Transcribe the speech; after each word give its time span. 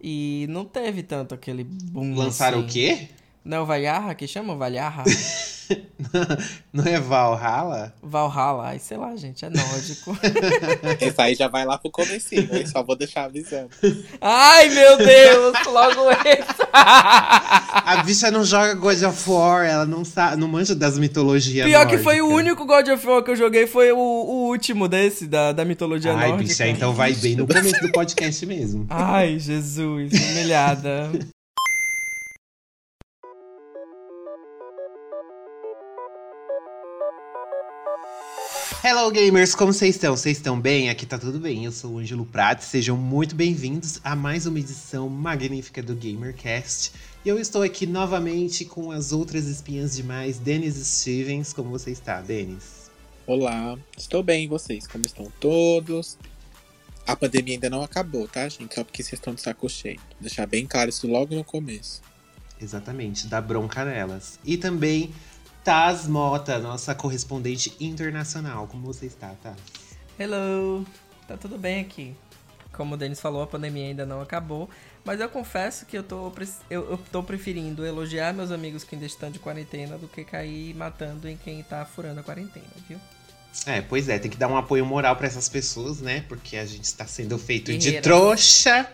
e 0.00 0.46
não 0.48 0.64
teve 0.64 1.02
tanto 1.02 1.34
aquele 1.34 1.64
boom. 1.64 2.14
Lançaram 2.14 2.60
assim. 2.60 2.68
o 2.68 2.70
quê? 2.70 3.08
Não, 3.46 3.58
é 3.58 3.60
o 3.60 3.64
Vaiarra 3.64 4.12
que 4.12 4.26
chama? 4.26 4.56
Valharra? 4.56 5.04
Não 6.72 6.84
é 6.84 6.98
Valhalla? 6.98 7.94
Valhalla, 8.02 8.66
ai, 8.66 8.80
sei 8.80 8.96
lá, 8.96 9.14
gente, 9.14 9.44
é 9.44 9.48
nórdico. 9.48 10.18
Esse 11.00 11.20
aí 11.20 11.34
já 11.36 11.46
vai 11.46 11.64
lá 11.64 11.78
pro 11.78 11.88
comecinho, 11.88 12.48
hein? 12.52 12.66
Só 12.66 12.82
vou 12.82 12.96
deixar 12.96 13.24
avisando. 13.24 13.70
ai, 14.20 14.68
meu 14.70 14.96
Deus, 14.96 15.64
logo 15.66 16.10
esse. 16.26 16.66
A 16.72 18.02
bicha 18.04 18.32
não 18.32 18.44
joga 18.44 18.74
God 18.74 19.00
of 19.02 19.30
War, 19.30 19.64
ela 19.64 19.86
não 19.86 20.04
sabe, 20.04 20.36
não 20.36 20.48
manja 20.48 20.74
das 20.74 20.98
mitologias 20.98 21.66
Pior 21.66 21.86
que 21.86 21.98
foi 21.98 22.20
o 22.20 22.26
único 22.28 22.66
God 22.66 22.88
of 22.88 23.06
War 23.06 23.22
que 23.22 23.30
eu 23.30 23.36
joguei, 23.36 23.68
foi 23.68 23.92
o, 23.92 23.98
o 23.98 24.48
último 24.48 24.88
desse, 24.88 25.28
da, 25.28 25.52
da 25.52 25.64
mitologia 25.64 26.12
Ai, 26.12 26.30
nórdica. 26.30 26.48
bicha, 26.48 26.66
então 26.66 26.92
vai 26.92 27.12
bem 27.14 27.36
no 27.36 27.46
começo 27.46 27.80
do 27.80 27.92
podcast 27.92 28.44
mesmo. 28.44 28.86
Ai, 28.90 29.38
Jesus, 29.38 30.12
humilhada. 30.12 31.10
Hello 38.88 39.10
gamers, 39.10 39.52
como 39.52 39.72
vocês 39.72 39.96
estão? 39.96 40.16
Vocês 40.16 40.36
estão 40.36 40.60
bem? 40.60 40.88
Aqui 40.88 41.04
tá 41.04 41.18
tudo 41.18 41.40
bem. 41.40 41.64
Eu 41.64 41.72
sou 41.72 41.94
o 41.94 41.98
Ângelo 41.98 42.24
Prato. 42.24 42.62
Sejam 42.62 42.96
muito 42.96 43.34
bem-vindos 43.34 44.00
a 44.04 44.14
mais 44.14 44.46
uma 44.46 44.60
edição 44.60 45.08
magnífica 45.08 45.82
do 45.82 45.92
GamerCast. 45.92 46.92
E 47.24 47.28
eu 47.28 47.36
estou 47.36 47.62
aqui 47.62 47.84
novamente 47.84 48.64
com 48.64 48.92
as 48.92 49.10
outras 49.10 49.46
espinhas 49.46 49.96
demais, 49.96 50.38
Denis 50.38 50.76
Stevens. 50.76 51.52
Como 51.52 51.68
você 51.68 51.90
está, 51.90 52.20
Denis? 52.20 52.88
Olá, 53.26 53.76
estou 53.98 54.22
bem, 54.22 54.44
e 54.44 54.46
vocês? 54.46 54.86
Como 54.86 55.04
estão 55.04 55.32
todos? 55.40 56.16
A 57.04 57.16
pandemia 57.16 57.54
ainda 57.54 57.68
não 57.68 57.82
acabou, 57.82 58.28
tá, 58.28 58.48
gente? 58.48 58.72
Só 58.72 58.84
porque 58.84 59.02
vocês 59.02 59.14
estão 59.14 59.34
de 59.34 59.42
saco 59.42 59.68
cheio. 59.68 59.98
Vou 60.12 60.20
deixar 60.20 60.46
bem 60.46 60.64
claro 60.64 60.90
isso 60.90 61.08
logo 61.08 61.34
no 61.34 61.42
começo. 61.42 62.00
Exatamente, 62.62 63.26
dá 63.26 63.40
bronca 63.40 63.84
nelas. 63.84 64.38
E 64.44 64.56
também 64.56 65.12
Taz 65.66 66.06
Mota, 66.06 66.60
nossa 66.60 66.94
correspondente 66.94 67.74
internacional. 67.80 68.68
Como 68.68 68.86
você 68.86 69.06
está, 69.06 69.34
Taz? 69.42 69.56
Hello, 70.16 70.86
tá 71.26 71.36
tudo 71.36 71.58
bem 71.58 71.80
aqui. 71.80 72.14
Como 72.72 72.94
o 72.94 72.96
Denis 72.96 73.18
falou, 73.18 73.42
a 73.42 73.48
pandemia 73.48 73.86
ainda 73.86 74.06
não 74.06 74.20
acabou, 74.20 74.70
mas 75.04 75.20
eu 75.20 75.28
confesso 75.28 75.84
que 75.84 75.98
eu 75.98 76.04
tô, 76.04 76.32
eu, 76.70 76.92
eu 76.92 77.00
tô 77.10 77.20
preferindo 77.20 77.84
elogiar 77.84 78.32
meus 78.32 78.52
amigos 78.52 78.84
que 78.84 78.94
ainda 78.94 79.08
estão 79.08 79.28
de 79.28 79.40
quarentena 79.40 79.98
do 79.98 80.06
que 80.06 80.22
cair 80.22 80.72
matando 80.76 81.28
em 81.28 81.36
quem 81.36 81.64
tá 81.64 81.84
furando 81.84 82.20
a 82.20 82.22
quarentena, 82.22 82.64
viu? 82.88 83.00
É, 83.66 83.80
pois 83.80 84.08
é, 84.08 84.20
tem 84.20 84.30
que 84.30 84.36
dar 84.36 84.46
um 84.46 84.56
apoio 84.56 84.86
moral 84.86 85.16
pra 85.16 85.26
essas 85.26 85.48
pessoas, 85.48 86.00
né? 86.00 86.24
Porque 86.28 86.56
a 86.56 86.64
gente 86.64 86.84
está 86.84 87.08
sendo 87.08 87.36
feito 87.38 87.72
de 87.72 87.78
Guerreiras. 87.78 88.04
trouxa 88.04 88.88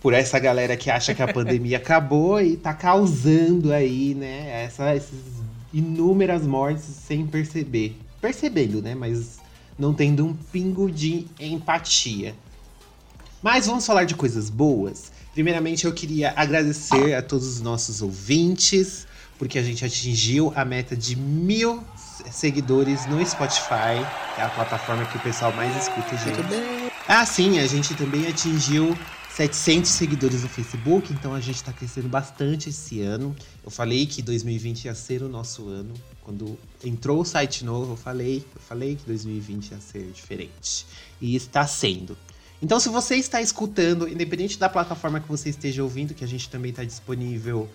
por 0.00 0.14
essa 0.14 0.38
galera 0.38 0.76
que 0.76 0.92
acha 0.92 1.12
que 1.12 1.22
a 1.24 1.26
pandemia 1.34 1.78
acabou 1.78 2.40
e 2.40 2.56
tá 2.56 2.72
causando 2.72 3.72
aí, 3.72 4.14
né? 4.14 4.62
Essa, 4.62 4.90
essas 4.90 5.47
inúmeras 5.72 6.46
mortes 6.46 6.84
sem 6.84 7.26
perceber. 7.26 7.96
Percebendo, 8.20 8.82
né? 8.82 8.94
Mas 8.94 9.38
não 9.78 9.94
tendo 9.94 10.26
um 10.26 10.34
pingo 10.34 10.90
de 10.90 11.26
empatia. 11.38 12.34
Mas 13.42 13.66
vamos 13.66 13.86
falar 13.86 14.04
de 14.04 14.14
coisas 14.14 14.50
boas. 14.50 15.12
Primeiramente, 15.32 15.84
eu 15.84 15.92
queria 15.92 16.32
agradecer 16.34 17.14
a 17.14 17.22
todos 17.22 17.46
os 17.46 17.60
nossos 17.60 18.02
ouvintes, 18.02 19.06
porque 19.38 19.58
a 19.58 19.62
gente 19.62 19.84
atingiu 19.84 20.52
a 20.56 20.64
meta 20.64 20.96
de 20.96 21.14
mil 21.14 21.84
seguidores 22.32 23.06
no 23.06 23.24
Spotify, 23.24 24.04
que 24.34 24.40
é 24.40 24.44
a 24.44 24.48
plataforma 24.48 25.04
que 25.06 25.16
o 25.16 25.20
pessoal 25.20 25.52
mais 25.52 25.76
escuta, 25.76 26.16
gente. 26.16 26.40
Ah, 27.06 27.24
sim, 27.24 27.60
a 27.60 27.66
gente 27.66 27.94
também 27.94 28.26
atingiu 28.26 28.98
700 29.38 29.88
seguidores 29.88 30.42
no 30.42 30.48
Facebook, 30.48 31.12
então 31.12 31.32
a 31.32 31.38
gente 31.38 31.62
tá 31.62 31.72
crescendo 31.72 32.08
bastante 32.08 32.70
esse 32.70 33.00
ano. 33.02 33.36
Eu 33.64 33.70
falei 33.70 34.04
que 34.04 34.20
2020 34.20 34.86
ia 34.86 34.94
ser 34.96 35.22
o 35.22 35.28
nosso 35.28 35.68
ano. 35.68 35.94
Quando 36.24 36.58
entrou 36.84 37.20
o 37.20 37.24
site 37.24 37.64
novo, 37.64 37.92
eu 37.92 37.96
falei, 37.96 38.44
eu 38.52 38.60
falei 38.60 38.96
que 38.96 39.06
2020 39.06 39.70
ia 39.70 39.78
ser 39.78 40.10
diferente. 40.10 40.84
E 41.20 41.36
está 41.36 41.64
sendo. 41.68 42.18
Então, 42.60 42.80
se 42.80 42.88
você 42.88 43.14
está 43.14 43.40
escutando, 43.40 44.08
independente 44.08 44.58
da 44.58 44.68
plataforma 44.68 45.20
que 45.20 45.28
você 45.28 45.50
esteja 45.50 45.84
ouvindo, 45.84 46.14
que 46.14 46.24
a 46.24 46.28
gente 46.28 46.50
também 46.50 46.72
está 46.72 46.82
disponível 46.82 47.68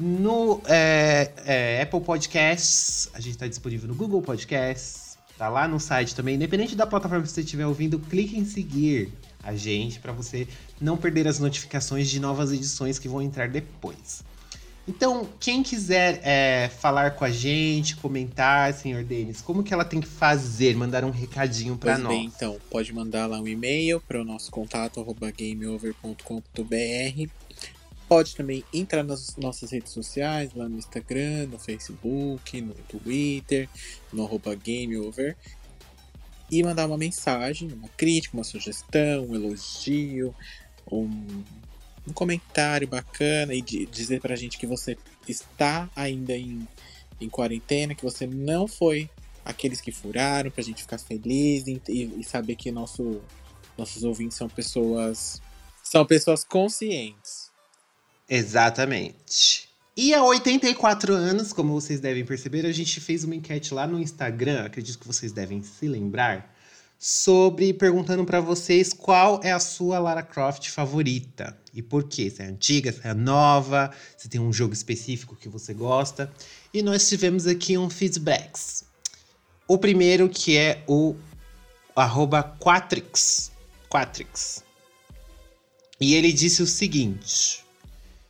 no 0.00 0.60
é, 0.64 1.30
é, 1.44 1.82
Apple 1.82 2.00
Podcasts, 2.00 3.10
a 3.14 3.20
gente 3.20 3.34
está 3.34 3.46
disponível 3.46 3.86
no 3.86 3.94
Google 3.94 4.22
Podcasts, 4.22 5.16
tá 5.38 5.48
lá 5.48 5.68
no 5.68 5.78
site 5.78 6.16
também. 6.16 6.34
Independente 6.34 6.74
da 6.74 6.84
plataforma 6.84 7.22
que 7.22 7.30
você 7.30 7.42
estiver 7.42 7.64
ouvindo, 7.64 7.96
clique 7.96 8.36
em 8.36 8.44
seguir 8.44 9.12
a 9.46 9.54
gente 9.54 10.00
para 10.00 10.12
você 10.12 10.46
não 10.80 10.96
perder 10.96 11.28
as 11.28 11.38
notificações 11.38 12.08
de 12.10 12.18
novas 12.20 12.52
edições 12.52 12.98
que 12.98 13.08
vão 13.08 13.22
entrar 13.22 13.48
depois. 13.48 14.24
Então, 14.88 15.28
quem 15.40 15.64
quiser 15.64 16.20
é, 16.22 16.68
falar 16.68 17.12
com 17.12 17.24
a 17.24 17.30
gente, 17.30 17.96
comentar, 17.96 18.72
senhor 18.72 19.02
Denis, 19.02 19.40
como 19.40 19.64
que 19.64 19.74
ela 19.74 19.84
tem 19.84 20.00
que 20.00 20.06
fazer? 20.06 20.76
Mandar 20.76 21.04
um 21.04 21.10
recadinho 21.10 21.76
para 21.76 21.98
nós. 21.98 22.16
bem, 22.16 22.26
então, 22.26 22.56
pode 22.70 22.92
mandar 22.92 23.26
lá 23.26 23.40
um 23.40 23.48
e-mail 23.48 24.00
para 24.00 24.20
o 24.20 24.24
nosso 24.24 24.50
contato 24.50 25.00
arroba 25.00 25.32
gameover.com.br. 25.32 27.30
Pode 28.08 28.36
também 28.36 28.62
entrar 28.72 29.02
nas 29.02 29.36
nossas 29.36 29.72
redes 29.72 29.90
sociais, 29.90 30.54
lá 30.54 30.68
no 30.68 30.78
Instagram, 30.78 31.48
no 31.48 31.58
Facebook, 31.58 32.60
no 32.60 32.72
Twitter, 32.74 33.68
no 34.12 34.24
arroba 34.24 34.54
gameover. 34.54 35.36
E 36.50 36.62
mandar 36.62 36.86
uma 36.86 36.96
mensagem, 36.98 37.72
uma 37.72 37.88
crítica, 37.88 38.36
uma 38.36 38.44
sugestão, 38.44 39.26
um 39.26 39.34
elogio, 39.34 40.34
um, 40.90 41.42
um 42.06 42.12
comentário 42.12 42.86
bacana 42.86 43.52
e 43.52 43.60
di- 43.60 43.86
dizer 43.86 44.20
pra 44.20 44.36
gente 44.36 44.56
que 44.58 44.66
você 44.66 44.96
está 45.26 45.90
ainda 45.96 46.36
em, 46.36 46.66
em 47.20 47.28
quarentena, 47.28 47.94
que 47.94 48.04
você 48.04 48.26
não 48.26 48.68
foi 48.68 49.10
aqueles 49.44 49.80
que 49.80 49.90
furaram, 49.92 50.50
pra 50.50 50.62
gente 50.62 50.82
ficar 50.82 50.98
feliz 50.98 51.66
e, 51.66 51.80
e- 51.88 52.20
e 52.20 52.24
saber 52.24 52.54
que 52.56 52.70
nosso, 52.70 53.20
nossos 53.76 54.04
ouvintes 54.04 54.36
são 54.36 54.48
pessoas. 54.48 55.40
São 55.82 56.04
pessoas 56.06 56.44
conscientes. 56.44 57.50
Exatamente. 58.28 59.65
E 59.96 60.12
há 60.12 60.22
84 60.22 61.14
anos, 61.14 61.54
como 61.54 61.72
vocês 61.72 62.00
devem 62.00 62.22
perceber, 62.22 62.66
a 62.66 62.72
gente 62.72 63.00
fez 63.00 63.24
uma 63.24 63.34
enquete 63.34 63.72
lá 63.72 63.86
no 63.86 63.98
Instagram, 63.98 64.66
acredito 64.66 64.98
que 64.98 65.06
vocês 65.06 65.32
devem 65.32 65.62
se 65.62 65.88
lembrar, 65.88 66.54
sobre 66.98 67.72
perguntando 67.72 68.22
pra 68.22 68.38
vocês 68.38 68.92
qual 68.92 69.40
é 69.42 69.52
a 69.52 69.58
sua 69.58 69.98
Lara 69.98 70.22
Croft 70.22 70.68
favorita 70.68 71.56
e 71.72 71.80
por 71.80 72.04
quê. 72.04 72.28
Se 72.28 72.42
é 72.42 72.46
antiga, 72.46 72.92
se 72.92 73.08
é 73.08 73.14
nova, 73.14 73.90
se 74.18 74.28
tem 74.28 74.38
um 74.38 74.52
jogo 74.52 74.74
específico 74.74 75.34
que 75.34 75.48
você 75.48 75.72
gosta. 75.72 76.30
E 76.74 76.82
nós 76.82 77.08
tivemos 77.08 77.46
aqui 77.46 77.78
um 77.78 77.88
feedbacks. 77.88 78.84
O 79.66 79.78
primeiro 79.78 80.28
que 80.28 80.58
é 80.58 80.84
o 80.86 81.16
arroba 81.94 82.42
Quatrix. 82.60 83.50
Quatrix. 83.88 84.62
E 85.98 86.14
ele 86.14 86.34
disse 86.34 86.62
o 86.62 86.66
seguinte. 86.66 87.65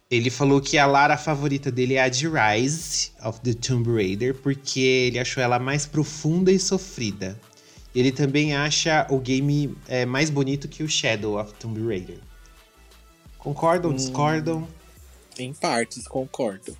Ele 0.09 0.31
falou 0.31 0.61
que 0.61 0.79
a 0.79 0.87
Lara 0.87 1.17
favorita 1.17 1.71
dele 1.71 1.95
é 1.95 2.03
a 2.03 2.09
de 2.09 2.29
Rise 2.29 3.11
of 3.25 3.41
the 3.41 3.53
Tomb 3.53 3.91
Raider, 3.93 4.35
porque 4.35 4.79
ele 4.79 5.19
achou 5.19 5.43
ela 5.43 5.59
mais 5.59 5.85
profunda 5.85 6.53
e 6.53 6.61
sofrida. 6.61 7.39
Ele 7.93 8.13
também 8.13 8.55
acha 8.55 9.05
o 9.11 9.19
game 9.19 9.77
é, 9.89 10.07
mais 10.07 10.31
bonito 10.31 10.69
que 10.69 10.85
o 10.85 10.89
Shadow 10.89 11.41
of 11.41 11.53
Tomb 11.55 11.85
Raider. 11.85 12.19
Concordam? 13.37 13.91
Hum. 13.91 13.95
Discordam? 13.95 14.69
Em 15.37 15.53
partes, 15.53 16.07
concordo. 16.07 16.77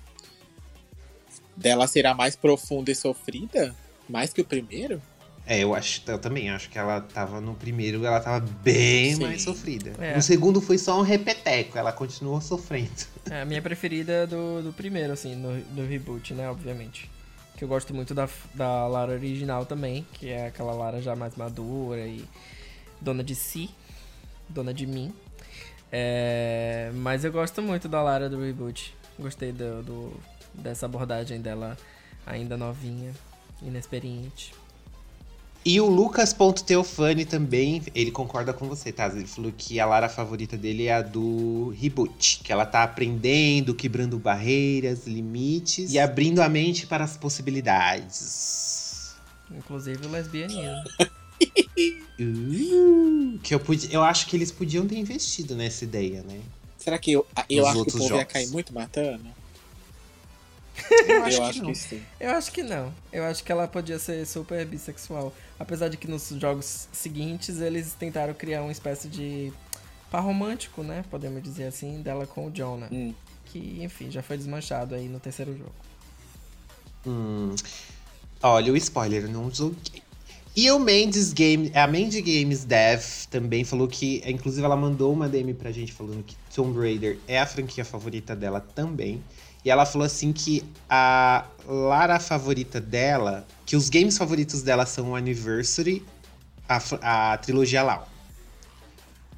Dela 1.55 1.85
será 1.87 2.13
mais 2.13 2.35
profunda 2.35 2.91
e 2.91 2.95
sofrida? 2.95 3.75
Mais 4.07 4.31
que 4.31 4.39
o 4.39 4.45
primeiro? 4.45 5.01
É, 5.49 5.59
eu 5.63 5.73
acho, 5.73 6.01
eu 6.07 6.19
também 6.19 6.49
acho 6.49 6.69
que 6.69 6.77
ela 6.77 6.99
tava 6.99 7.39
no 7.39 7.55
primeiro, 7.55 8.05
ela 8.05 8.19
tava 8.19 8.45
bem 8.61 9.15
Sim. 9.15 9.23
mais 9.23 9.41
sofrida. 9.41 9.93
É. 9.97 10.13
No 10.15 10.21
segundo 10.21 10.59
foi 10.59 10.77
só 10.77 10.99
um 10.99 11.03
repeteco, 11.03 11.77
ela 11.77 11.93
continuou 11.93 12.41
sofrendo. 12.41 12.91
É, 13.29 13.41
a 13.41 13.45
minha 13.45 13.61
preferida 13.61 14.11
é 14.11 14.27
do, 14.27 14.61
do 14.61 14.73
primeiro, 14.73 15.13
assim, 15.13 15.35
no, 15.35 15.59
do 15.73 15.87
reboot, 15.87 16.33
né, 16.33 16.49
obviamente. 16.49 17.09
Que 17.55 17.63
eu 17.63 17.67
gosto 17.67 17.93
muito 17.93 18.13
da, 18.13 18.27
da 18.53 18.87
Lara 18.87 19.13
original 19.13 19.65
também, 19.65 20.05
que 20.13 20.29
é 20.29 20.47
aquela 20.47 20.73
Lara 20.73 21.01
já 21.01 21.15
mais 21.15 21.35
madura 21.35 22.05
e 22.05 22.25
dona 22.99 23.23
de 23.23 23.33
si, 23.33 23.69
dona 24.49 24.73
de 24.73 24.85
mim. 24.85 25.13
É, 25.91 26.91
mas 26.93 27.23
eu 27.23 27.31
gosto 27.31 27.61
muito 27.61 27.87
da 27.87 28.01
Lara 28.01 28.29
do 28.29 28.39
reboot. 28.41 28.93
Gostei 29.17 29.51
do, 29.53 29.81
do- 29.81 30.19
dessa 30.53 30.85
abordagem 30.85 31.39
dela 31.39 31.77
ainda 32.25 32.57
novinha, 32.57 33.13
inexperiente. 33.61 34.53
E 35.67 35.81
o 35.81 35.85
Lucas.teofani 35.85 37.25
também, 37.25 37.83
ele 37.93 38.09
concorda 38.09 38.53
com 38.53 38.69
você, 38.69 38.89
tá? 38.89 39.07
Ele 39.07 39.27
falou 39.27 39.51
que 39.51 39.81
a 39.81 39.85
Lara 39.85 40.07
favorita 40.07 40.55
dele 40.55 40.85
é 40.85 40.93
a 40.93 41.01
do 41.01 41.75
reboot, 41.77 42.39
que 42.41 42.53
ela 42.53 42.65
tá 42.65 42.83
aprendendo, 42.83 43.75
quebrando 43.75 44.17
barreiras, 44.17 45.05
limites 45.05 45.91
e 45.91 45.99
abrindo 45.99 46.39
a 46.39 46.47
mente 46.47 46.87
para 46.87 47.03
as 47.03 47.17
possibilidades. 47.17 49.13
Inclusive 49.51 50.05
o 50.05 50.09
lesbianismo. 50.09 50.63
Uh, 52.19 53.37
que 53.43 53.53
eu, 53.53 53.59
pude, 53.59 53.93
eu 53.93 54.01
acho 54.01 54.25
que 54.25 54.35
eles 54.35 54.51
podiam 54.51 54.87
ter 54.87 54.97
investido 54.97 55.53
nessa 55.55 55.83
ideia, 55.83 56.23
né? 56.23 56.39
Será 56.75 56.97
que 56.97 57.11
eu, 57.11 57.27
eu 57.47 57.61
Os 57.61 57.69
acho 57.69 57.83
que 57.83 57.89
o 57.89 57.91
povo 57.91 58.03
ia 58.03 58.09
jogos. 58.09 58.33
cair 58.33 58.47
muito 58.49 58.73
matando? 58.73 59.36
Eu 61.07 61.23
acho 61.23 61.37
eu 61.37 61.41
que 61.41 61.49
acho 61.49 61.63
não. 61.63 61.71
que 61.71 61.75
sim. 61.75 62.01
Eu 62.19 62.31
acho 62.31 62.51
que 62.51 62.63
não. 62.63 62.93
Eu 63.11 63.23
acho 63.23 63.43
que 63.43 63.51
ela 63.51 63.67
podia 63.67 63.99
ser 63.99 64.25
super 64.25 64.65
bissexual. 64.65 65.33
Apesar 65.59 65.89
de 65.89 65.97
que 65.97 66.07
nos 66.07 66.29
jogos 66.29 66.87
seguintes 66.91 67.59
eles 67.61 67.93
tentaram 67.93 68.33
criar 68.33 68.61
uma 68.61 68.71
espécie 68.71 69.07
de 69.07 69.51
par 70.11 70.23
romântico, 70.23 70.83
né? 70.83 71.03
Podemos 71.09 71.41
dizer 71.41 71.65
assim, 71.65 72.01
dela 72.01 72.25
com 72.25 72.47
o 72.47 72.51
Jonah. 72.51 72.87
Hum. 72.91 73.13
Que, 73.45 73.79
enfim, 73.81 74.11
já 74.11 74.21
foi 74.21 74.37
desmanchado 74.37 74.93
aí 74.95 75.07
no 75.07 75.19
terceiro 75.19 75.57
jogo. 75.57 75.75
Hum, 77.05 77.55
olha, 78.41 78.73
o 78.73 78.77
spoiler, 78.77 79.23
eu 79.23 79.29
não 79.29 79.49
joguei. 79.49 80.03
E 80.55 80.71
o 80.71 80.79
Mendes 80.79 81.33
Game, 81.33 81.71
a 81.75 81.85
Mandy 81.85 82.19
Games 82.19 82.65
Dev 82.65 83.03
também 83.29 83.63
falou 83.63 83.87
que, 83.87 84.23
inclusive 84.25 84.65
ela 84.65 84.75
mandou 84.75 85.13
uma 85.13 85.29
DM 85.29 85.53
pra 85.53 85.71
gente 85.71 85.93
falando 85.93 86.23
que 86.23 86.35
Tomb 86.53 86.79
Raider 86.79 87.19
é 87.27 87.39
a 87.39 87.45
franquia 87.45 87.85
favorita 87.85 88.35
dela 88.35 88.59
também. 88.59 89.23
E 89.67 89.69
ela 89.69 89.85
falou 89.85 90.05
assim 90.05 90.31
que 90.31 90.63
a 90.89 91.45
Lara 91.67 92.21
favorita 92.21 92.79
dela, 92.79 93.45
que 93.65 93.75
os 93.75 93.89
games 93.89 94.17
favoritos 94.17 94.61
dela 94.61 94.85
são 94.85 95.09
o 95.09 95.15
Anniversary, 95.17 96.05
a, 96.69 97.33
a 97.33 97.37
trilogia 97.37 97.83
Lau. 97.83 98.07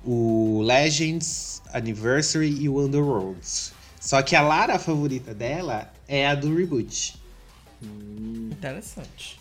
O 0.05 0.61
Legends, 0.61 1.63
Anniversary 1.73 2.61
e 2.61 2.69
o 2.69 2.79
Underworlds. 2.79 3.73
Só 3.99 4.21
que 4.21 4.35
a 4.35 4.41
Lara 4.43 4.77
favorita 4.77 5.33
dela 5.33 5.91
é 6.07 6.27
a 6.27 6.35
do 6.35 6.55
reboot. 6.55 7.19
Interessante. 7.81 9.39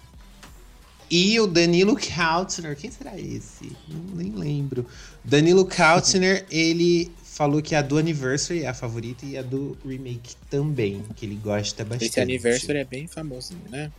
E 1.11 1.39
o 1.39 1.47
Danilo 1.47 1.97
Kautner, 1.97 2.75
quem 2.75 2.91
será 2.91 3.19
esse? 3.19 3.77
Não, 3.89 4.17
nem 4.17 4.33
lembro. 4.33 4.87
Danilo 5.23 5.67
Kautner, 5.67 6.47
ele 6.51 7.13
falou 7.39 7.63
que 7.63 7.77
a 7.77 7.81
do 7.81 7.99
Anniversary 7.99 8.65
é 8.65 8.67
a 8.67 8.75
favorita 8.75 9.25
e 9.25 9.39
a 9.39 9.43
do 9.43 9.79
remake 9.87 10.35
também, 10.51 11.05
que 11.15 11.25
ele 11.25 11.37
gosta 11.37 11.85
bastante. 11.85 12.11
Esse 12.11 12.21
Anniversary 12.21 12.79
é 12.81 12.85
bem 12.85 13.07
famosinho, 13.07 13.63
né? 13.71 13.93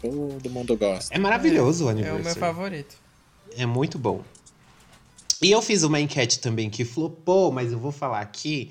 Todo 0.00 0.48
mundo 0.48 0.74
gosta. 0.78 1.14
É 1.14 1.18
maravilhoso 1.18 1.84
o 1.84 1.88
É 1.88 1.92
Anniversary. 1.92 2.22
o 2.22 2.24
meu 2.24 2.34
favorito. 2.34 2.96
É 3.54 3.66
muito 3.66 3.98
bom. 3.98 4.24
E 5.42 5.50
eu 5.50 5.60
fiz 5.60 5.82
uma 5.82 6.00
enquete 6.00 6.40
também 6.40 6.70
que 6.70 6.82
flopou, 6.82 7.52
mas 7.52 7.70
eu 7.70 7.78
vou 7.78 7.92
falar 7.92 8.20
aqui 8.20 8.70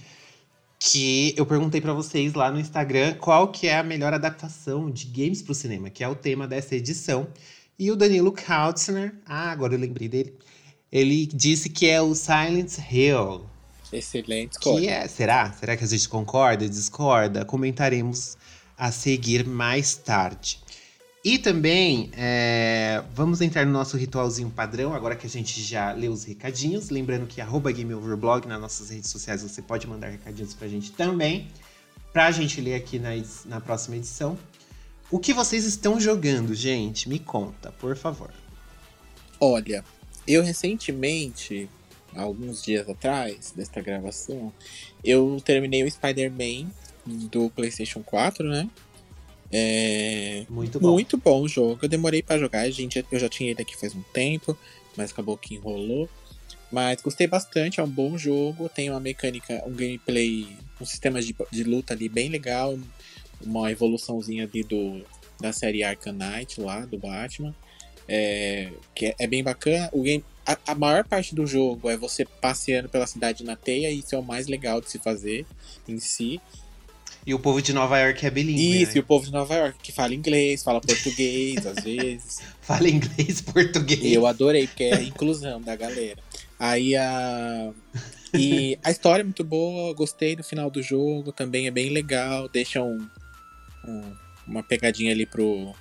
que 0.80 1.36
eu 1.38 1.46
perguntei 1.46 1.80
pra 1.80 1.94
vocês 1.94 2.34
lá 2.34 2.50
no 2.50 2.60
Instagram 2.60 3.14
qual 3.14 3.50
que 3.50 3.68
é 3.68 3.78
a 3.78 3.84
melhor 3.84 4.12
adaptação 4.12 4.90
de 4.90 5.06
games 5.06 5.44
pro 5.44 5.54
cinema, 5.54 5.92
que 5.92 6.04
é 6.04 6.08
o 6.08 6.16
tema 6.16 6.48
dessa 6.48 6.76
edição. 6.76 7.28
E 7.78 7.92
o 7.92 7.96
Danilo 7.96 8.32
Kautzner, 8.32 9.14
ah, 9.24 9.52
agora 9.52 9.76
eu 9.76 9.80
lembrei 9.80 10.08
dele, 10.08 10.34
ele 10.92 11.28
disse 11.28 11.70
que 11.70 11.88
é 11.88 12.02
o 12.02 12.16
Silent 12.16 12.80
Hill. 12.92 13.46
Excelente 13.92 14.60
Que 14.60 14.70
escolha. 14.70 14.90
é, 14.90 15.08
será? 15.08 15.52
Será 15.54 15.76
que 15.76 15.84
a 15.84 15.88
gente 15.88 16.08
concorda, 16.08 16.68
discorda? 16.70 17.44
Comentaremos 17.46 18.38
a 18.78 18.92
seguir 18.92 19.46
mais 19.46 19.96
tarde. 19.96 20.60
E 21.24 21.38
também, 21.38 22.10
é, 22.16 23.04
vamos 23.14 23.42
entrar 23.42 23.66
no 23.66 23.74
nosso 23.74 23.98
ritualzinho 23.98 24.50
padrão, 24.50 24.94
agora 24.94 25.18
que 25.18 25.28
a 25.28 25.30
gente 25.30 25.62
já 25.62 25.92
leu 25.92 26.14
os 26.14 26.24
recadinhos. 26.24 26.90
Lembrando 26.90 27.28
que 27.28 27.42
arroba 27.42 27.72
GameOverblog 27.72 28.48
nas 28.48 28.62
nossas 28.62 28.90
redes 28.90 29.10
sociais 29.10 29.42
você 29.44 29.62
pode 29.62 29.86
mandar 29.86 30.08
recadinhos 30.08 30.54
pra 30.54 30.68
gente 30.68 30.92
também, 30.94 31.50
pra 32.14 32.32
gente 32.32 32.62
ler 32.62 32.76
aqui 32.76 33.00
na, 33.00 33.10
na 33.46 33.60
próxima 33.60 33.98
edição. 33.98 34.38
O 35.12 35.20
que 35.20 35.34
vocês 35.34 35.66
estão 35.66 36.00
jogando, 36.00 36.56
gente? 36.56 37.10
Me 37.10 37.20
conta, 37.20 37.72
por 37.72 37.98
favor. 37.98 38.30
Olha, 39.42 39.84
eu 40.26 40.42
recentemente, 40.42 41.68
alguns 42.16 42.64
dias 42.64 42.88
atrás 42.90 43.54
desta 43.56 43.82
gravação, 43.82 44.52
eu 45.04 45.42
terminei 45.44 45.84
o 45.84 45.92
Spider-Man 45.92 46.70
do 47.06 47.50
PlayStation 47.50 48.02
4, 48.04 48.48
né? 48.48 48.70
É, 49.52 50.46
Muito 50.50 50.80
bom. 50.80 50.92
Muito 50.92 51.18
bom 51.18 51.42
o 51.42 51.48
jogo. 51.48 51.80
Eu 51.82 51.90
demorei 51.90 52.22
pra 52.22 52.38
jogar, 52.38 52.70
gente, 52.70 53.04
eu 53.12 53.20
já 53.20 53.28
tinha 53.28 53.52
ele 53.52 53.62
aqui 53.62 53.76
faz 53.76 53.96
um 53.96 54.04
tempo, 54.14 54.58
mas 54.96 55.12
acabou 55.12 55.38
que 55.38 55.56
enrolou. 55.56 56.10
Mas 56.72 57.02
gostei 57.02 57.26
bastante, 57.26 57.80
é 57.80 57.84
um 57.84 57.90
bom 57.90 58.16
jogo, 58.16 58.70
tem 58.70 58.92
uma 58.92 59.00
mecânica, 59.00 59.64
um 59.66 59.74
gameplay, 59.74 60.48
um 60.80 60.86
sistema 60.86 61.20
de, 61.20 61.36
de 61.52 61.64
luta 61.64 61.96
ali 61.96 62.08
bem 62.08 62.30
legal, 62.30 62.78
uma 63.42 63.72
evoluçãozinha 63.72 64.44
ali 64.44 64.64
do, 64.64 65.02
da 65.40 65.52
série 65.52 65.84
Arkham 65.84 66.14
Knight 66.14 66.62
lá, 66.62 66.86
do 66.86 66.98
Batman. 67.00 67.56
É, 68.08 68.72
que 68.96 69.08
é, 69.08 69.16
é 69.20 69.28
bem 69.28 69.44
bacana. 69.44 69.90
O 69.92 70.02
game, 70.02 70.24
a, 70.46 70.58
a 70.68 70.76
maior 70.76 71.04
parte 71.04 71.36
do 71.36 71.46
jogo 71.46 71.90
é 71.90 71.98
você 71.98 72.26
passeando 72.26 72.90
pela 72.90 73.06
cidade 73.08 73.44
na 73.44 73.56
teia, 73.56 73.92
e 73.92 74.00
isso 74.00 74.16
é 74.16 74.18
o 74.18 74.24
mais 74.24 74.48
legal 74.48 74.82
de 74.82 74.90
se 74.90 74.98
fazer 75.00 75.46
em 75.88 76.00
si. 76.00 76.40
E 77.26 77.34
o 77.34 77.40
povo 77.40 77.62
de 77.62 77.74
Nova 77.74 78.00
York 78.00 78.26
é 78.26 78.30
bilíngue, 78.32 78.82
Isso, 78.82 78.94
e 78.94 78.96
né? 78.96 79.02
o 79.02 79.04
povo 79.06 79.26
de 79.26 79.32
Nova 79.32 79.54
York, 79.54 79.78
que 79.84 79.92
fala 79.92 80.16
inglês, 80.16 80.64
fala 80.64 80.80
português 80.82 81.66
às 81.68 81.84
vezes. 81.84 82.40
Fala 82.62 82.88
inglês, 82.88 83.42
português. 83.54 84.00
E 84.02 84.14
eu 84.14 84.26
adorei, 84.26 84.68
porque 84.68 84.84
é 84.86 84.96
a 84.96 85.02
inclusão 85.04 85.60
da 85.62 85.76
galera. 85.76 86.18
Aí 86.58 86.96
a. 86.96 87.72
E 88.34 88.78
a 88.84 88.92
história 88.92 89.22
é 89.22 89.24
muito 89.24 89.44
boa, 89.44 89.94
gostei 89.94 90.36
do 90.36 90.44
final 90.44 90.70
do 90.70 90.82
jogo, 90.84 91.32
também 91.32 91.66
é 91.68 91.72
bem 91.72 91.90
legal, 91.90 92.48
deixa 92.48 92.82
um, 92.82 93.08
um- 93.88 94.14
uma 94.48 94.62
pegadinha 94.64 95.12
ali 95.12 95.26
pro, 95.26 95.74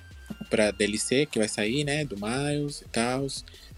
pra 0.49 0.71
DLC 0.71 1.25
que 1.27 1.37
vai 1.39 1.47
sair, 1.47 1.83
né? 1.83 2.03
Do 2.05 2.15
Miles 2.17 2.81
e 2.81 2.89
tal. 2.89 3.25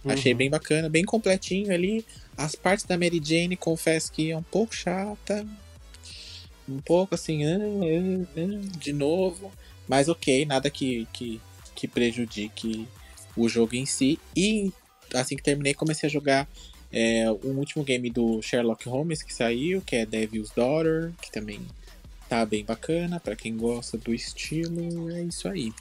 Achei 0.06 0.32
Uhum. 0.32 0.38
bem 0.38 0.50
bacana, 0.50 0.90
bem 0.90 1.04
completinho 1.04 1.74
ali. 1.74 2.06
As 2.36 2.56
partes 2.56 2.86
da 2.86 2.98
Mary 2.98 3.22
Jane, 3.24 3.56
confesso 3.56 4.12
que 4.12 4.32
é 4.32 4.38
um 4.38 4.44
pouco 4.44 4.76
chata. 4.76 5.46
Um 6.68 6.80
pouco 6.80 7.16
assim, 7.16 7.46
ah, 7.46 7.58
ah, 7.58 8.28
ah, 8.38 8.78
de 8.80 8.94
novo. 8.94 9.52
Mas 9.88 10.10
ok, 10.10 10.46
nada 10.46 10.70
que, 10.70 11.08
que, 11.14 11.40
que 11.76 11.88
prejudique 11.88 12.88
o 13.36 13.48
jogo 13.48 13.76
em 13.76 13.86
si. 13.86 14.20
E 14.36 14.72
assim 15.14 15.36
que 15.36 15.44
terminei, 15.44 15.74
comecei 15.74 16.08
a 16.08 16.12
jogar 16.12 16.48
é, 16.92 17.30
o 17.30 17.48
último 17.58 17.84
game 17.84 18.10
do 18.10 18.42
Sherlock 18.42 18.88
Holmes 18.90 19.22
que 19.22 19.34
saiu, 19.34 19.82
que 19.82 19.96
é 19.96 20.06
Devil's 20.06 20.52
Daughter, 20.52 21.12
que 21.22 21.32
também 21.32 21.62
tá 22.28 22.46
bem 22.46 22.66
bacana. 22.66 23.20
Pra 23.20 23.36
quem 23.36 23.56
gosta 23.56 23.98
do 23.98 24.14
estilo, 24.14 25.12
é 25.12 25.22
isso 25.24 25.48
aí. 25.48 25.72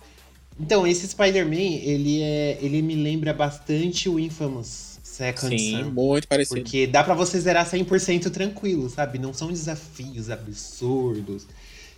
Então, 0.61 0.87
esse 0.87 1.09
Spider-Man, 1.09 1.81
ele, 1.83 2.23
é, 2.23 2.59
ele 2.61 2.83
me 2.83 2.95
lembra 2.95 3.33
bastante 3.33 4.09
o 4.09 4.19
Infamous 4.19 4.91
Second 5.03 5.59
Sim, 5.59 5.85
muito 5.85 6.29
parecido. 6.29 6.61
Porque 6.61 6.87
dá 6.87 7.03
pra 7.03 7.15
você 7.15 7.41
zerar 7.41 7.69
100% 7.69 8.31
tranquilo, 8.31 8.89
sabe? 8.89 9.19
Não 9.19 9.35
são 9.35 9.49
desafios 9.49 10.31
absurdos. 10.31 11.47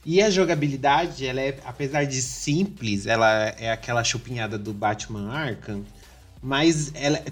E 0.05 0.21
a 0.21 0.31
jogabilidade, 0.31 1.27
ela 1.27 1.41
é, 1.41 1.57
apesar 1.65 2.05
de 2.05 2.21
simples, 2.21 3.07
ela 3.07 3.49
é 3.59 3.71
aquela 3.71 4.03
chupinhada 4.03 4.59
do 4.59 4.73
Batman 4.73 5.31
Arkham. 5.31 5.85
Mas 6.43 6.91
ela, 6.95 7.23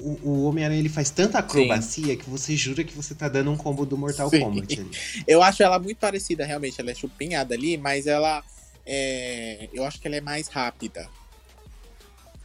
o, 0.00 0.28
o 0.28 0.44
Homem-Aranha 0.44 0.78
ele 0.78 0.90
faz 0.90 1.08
tanta 1.08 1.38
acrobacia 1.38 2.14
que 2.14 2.28
você 2.28 2.54
jura 2.54 2.84
que 2.84 2.94
você 2.94 3.14
tá 3.14 3.26
dando 3.26 3.50
um 3.50 3.56
combo 3.56 3.86
do 3.86 3.96
Mortal 3.96 4.28
Sim. 4.28 4.40
Kombat 4.40 4.80
ali. 4.80 4.90
Eu 5.26 5.42
acho 5.42 5.62
ela 5.62 5.78
muito 5.78 5.96
parecida, 5.96 6.44
realmente. 6.44 6.78
Ela 6.78 6.90
é 6.90 6.94
chupinhada 6.94 7.54
ali, 7.54 7.78
mas 7.78 8.06
ela 8.06 8.44
é. 8.88 9.68
Eu 9.72 9.84
acho 9.84 10.00
que 10.00 10.06
ela 10.08 10.16
é 10.16 10.20
mais 10.20 10.48
rápida. 10.48 11.08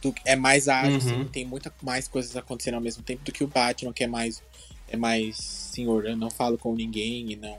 Do 0.02 0.14
é 0.26 0.36
mais 0.36 0.68
ágil, 0.68 0.92
Uhum. 0.92 0.98
assim, 0.98 1.28
tem 1.32 1.44
muita 1.46 1.72
mais 1.82 2.06
coisas 2.06 2.36
acontecendo 2.36 2.74
ao 2.74 2.80
mesmo 2.80 3.02
tempo 3.02 3.24
do 3.24 3.32
que 3.32 3.42
o 3.42 3.46
Batman, 3.48 3.92
que 3.92 4.04
é 4.04 4.06
mais. 4.06 4.42
É 4.86 4.96
mais 4.96 5.38
senhor, 5.38 6.04
eu 6.06 6.16
não 6.16 6.30
falo 6.30 6.58
com 6.58 6.74
ninguém 6.74 7.32
e 7.32 7.36
não. 7.36 7.58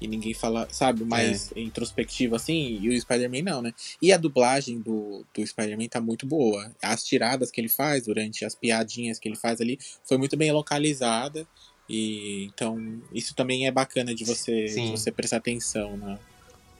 E 0.00 0.08
ninguém 0.08 0.34
fala, 0.34 0.66
sabe, 0.72 1.04
mais 1.04 1.52
introspectivo 1.54 2.34
assim, 2.34 2.78
e 2.82 2.88
o 2.88 3.00
Spider-Man 3.00 3.42
não, 3.42 3.62
né? 3.62 3.72
E 4.02 4.12
a 4.12 4.16
dublagem 4.16 4.80
do, 4.80 5.24
do 5.32 5.46
Spider-Man 5.46 5.86
tá 5.88 6.00
muito 6.00 6.26
boa. 6.26 6.74
As 6.82 7.04
tiradas 7.04 7.50
que 7.50 7.60
ele 7.60 7.68
faz 7.68 8.04
durante 8.04 8.44
as 8.44 8.54
piadinhas 8.54 9.18
que 9.18 9.28
ele 9.28 9.36
faz 9.36 9.60
ali 9.60 9.78
foi 10.02 10.16
muito 10.18 10.36
bem 10.36 10.50
localizada. 10.52 11.46
E 11.88 12.44
então, 12.46 13.00
isso 13.12 13.34
também 13.34 13.66
é 13.66 13.70
bacana 13.70 14.14
de 14.14 14.24
você, 14.24 14.64
de 14.64 14.90
você 14.90 15.12
prestar 15.12 15.36
atenção 15.36 15.96
na, 15.96 16.18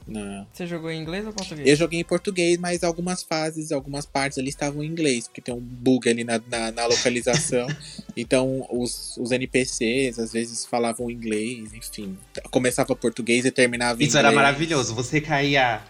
na. 0.07 0.45
Você 0.53 0.67
jogou 0.67 0.91
em 0.91 1.01
inglês 1.01 1.25
ou 1.25 1.33
português? 1.33 1.67
Eu 1.67 1.75
joguei 1.75 1.99
em 1.99 2.03
português, 2.03 2.57
mas 2.57 2.83
algumas 2.83 3.23
fases, 3.23 3.71
algumas 3.71 4.05
partes 4.05 4.37
ali 4.37 4.49
estavam 4.49 4.83
em 4.83 4.87
inglês, 4.87 5.27
porque 5.27 5.41
tem 5.41 5.53
um 5.53 5.59
bug 5.59 6.09
ali 6.09 6.23
na, 6.23 6.41
na, 6.47 6.71
na 6.71 6.85
localização. 6.85 7.67
então, 8.15 8.67
os, 8.69 9.17
os 9.17 9.31
NPCs 9.31 10.19
às 10.19 10.31
vezes 10.31 10.65
falavam 10.65 11.09
inglês, 11.09 11.73
enfim. 11.73 12.17
Começava 12.51 12.95
português 12.95 13.45
e 13.45 13.51
terminava 13.51 14.01
em 14.01 14.05
Isso 14.05 14.17
inglês. 14.17 14.25
era 14.25 14.35
maravilhoso. 14.35 14.93
Você 14.93 15.19
caía. 15.19 15.81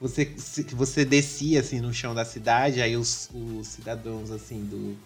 você, 0.00 0.30
você 0.72 1.04
descia 1.04 1.60
assim 1.60 1.80
no 1.80 1.92
chão 1.92 2.14
da 2.14 2.24
cidade, 2.24 2.82
aí 2.82 2.96
os, 2.96 3.30
os 3.32 3.68
cidadãos 3.68 4.30
assim 4.30 4.64
do, 4.64 4.96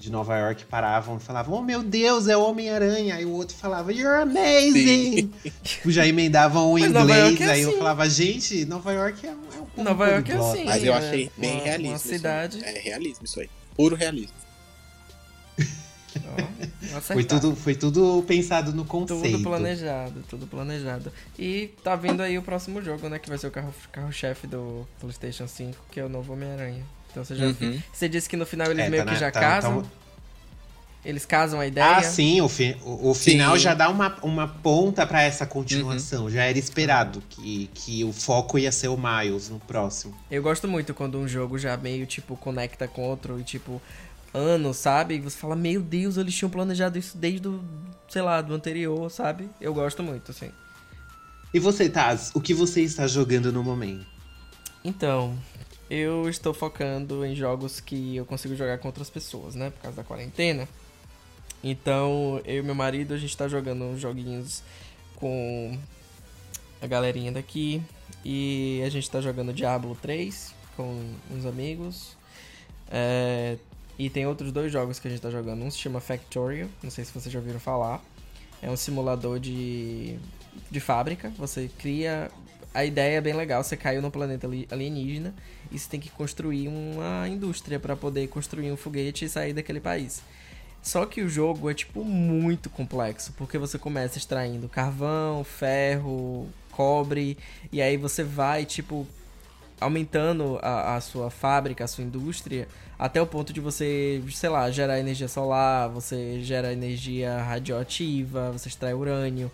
de 0.00 0.10
Nova 0.10 0.34
York 0.38 0.64
paravam 0.64 1.18
e 1.18 1.20
falavam: 1.20 1.58
Oh 1.58 1.62
meu 1.62 1.82
Deus, 1.82 2.26
é 2.26 2.34
o 2.34 2.42
Homem-Aranha. 2.42 3.16
Aí 3.16 3.26
o 3.26 3.32
outro 3.32 3.54
falava: 3.54 3.92
You're 3.92 4.22
amazing! 4.22 5.30
Tipo, 5.62 5.90
já 5.90 6.06
emendavam 6.06 6.72
o 6.72 6.78
inglês. 6.78 7.40
É 7.40 7.44
aí 7.44 7.60
assim. 7.60 7.70
eu 7.70 7.78
falava: 7.78 8.08
Gente, 8.08 8.64
Nova 8.64 8.92
York 8.92 9.26
é 9.26 9.30
um. 9.30 9.34
É 9.34 9.80
um 9.80 9.84
Nova 9.84 10.08
York 10.08 10.32
é 10.32 10.36
assim. 10.36 10.64
Mas 10.64 10.82
eu 10.82 10.94
achei 10.94 11.30
bem 11.36 11.56
uma, 11.56 11.64
realismo. 11.64 11.92
Uma 11.92 11.98
cidade. 11.98 12.64
É 12.64 12.80
realismo 12.80 13.26
isso 13.26 13.38
aí. 13.40 13.50
Puro 13.76 13.94
realismo. 13.94 14.40
foi, 17.02 17.22
tudo, 17.22 17.54
foi 17.54 17.74
tudo 17.74 18.24
pensado 18.26 18.72
no 18.72 18.86
conceito. 18.86 19.36
Tudo 19.36 19.42
planejado, 19.42 20.24
tudo 20.28 20.46
planejado. 20.46 21.12
E 21.38 21.74
tá 21.84 21.94
vindo 21.94 22.22
aí 22.22 22.38
o 22.38 22.42
próximo 22.42 22.80
jogo, 22.82 23.08
né? 23.10 23.18
Que 23.18 23.28
vai 23.28 23.36
ser 23.36 23.48
o 23.48 23.50
carro-chefe 23.50 24.46
carro 24.46 24.64
do 24.64 24.88
PlayStation 24.98 25.46
5, 25.46 25.76
que 25.90 26.00
é 26.00 26.04
o 26.04 26.08
novo 26.08 26.32
Homem-Aranha. 26.32 26.84
Então 27.10 27.24
você 27.24 27.34
já. 27.34 27.46
Uhum. 27.46 27.80
Você 27.92 28.08
disse 28.08 28.28
que 28.28 28.36
no 28.36 28.46
final 28.46 28.70
eles 28.70 28.84
é, 28.84 28.88
meio 28.88 29.04
tá 29.04 29.12
que 29.12 29.18
já 29.18 29.30
tá, 29.30 29.40
casam. 29.40 29.82
Tá... 29.82 29.88
Eles 31.02 31.24
casam 31.24 31.58
a 31.58 31.66
ideia. 31.66 31.96
Ah, 31.96 32.02
sim, 32.02 32.42
o, 32.42 32.48
fi 32.48 32.76
o, 32.84 33.10
o 33.10 33.14
final 33.14 33.56
sim. 33.56 33.62
já 33.62 33.72
dá 33.72 33.88
uma, 33.88 34.16
uma 34.22 34.46
ponta 34.46 35.06
para 35.06 35.22
essa 35.22 35.46
continuação. 35.46 36.24
Uhum. 36.24 36.30
Já 36.30 36.44
era 36.44 36.58
esperado 36.58 37.22
que, 37.30 37.70
que 37.72 38.04
o 38.04 38.12
foco 38.12 38.58
ia 38.58 38.70
ser 38.70 38.88
o 38.88 38.98
Miles 38.98 39.48
no 39.48 39.58
próximo. 39.60 40.14
Eu 40.30 40.42
gosto 40.42 40.68
muito 40.68 40.92
quando 40.92 41.18
um 41.18 41.26
jogo 41.26 41.58
já 41.58 41.74
meio, 41.78 42.04
tipo, 42.06 42.36
conecta 42.36 42.86
com 42.86 43.00
outro 43.00 43.40
e, 43.40 43.42
tipo, 43.42 43.80
anos, 44.34 44.76
sabe? 44.76 45.14
E 45.14 45.20
você 45.20 45.38
fala, 45.38 45.56
meu 45.56 45.80
Deus, 45.80 46.18
eles 46.18 46.34
tinham 46.34 46.50
planejado 46.50 46.98
isso 46.98 47.16
desde 47.16 47.48
o, 47.48 47.64
sei 48.06 48.20
lá, 48.20 48.42
do 48.42 48.52
anterior, 48.52 49.10
sabe? 49.10 49.48
Eu 49.58 49.72
gosto 49.72 50.02
muito, 50.02 50.30
assim. 50.30 50.50
E 51.52 51.58
você, 51.58 51.88
Taz, 51.88 52.30
o 52.34 52.40
que 52.40 52.54
você 52.54 52.82
está 52.82 53.06
jogando 53.06 53.50
no 53.50 53.64
momento? 53.64 54.06
Então, 54.84 55.36
eu 55.90 56.28
estou 56.28 56.54
focando 56.54 57.24
em 57.26 57.34
jogos 57.34 57.80
que 57.80 58.16
eu 58.16 58.24
consigo 58.24 58.54
jogar 58.54 58.78
com 58.78 58.86
outras 58.86 59.10
pessoas, 59.10 59.56
né? 59.56 59.70
Por 59.70 59.82
causa 59.82 59.96
da 59.96 60.04
quarentena. 60.04 60.68
Então, 61.64 62.40
eu 62.44 62.60
e 62.60 62.62
meu 62.62 62.76
marido, 62.76 63.12
a 63.12 63.18
gente 63.18 63.30
está 63.30 63.48
jogando 63.48 63.98
joguinhos 63.98 64.62
com 65.16 65.76
a 66.80 66.86
galerinha 66.86 67.32
daqui. 67.32 67.82
E 68.24 68.80
a 68.86 68.88
gente 68.88 69.02
está 69.02 69.20
jogando 69.20 69.52
Diablo 69.52 69.98
3 70.00 70.54
com 70.76 71.12
uns 71.28 71.44
amigos. 71.44 72.16
É, 72.88 73.58
e 73.98 74.08
tem 74.08 74.26
outros 74.26 74.52
dois 74.52 74.72
jogos 74.72 75.00
que 75.00 75.08
a 75.08 75.10
gente 75.10 75.20
tá 75.20 75.30
jogando. 75.30 75.62
Um 75.64 75.70
se 75.70 75.78
chama 75.78 76.00
Factorio, 76.00 76.70
não 76.82 76.90
sei 76.90 77.04
se 77.04 77.12
vocês 77.12 77.32
já 77.32 77.40
ouviram 77.40 77.58
falar. 77.58 78.00
É 78.62 78.70
um 78.70 78.76
simulador 78.76 79.40
de, 79.40 80.16
de 80.70 80.78
fábrica. 80.78 81.32
Você 81.36 81.68
cria. 81.78 82.30
A 82.72 82.84
ideia 82.84 83.18
é 83.18 83.20
bem 83.20 83.34
legal. 83.34 83.64
Você 83.64 83.76
caiu 83.76 84.00
no 84.00 84.10
planeta 84.10 84.48
alienígena 84.70 85.34
e 85.70 85.78
você 85.78 85.88
tem 85.88 86.00
que 86.00 86.10
construir 86.10 86.68
uma 86.68 87.28
indústria 87.28 87.78
para 87.78 87.96
poder 87.96 88.28
construir 88.28 88.70
um 88.72 88.76
foguete 88.76 89.24
e 89.24 89.28
sair 89.28 89.52
daquele 89.52 89.80
país. 89.80 90.22
Só 90.82 91.04
que 91.04 91.20
o 91.20 91.28
jogo 91.28 91.70
é 91.70 91.74
tipo 91.74 92.04
muito 92.04 92.70
complexo, 92.70 93.32
porque 93.36 93.58
você 93.58 93.78
começa 93.78 94.16
extraindo 94.18 94.68
carvão, 94.68 95.44
ferro, 95.44 96.48
cobre, 96.70 97.36
e 97.70 97.82
aí 97.82 97.96
você 97.96 98.24
vai 98.24 98.64
tipo 98.64 99.06
aumentando 99.80 100.58
a, 100.62 100.96
a 100.96 101.00
sua 101.00 101.30
fábrica, 101.30 101.84
a 101.84 101.88
sua 101.88 102.04
indústria, 102.04 102.68
até 102.98 103.20
o 103.20 103.26
ponto 103.26 103.52
de 103.52 103.60
você, 103.60 104.22
sei 104.30 104.50
lá, 104.50 104.70
gerar 104.70 105.00
energia 105.00 105.26
solar, 105.26 105.88
você 105.88 106.40
gera 106.42 106.72
energia 106.72 107.42
radioativa, 107.42 108.50
você 108.52 108.68
extrai 108.68 108.92
urânio. 108.92 109.50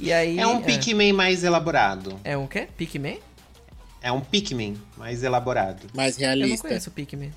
E 0.00 0.12
aí. 0.12 0.38
É 0.38 0.46
um 0.46 0.58
é... 0.58 0.62
Pikmin 0.62 1.12
mais 1.12 1.44
elaborado. 1.44 2.18
É 2.24 2.36
um 2.36 2.46
quê? 2.46 2.68
Pikmin? 2.76 3.20
É 4.00 4.12
um 4.12 4.20
Pikmin 4.20 4.76
mais 4.96 5.22
elaborado. 5.22 5.86
Mais 5.94 6.16
realista. 6.16 6.46
Eu 6.46 6.50
não 6.50 6.56
conheço 6.58 6.90
o 6.90 6.92
Pikmin. 6.92 7.32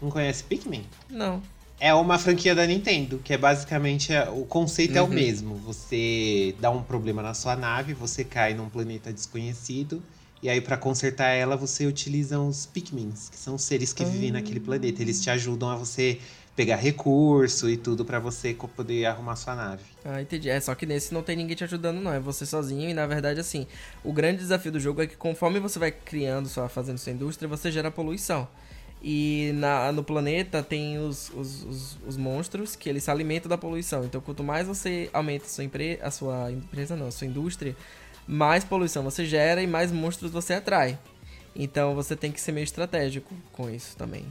Não 0.00 0.10
conhece 0.10 0.44
Pikmin? 0.44 0.84
Não. 1.08 1.42
É 1.80 1.92
uma 1.92 2.18
franquia 2.18 2.54
da 2.54 2.66
Nintendo, 2.66 3.18
que 3.18 3.32
é 3.32 3.38
basicamente. 3.38 4.12
O 4.34 4.44
conceito 4.44 4.92
uhum. 4.92 4.98
é 4.98 5.02
o 5.02 5.04
uhum. 5.04 5.10
mesmo. 5.10 5.54
Você 5.56 6.54
dá 6.60 6.70
um 6.70 6.82
problema 6.82 7.22
na 7.22 7.34
sua 7.34 7.56
nave, 7.56 7.94
você 7.94 8.24
cai 8.24 8.54
num 8.54 8.68
planeta 8.68 9.12
desconhecido 9.12 10.02
e 10.44 10.50
aí, 10.50 10.60
para 10.60 10.76
consertar 10.76 11.28
ela, 11.28 11.56
você 11.56 11.86
utiliza 11.86 12.38
os 12.38 12.66
Pikmins, 12.66 13.30
que 13.30 13.36
são 13.38 13.56
seres 13.56 13.94
que 13.94 14.04
vivem 14.04 14.30
naquele 14.30 14.60
planeta. 14.60 15.00
Eles 15.00 15.22
te 15.22 15.30
ajudam 15.30 15.70
a 15.70 15.74
você 15.74 16.18
pegar 16.56 16.76
recurso 16.76 17.68
e 17.68 17.76
tudo 17.76 18.04
para 18.04 18.18
você 18.20 18.56
poder 18.76 19.06
arrumar 19.06 19.36
sua 19.36 19.54
nave. 19.54 19.82
Ah, 20.04 20.22
entendi. 20.22 20.48
É, 20.48 20.60
só 20.60 20.74
que 20.74 20.86
nesse 20.86 21.12
não 21.12 21.22
tem 21.22 21.36
ninguém 21.36 21.56
te 21.56 21.64
ajudando, 21.64 22.00
não. 22.00 22.12
É 22.12 22.20
você 22.20 22.46
sozinho. 22.46 22.88
E 22.88 22.94
na 22.94 23.06
verdade, 23.06 23.40
assim, 23.40 23.66
o 24.04 24.12
grande 24.12 24.38
desafio 24.38 24.70
do 24.70 24.80
jogo 24.80 25.02
é 25.02 25.06
que 25.06 25.16
conforme 25.16 25.58
você 25.58 25.78
vai 25.78 25.90
criando, 25.90 26.48
sua, 26.48 26.68
fazendo 26.68 26.98
sua 26.98 27.12
indústria, 27.12 27.48
você 27.48 27.70
gera 27.72 27.90
poluição. 27.90 28.48
E 29.02 29.50
na, 29.56 29.92
no 29.92 30.02
planeta 30.02 30.62
tem 30.62 30.98
os, 30.98 31.30
os, 31.30 31.62
os, 31.64 31.98
os, 32.06 32.16
monstros 32.16 32.74
que 32.74 32.88
eles 32.88 33.04
se 33.04 33.10
alimentam 33.10 33.50
da 33.50 33.58
poluição. 33.58 34.04
Então, 34.04 34.18
quanto 34.18 34.42
mais 34.42 34.66
você 34.66 35.10
aumenta 35.12 35.44
a 35.44 35.48
sua, 35.48 35.64
empre 35.64 35.98
a 36.00 36.10
sua 36.10 36.50
empresa, 36.50 36.96
não, 36.96 37.08
a 37.08 37.10
sua 37.10 37.26
indústria, 37.26 37.76
mais 38.26 38.64
poluição 38.64 39.02
você 39.02 39.26
gera 39.26 39.62
e 39.62 39.66
mais 39.66 39.92
monstros 39.92 40.30
você 40.30 40.54
atrai. 40.54 40.98
Então 41.54 41.94
você 41.94 42.16
tem 42.16 42.32
que 42.32 42.40
ser 42.40 42.52
meio 42.52 42.64
estratégico 42.64 43.34
com 43.52 43.68
isso 43.68 43.94
também. 43.96 44.24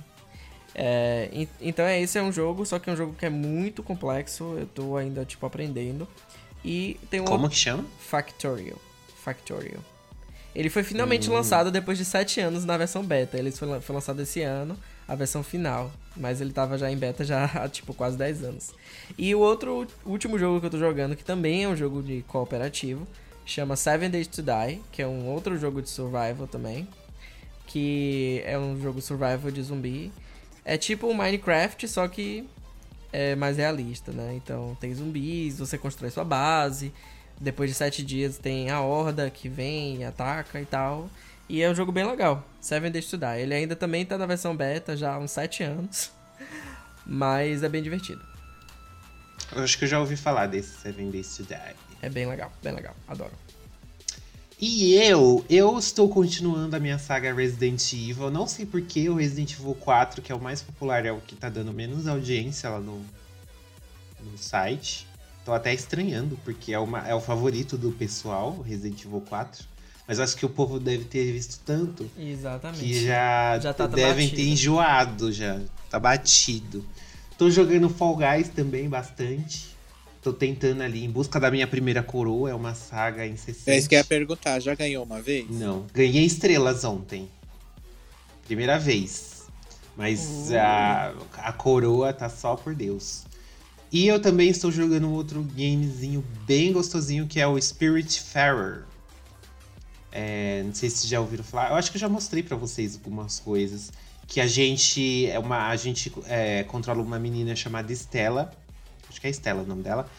É, 0.75 1.29
então 1.61 1.85
é 1.85 2.01
esse 2.01 2.17
é 2.17 2.23
um 2.23 2.31
jogo, 2.31 2.65
só 2.65 2.79
que 2.79 2.89
é 2.89 2.93
um 2.93 2.95
jogo 2.95 3.13
que 3.13 3.25
é 3.25 3.29
muito 3.29 3.83
complexo. 3.83 4.55
Eu 4.57 4.65
tô 4.67 4.97
ainda 4.97 5.25
tipo 5.25 5.45
aprendendo. 5.45 6.07
E 6.63 6.99
tem 7.09 7.19
um 7.19 7.25
Como 7.25 7.49
que 7.49 7.55
chama? 7.55 7.85
Factorial. 7.99 8.79
Factorial. 9.23 9.81
Ele 10.55 10.69
foi 10.69 10.83
finalmente 10.83 11.29
hum. 11.29 11.33
lançado 11.33 11.71
depois 11.71 11.97
de 11.97 12.05
7 12.05 12.39
anos 12.39 12.63
na 12.63 12.77
versão 12.77 13.03
beta. 13.03 13.37
Ele 13.37 13.51
foi, 13.51 13.81
foi 13.81 13.95
lançado 13.95 14.21
esse 14.21 14.41
ano, 14.41 14.77
a 15.07 15.15
versão 15.15 15.43
final. 15.43 15.91
Mas 16.15 16.41
ele 16.41 16.53
tava 16.53 16.77
já 16.77 16.91
em 16.91 16.97
beta 16.97 17.25
já 17.25 17.45
há 17.45 17.67
tipo 17.67 17.93
quase 17.93 18.17
10 18.17 18.43
anos. 18.43 18.71
E 19.17 19.33
o 19.33 19.39
outro 19.39 19.87
último 20.05 20.37
jogo 20.37 20.59
que 20.59 20.67
eu 20.67 20.69
tô 20.69 20.77
jogando, 20.77 21.15
que 21.15 21.23
também 21.23 21.63
é 21.63 21.67
um 21.67 21.75
jogo 21.75 22.03
de 22.03 22.21
cooperativo, 22.27 23.07
chama 23.45 23.75
Seven 23.75 24.09
Days 24.09 24.27
to 24.27 24.41
Die, 24.41 24.81
que 24.91 25.01
é 25.01 25.07
um 25.07 25.27
outro 25.27 25.57
jogo 25.57 25.81
de 25.81 25.89
survival 25.89 26.47
também, 26.47 26.87
que 27.67 28.41
é 28.45 28.57
um 28.57 28.79
jogo 28.79 29.01
survival 29.01 29.51
de 29.51 29.61
zumbi. 29.61 30.11
É 30.65 30.77
tipo 30.77 31.07
um 31.07 31.13
Minecraft, 31.13 31.87
só 31.87 32.07
que 32.07 32.47
é 33.11 33.35
mais 33.35 33.57
realista, 33.57 34.11
né? 34.11 34.33
Então 34.35 34.75
tem 34.79 34.93
zumbis, 34.93 35.59
você 35.59 35.77
constrói 35.77 36.09
sua 36.09 36.23
base. 36.23 36.93
Depois 37.39 37.69
de 37.69 37.75
sete 37.75 38.03
dias 38.03 38.37
tem 38.37 38.69
a 38.69 38.81
horda 38.81 39.29
que 39.29 39.49
vem, 39.49 40.05
ataca 40.05 40.59
e 40.61 40.65
tal. 40.65 41.09
E 41.49 41.61
é 41.61 41.69
um 41.69 41.75
jogo 41.75 41.91
bem 41.91 42.05
legal. 42.05 42.43
Seven 42.61 42.91
Days 42.91 43.07
to 43.07 43.17
Die. 43.17 43.41
Ele 43.41 43.53
ainda 43.53 43.75
também 43.75 44.05
tá 44.05 44.17
na 44.17 44.25
versão 44.25 44.55
beta 44.55 44.95
já 44.95 45.13
há 45.13 45.19
uns 45.19 45.31
sete 45.31 45.63
anos. 45.63 46.11
Mas 47.05 47.63
é 47.63 47.69
bem 47.69 47.83
divertido. 47.83 48.21
Eu 49.51 49.63
acho 49.63 49.77
que 49.77 49.83
eu 49.83 49.89
já 49.89 49.99
ouvi 49.99 50.15
falar 50.15 50.47
desse 50.47 50.79
Seven 50.79 51.11
Days 51.11 51.35
to 51.35 51.43
Die. 51.43 51.75
É 52.01 52.09
bem 52.09 52.25
legal, 52.25 52.51
bem 52.63 52.73
legal. 52.73 52.95
Adoro. 53.07 53.42
E 54.65 54.93
eu, 54.93 55.43
eu 55.49 55.77
estou 55.77 56.07
continuando 56.07 56.73
a 56.73 56.79
minha 56.79 56.97
saga 56.97 57.33
Resident 57.33 57.83
Evil. 57.91 58.31
Não 58.31 58.47
sei 58.47 58.65
porque 58.65 59.09
o 59.09 59.15
Resident 59.15 59.59
Evil 59.59 59.75
4, 59.75 60.21
que 60.21 60.31
é 60.31 60.35
o 60.35 60.39
mais 60.39 60.61
popular, 60.61 61.05
é 61.05 61.11
o 61.11 61.19
que 61.19 61.35
tá 61.35 61.49
dando 61.49 61.73
menos 61.73 62.07
audiência 62.07 62.69
lá 62.69 62.79
no, 62.79 63.03
no 64.21 64.37
site. 64.37 65.05
Tô 65.43 65.51
até 65.51 65.73
estranhando, 65.73 66.39
porque 66.45 66.71
é, 66.71 66.79
uma, 66.79 67.05
é 67.05 67.13
o 67.13 67.19
favorito 67.19 67.77
do 67.77 67.91
pessoal, 67.91 68.61
Resident 68.61 69.03
Evil 69.03 69.19
4. 69.27 69.65
Mas 70.07 70.21
acho 70.21 70.37
que 70.37 70.45
o 70.45 70.49
povo 70.49 70.79
deve 70.79 71.03
ter 71.03 71.29
visto 71.33 71.59
tanto. 71.65 72.09
Exatamente. 72.17 72.85
Que 72.85 73.05
já, 73.05 73.59
já 73.59 73.73
tá 73.73 73.85
devem 73.85 74.27
batido. 74.27 74.35
ter 74.37 74.47
enjoado 74.47 75.29
já. 75.33 75.59
Tá 75.89 75.99
batido. 75.99 76.85
Tô 77.37 77.49
jogando 77.49 77.89
Fall 77.89 78.15
Guys 78.15 78.47
também 78.47 78.87
bastante. 78.87 79.72
Tô 80.23 80.31
tentando 80.31 80.81
ali, 80.81 81.03
em 81.03 81.11
busca 81.11 81.37
da 81.37 81.51
minha 81.51 81.67
primeira 81.67 82.01
coroa, 82.01 82.49
é 82.49 82.55
uma 82.55 82.73
saga 82.73 83.27
incessante. 83.27 83.69
É 83.71 83.77
isso 83.77 83.89
que 83.89 83.95
eu 83.95 83.99
ia 83.99 84.05
perguntar, 84.05 84.57
já 84.61 84.73
ganhou 84.73 85.03
uma 85.03 85.21
vez? 85.21 85.49
Não, 85.49 85.85
ganhei 85.93 86.23
estrelas 86.23 86.85
ontem. 86.85 87.29
Primeira 88.45 88.79
vez. 88.79 89.43
Mas 89.97 90.49
uh. 90.49 90.55
a, 90.57 91.13
a 91.49 91.51
coroa 91.51 92.13
tá 92.13 92.29
só 92.29 92.55
por 92.55 92.73
Deus. 92.73 93.25
E 93.91 94.07
eu 94.07 94.19
também 94.19 94.49
estou 94.49 94.71
jogando 94.71 95.11
outro 95.11 95.43
gamezinho 95.43 96.23
bem 96.47 96.71
gostosinho, 96.71 97.27
que 97.27 97.41
é 97.41 97.45
o 97.45 97.61
Spirit 97.61 98.21
Farer. 98.21 98.85
É, 100.09 100.63
não 100.63 100.73
sei 100.73 100.89
se 100.89 101.05
já 101.05 101.19
ouviram 101.19 101.43
falar. 101.43 101.71
Eu 101.71 101.75
acho 101.75 101.91
que 101.91 101.97
eu 101.97 102.01
já 102.01 102.07
mostrei 102.07 102.41
para 102.41 102.55
vocês 102.55 102.95
algumas 102.95 103.41
coisas. 103.41 103.91
Que 104.25 104.39
a 104.39 104.47
gente 104.47 105.27
é 105.27 105.37
uma 105.37 105.67
a 105.67 105.75
gente 105.75 106.11
é, 106.27 106.63
controla 106.63 107.01
uma 107.01 107.19
menina 107.19 107.55
chamada 107.57 107.91
Estela 107.91 108.62
acho 109.13 109.21
que 109.21 109.27
é 109.27 109.29
Estela 109.29 109.61
o 109.61 109.65
nome 109.65 109.83
dela, 109.83 110.09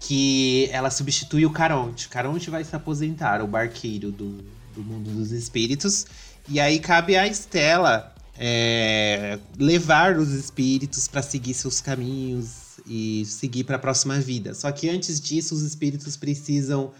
que 0.00 0.68
ela 0.72 0.90
substitui 0.90 1.46
o 1.46 1.50
Caronte. 1.50 2.08
Caronte 2.08 2.50
vai 2.50 2.64
se 2.64 2.74
aposentar, 2.74 3.40
o 3.42 3.46
barqueiro 3.46 4.10
do, 4.10 4.38
do 4.74 4.82
mundo 4.82 5.10
dos 5.10 5.30
espíritos. 5.30 6.06
E 6.48 6.58
aí 6.58 6.80
cabe 6.80 7.16
a 7.16 7.26
Estela 7.28 8.12
é, 8.36 9.38
levar 9.56 10.16
os 10.16 10.30
espíritos 10.32 11.06
para 11.06 11.22
seguir 11.22 11.54
seus 11.54 11.80
caminhos 11.80 12.80
e 12.86 13.24
seguir 13.26 13.64
para 13.64 13.76
a 13.76 13.78
próxima 13.78 14.18
vida. 14.18 14.54
Só 14.54 14.72
que 14.72 14.88
antes 14.88 15.20
disso, 15.20 15.54
os 15.54 15.62
espíritos 15.62 16.16
precisam 16.16 16.90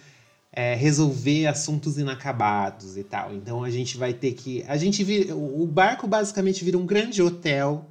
é, 0.53 0.75
resolver 0.75 1.47
assuntos 1.47 1.99
inacabados 1.99 2.97
e 2.97 3.03
tal. 3.03 3.35
Então 3.35 3.65
a 3.65 3.71
gente 3.71 3.97
vai 3.97 4.13
ter 4.13 4.33
que. 4.35 4.63
A 4.69 4.77
gente 4.77 5.03
vira, 5.03 5.35
o 5.35 5.67
barco 5.67 6.07
basicamente 6.07 6.63
vira 6.65 6.79
um 6.79 6.87
grande 6.87 7.21
hotel 7.23 7.89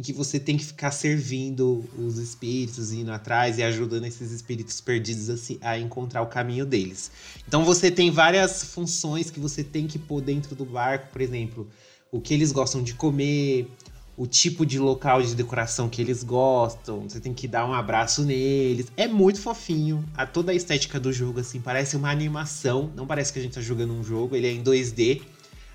em 0.00 0.02
que 0.02 0.14
você 0.14 0.40
tem 0.40 0.56
que 0.56 0.64
ficar 0.64 0.90
servindo 0.92 1.84
os 1.98 2.16
espíritos, 2.16 2.90
indo 2.90 3.12
atrás 3.12 3.58
e 3.58 3.62
ajudando 3.62 4.06
esses 4.06 4.32
espíritos 4.32 4.80
perdidos 4.80 5.28
a, 5.60 5.72
a 5.72 5.78
encontrar 5.78 6.22
o 6.22 6.26
caminho 6.26 6.64
deles. 6.64 7.10
Então 7.46 7.66
você 7.66 7.90
tem 7.90 8.10
várias 8.10 8.64
funções 8.64 9.30
que 9.30 9.38
você 9.38 9.62
tem 9.62 9.86
que 9.86 9.98
pôr 9.98 10.22
dentro 10.22 10.56
do 10.56 10.64
barco, 10.64 11.12
por 11.12 11.20
exemplo, 11.20 11.68
o 12.10 12.18
que 12.18 12.32
eles 12.32 12.50
gostam 12.50 12.82
de 12.82 12.94
comer, 12.94 13.68
o 14.16 14.26
tipo 14.26 14.64
de 14.64 14.78
local 14.78 15.20
de 15.20 15.34
decoração 15.34 15.86
que 15.86 16.00
eles 16.00 16.24
gostam, 16.24 17.06
você 17.06 17.20
tem 17.20 17.34
que 17.34 17.46
dar 17.46 17.66
um 17.68 17.74
abraço 17.74 18.24
neles. 18.24 18.86
É 18.96 19.06
muito 19.06 19.38
fofinho. 19.38 20.02
A 20.16 20.24
toda 20.24 20.50
a 20.50 20.54
estética 20.54 20.98
do 20.98 21.12
jogo 21.12 21.40
assim 21.40 21.60
parece 21.60 21.94
uma 21.94 22.10
animação, 22.10 22.90
não 22.96 23.06
parece 23.06 23.34
que 23.34 23.38
a 23.38 23.42
gente 23.42 23.52
tá 23.52 23.60
jogando 23.60 23.92
um 23.92 24.02
jogo, 24.02 24.34
ele 24.34 24.46
é 24.46 24.52
em 24.52 24.62
2D. 24.62 25.20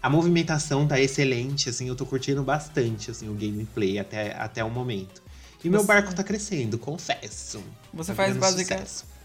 A 0.05 0.09
movimentação 0.09 0.87
tá 0.87 1.01
excelente, 1.01 1.67
assim, 1.67 1.87
eu 1.87 1.95
tô 1.95 2.05
curtindo 2.05 2.43
bastante, 2.43 3.09
assim, 3.09 3.27
o 3.27 3.33
gameplay 3.33 3.97
até, 3.97 4.35
até 4.35 4.63
o 4.63 4.69
momento. 4.69 5.23
E 5.63 5.67
meu 5.67 5.83
barco 5.83 6.13
tá 6.13 6.23
crescendo, 6.23 6.77
confesso. 6.77 7.63
Você, 7.91 8.11
tá 8.11 8.15
faz 8.15 8.37
basic... 8.37 8.71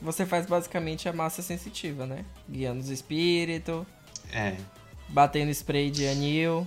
você 0.00 0.24
faz 0.24 0.46
basicamente 0.46 1.06
a 1.06 1.12
massa 1.12 1.42
sensitiva, 1.42 2.06
né? 2.06 2.24
Guiando 2.48 2.80
os 2.80 2.88
espíritos. 2.88 3.84
É. 4.32 4.56
Batendo 5.06 5.50
spray 5.50 5.90
de 5.90 6.08
anil. 6.08 6.66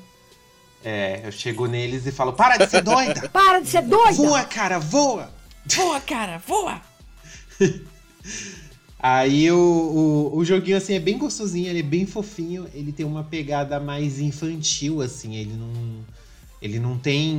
É, 0.85 1.21
eu 1.25 1.31
chego 1.31 1.65
neles 1.65 2.05
e 2.05 2.11
falo: 2.11 2.33
Para 2.33 2.57
de 2.57 2.69
ser 2.69 2.83
doida! 2.83 3.27
Para 3.33 3.61
de 3.61 3.67
ser 3.67 3.81
doida! 3.81 4.13
Voa, 4.13 4.43
cara, 4.43 4.77
voa! 4.77 5.33
Voa, 5.65 5.99
cara, 5.99 6.37
voa! 6.37 6.79
Aí 9.05 9.51
o, 9.51 9.57
o, 10.31 10.37
o, 10.37 10.45
joguinho, 10.45 10.77
assim, 10.77 10.93
é 10.93 10.99
bem 10.99 11.17
gostosinho, 11.17 11.67
ele 11.67 11.79
é 11.79 11.83
bem 11.83 12.05
fofinho, 12.05 12.69
ele 12.73 12.93
tem 12.93 13.05
uma 13.05 13.21
pegada 13.21 13.77
mais 13.77 14.17
infantil, 14.17 15.01
assim, 15.01 15.35
ele 15.35 15.53
não. 15.53 16.05
Ele 16.61 16.79
não 16.79 16.97
tem 16.97 17.37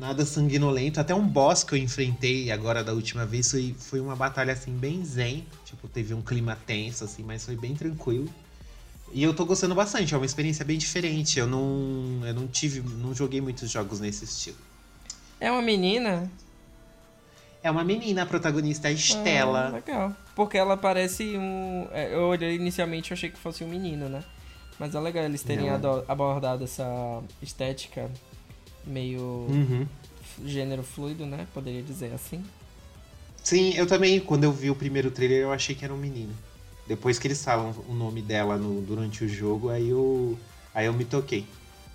nada 0.00 0.26
sanguinolento. 0.26 0.98
Até 0.98 1.14
um 1.14 1.24
boss 1.24 1.62
que 1.62 1.74
eu 1.74 1.78
enfrentei 1.78 2.50
agora 2.50 2.82
da 2.82 2.92
última 2.92 3.24
vez 3.24 3.48
foi, 3.48 3.72
foi 3.78 4.00
uma 4.00 4.16
batalha, 4.16 4.52
assim, 4.52 4.72
bem 4.72 5.04
zen. 5.04 5.46
Tipo, 5.64 5.86
teve 5.86 6.12
um 6.12 6.20
clima 6.20 6.58
tenso, 6.66 7.04
assim, 7.04 7.22
mas 7.22 7.44
foi 7.44 7.54
bem 7.54 7.76
tranquilo. 7.76 8.28
E 9.12 9.22
eu 9.22 9.32
tô 9.32 9.44
gostando 9.44 9.76
bastante, 9.76 10.12
é 10.12 10.16
uma 10.16 10.26
experiência 10.26 10.64
bem 10.64 10.76
diferente. 10.76 11.38
Eu 11.38 11.46
não, 11.46 12.26
eu 12.26 12.34
não 12.34 12.48
tive, 12.48 12.80
não 12.80 13.14
joguei 13.14 13.40
muitos 13.40 13.70
jogos 13.70 14.00
nesse 14.00 14.24
estilo. 14.24 14.56
É 15.38 15.52
uma 15.52 15.62
menina? 15.62 16.28
É 17.62 17.70
uma 17.70 17.82
menina, 17.82 18.22
a 18.22 18.26
protagonista 18.26 18.88
é 18.88 18.90
a 18.90 18.94
Estela. 18.94 19.66
Ah, 19.66 19.70
legal. 19.70 20.16
Porque 20.34 20.56
ela 20.56 20.76
parece 20.76 21.36
um. 21.36 21.88
É, 21.90 22.14
eu 22.14 22.22
olhei 22.22 22.54
inicialmente 22.54 23.10
eu 23.10 23.14
achei 23.14 23.30
que 23.30 23.38
fosse 23.38 23.64
um 23.64 23.68
menino, 23.68 24.08
né? 24.08 24.22
Mas 24.78 24.94
é 24.94 25.00
legal 25.00 25.24
eles 25.24 25.42
terem 25.42 25.68
abordado 26.06 26.62
essa 26.62 26.86
estética 27.42 28.08
meio 28.86 29.20
uhum. 29.20 29.86
gênero 30.44 30.84
fluido, 30.84 31.26
né? 31.26 31.48
Poderia 31.52 31.82
dizer 31.82 32.12
assim. 32.14 32.44
Sim, 33.42 33.72
eu 33.74 33.86
também, 33.86 34.20
quando 34.20 34.44
eu 34.44 34.52
vi 34.52 34.70
o 34.70 34.74
primeiro 34.74 35.10
trailer, 35.10 35.38
eu 35.38 35.52
achei 35.52 35.74
que 35.74 35.84
era 35.84 35.92
um 35.92 35.96
menino. 35.96 36.32
Depois 36.86 37.18
que 37.18 37.26
eles 37.26 37.44
falam 37.44 37.74
o 37.88 37.92
nome 37.92 38.22
dela 38.22 38.56
no, 38.56 38.80
durante 38.80 39.24
o 39.24 39.28
jogo, 39.28 39.68
aí 39.68 39.88
eu, 39.88 40.38
aí 40.74 40.86
eu 40.86 40.92
me 40.92 41.04
toquei. 41.04 41.44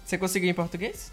Você 0.05 0.17
conseguiu 0.17 0.49
em 0.49 0.53
português? 0.53 1.11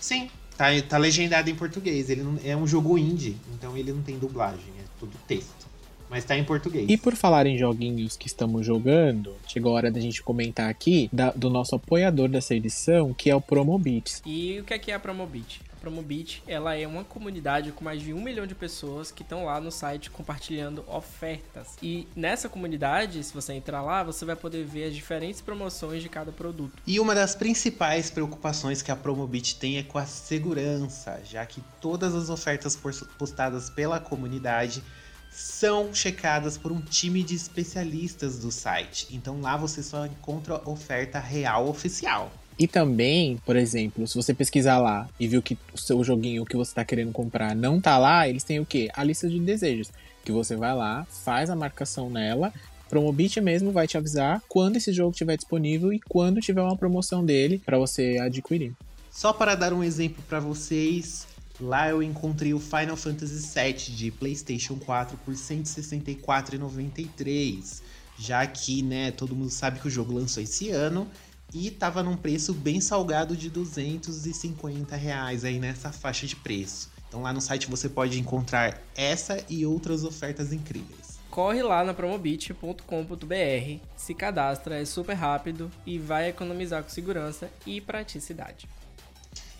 Sim, 0.00 0.30
tá, 0.60 0.66
tá 0.86 0.98
legendado 0.98 1.48
em 1.48 1.54
português. 1.54 2.10
Ele 2.10 2.22
não, 2.22 2.38
é 2.44 2.54
um 2.54 2.66
jogo 2.66 2.98
indie, 2.98 3.34
então 3.54 3.74
ele 3.76 3.92
não 3.92 4.02
tem 4.02 4.18
dublagem, 4.18 4.68
é 4.78 4.84
tudo 4.98 5.16
texto. 5.26 5.70
Mas 6.10 6.24
tá 6.24 6.36
em 6.36 6.44
português. 6.44 6.86
E 6.88 6.96
por 6.98 7.14
falar 7.14 7.46
em 7.46 7.56
joguinhos 7.56 8.16
que 8.16 8.26
estamos 8.26 8.66
jogando, 8.66 9.34
chegou 9.46 9.72
a 9.72 9.76
hora 9.76 9.90
da 9.90 10.00
gente 10.00 10.22
comentar 10.22 10.68
aqui 10.68 11.08
da, 11.12 11.30
do 11.30 11.48
nosso 11.48 11.76
apoiador 11.76 12.28
dessa 12.28 12.54
edição, 12.54 13.14
que 13.14 13.30
é 13.30 13.34
o 13.34 13.40
Promobits. 13.40 14.20
E 14.26 14.58
o 14.58 14.64
que 14.64 14.74
é, 14.74 14.78
que 14.78 14.90
é 14.90 14.94
a 14.94 14.98
Promobit? 14.98 15.62
Promobit, 15.80 16.42
ela 16.46 16.76
é 16.76 16.86
uma 16.86 17.02
comunidade 17.02 17.72
com 17.72 17.82
mais 17.82 18.02
de 18.02 18.12
um 18.12 18.20
milhão 18.20 18.46
de 18.46 18.54
pessoas 18.54 19.10
que 19.10 19.22
estão 19.22 19.46
lá 19.46 19.60
no 19.60 19.70
site 19.70 20.10
compartilhando 20.10 20.84
ofertas. 20.86 21.76
E 21.82 22.06
nessa 22.14 22.48
comunidade, 22.48 23.24
se 23.24 23.32
você 23.32 23.54
entrar 23.54 23.82
lá, 23.82 24.02
você 24.02 24.24
vai 24.24 24.36
poder 24.36 24.64
ver 24.64 24.84
as 24.84 24.94
diferentes 24.94 25.40
promoções 25.40 26.02
de 26.02 26.08
cada 26.08 26.30
produto. 26.30 26.72
E 26.86 27.00
uma 27.00 27.14
das 27.14 27.34
principais 27.34 28.10
preocupações 28.10 28.82
que 28.82 28.90
a 28.90 28.96
Promobit 28.96 29.56
tem 29.56 29.78
é 29.78 29.82
com 29.82 29.98
a 29.98 30.06
segurança, 30.06 31.20
já 31.24 31.44
que 31.46 31.62
todas 31.80 32.14
as 32.14 32.28
ofertas 32.28 32.78
postadas 33.18 33.70
pela 33.70 33.98
comunidade 33.98 34.82
são 35.30 35.94
checadas 35.94 36.58
por 36.58 36.72
um 36.72 36.80
time 36.80 37.22
de 37.22 37.34
especialistas 37.34 38.38
do 38.40 38.50
site. 38.50 39.06
Então 39.10 39.40
lá 39.40 39.56
você 39.56 39.82
só 39.82 40.04
encontra 40.04 40.60
oferta 40.68 41.18
real 41.18 41.68
oficial. 41.68 42.32
E 42.60 42.68
também, 42.68 43.40
por 43.46 43.56
exemplo, 43.56 44.06
se 44.06 44.14
você 44.14 44.34
pesquisar 44.34 44.76
lá 44.76 45.08
e 45.18 45.26
viu 45.26 45.40
que 45.40 45.56
o 45.72 45.78
seu 45.78 46.04
joguinho 46.04 46.44
que 46.44 46.58
você 46.58 46.72
está 46.72 46.84
querendo 46.84 47.10
comprar 47.10 47.56
não 47.56 47.80
tá 47.80 47.96
lá, 47.96 48.28
eles 48.28 48.44
têm 48.44 48.60
o 48.60 48.66
quê? 48.66 48.90
A 48.92 49.02
lista 49.02 49.30
de 49.30 49.40
desejos. 49.40 49.90
Que 50.22 50.30
você 50.30 50.54
vai 50.54 50.76
lá, 50.76 51.06
faz 51.24 51.48
a 51.48 51.56
marcação 51.56 52.10
nela, 52.10 52.52
Promobit 52.90 53.40
mesmo 53.40 53.72
vai 53.72 53.86
te 53.86 53.96
avisar 53.96 54.42
quando 54.46 54.76
esse 54.76 54.92
jogo 54.92 55.12
estiver 55.12 55.36
disponível 55.36 55.90
e 55.90 55.98
quando 56.00 56.42
tiver 56.42 56.60
uma 56.60 56.76
promoção 56.76 57.24
dele 57.24 57.62
para 57.64 57.78
você 57.78 58.18
adquirir. 58.20 58.74
Só 59.10 59.32
para 59.32 59.54
dar 59.54 59.72
um 59.72 59.82
exemplo 59.82 60.22
para 60.28 60.38
vocês, 60.38 61.26
lá 61.58 61.88
eu 61.88 62.02
encontrei 62.02 62.52
o 62.52 62.60
Final 62.60 62.96
Fantasy 62.96 63.58
VII 63.58 63.72
de 63.96 64.10
PlayStation 64.10 64.76
4 64.76 65.16
por 65.24 65.32
R$ 65.32 65.40
164,93. 65.40 67.80
Já 68.18 68.46
que, 68.46 68.82
né, 68.82 69.12
todo 69.12 69.34
mundo 69.34 69.48
sabe 69.48 69.80
que 69.80 69.88
o 69.88 69.90
jogo 69.90 70.12
lançou 70.12 70.42
esse 70.42 70.68
ano 70.68 71.08
e 71.52 71.70
tava 71.70 72.02
num 72.02 72.16
preço 72.16 72.54
bem 72.54 72.80
salgado 72.80 73.36
de 73.36 73.50
250 73.50 74.94
reais 74.96 75.44
aí 75.44 75.58
nessa 75.58 75.90
faixa 75.90 76.26
de 76.26 76.36
preço. 76.36 76.90
Então 77.08 77.22
lá 77.22 77.32
no 77.32 77.40
site 77.40 77.68
você 77.68 77.88
pode 77.88 78.20
encontrar 78.20 78.80
essa 78.96 79.44
e 79.48 79.66
outras 79.66 80.04
ofertas 80.04 80.52
incríveis. 80.52 81.18
Corre 81.28 81.62
lá 81.62 81.84
na 81.84 81.94
promobit.com.br, 81.94 83.84
se 83.96 84.14
cadastra, 84.14 84.80
é 84.80 84.84
super 84.84 85.14
rápido 85.14 85.70
e 85.86 85.98
vai 85.98 86.28
economizar 86.28 86.82
com 86.82 86.88
segurança 86.88 87.50
e 87.66 87.80
praticidade. 87.80 88.68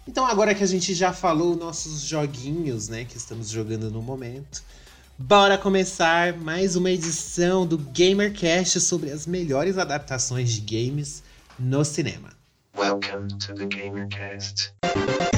Então 0.07 0.27
agora 0.27 0.55
que 0.55 0.65
a 0.65 0.67
gente 0.67 0.95
já 0.95 1.13
falou 1.13 1.57
nossos 1.57 2.03
joguinhos, 2.03 2.89
né, 2.89 3.05
que 3.05 3.17
estamos 3.17 3.49
jogando 3.49 3.91
no 3.91 4.03
momento, 4.03 4.63
bora 5.19 5.59
começar 5.59 6.37
mais 6.39 6.75
uma 6.75 6.91
edição 6.91 7.67
do 7.67 7.79
GamerCast 7.79 8.81
sobre 8.81 9.11
as 9.11 9.27
melhores 9.27 9.77
adaptações 9.77 10.51
de 10.51 10.61
games 10.61 11.23
no 11.61 11.83
cinema. 11.83 12.33
Welcome 12.75 13.29
to 13.41 13.53
the 13.53 13.67
GamerCast. 13.67 15.30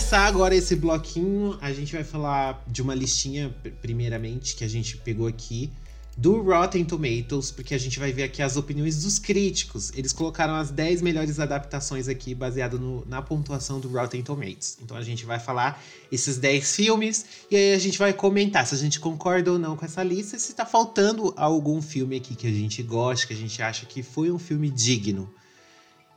Começar 0.00 0.24
agora 0.24 0.54
esse 0.54 0.74
bloquinho, 0.74 1.58
a 1.60 1.74
gente 1.74 1.92
vai 1.92 2.02
falar 2.02 2.64
de 2.66 2.80
uma 2.80 2.94
listinha, 2.94 3.54
primeiramente, 3.82 4.56
que 4.56 4.64
a 4.64 4.68
gente 4.68 4.96
pegou 4.96 5.26
aqui, 5.26 5.70
do 6.16 6.40
Rotten 6.40 6.86
Tomatoes, 6.86 7.50
porque 7.50 7.74
a 7.74 7.78
gente 7.78 7.98
vai 7.98 8.10
ver 8.10 8.22
aqui 8.22 8.40
as 8.40 8.56
opiniões 8.56 9.02
dos 9.02 9.18
críticos. 9.18 9.92
Eles 9.94 10.10
colocaram 10.10 10.54
as 10.54 10.70
10 10.70 11.02
melhores 11.02 11.38
adaptações 11.38 12.08
aqui, 12.08 12.34
baseado 12.34 12.80
no, 12.80 13.04
na 13.04 13.20
pontuação 13.20 13.78
do 13.78 13.88
Rotten 13.88 14.22
Tomatoes. 14.22 14.78
Então 14.82 14.96
a 14.96 15.02
gente 15.02 15.26
vai 15.26 15.38
falar 15.38 15.78
esses 16.10 16.38
10 16.38 16.76
filmes 16.76 17.26
e 17.50 17.56
aí 17.56 17.74
a 17.74 17.78
gente 17.78 17.98
vai 17.98 18.14
comentar 18.14 18.66
se 18.66 18.74
a 18.74 18.78
gente 18.78 18.98
concorda 18.98 19.52
ou 19.52 19.58
não 19.58 19.76
com 19.76 19.84
essa 19.84 20.02
lista, 20.02 20.38
se 20.38 20.54
tá 20.54 20.64
faltando 20.64 21.34
algum 21.36 21.82
filme 21.82 22.16
aqui 22.16 22.34
que 22.34 22.46
a 22.46 22.52
gente 22.52 22.82
gosta, 22.82 23.26
que 23.26 23.34
a 23.34 23.36
gente 23.36 23.60
acha 23.60 23.84
que 23.84 24.02
foi 24.02 24.30
um 24.30 24.38
filme 24.38 24.70
digno. 24.70 25.30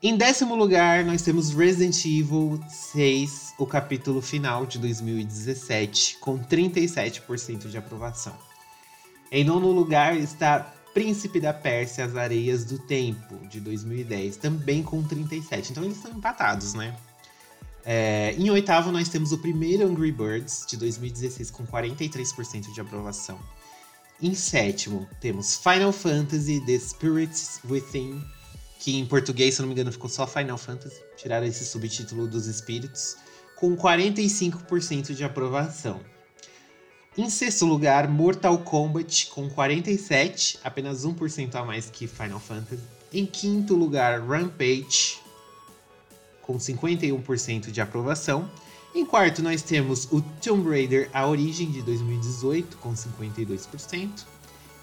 Em 0.06 0.18
décimo 0.18 0.54
lugar, 0.54 1.06
nós 1.06 1.22
temos 1.22 1.54
Resident 1.54 2.04
Evil 2.04 2.60
6, 2.68 3.54
o 3.58 3.66
capítulo 3.66 4.22
final 4.22 4.66
de 4.66 4.78
2017, 4.78 6.18
com 6.20 6.38
37% 6.38 7.70
de 7.70 7.78
aprovação. 7.78 8.38
Em 9.32 9.46
nono 9.46 9.72
lugar 9.72 10.18
está 10.18 10.60
Príncipe 10.94 11.40
da 11.40 11.54
Pérsia, 11.54 12.04
As 12.04 12.18
Areias 12.18 12.66
do 12.66 12.78
Tempo, 12.80 13.48
de 13.48 13.62
2010, 13.62 14.36
também 14.36 14.84
com 14.84 15.02
37%. 15.02 15.70
Então 15.72 15.86
eles 15.86 15.96
estão 15.96 16.12
empatados, 16.12 16.74
né? 16.74 16.94
É, 17.86 18.36
em 18.38 18.50
oitavo, 18.50 18.92
nós 18.92 19.08
temos 19.08 19.32
o 19.32 19.38
primeiro 19.38 19.88
Angry 19.88 20.12
Birds, 20.12 20.66
de 20.68 20.76
2016, 20.76 21.50
com 21.50 21.66
43% 21.66 22.74
de 22.74 22.82
aprovação. 22.82 23.40
Em 24.22 24.36
sétimo, 24.36 25.08
temos 25.22 25.56
Final 25.56 25.94
Fantasy 25.94 26.60
The 26.66 26.78
Spirits 26.78 27.62
Within, 27.70 28.22
que 28.84 28.98
em 28.98 29.06
português, 29.06 29.56
se 29.56 29.62
não 29.62 29.70
me 29.70 29.74
engano, 29.74 29.94
ficou 29.94 30.10
só 30.10 30.28
Final 30.28 30.58
Fantasy. 30.58 31.02
Tiraram 31.16 31.48
esse 31.48 31.64
subtítulo 31.64 32.28
dos 32.28 32.48
espíritos, 32.48 33.16
com 33.56 33.78
45% 33.78 35.16
de 35.16 35.24
aprovação. 35.24 36.02
Em 37.18 37.30
sexto 37.30 37.66
lugar, 37.66 38.10
Mortal 38.10 38.58
Kombat, 38.58 39.28
com 39.28 39.50
47, 39.50 40.60
apenas 40.66 41.06
1% 41.06 41.56
a 41.56 41.64
mais 41.64 41.90
que 41.90 42.08
Final 42.08 42.42
Fantasy. 42.42 42.84
Em 43.14 43.26
quinto 43.26 43.74
lugar, 43.74 44.20
Rampage, 44.22 45.18
com 46.42 46.58
51% 46.58 47.72
de 47.72 47.80
aprovação. 47.80 48.52
Em 48.94 49.06
quarto, 49.06 49.42
nós 49.42 49.62
temos 49.62 50.10
o 50.12 50.22
Tomb 50.44 50.70
Raider 50.70 51.10
A 51.14 51.26
Origem 51.26 51.72
de 51.72 51.82
2018, 51.84 52.76
com 52.80 52.94
52%. 52.94 54.26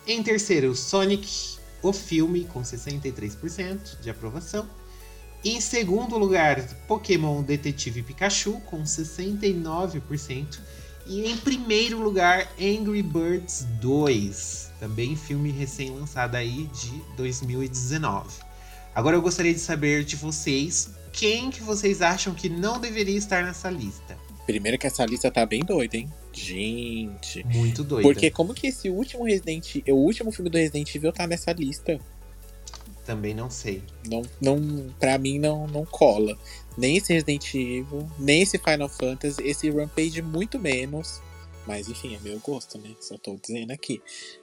Em 0.06 0.22
terceiro, 0.22 0.74
Sonic, 0.74 1.60
o 1.83 1.93
filme, 1.93 2.45
com 2.45 2.62
63% 2.62 4.01
de 4.01 4.11
aprovação. 4.11 4.69
Em 5.45 5.61
segundo 5.61 6.19
lugar, 6.19 6.62
Pokémon 6.87 7.43
Detetive 7.43 8.03
Pikachu, 8.03 8.61
com 8.66 8.83
69%. 8.83 10.59
E 11.07 11.31
em 11.31 11.37
primeiro 11.37 12.01
lugar, 12.01 12.47
Angry 12.61 13.03
Birds 13.03 13.66
2, 13.81 14.71
também 14.79 15.16
filme 15.16 15.51
recém-lançado 15.51 16.37
aí 16.37 16.69
de 16.75 17.03
2019. 17.16 18.29
Agora 18.95 19.16
eu 19.16 19.23
gostaria 19.23 19.55
de 19.55 19.61
saber 19.61 20.05
de 20.05 20.16
vocês 20.16 20.90
quem 21.12 21.51
que 21.51 21.62
vocês 21.62 22.03
acham 22.03 22.35
que 22.35 22.49
não 22.49 22.79
deveria 22.79 23.16
estar 23.16 23.43
nessa 23.43 23.71
lista? 23.71 24.16
Primeiro 24.47 24.79
que 24.79 24.87
essa 24.87 25.05
lista 25.05 25.31
tá 25.31 25.45
bem 25.45 25.61
doida, 25.61 25.97
hein? 25.97 26.09
Gente. 26.33 27.45
Muito 27.45 27.83
doida. 27.83 28.09
Porque 28.09 28.31
como 28.31 28.55
que 28.55 28.69
esse 28.69 28.88
último 28.88 29.25
Resident 29.25 29.77
o 29.88 29.95
último 29.95 30.31
filme 30.31 30.51
do 30.51 30.59
Resident 30.59 30.95
Evil 30.95 31.12
tá 31.12 31.27
nessa 31.27 31.53
lista? 31.53 32.01
Também 33.05 33.35
não 33.35 33.51
sei. 33.51 33.83
Não, 34.07 34.23
não, 34.40 34.95
pra 34.99 35.19
mim 35.19 35.38
não, 35.38 35.66
não 35.66 35.85
cola. 35.85 36.38
Nem 36.79 36.97
esse 36.97 37.12
Resident 37.12 37.55
Evil, 37.55 38.09
nem 38.19 38.43
esse 38.43 38.59
Final 38.59 38.88
Fantasy, 38.88 39.43
esse 39.43 39.71
Rampage 39.71 40.23
muito 40.23 40.59
menos. 40.59 41.21
Mas 41.66 41.88
enfim, 41.88 42.14
é 42.14 42.21
meu 42.21 42.38
gosto, 42.38 42.79
né? 42.79 42.90
Só 43.01 43.19
tô 43.19 43.37
dizendo 43.37 43.71
aqui. 43.73 44.03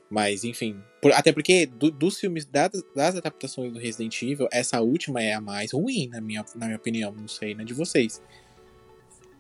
Mas 0.10 0.43
enfim. 0.43 0.82
Por, 1.02 1.12
até 1.13 1.32
porque 1.32 1.65
do, 1.65 1.89
dos 1.89 2.19
filmes, 2.19 2.45
das, 2.45 2.71
das, 2.95 3.15
adaptações 3.15 3.71
do 3.71 3.80
Resident 3.80 4.21
Evil, 4.21 4.47
essa 4.52 4.82
última 4.82 5.21
é 5.21 5.34
a 5.34 5.41
mais 5.41 5.71
ruim, 5.71 6.08
na 6.08 6.21
minha, 6.21 6.45
na 6.56 6.65
minha 6.67 6.78
opinião. 6.78 7.12
Não 7.12 7.28
sei, 7.28 7.56
né? 7.56 7.63
De 7.63 7.73
vocês. 7.73 8.21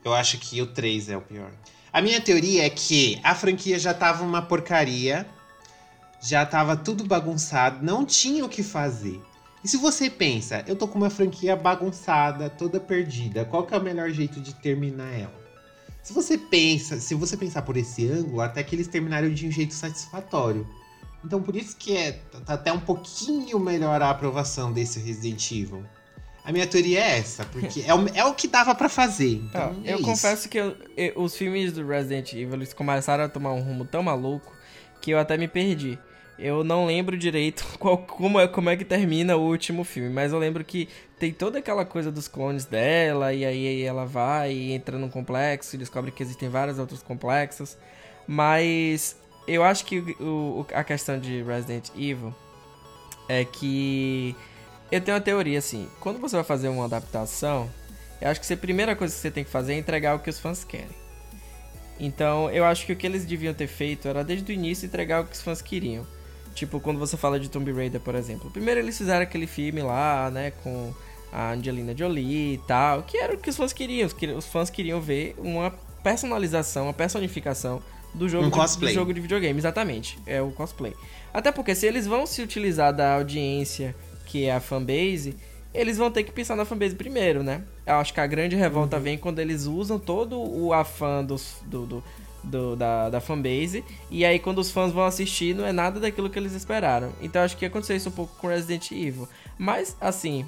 Eu 0.03 0.13
acho 0.13 0.39
que 0.39 0.61
o 0.61 0.67
3 0.67 1.09
é 1.09 1.17
o 1.17 1.21
pior. 1.21 1.53
A 1.91 2.01
minha 2.01 2.19
teoria 2.19 2.65
é 2.65 2.69
que 2.69 3.19
a 3.23 3.33
franquia 3.33 3.79
já 3.79 3.93
tava 3.93 4.23
uma 4.23 4.41
porcaria. 4.41 5.25
Já 6.21 6.45
tava 6.45 6.75
tudo 6.75 7.05
bagunçado, 7.05 7.85
não 7.85 8.03
tinha 8.03 8.43
o 8.43 8.49
que 8.49 8.63
fazer. 8.63 9.21
E 9.63 9.67
se 9.67 9.77
você 9.77 10.09
pensa, 10.09 10.63
eu 10.67 10.75
tô 10.75 10.87
com 10.87 10.97
uma 10.97 11.09
franquia 11.09 11.55
bagunçada, 11.55 12.49
toda 12.49 12.79
perdida, 12.79 13.45
qual 13.45 13.65
que 13.65 13.73
é 13.73 13.77
o 13.77 13.83
melhor 13.83 14.09
jeito 14.09 14.39
de 14.39 14.53
terminar 14.55 15.13
ela? 15.13 15.47
Se 16.01 16.13
você 16.13 16.37
pensa, 16.37 16.99
se 16.99 17.13
você 17.13 17.35
pensar 17.35 17.61
por 17.63 17.75
esse 17.75 18.07
ângulo, 18.07 18.41
até 18.41 18.63
que 18.63 18.75
eles 18.75 18.87
terminaram 18.87 19.29
de 19.29 19.47
um 19.47 19.51
jeito 19.51 19.73
satisfatório. 19.73 20.65
Então 21.23 21.41
por 21.41 21.55
isso 21.55 21.75
que 21.75 21.97
é 21.97 22.13
tá 22.45 22.53
até 22.53 22.71
um 22.71 22.79
pouquinho 22.79 23.59
melhor 23.59 24.01
a 24.01 24.09
aprovação 24.09 24.71
desse 24.71 24.99
Resident 24.99 25.51
Evil. 25.51 25.83
A 26.47 26.51
minha 26.53 26.65
teoria 26.65 27.01
é 27.01 27.17
essa, 27.17 27.43
porque 27.43 27.83
é, 27.85 27.93
o, 27.93 28.07
é 28.15 28.23
o 28.23 28.33
que 28.33 28.47
dava 28.47 28.73
para 28.73 28.87
fazer. 28.87 29.33
Então 29.33 29.75
é 29.83 29.91
eu 29.91 29.97
isso. 29.97 30.05
confesso 30.05 30.47
que 30.47 30.57
eu, 30.57 30.77
eu, 30.95 31.11
os 31.17 31.35
filmes 31.35 31.73
do 31.73 31.85
Resident 31.85 32.31
Evil 32.31 32.65
começaram 32.73 33.25
a 33.25 33.27
tomar 33.27 33.51
um 33.51 33.59
rumo 33.59 33.83
tão 33.83 34.01
maluco 34.01 34.55
que 35.01 35.11
eu 35.11 35.19
até 35.19 35.35
me 35.35 35.49
perdi. 35.49 35.99
Eu 36.39 36.63
não 36.63 36.85
lembro 36.85 37.17
direito 37.17 37.65
qual, 37.77 37.97
como, 37.97 38.39
é, 38.39 38.47
como 38.47 38.69
é 38.69 38.77
que 38.77 38.85
termina 38.85 39.35
o 39.35 39.41
último 39.41 39.83
filme, 39.83 40.09
mas 40.09 40.31
eu 40.31 40.39
lembro 40.39 40.63
que 40.63 40.87
tem 41.19 41.33
toda 41.33 41.59
aquela 41.59 41.83
coisa 41.83 42.09
dos 42.09 42.29
clones 42.29 42.63
dela, 42.63 43.33
e 43.33 43.43
aí 43.43 43.83
ela 43.83 44.05
vai 44.05 44.53
e 44.53 44.71
entra 44.71 44.97
num 44.97 45.09
complexo 45.09 45.75
e 45.75 45.77
descobre 45.77 46.11
que 46.11 46.23
existem 46.23 46.47
vários 46.47 46.79
outros 46.79 47.03
complexos. 47.03 47.75
Mas 48.25 49.17
eu 49.45 49.65
acho 49.65 49.83
que 49.83 49.99
o, 50.21 50.65
a 50.73 50.85
questão 50.85 51.19
de 51.19 51.43
Resident 51.43 51.89
Evil 51.93 52.33
é 53.27 53.43
que 53.43 54.33
eu 54.91 55.01
tenho 55.01 55.15
uma 55.15 55.23
teoria 55.23 55.59
assim: 55.59 55.87
quando 55.99 56.19
você 56.19 56.35
vai 56.35 56.45
fazer 56.45 56.69
uma 56.69 56.85
adaptação, 56.85 57.69
eu 58.21 58.29
acho 58.29 58.41
que 58.41 58.53
a 58.53 58.57
primeira 58.57 58.95
coisa 58.95 59.13
que 59.13 59.19
você 59.19 59.31
tem 59.31 59.43
que 59.43 59.49
fazer 59.49 59.73
é 59.73 59.77
entregar 59.77 60.15
o 60.15 60.19
que 60.19 60.29
os 60.29 60.39
fãs 60.39 60.63
querem. 60.63 61.07
Então, 61.99 62.49
eu 62.51 62.63
acho 62.63 62.85
que 62.85 62.93
o 62.93 62.95
que 62.95 63.07
eles 63.07 63.25
deviam 63.25 63.53
ter 63.53 63.67
feito 63.67 64.07
era 64.07 64.23
desde 64.23 64.51
o 64.51 64.53
início 64.53 64.85
entregar 64.85 65.21
o 65.21 65.25
que 65.25 65.33
os 65.33 65.41
fãs 65.41 65.61
queriam. 65.61 66.05
Tipo, 66.53 66.79
quando 66.79 66.99
você 66.99 67.17
fala 67.17 67.39
de 67.39 67.49
Tomb 67.49 67.71
Raider, 67.71 67.99
por 67.99 68.15
exemplo. 68.15 68.49
Primeiro 68.49 68.79
eles 68.79 68.97
fizeram 68.97 69.21
aquele 69.21 69.47
filme 69.47 69.81
lá, 69.81 70.29
né, 70.31 70.51
com 70.63 70.93
a 71.31 71.51
Angelina 71.51 71.95
Jolie 71.95 72.55
e 72.55 72.57
tal, 72.67 73.03
que 73.03 73.17
era 73.17 73.35
o 73.35 73.37
que 73.37 73.49
os 73.49 73.57
fãs 73.57 73.73
queriam. 73.73 74.09
Os 74.35 74.45
fãs 74.45 74.69
queriam 74.69 75.01
ver 75.01 75.35
uma 75.37 75.71
personalização, 76.03 76.85
uma 76.85 76.93
personificação 76.93 77.81
do 78.13 78.27
jogo, 78.27 78.47
um 78.47 78.49
de, 78.49 78.77
do 78.79 78.89
jogo 78.89 79.13
de 79.13 79.19
videogame. 79.19 79.59
Exatamente, 79.59 80.17
é 80.25 80.41
o 80.41 80.51
cosplay. 80.51 80.95
Até 81.33 81.51
porque 81.51 81.75
se 81.75 81.85
eles 81.85 82.07
vão 82.07 82.25
se 82.25 82.41
utilizar 82.41 82.93
da 82.93 83.15
audiência, 83.15 83.95
que 84.27 84.45
é 84.45 84.53
a 84.53 84.59
fanbase, 84.59 85.35
eles 85.73 85.97
vão 85.97 86.11
ter 86.11 86.23
que 86.23 86.31
pensar 86.31 86.55
na 86.55 86.65
fanbase 86.65 86.95
primeiro, 86.95 87.41
né? 87.41 87.63
Eu 87.85 87.95
acho 87.95 88.13
que 88.13 88.19
a 88.19 88.27
grande 88.27 88.55
revolta 88.55 88.97
uhum. 88.97 89.03
vem 89.03 89.17
quando 89.17 89.39
eles 89.39 89.65
usam 89.65 89.97
todo 89.97 90.37
o 90.37 90.73
afã 90.73 91.23
dos, 91.23 91.61
do, 91.65 91.85
do 91.85 92.03
do, 92.43 92.75
da, 92.75 93.09
da 93.09 93.19
fanbase. 93.19 93.83
E 94.09 94.25
aí, 94.25 94.39
quando 94.39 94.59
os 94.59 94.71
fãs 94.71 94.91
vão 94.91 95.03
assistir, 95.03 95.53
não 95.53 95.65
é 95.65 95.71
nada 95.71 95.99
daquilo 95.99 96.29
que 96.29 96.39
eles 96.39 96.53
esperaram. 96.53 97.11
Então, 97.21 97.41
acho 97.41 97.57
que 97.57 97.65
aconteceu 97.65 97.95
isso 97.95 98.09
um 98.09 98.13
pouco 98.13 98.35
com 98.37 98.47
Resident 98.47 98.91
Evil. 98.91 99.27
Mas, 99.57 99.97
assim, 99.99 100.45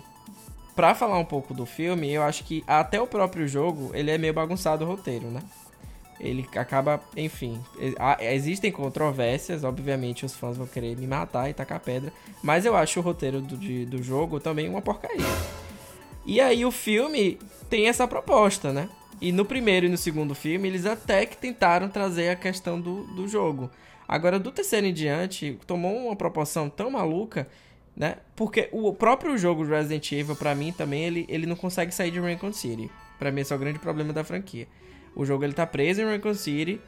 pra 0.75 0.95
falar 0.95 1.19
um 1.19 1.25
pouco 1.25 1.53
do 1.53 1.65
filme, 1.65 2.09
eu 2.09 2.23
acho 2.23 2.43
que 2.43 2.63
até 2.65 3.01
o 3.01 3.07
próprio 3.07 3.47
jogo, 3.47 3.91
ele 3.93 4.09
é 4.09 4.17
meio 4.17 4.33
bagunçado 4.33 4.85
o 4.85 4.87
roteiro, 4.87 5.27
né? 5.27 5.41
Ele 6.19 6.47
acaba, 6.55 7.01
enfim, 7.15 7.61
existem 8.19 8.71
controvérsias, 8.71 9.63
obviamente 9.63 10.25
os 10.25 10.35
fãs 10.35 10.57
vão 10.57 10.67
querer 10.67 10.97
me 10.97 11.07
matar 11.07 11.49
e 11.49 11.53
tacar 11.53 11.79
pedra, 11.79 12.11
mas 12.43 12.65
eu 12.65 12.75
acho 12.75 12.99
o 12.99 13.03
roteiro 13.03 13.41
do, 13.41 13.55
de, 13.55 13.85
do 13.85 14.03
jogo 14.03 14.39
também 14.39 14.67
uma 14.67 14.81
porcaria. 14.81 15.25
E 16.25 16.41
aí 16.41 16.65
o 16.65 16.71
filme 16.71 17.39
tem 17.69 17.87
essa 17.87 18.07
proposta, 18.07 18.73
né? 18.73 18.89
E 19.21 19.31
no 19.31 19.45
primeiro 19.45 19.85
e 19.85 19.89
no 19.89 19.97
segundo 19.97 20.35
filme, 20.35 20.67
eles 20.67 20.85
até 20.85 21.25
que 21.25 21.37
tentaram 21.37 21.89
trazer 21.89 22.29
a 22.29 22.35
questão 22.35 22.79
do, 22.79 23.03
do 23.15 23.27
jogo. 23.27 23.69
Agora, 24.07 24.39
do 24.39 24.51
terceiro 24.51 24.87
em 24.87 24.93
diante, 24.93 25.59
tomou 25.67 26.07
uma 26.07 26.15
proporção 26.15 26.69
tão 26.69 26.91
maluca, 26.91 27.47
né? 27.95 28.17
Porque 28.35 28.69
o 28.71 28.93
próprio 28.93 29.37
jogo 29.37 29.63
Resident 29.63 30.11
Evil, 30.11 30.35
para 30.35 30.55
mim, 30.55 30.71
também, 30.71 31.03
ele, 31.03 31.25
ele 31.27 31.45
não 31.45 31.55
consegue 31.55 31.93
sair 31.93 32.11
de 32.11 32.19
Raccoon 32.19 32.53
City. 32.53 32.89
Para 33.17 33.31
mim, 33.31 33.41
esse 33.41 33.51
é 33.51 33.55
o 33.55 33.59
grande 33.59 33.77
problema 33.77 34.13
da 34.13 34.23
franquia. 34.23 34.67
O 35.15 35.25
jogo, 35.25 35.43
ele 35.43 35.53
tá 35.53 35.65
preso 35.65 36.01
em 36.01 36.05
Raccoon 36.05 36.33
City, 36.33 36.81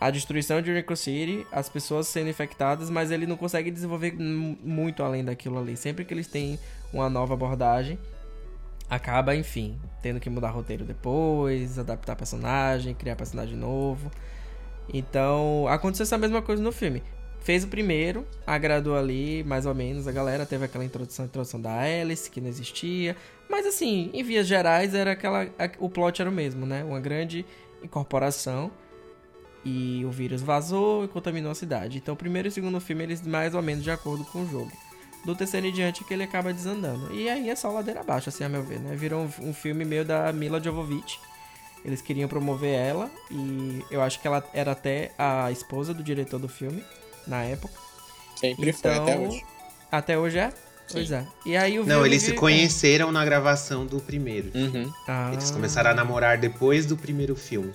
a 0.00 0.10
destruição 0.10 0.62
de 0.62 0.72
Raccoon 0.72 0.96
City, 0.96 1.46
as 1.50 1.68
pessoas 1.68 2.06
sendo 2.06 2.30
infectadas, 2.30 2.88
mas 2.88 3.10
ele 3.10 3.26
não 3.26 3.36
consegue 3.36 3.70
desenvolver 3.70 4.14
muito 4.14 5.02
além 5.02 5.24
daquilo 5.24 5.58
ali. 5.58 5.76
Sempre 5.76 6.04
que 6.04 6.14
eles 6.14 6.28
têm 6.28 6.58
uma 6.92 7.10
nova 7.10 7.34
abordagem, 7.34 7.98
acaba, 8.88 9.34
enfim, 9.34 9.76
tendo 10.00 10.20
que 10.20 10.30
mudar 10.30 10.50
roteiro 10.50 10.84
depois, 10.84 11.78
adaptar 11.78 12.14
personagem, 12.14 12.94
criar 12.94 13.16
personagem 13.16 13.56
novo. 13.56 14.10
Então, 14.92 15.66
aconteceu 15.68 16.04
essa 16.04 16.16
mesma 16.16 16.40
coisa 16.40 16.62
no 16.62 16.72
filme. 16.72 17.02
Fez 17.40 17.64
o 17.64 17.68
primeiro, 17.68 18.26
agradou 18.46 18.96
ali, 18.96 19.42
mais 19.44 19.66
ou 19.66 19.74
menos, 19.74 20.06
a 20.06 20.12
galera 20.12 20.46
teve 20.46 20.64
aquela 20.64 20.84
introdução, 20.84 21.24
introdução 21.24 21.60
da 21.60 21.72
Alice, 21.80 22.30
que 22.30 22.40
não 22.40 22.48
existia. 22.48 23.16
Mas 23.48 23.66
assim, 23.66 24.10
em 24.12 24.22
vias 24.22 24.46
gerais, 24.46 24.94
era 24.94 25.12
aquela. 25.12 25.48
O 25.78 25.88
plot 25.88 26.20
era 26.20 26.30
o 26.30 26.32
mesmo, 26.32 26.66
né? 26.66 26.84
Uma 26.84 27.00
grande 27.00 27.44
incorporação. 27.82 28.70
E 29.64 30.04
o 30.04 30.10
vírus 30.10 30.40
vazou 30.40 31.04
e 31.04 31.08
contaminou 31.08 31.50
a 31.50 31.54
cidade. 31.54 31.98
Então, 31.98 32.14
o 32.14 32.16
primeiro 32.16 32.48
e 32.48 32.50
o 32.50 32.52
segundo 32.52 32.80
filme, 32.80 33.02
eles 33.02 33.26
mais 33.26 33.54
ou 33.54 33.60
menos 33.60 33.82
de 33.82 33.90
acordo 33.90 34.24
com 34.26 34.42
o 34.42 34.48
jogo 34.48 34.72
do 35.24 35.34
terceiro 35.34 35.66
em 35.66 35.72
diante 35.72 36.04
que 36.04 36.14
ele 36.14 36.22
acaba 36.22 36.52
desandando. 36.52 37.12
E 37.12 37.28
aí 37.28 37.50
é 37.50 37.56
só 37.56 37.70
ladeira 37.70 38.00
abaixo, 38.00 38.28
assim, 38.28 38.44
a 38.44 38.48
meu 38.48 38.62
ver, 38.62 38.80
né? 38.80 38.94
Virou 38.94 39.22
um, 39.22 39.48
um 39.48 39.52
filme 39.52 39.84
meio 39.84 40.04
da 40.04 40.32
Mila 40.32 40.62
Jovovich. 40.62 41.20
Eles 41.84 42.00
queriam 42.00 42.28
promover 42.28 42.74
ela 42.74 43.10
e 43.30 43.84
eu 43.90 44.02
acho 44.02 44.20
que 44.20 44.26
ela 44.26 44.44
era 44.52 44.72
até 44.72 45.12
a 45.16 45.50
esposa 45.50 45.94
do 45.94 46.02
diretor 46.02 46.38
do 46.38 46.48
filme 46.48 46.82
na 47.26 47.42
época. 47.42 47.74
Sempre 48.36 48.70
então, 48.70 48.80
foi, 48.80 49.02
até 49.02 49.12
então, 49.12 49.26
hoje. 49.26 49.46
Até 49.90 50.18
hoje 50.18 50.38
é? 50.38 50.52
Pois 50.90 51.10
é. 51.10 51.26
E 51.44 51.56
aí 51.56 51.78
o 51.78 51.84
Não, 51.84 52.04
eles 52.04 52.22
se 52.22 52.32
conheceram 52.32 53.12
na 53.12 53.24
gravação 53.24 53.84
do 53.84 54.00
primeiro. 54.00 54.50
Uhum. 54.54 54.92
Ah. 55.06 55.30
Eles 55.32 55.50
começaram 55.50 55.90
a 55.90 55.94
namorar 55.94 56.38
depois 56.38 56.86
do 56.86 56.96
primeiro 56.96 57.36
filme. 57.36 57.72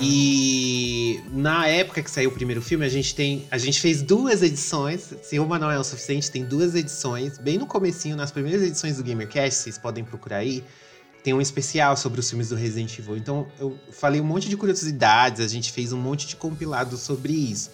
E 0.00 1.20
na 1.32 1.66
época 1.66 2.00
que 2.00 2.10
saiu 2.10 2.30
o 2.30 2.32
primeiro 2.32 2.62
filme, 2.62 2.86
a 2.86 2.88
gente 2.88 3.12
tem. 3.14 3.48
A 3.50 3.58
gente 3.58 3.80
fez 3.80 4.02
duas 4.02 4.40
edições. 4.42 5.12
Se 5.22 5.38
uma 5.40 5.58
não 5.58 5.68
é 5.70 5.78
o 5.78 5.82
suficiente, 5.82 6.30
tem 6.30 6.44
duas 6.44 6.76
edições. 6.76 7.38
Bem 7.38 7.58
no 7.58 7.66
comecinho, 7.66 8.14
nas 8.14 8.30
primeiras 8.30 8.62
edições 8.62 8.98
do 8.98 9.02
GamerCast, 9.02 9.62
vocês 9.62 9.78
podem 9.78 10.04
procurar 10.04 10.36
aí. 10.38 10.62
tem 11.22 11.34
um 11.34 11.40
especial 11.40 11.96
sobre 11.96 12.20
os 12.20 12.28
filmes 12.28 12.48
do 12.48 12.54
Resident 12.54 12.98
Evil. 12.98 13.16
Então 13.16 13.46
eu 13.58 13.78
falei 13.90 14.20
um 14.20 14.24
monte 14.24 14.48
de 14.48 14.56
curiosidades, 14.56 15.40
a 15.40 15.48
gente 15.48 15.72
fez 15.72 15.92
um 15.92 15.98
monte 15.98 16.26
de 16.26 16.36
compilado 16.36 16.96
sobre 16.96 17.32
isso. 17.32 17.70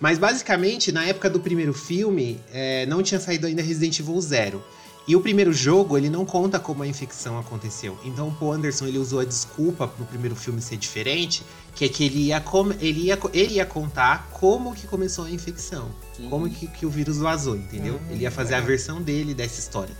Mas 0.00 0.18
basicamente, 0.18 0.92
na 0.92 1.04
época 1.04 1.30
do 1.30 1.40
primeiro 1.40 1.72
filme, 1.72 2.40
é, 2.52 2.86
não 2.86 3.02
tinha 3.02 3.20
saído 3.20 3.46
ainda 3.46 3.62
Resident 3.62 3.98
Evil 3.98 4.20
Zero. 4.20 4.62
E 5.06 5.14
o 5.14 5.20
primeiro 5.20 5.52
jogo, 5.52 5.98
ele 5.98 6.08
não 6.08 6.24
conta 6.24 6.58
como 6.58 6.82
a 6.82 6.86
infecção 6.86 7.38
aconteceu. 7.38 7.98
Então 8.04 8.28
o 8.28 8.32
Paul 8.32 8.54
Anderson 8.54 8.86
ele 8.86 8.98
usou 8.98 9.20
a 9.20 9.24
desculpa 9.24 9.86
pro 9.86 10.04
primeiro 10.06 10.34
filme 10.34 10.62
ser 10.62 10.78
diferente, 10.78 11.42
que 11.74 11.84
é 11.84 11.88
que 11.88 12.04
ele 12.04 12.28
ia, 12.28 12.42
ele 12.80 13.00
ia, 13.02 13.18
ele 13.34 13.54
ia 13.54 13.66
contar 13.66 14.30
como 14.32 14.74
que 14.74 14.86
começou 14.86 15.26
a 15.26 15.30
infecção. 15.30 15.90
Uhum. 16.18 16.30
Como 16.30 16.50
que, 16.50 16.66
que, 16.68 16.86
o 16.86 16.90
vírus 16.90 17.18
vazou, 17.18 17.54
entendeu? 17.54 17.94
Uhum. 17.94 18.12
Ele 18.12 18.22
ia 18.22 18.30
fazer 18.30 18.54
a 18.54 18.60
versão 18.60 19.02
dele 19.02 19.34
dessa 19.34 19.60
história. 19.60 19.94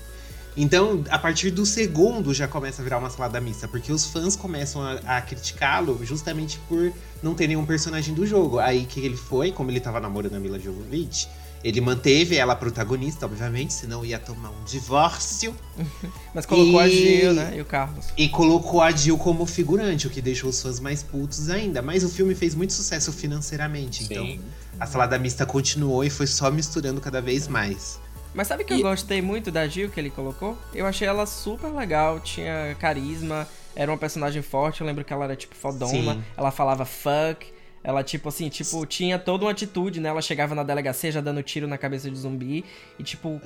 Então, 0.57 1.03
a 1.11 1.19
partir 1.19 1.51
do 1.51 1.67
segundo 1.67 2.33
já 2.33 2.47
começa 2.47 2.81
a 2.81 2.85
virar 2.85 2.99
uma 2.99 3.11
salada 3.11 3.41
mista, 3.41 3.67
porque 3.67 3.93
os 3.93 4.07
fãs 4.07 4.37
começam 4.37 4.83
a, 4.83 5.17
a 5.17 5.21
criticá-lo 5.21 6.01
justamente 6.05 6.61
por 6.69 6.93
não 7.23 7.35
ter 7.35 7.49
nenhum 7.49 7.67
personagem 7.67 8.15
do 8.15 8.25
jogo. 8.25 8.59
Aí 8.59 8.85
que 8.85 9.01
ele 9.01 9.17
foi, 9.17 9.51
como 9.51 9.71
ele 9.71 9.81
tava 9.81 9.99
namorando 9.99 10.35
a 10.35 10.41
Mila 10.41 10.59
Jovovich, 10.59 11.29
ele 11.65 11.81
manteve 11.81 12.37
ela 12.37 12.55
protagonista, 12.55 13.25
obviamente, 13.25 13.73
senão 13.73 14.05
ia 14.05 14.19
tomar 14.19 14.51
um 14.51 14.65
divórcio. 14.65 15.57
Mas 16.35 16.45
colocou 16.45 16.81
e... 16.81 16.85
a 16.85 16.89
Jill, 16.89 17.33
né? 17.33 17.55
E 17.57 17.61
o 17.63 17.65
Carlos. 17.65 18.07
E 18.17 18.29
colocou 18.29 18.83
a 18.83 18.91
Jill 18.91 19.17
como 19.17 19.47
figurante, 19.47 20.07
o 20.07 20.11
que 20.11 20.21
deixou 20.21 20.51
os 20.51 20.61
fãs 20.61 20.79
mais 20.79 21.03
putos 21.03 21.49
ainda. 21.49 21.81
Mas 21.81 22.05
o 22.05 22.09
filme 22.09 22.35
fez 22.35 22.55
muito 22.55 22.75
sucesso 22.75 23.11
financeiramente, 23.13 24.05
Sim. 24.05 24.09
então 24.11 24.39
a 24.79 24.87
salada 24.87 25.19
mista 25.19 25.47
continuou 25.47 26.05
e 26.05 26.11
foi 26.11 26.27
só 26.27 26.51
misturando 26.51 27.01
cada 27.01 27.23
vez 27.23 27.49
mais. 27.49 27.99
Mas 28.35 28.49
sabe 28.49 28.65
que 28.65 28.75
e... 28.75 28.81
eu 28.81 28.83
gostei 28.83 29.23
muito 29.23 29.51
da 29.51 29.67
Jill 29.67 29.91
que 29.91 30.01
ele 30.01 30.11
colocou? 30.11 30.59
Eu 30.75 30.87
achei 30.87 31.07
ela 31.07 31.25
super 31.25 31.69
legal, 31.69 32.19
tinha 32.21 32.77
carisma, 32.81 33.49
era 33.77 33.91
uma 33.91 33.97
personagem 33.97 34.43
forte. 34.43 34.81
Eu 34.81 34.87
lembro 34.87 35.05
que 35.05 35.13
ela 35.13 35.25
era 35.25 35.37
tipo 35.37 35.55
fodona, 35.55 36.15
Sim. 36.15 36.25
ela 36.37 36.51
falava 36.51 36.85
fuck. 36.85 37.55
Ela, 37.83 38.03
tipo 38.03 38.31
assim, 38.31 38.49
tipo, 38.49 38.87
tinha 38.87 39.19
toda 39.19 39.45
uma 39.45 39.51
atitude, 39.51 40.01
né? 40.01 40.09
Ela 40.09 40.23
chegava 40.23 40.55
na 40.55 40.63
delegacia 40.63 41.13
já 41.13 41.21
dando 41.21 41.43
tiro 41.43 41.69
na 41.69 41.77
cabeça 41.77 42.11
de 42.11 42.17
zumbi. 42.17 42.65
E, 42.99 43.03
tipo, 43.03 43.39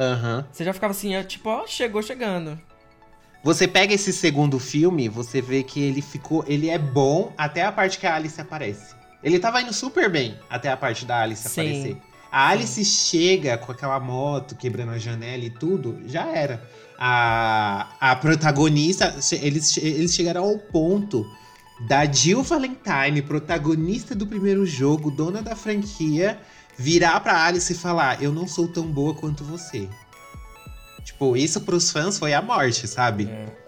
você 0.52 0.62
já 0.62 0.72
ficava 0.72 0.92
assim, 0.92 1.20
tipo, 1.24 1.50
ó, 1.50 1.66
chegou 1.66 2.00
chegando. 2.00 2.56
Você 3.42 3.66
pega 3.66 3.92
esse 3.92 4.12
segundo 4.12 4.60
filme, 4.60 5.08
você 5.08 5.40
vê 5.40 5.64
que 5.64 5.80
ele 5.80 6.00
ficou. 6.00 6.44
Ele 6.46 6.70
é 6.70 6.78
bom 6.78 7.32
até 7.36 7.64
a 7.64 7.72
parte 7.72 7.98
que 7.98 8.06
a 8.06 8.14
Alice 8.14 8.40
aparece. 8.40 8.94
Ele 9.24 9.40
tava 9.40 9.60
indo 9.60 9.72
super 9.72 10.08
bem 10.08 10.38
até 10.48 10.70
a 10.70 10.76
parte 10.76 11.04
da 11.04 11.22
Alice 11.22 11.48
Sim. 11.48 11.60
aparecer. 11.60 11.96
A 12.30 12.48
Alice 12.48 12.84
chega 12.84 13.56
com 13.56 13.72
aquela 13.72 13.98
moto 13.98 14.54
quebrando 14.54 14.92
a 14.92 14.98
janela 14.98 15.44
e 15.44 15.50
tudo, 15.50 15.98
já 16.06 16.26
era. 16.26 16.62
A, 16.98 17.88
a 18.00 18.16
protagonista, 18.16 19.14
eles, 19.40 19.76
eles 19.76 20.14
chegaram 20.14 20.44
ao 20.44 20.58
ponto 20.58 21.24
da 21.86 22.04
Jill 22.04 22.42
Valentine, 22.42 23.22
protagonista 23.22 24.14
do 24.14 24.26
primeiro 24.26 24.66
jogo, 24.66 25.10
dona 25.10 25.40
da 25.40 25.54
franquia, 25.54 26.38
virar 26.76 27.20
pra 27.20 27.44
Alice 27.44 27.72
e 27.72 27.76
falar: 27.76 28.22
Eu 28.22 28.32
não 28.32 28.46
sou 28.46 28.68
tão 28.68 28.84
boa 28.84 29.14
quanto 29.14 29.44
você. 29.44 29.88
Tipo, 31.04 31.36
isso 31.36 31.60
pros 31.62 31.90
fãs 31.90 32.18
foi 32.18 32.34
a 32.34 32.42
morte, 32.42 32.86
sabe? 32.86 33.28
É. 33.30 33.67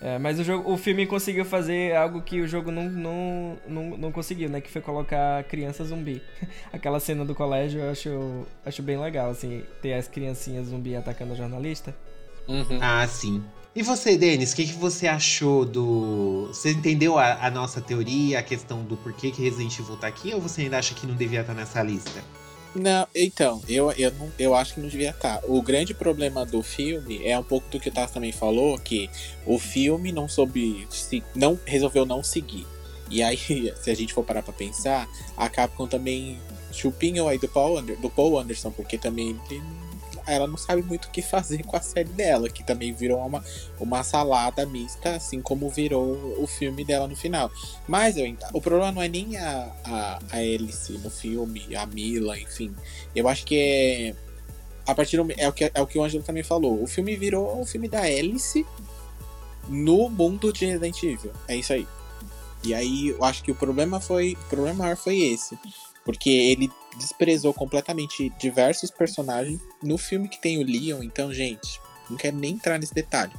É, 0.00 0.18
mas 0.18 0.40
o, 0.40 0.44
jogo, 0.44 0.72
o 0.72 0.78
filme 0.78 1.06
conseguiu 1.06 1.44
fazer 1.44 1.94
algo 1.94 2.22
que 2.22 2.40
o 2.40 2.48
jogo 2.48 2.70
não, 2.70 2.88
não, 2.88 3.58
não, 3.68 3.96
não 3.98 4.12
conseguiu, 4.12 4.48
né? 4.48 4.60
Que 4.60 4.70
foi 4.70 4.80
colocar 4.80 5.44
criança 5.44 5.84
zumbi. 5.84 6.22
Aquela 6.72 6.98
cena 6.98 7.22
do 7.24 7.34
colégio 7.34 7.80
eu 7.80 7.90
acho, 7.90 8.46
acho 8.64 8.82
bem 8.82 8.98
legal, 8.98 9.30
assim, 9.30 9.62
ter 9.82 9.92
as 9.92 10.08
criancinhas 10.08 10.68
zumbi 10.68 10.96
atacando 10.96 11.34
a 11.34 11.36
jornalista. 11.36 11.94
Uhum. 12.48 12.78
Ah, 12.80 13.06
sim. 13.06 13.44
E 13.76 13.82
você, 13.82 14.16
Denis, 14.16 14.52
o 14.52 14.56
que, 14.56 14.66
que 14.66 14.72
você 14.72 15.06
achou 15.06 15.64
do. 15.64 16.48
Você 16.48 16.72
entendeu 16.72 17.18
a, 17.18 17.46
a, 17.46 17.50
nossa 17.50 17.80
teoria, 17.80 18.38
a 18.40 18.42
questão 18.42 18.82
do 18.82 18.96
porquê 18.96 19.30
que 19.30 19.42
Resident 19.42 19.78
Evil 19.78 19.96
tá 19.96 20.08
aqui, 20.08 20.34
ou 20.34 20.40
você 20.40 20.62
ainda 20.62 20.78
acha 20.78 20.94
que 20.94 21.06
não 21.06 21.14
devia 21.14 21.42
estar 21.42 21.54
tá 21.54 21.60
nessa 21.60 21.82
lista? 21.82 22.20
Não, 22.74 23.06
então, 23.14 23.60
eu, 23.68 23.90
eu, 23.92 24.12
não, 24.12 24.32
eu 24.38 24.54
acho 24.54 24.74
que 24.74 24.80
não 24.80 24.88
devia 24.88 25.10
estar. 25.10 25.38
Tá. 25.38 25.46
O 25.48 25.60
grande 25.60 25.92
problema 25.92 26.46
do 26.46 26.62
filme 26.62 27.26
é 27.26 27.36
um 27.36 27.42
pouco 27.42 27.68
do 27.68 27.80
que 27.80 27.88
o 27.88 27.92
Tassi 27.92 28.14
também 28.14 28.30
falou, 28.30 28.78
que 28.78 29.10
o 29.44 29.58
filme 29.58 30.12
não 30.12 30.28
soube. 30.28 30.86
Se, 30.88 31.22
não, 31.34 31.58
resolveu 31.64 32.06
não 32.06 32.22
seguir. 32.22 32.66
E 33.10 33.22
aí, 33.22 33.36
se 33.80 33.90
a 33.90 33.94
gente 33.94 34.14
for 34.14 34.24
parar 34.24 34.42
pra 34.42 34.52
pensar, 34.52 35.08
a 35.36 35.48
Capcom 35.48 35.88
também 35.88 36.38
chupinhou 36.72 37.28
aí 37.28 37.38
do 37.38 37.48
Paul, 37.48 37.82
do 37.82 38.08
Paul 38.08 38.38
Anderson, 38.38 38.70
porque 38.70 38.96
também 38.96 39.30
ele 39.30 39.62
ela 40.32 40.46
não 40.46 40.56
sabe 40.56 40.82
muito 40.82 41.06
o 41.06 41.10
que 41.10 41.22
fazer 41.22 41.62
com 41.64 41.76
a 41.76 41.80
série 41.80 42.08
dela, 42.10 42.48
que 42.48 42.62
também 42.62 42.92
virou 42.92 43.18
uma, 43.24 43.44
uma 43.78 44.02
salada 44.02 44.64
mista, 44.66 45.16
assim 45.16 45.40
como 45.40 45.68
virou 45.68 46.36
o 46.38 46.46
filme 46.46 46.84
dela 46.84 47.06
no 47.06 47.16
final. 47.16 47.50
Mas 47.86 48.16
eu, 48.16 48.36
o 48.52 48.60
problema 48.60 48.92
não 48.92 49.02
é 49.02 49.08
nem 49.08 49.36
a, 49.36 49.72
a, 49.84 50.18
a 50.30 50.36
Alice 50.36 50.92
no 50.92 51.10
filme, 51.10 51.74
a 51.74 51.86
Mila, 51.86 52.38
enfim. 52.38 52.74
Eu 53.14 53.28
acho 53.28 53.44
que 53.44 53.56
é. 53.56 54.14
A 54.86 54.94
partir 54.94 55.16
do, 55.16 55.32
é, 55.36 55.48
o 55.48 55.52
que, 55.52 55.70
é 55.72 55.80
o 55.80 55.86
que 55.86 55.98
o 55.98 56.02
Ângelo 56.02 56.24
também 56.24 56.42
falou. 56.42 56.82
O 56.82 56.86
filme 56.86 57.14
virou 57.16 57.60
o 57.60 57.66
filme 57.66 57.88
da 57.88 58.00
Alice 58.00 58.66
no 59.68 60.08
mundo 60.08 60.52
de 60.52 60.66
Resident 60.66 61.02
Evil. 61.02 61.32
É 61.46 61.56
isso 61.56 61.72
aí. 61.72 61.86
E 62.62 62.74
aí 62.74 63.08
eu 63.08 63.24
acho 63.24 63.42
que 63.42 63.50
o 63.50 63.54
problema 63.54 64.00
foi. 64.00 64.32
O 64.32 64.48
problema 64.48 64.84
maior 64.84 64.96
foi 64.96 65.18
esse. 65.18 65.58
Porque 66.10 66.28
ele 66.28 66.68
desprezou 66.98 67.54
completamente 67.54 68.30
diversos 68.38 68.90
personagens 68.90 69.60
no 69.80 69.96
filme 69.96 70.28
que 70.28 70.40
tem 70.40 70.58
o 70.58 70.64
Leon, 70.64 71.04
então, 71.04 71.32
gente, 71.32 71.80
não 72.10 72.16
quero 72.16 72.36
nem 72.36 72.54
entrar 72.54 72.78
nesse 72.78 72.92
detalhe. 72.92 73.32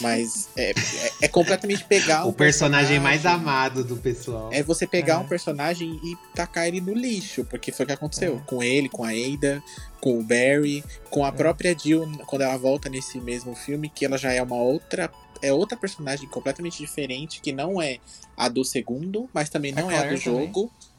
Mas 0.00 0.48
é, 0.56 0.70
é, 0.70 0.74
é 1.22 1.28
completamente 1.28 1.84
pegar 1.84 2.24
um 2.24 2.30
o 2.30 2.32
personagem, 2.32 2.98
personagem, 2.98 3.00
mais 3.00 3.26
amado 3.26 3.84
do 3.84 3.98
pessoal. 3.98 4.48
É 4.50 4.62
você 4.62 4.86
pegar 4.86 5.14
é. 5.14 5.18
um 5.18 5.28
personagem 5.28 6.00
e 6.02 6.16
tacar 6.34 6.66
ele 6.66 6.80
no 6.80 6.94
lixo, 6.94 7.44
porque 7.44 7.70
foi 7.70 7.84
o 7.84 7.86
que 7.86 7.92
aconteceu 7.92 8.36
é. 8.36 8.48
com 8.48 8.62
ele, 8.62 8.88
com 8.88 9.04
a 9.04 9.10
Ada, 9.10 9.62
com 10.00 10.18
o 10.18 10.22
Barry, 10.22 10.82
com 11.10 11.24
a 11.24 11.28
é. 11.28 11.32
própria 11.32 11.76
Jill, 11.78 12.10
quando 12.26 12.42
ela 12.42 12.56
volta 12.56 12.88
nesse 12.88 13.20
mesmo 13.20 13.54
filme, 13.54 13.90
que 13.90 14.06
ela 14.06 14.16
já 14.16 14.32
é 14.32 14.42
uma 14.42 14.56
outra. 14.56 15.12
É 15.42 15.52
outra 15.52 15.76
personagem 15.76 16.26
completamente 16.26 16.78
diferente, 16.78 17.42
que 17.42 17.52
não 17.52 17.82
é 17.82 17.98
a 18.34 18.48
do 18.48 18.64
segundo, 18.64 19.28
mas 19.34 19.50
também 19.50 19.72
não 19.72 19.90
é 19.90 19.98
a 19.98 20.08
do 20.08 20.16
jogo. 20.16 20.72
Ah, 20.72 20.93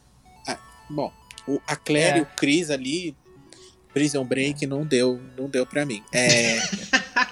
bom, 0.89 1.11
o, 1.47 1.59
a 1.67 1.75
Claire 1.75 2.17
é. 2.17 2.19
e 2.19 2.21
o 2.21 2.25
Chris 2.25 2.69
ali, 2.69 3.15
Prison 3.93 4.25
Break, 4.25 4.65
não 4.67 4.85
deu, 4.85 5.21
não 5.37 5.49
deu 5.49 5.65
pra 5.65 5.85
mim. 5.85 6.03
É. 6.11 6.57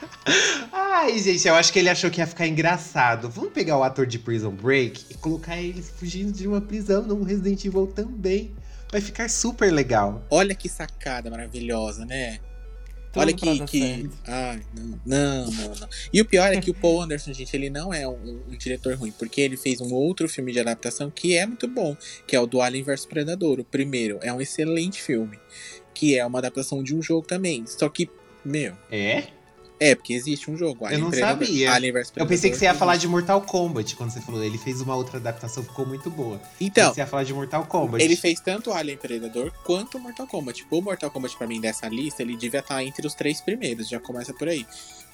Ai, 0.72 1.20
gente, 1.20 1.48
eu 1.48 1.56
acho 1.56 1.74
que 1.74 1.80
ele 1.80 1.90
achou 1.90 2.10
que 2.10 2.22
ia 2.22 2.28
ficar 2.28 2.48
engraçado. 2.48 3.30
Vamos 3.30 3.52
pegar 3.52 3.78
o 3.78 3.84
ator 3.84 4.06
de 4.06 4.18
Prison 4.18 4.52
Break 4.52 5.08
e 5.10 5.14
colocar 5.16 5.58
ele 5.58 5.82
fugindo 5.82 6.32
de 6.32 6.48
uma 6.48 6.62
prisão 6.62 7.04
no 7.04 7.22
Resident 7.24 7.66
Evil 7.66 7.88
também. 7.88 8.56
Vai 8.92 9.02
ficar 9.02 9.30
super 9.30 9.72
legal. 9.74 10.24
Olha 10.30 10.56
que 10.56 10.70
sacada 10.70 11.30
maravilhosa, 11.30 12.06
né? 12.06 12.40
Tudo 13.14 13.22
Olha 13.22 13.34
que. 13.34 13.66
que... 13.68 14.10
Ai, 14.26 14.60
não, 14.76 15.00
não, 15.06 15.52
não, 15.52 15.76
não. 15.76 15.90
E 16.12 16.20
o 16.20 16.26
pior 16.26 16.52
é 16.52 16.60
que 16.60 16.72
o 16.72 16.74
Paul 16.74 17.04
Anderson, 17.04 17.32
gente, 17.32 17.56
ele 17.56 17.70
não 17.70 17.94
é 17.94 18.08
um, 18.08 18.42
um, 18.50 18.58
diretor 18.58 18.96
ruim, 18.96 19.12
porque 19.12 19.40
ele 19.40 19.56
fez 19.56 19.80
um 19.80 19.94
outro 19.94 20.28
filme 20.28 20.52
de 20.52 20.60
adaptação 20.60 21.12
que 21.12 21.38
é 21.38 21.46
muito 21.46 21.68
bom, 21.68 21.96
que 22.26 22.36
é 22.36 22.40
o 22.40 22.48
do 22.48 22.60
Alien 22.60 22.84
vs 22.84 23.06
Predador. 23.06 23.60
O 23.60 23.64
primeiro 23.64 24.18
é 24.24 24.34
um 24.34 24.42
excelente 24.42 25.00
filme, 25.00 25.38
que 25.94 26.18
é 26.18 26.26
uma 26.26 26.40
adaptação 26.40 26.82
de 26.82 26.96
um 26.96 27.04
jogo 27.04 27.28
também. 27.28 27.64
Só 27.68 27.88
que, 27.88 28.10
meu. 28.44 28.76
É? 28.92 29.28
É, 29.80 29.96
porque 29.96 30.14
existe 30.14 30.50
um 30.50 30.58
jogo. 30.58 30.86
Alien 30.86 31.00
eu 31.00 31.04
não 31.04 31.12
Predador, 31.12 31.46
sabia. 31.46 31.74
Alien 31.74 31.94
vs 31.94 32.14
eu 32.16 32.28
pensei 32.28 32.50
que 32.50 32.58
você 32.58 32.66
ia 32.66 32.74
falar 32.74 32.96
de 32.98 33.08
Mortal 33.08 33.42
Kombat 33.42 33.96
quando 33.96 34.12
você 34.12 34.22
falou. 34.22 34.44
Ele 34.44 34.58
fez 34.58 34.82
uma 34.82 34.96
outra 34.96 35.18
adaptação, 35.18 35.64
ficou 35.64 35.86
muito 35.86 36.10
boa. 36.10 36.42
Então. 36.60 36.94
Você 36.94 37.02
ia 37.02 37.08
falar 37.08 37.24
de 37.24 37.34
Mortal 37.34 37.66
Kombat. 37.66 38.04
Ele 38.04 38.16
fez 38.16 38.40
tanto 38.40 38.72
Alien 38.72 38.98
Predador 38.98 39.52
quanto 39.64 40.00
Mortal 40.00 40.28
Kombat. 40.28 40.66
O 40.70 40.82
Mortal 40.82 41.12
Kombat, 41.12 41.36
pra 41.36 41.48
mim, 41.48 41.60
dessa 41.60 41.88
lista, 41.88 42.22
ele 42.22 42.38
devia 42.38 42.60
estar 42.60 42.84
entre 42.84 43.06
os 43.06 43.14
três 43.14 43.42
primeiros. 43.42 43.90
Já 43.90 44.00
começa 44.00 44.34
por 44.34 44.48
aí. 44.48 44.66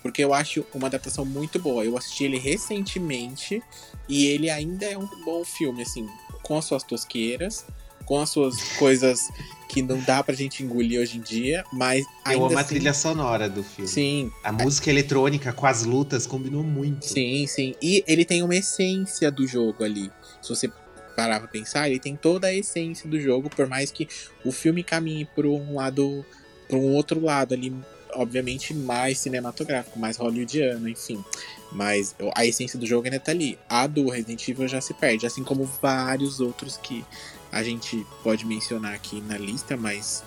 Porque 0.01 0.23
eu 0.23 0.33
acho 0.33 0.65
uma 0.73 0.87
adaptação 0.87 1.25
muito 1.25 1.59
boa. 1.59 1.83
Eu 1.83 1.97
assisti 1.97 2.25
ele 2.25 2.37
recentemente 2.37 3.61
e 4.07 4.27
ele 4.27 4.49
ainda 4.49 4.85
é 4.85 4.97
um 4.97 5.07
bom 5.25 5.43
filme, 5.43 5.81
assim, 5.81 6.07
com 6.43 6.57
as 6.57 6.65
suas 6.65 6.83
tosqueiras, 6.83 7.65
com 8.05 8.19
as 8.19 8.29
suas 8.29 8.61
coisas 8.77 9.29
que 9.69 9.83
não 9.83 9.99
dá 10.01 10.23
pra 10.23 10.33
gente 10.33 10.63
engolir 10.63 10.99
hoje 10.99 11.17
em 11.17 11.21
dia, 11.21 11.63
mas 11.71 12.03
ainda 12.25 12.41
Eu 12.41 12.45
amo 12.47 12.57
assim... 12.57 12.65
a 12.65 12.67
trilha 12.67 12.93
sonora 12.93 13.47
do 13.47 13.63
filme. 13.63 13.87
Sim. 13.87 14.31
A 14.43 14.51
música 14.51 14.89
eletrônica 14.89 15.53
com 15.53 15.67
as 15.67 15.83
lutas 15.83 16.25
combinou 16.25 16.63
muito. 16.63 17.05
Sim, 17.05 17.45
sim. 17.45 17.75
E 17.79 18.03
ele 18.07 18.25
tem 18.25 18.41
uma 18.41 18.55
essência 18.55 19.29
do 19.31 19.45
jogo 19.45 19.83
ali. 19.83 20.11
Se 20.41 20.49
você 20.49 20.71
parar 21.15 21.39
pra 21.39 21.47
pensar, 21.47 21.87
ele 21.87 21.99
tem 21.99 22.15
toda 22.15 22.47
a 22.47 22.53
essência 22.53 23.07
do 23.07 23.19
jogo, 23.19 23.47
por 23.49 23.67
mais 23.67 23.91
que 23.91 24.07
o 24.43 24.51
filme 24.51 24.83
caminhe 24.83 25.25
por 25.35 25.45
um 25.45 25.75
lado, 25.75 26.25
por 26.67 26.79
um 26.79 26.93
outro 26.93 27.23
lado 27.23 27.53
ali, 27.53 27.71
obviamente 28.13 28.73
mais 28.73 29.19
cinematográfico, 29.19 29.99
mais 29.99 30.17
hollywoodiano, 30.17 30.89
enfim. 30.89 31.23
Mas 31.71 32.15
a 32.35 32.43
essência 32.43 32.79
do 32.79 32.87
jogo 32.87 33.05
ainda 33.05 33.19
tá 33.19 33.31
ali. 33.31 33.59
A 33.69 33.85
do 33.85 34.09
Resident 34.09 34.47
Evil 34.47 34.67
já 34.67 34.81
se 34.81 34.95
perde, 34.95 35.27
assim 35.27 35.43
como 35.43 35.65
vários 35.79 36.39
outros 36.39 36.77
que 36.77 37.05
a 37.51 37.63
gente 37.63 38.05
pode 38.23 38.45
mencionar 38.45 38.93
aqui 38.93 39.21
na 39.21 39.37
lista, 39.37 39.75
mas 39.75 40.23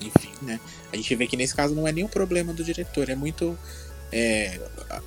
enfim, 0.00 0.30
né? 0.42 0.60
A 0.92 0.96
gente 0.96 1.14
vê 1.14 1.26
que 1.26 1.36
nesse 1.36 1.54
caso 1.54 1.74
não 1.74 1.86
é 1.86 1.92
nenhum 1.92 2.08
problema 2.08 2.52
do 2.52 2.64
diretor, 2.64 3.08
é 3.08 3.14
muito 3.14 3.56
É, 4.12 4.60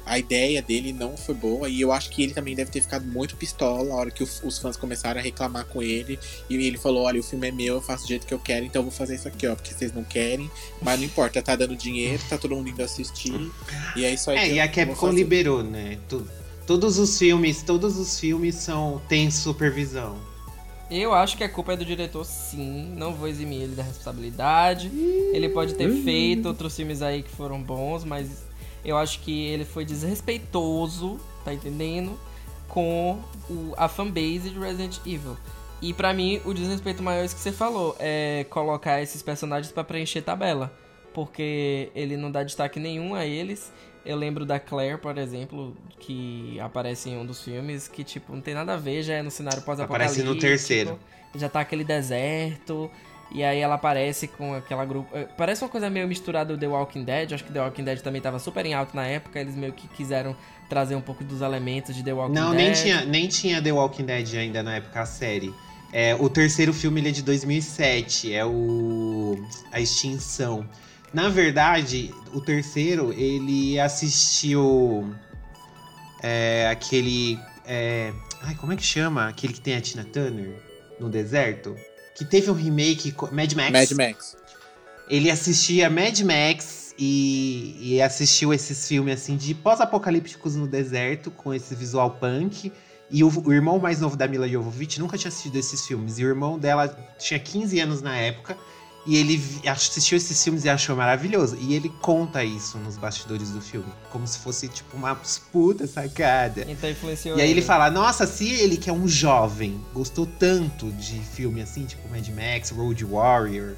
a 0.06 0.19
ideia 0.19 0.62
dele 0.62 0.91
não 0.91 1.15
foi 1.15 1.34
boa 1.34 1.69
e 1.69 1.80
eu 1.80 1.93
acho 1.93 2.10
que 2.10 2.23
ele 2.23 2.34
também 2.34 2.56
deve 2.56 2.71
ter 2.71 2.82
ficado 2.82 3.06
muito 3.06 3.38
pistola 3.38 3.88
na 3.88 3.95
hora 3.95 4.12
que 4.12 4.21
os, 4.21 4.58
fãs 4.60 4.75
começaram 4.75 5.19
a 5.19 5.23
reclamar 5.23 5.65
com 5.65 5.82
ele 5.82 6.19
e 6.49 6.56
ele 6.56 6.77
falou: 6.77 7.03
Olha, 7.03 7.19
o 7.19 7.23
filme 7.23 7.47
é 7.47 7.51
meu, 7.51 7.75
eu 7.75 7.82
faço 7.82 8.03
do 8.03 8.10
jeito 8.10 8.27
que 8.27 8.34
eu 8.34 8.39
quero, 8.39 8.65
então 8.65 8.82
eu 8.82 8.84
vou 8.84 8.91
fazer 8.91 9.15
isso 9.15 9.27
aqui, 9.27 9.47
ó, 9.47 9.56
porque 9.56 9.73
vocês 9.73 9.93
não 9.93 10.03
querem, 10.03 10.51
mas 10.82 10.99
não 10.99 11.06
importa, 11.06 11.41
tá 11.41 11.56
dando 11.56 11.75
dinheiro, 11.75 12.21
tá 12.27 12.38
todo 12.38 12.56
mundo 12.56 12.69
indo 12.69 12.84
assistir 12.84 13.49
e 13.95 14.03
é 14.03 14.13
isso 14.13 14.30
aí. 14.30 14.38
É, 14.38 14.53
e 14.53 14.60
a 14.60 14.67
Capcom 14.67 15.12
liberou, 15.12 15.63
né? 15.63 15.97
todos 16.65 16.99
os 16.99 17.17
filmes, 17.17 17.62
todos 17.62 17.97
os 17.97 18.19
filmes 18.19 18.56
são 18.56 19.01
têm 19.08 19.32
supervisão. 19.32 20.37
Eu 20.89 21.13
acho 21.13 21.36
que 21.36 21.43
a 21.43 21.50
culpa 21.50 21.73
é 21.73 21.78
do 21.78 21.84
diretor, 21.84 22.23
sim. 22.23 22.93
Não 22.95 23.13
vou 23.13 23.28
eximir 23.28 23.63
ele 23.63 23.76
da 23.76 23.84
responsabilidade. 23.84 24.89
Ele 25.34 25.50
pode 25.50 25.73
ter 25.73 25.89
feito 26.04 26.47
outros 26.47 26.76
filmes 26.76 27.02
aí 27.02 27.23
que 27.23 27.30
foram 27.30 27.62
bons, 27.62 28.06
mas 28.06 28.45
eu 28.86 28.97
acho 28.97 29.19
que 29.19 29.47
ele 29.47 29.65
foi 29.65 29.84
desrespeitoso, 29.84 31.19
tá 31.43 31.54
entendendo? 31.54 32.17
Com 32.69 33.19
o, 33.50 33.73
a 33.76 33.89
fanbase 33.89 34.50
de 34.50 34.58
Resident 34.58 35.00
Evil. 35.06 35.36
E 35.82 35.93
para 35.93 36.13
mim, 36.13 36.41
o 36.45 36.54
desrespeito 36.54 37.04
maior 37.04 37.21
é 37.21 37.26
isso 37.26 37.36
que 37.36 37.41
você 37.41 37.52
falou: 37.52 37.95
é 38.00 38.45
colocar 38.50 39.02
esses 39.02 39.21
personagens 39.21 39.71
para 39.71 39.84
preencher 39.84 40.21
tabela. 40.21 40.71
Porque 41.13 41.89
ele 41.95 42.15
não 42.15 42.32
dá 42.32 42.43
destaque 42.43 42.80
nenhum 42.80 43.13
a 43.13 43.26
eles. 43.26 43.73
Eu 44.08 44.15
lembro 44.15 44.46
da 44.46 44.58
Claire, 44.58 44.98
por 44.98 45.17
exemplo, 45.17 45.76
que 46.00 46.58
aparece 46.62 47.10
em 47.10 47.17
um 47.17 47.26
dos 47.26 47.43
filmes, 47.43 47.89
que, 47.89 48.06
tipo, 48.06 48.34
não 48.34 48.39
tem 48.39 48.54
nada 48.54 48.76
a 48.76 48.78
ver, 48.78 49.04
já 49.04 49.15
é 49.15 49.22
no 49.22 49.30
cenário 49.30 49.62
pós-apocalíptico. 49.62 50.22
Aparece 50.22 50.36
no 50.36 50.39
terceiro. 50.39 50.98
Já 51.36 51.50
tá 51.50 51.60
aquele 51.60 51.84
deserto. 51.84 52.89
E 53.30 53.43
aí 53.43 53.60
ela 53.60 53.76
aparece 53.76 54.26
com 54.26 54.54
aquela 54.54 54.86
grupo. 54.86 55.10
Eh, 55.13 55.28
parece 55.38 55.62
uma 55.62 55.70
coisa 55.70 55.89
meio 55.89 56.08
misturada 56.08 56.54
do 56.54 56.58
The 56.58 56.67
Walking 56.67 57.04
Dead. 57.04 57.34
Acho 57.34 57.43
que 57.43 57.52
The 57.52 57.62
Walking 57.62 57.84
Dead 57.84 58.00
também 58.00 58.22
tava 58.22 58.39
super 58.39 58.65
em 58.65 58.74
alto 58.74 58.96
na 58.96 59.06
época. 59.06 59.38
Eles 59.39 59.56
meio 59.56 59.74
que 59.74 59.89
quiseram 59.89 60.34
trazer 60.70 60.96
um 60.96 61.02
pouco 61.02 61.26
dos 61.26 61.41
elementos 61.41 61.93
de 61.93 62.02
The 62.02 62.13
Walking 62.13 62.34
não, 62.34 62.52
Dead. 62.52 62.60
Não, 62.60 62.65
nem 62.65 62.74
tinha, 62.74 63.06
nem 63.06 63.28
tinha 63.28 63.62
The 63.62 63.74
Walking 63.74 64.06
Dead 64.06 64.36
ainda 64.36 64.63
na 64.63 64.78
época, 64.78 65.02
a 65.02 65.06
série. 65.06 65.54
É, 65.91 66.15
o 66.15 66.30
terceiro 66.30 66.74
filme 66.74 67.02
ele 67.02 67.10
é 67.10 67.12
de 67.12 67.24
2007, 67.24 68.34
é 68.34 68.46
o 68.46 69.38
A 69.72 69.82
Extinção. 69.82 70.65
Na 71.13 71.30
verdade, 71.30 72.13
o 72.34 72.41
terceiro, 72.41 73.13
ele 73.13 73.80
assistiu 73.80 75.15
é, 76.22 76.67
aquele. 76.70 77.39
É, 77.65 78.12
ai, 78.41 78.56
como 78.56 78.74
é 78.74 78.76
que 78.76 78.84
chama? 78.84 79.28
Aquele 79.28 79.54
que 79.54 79.62
tem 79.62 79.76
a 79.76 79.82
Tina 79.82 80.04
Turner 80.04 80.62
no 81.00 81.10
deserto? 81.10 81.76
Que 82.15 82.26
teve 82.26 82.52
um 82.52 82.54
remake. 82.54 83.13
Mad 83.32 83.54
Max. 83.54 83.72
Mad 83.72 83.91
Max. 83.91 84.38
Ele 85.10 85.32
assistia 85.32 85.89
Mad 85.89 86.20
Max 86.22 86.93
e, 86.98 87.78
e 87.80 88.02
assistiu 88.02 88.54
esses 88.54 88.88
filmes 88.88 89.22
assim 89.22 89.38
de 89.38 89.54
pós-apocalípticos 89.54 90.56
no 90.56 90.67
deserto, 90.67 91.32
com 91.32 91.54
esse 91.54 91.74
visual 91.76 92.12
punk. 92.12 92.72
E 93.10 93.24
o, 93.24 93.32
o, 93.46 93.54
irmão 93.54 93.80
mais 93.80 94.02
novo 94.02 94.17
da 94.17 94.28
Mila 94.28 94.50
Jovovich 94.50 95.00
nunca 95.00 95.17
tinha 95.17 95.30
assistido 95.30 95.56
esses 95.56 95.86
filmes. 95.86 96.20
E 96.20 96.26
o 96.26 96.28
irmão 96.28 96.60
dela 96.60 96.89
tinha 97.17 97.39
15 97.39 97.80
anos 97.80 98.02
na 98.02 98.17
época. 98.17 98.58
E 99.08 99.15
ele 99.15 99.41
assistiu 99.65 100.17
esses 100.17 100.43
filmes 100.43 100.65
e 100.65 100.70
achou 100.70 100.93
maravilhoso. 100.93 101.58
E 101.62 101.74
ele 101.74 101.89
conta 102.02 102.43
isso 102.43 102.78
nos 102.78 102.98
bastidores 102.98 103.52
do 103.52 103.62
filme. 103.62 103.88
Como 104.12 104.28
se 104.28 104.38
fosse, 104.39 104.67
tipo, 104.67 104.98
uma 104.98 105.15
puta 105.52 105.88
sacada. 105.88 106.65
Então 106.67 106.89
influenciou 106.89 107.38
e 107.38 107.41
aí 107.41 107.50
ele 107.50 107.62
fala, 107.62 107.89
nossa, 107.89 108.28
se 108.28 108.50
ele 108.50 108.76
que 108.76 108.89
é 108.89 108.93
um 108.93 109.08
jovem 109.08 109.80
gostou 109.93 110.26
tanto 110.26 110.91
de 110.91 111.20
filme 111.22 111.62
assim, 111.62 111.86
tipo 111.86 112.08
Mad 112.10 112.28
Max, 112.28 112.70
Road 112.72 113.06
Warrior, 113.06 113.76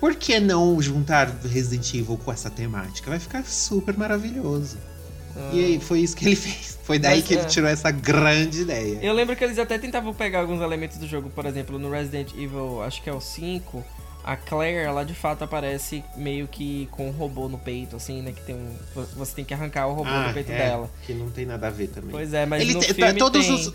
por 0.00 0.16
que 0.16 0.40
não 0.40 0.82
juntar 0.82 1.28
Resident 1.44 1.94
Evil 1.94 2.18
com 2.18 2.32
essa 2.32 2.50
temática? 2.50 3.08
Vai 3.08 3.20
ficar 3.20 3.44
super 3.44 3.96
maravilhoso. 3.96 4.76
Ah. 5.36 5.50
E 5.52 5.64
aí 5.64 5.80
foi 5.80 6.00
isso 6.00 6.16
que 6.16 6.26
ele 6.26 6.36
fez. 6.36 6.76
Foi 6.82 6.98
daí 6.98 7.18
Mas, 7.18 7.26
que 7.26 7.34
ele 7.34 7.42
é. 7.42 7.44
tirou 7.44 7.68
essa 7.68 7.92
grande 7.92 8.62
ideia. 8.62 8.98
Eu 9.02 9.12
lembro 9.12 9.36
que 9.36 9.44
eles 9.44 9.58
até 9.58 9.78
tentavam 9.78 10.12
pegar 10.12 10.40
alguns 10.40 10.60
elementos 10.60 10.98
do 10.98 11.06
jogo, 11.06 11.30
por 11.30 11.46
exemplo, 11.46 11.78
no 11.78 11.90
Resident 11.90 12.32
Evil, 12.32 12.82
acho 12.82 13.02
que 13.02 13.10
é 13.10 13.12
o 13.12 13.20
5 13.20 13.84
a 14.28 14.36
Claire, 14.36 14.84
ela 14.84 15.06
de 15.06 15.14
fato 15.14 15.42
aparece 15.42 16.04
meio 16.14 16.46
que 16.46 16.86
com 16.90 17.08
um 17.08 17.10
robô 17.10 17.48
no 17.48 17.56
peito, 17.56 17.96
assim, 17.96 18.20
né? 18.20 18.30
Que 18.30 18.42
tem 18.42 18.54
um. 18.54 18.76
Você 19.16 19.36
tem 19.36 19.42
que 19.42 19.54
arrancar 19.54 19.86
o 19.86 19.94
robô 19.94 20.10
ah, 20.10 20.28
do 20.28 20.34
peito 20.34 20.52
é, 20.52 20.58
dela. 20.58 20.90
Que 21.06 21.14
não 21.14 21.30
tem 21.30 21.46
nada 21.46 21.68
a 21.68 21.70
ver 21.70 21.88
também. 21.88 22.10
Pois 22.10 22.34
é, 22.34 22.44
mas 22.44 22.60
Ele 22.60 22.74
no 22.74 22.80
tem, 22.80 22.92
filme 22.92 23.14
todos 23.14 23.46
tem... 23.46 23.54
os. 23.54 23.72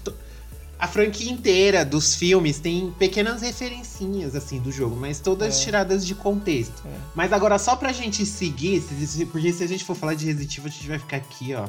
A 0.78 0.88
franquia 0.88 1.32
inteira 1.32 1.84
dos 1.84 2.14
filmes 2.14 2.60
tem 2.60 2.92
pequenas 3.00 3.42
referencinhas, 3.42 4.36
assim, 4.36 4.60
do 4.60 4.72
jogo, 4.72 4.96
mas 4.96 5.20
todas 5.20 5.60
é. 5.60 5.64
tiradas 5.64 6.06
de 6.06 6.14
contexto. 6.14 6.84
É. 6.86 6.92
Mas 7.16 7.34
agora, 7.34 7.58
só 7.58 7.76
pra 7.76 7.92
gente 7.92 8.24
seguir, 8.24 8.84
porque 9.32 9.52
se 9.52 9.64
a 9.64 9.68
gente 9.68 9.84
for 9.84 9.96
falar 9.96 10.14
de 10.14 10.28
Resident 10.28 10.56
Evil, 10.56 10.70
a 10.70 10.72
gente 10.72 10.88
vai 10.88 11.00
ficar 11.00 11.18
aqui, 11.18 11.56
ó. 11.56 11.68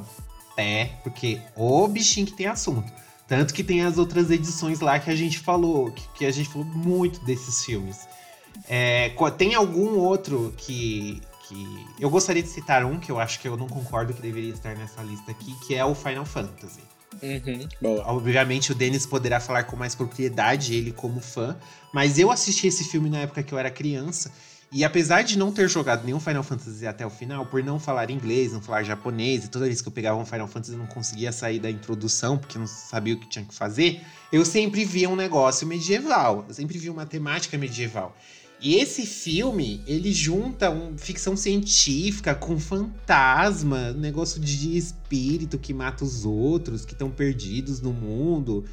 É, 0.59 0.90
porque 1.03 1.40
o 1.57 1.88
bichinho 1.88 2.27
que 2.27 2.35
tem 2.35 2.49
assunto. 2.49 2.92
Tanto 3.27 3.55
que 3.55 3.64
tem 3.64 3.83
as 3.83 3.97
outras 3.97 4.31
edições 4.31 4.81
lá 4.81 4.99
que 4.99 5.09
a 5.09 5.16
gente 5.16 5.38
falou, 5.38 5.90
que, 5.90 6.07
que 6.18 6.27
a 6.27 6.31
gente 6.31 6.51
falou 6.51 6.66
muito 6.66 7.25
desses 7.25 7.64
filmes. 7.64 8.07
É, 8.68 9.12
tem 9.37 9.55
algum 9.55 9.98
outro 9.98 10.55
que, 10.57 11.20
que. 11.48 11.87
Eu 12.00 12.09
gostaria 12.11 12.42
de 12.42 12.48
citar 12.48 12.85
um 12.85 12.98
que 12.98 13.11
eu 13.11 13.18
acho 13.18 13.40
que 13.40 13.48
eu 13.48 13.57
não 13.57 13.68
concordo 13.68 14.12
que 14.14 14.22
deveria 14.22 14.53
estar 14.53 14.74
nessa 14.77 15.03
lista 15.03 15.31
aqui, 15.31 15.55
que 15.66 15.74
é 15.74 15.85
o 15.85 15.94
Final 15.94 16.24
Fantasy. 16.24 16.81
Uhum, 17.22 17.68
Obviamente 18.07 18.72
o 18.72 18.74
Denis 18.74 19.07
poderá 19.07 19.38
falar 19.38 19.64
com 19.64 19.77
mais 19.77 19.94
propriedade, 19.94 20.74
ele 20.74 20.92
como 20.92 21.20
fã, 21.20 21.57
mas 21.92 22.18
eu 22.18 22.31
assisti 22.31 22.66
esse 22.66 22.85
filme 22.85 23.09
na 23.09 23.18
época 23.18 23.42
que 23.42 23.53
eu 23.53 23.59
era 23.59 23.70
criança. 23.70 24.33
E 24.72 24.83
apesar 24.83 25.22
de 25.22 25.38
não 25.38 25.53
ter 25.53 25.68
jogado 25.68 26.05
nenhum 26.05 26.18
Final 26.18 26.42
Fantasy 26.42 26.85
até 26.85 27.07
o 27.07 27.11
final, 27.11 27.46
por 27.46 27.62
não 27.62 27.79
falar 27.79 28.11
inglês, 28.11 28.53
não 28.53 28.61
falar 28.61 28.83
japonês, 28.83 29.44
e 29.44 29.48
toda 29.48 29.66
vez 29.66 29.81
que 29.81 29.87
eu 29.87 29.92
pegava 29.92 30.18
um 30.18 30.27
Final 30.27 30.48
Fantasy 30.48 30.72
eu 30.72 30.79
não 30.79 30.87
conseguia 30.87 31.31
sair 31.31 31.61
da 31.61 31.70
introdução, 31.70 32.37
porque 32.37 32.59
não 32.59 32.66
sabia 32.66 33.14
o 33.14 33.20
que 33.20 33.29
tinha 33.29 33.44
que 33.44 33.55
fazer, 33.55 34.00
eu 34.33 34.44
sempre 34.44 34.85
via 34.85 35.09
um 35.09 35.14
negócio 35.14 35.64
medieval, 35.64 36.44
eu 36.48 36.55
sempre 36.55 36.77
via 36.77 36.90
uma 36.90 37.07
temática 37.07 37.57
medieval. 37.57 38.16
E 38.61 38.77
esse 38.77 39.05
filme, 39.05 39.83
ele 39.87 40.12
junta 40.12 40.71
um, 40.71 40.97
ficção 40.97 41.37
científica 41.37 42.35
com 42.35 42.59
fantasma, 42.59 43.93
um 43.95 44.01
negócio 44.01 44.40
de 44.40 44.77
espírito 44.77 45.59
que 45.59 45.75
mata 45.75 46.05
os 46.05 46.25
outros, 46.25 46.85
que 46.85 46.93
estão 46.93 47.11
perdidos 47.11 47.81
no 47.81 47.93
mundo. 47.93 48.64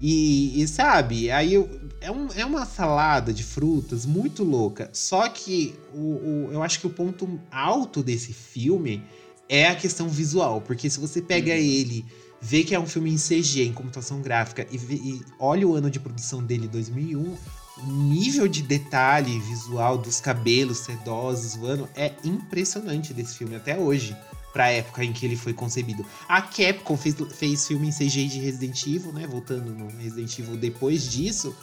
E, 0.00 0.60
e 0.60 0.66
sabe, 0.68 1.30
aí 1.30 1.54
eu, 1.54 1.68
é, 2.00 2.10
um, 2.10 2.28
é 2.34 2.44
uma 2.44 2.64
salada 2.64 3.32
de 3.32 3.42
frutas 3.42 4.06
muito 4.06 4.44
louca. 4.44 4.88
Só 4.92 5.28
que 5.28 5.74
o, 5.92 5.98
o, 5.98 6.48
eu 6.52 6.62
acho 6.62 6.80
que 6.80 6.86
o 6.86 6.90
ponto 6.90 7.38
alto 7.50 8.02
desse 8.02 8.32
filme 8.32 9.02
é 9.48 9.66
a 9.68 9.74
questão 9.74 10.08
visual. 10.08 10.60
Porque 10.60 10.88
se 10.88 11.00
você 11.00 11.20
pega 11.20 11.52
uhum. 11.52 11.58
ele, 11.58 12.04
vê 12.40 12.62
que 12.64 12.74
é 12.74 12.80
um 12.80 12.86
filme 12.86 13.12
em 13.12 13.16
CG, 13.16 13.64
em 13.64 13.72
computação 13.72 14.20
gráfica, 14.20 14.66
e, 14.70 14.76
e 14.76 15.22
olha 15.38 15.66
o 15.66 15.74
ano 15.74 15.90
de 15.90 16.00
produção 16.00 16.42
dele, 16.42 16.68
2001 16.68 17.36
o 17.86 17.92
nível 17.92 18.48
de 18.48 18.62
detalhe 18.62 19.38
visual 19.40 19.98
dos 19.98 20.20
cabelos 20.20 20.78
sedosos 20.78 21.54
voando 21.54 21.88
é 21.94 22.12
impressionante 22.24 23.14
desse 23.14 23.36
filme 23.36 23.54
até 23.54 23.78
hoje, 23.78 24.16
pra 24.52 24.70
época 24.70 25.04
em 25.04 25.12
que 25.12 25.24
ele 25.24 25.36
foi 25.36 25.52
concebido. 25.52 26.04
A 26.28 26.42
Capcom 26.42 26.96
fez, 26.96 27.14
fez 27.34 27.66
filme 27.66 27.88
em 27.88 27.92
CGI 27.92 28.28
de 28.28 28.40
Resident 28.40 28.86
Evil, 28.86 29.12
né? 29.12 29.26
Voltando 29.26 29.70
no 29.72 29.86
Resident 29.98 30.36
Evil 30.38 30.56
depois 30.56 31.08
disso. 31.08 31.54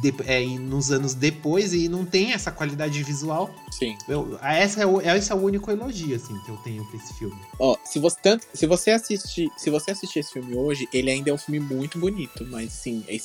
De, 0.00 0.12
é, 0.26 0.44
nos 0.44 0.90
anos 0.90 1.14
depois 1.14 1.72
e 1.72 1.88
não 1.88 2.04
tem 2.04 2.32
essa 2.32 2.50
qualidade 2.50 3.02
visual. 3.02 3.54
Sim. 3.70 3.96
Eu, 4.08 4.38
essa 4.42 4.82
é 4.82 4.86
o, 4.86 5.00
esse 5.00 5.30
é 5.30 5.34
o 5.34 5.38
único 5.38 5.70
elogio 5.70 6.16
assim 6.16 6.36
que 6.40 6.50
eu 6.50 6.56
tenho 6.58 6.84
pra 6.86 6.96
esse 6.96 7.14
filme. 7.14 7.40
Ó, 7.58 7.76
se 7.84 7.98
você 7.98 8.16
tanto, 8.20 8.46
se 8.52 8.66
você 8.66 8.90
assistir, 8.90 9.48
se 9.56 9.70
você 9.70 9.92
assistir 9.92 10.18
esse 10.18 10.32
filme 10.32 10.56
hoje, 10.56 10.88
ele 10.92 11.10
ainda 11.10 11.30
é 11.30 11.32
um 11.32 11.38
filme 11.38 11.60
muito 11.60 11.98
bonito, 11.98 12.44
mas 12.50 12.72
sim, 12.72 13.04
é, 13.06 13.16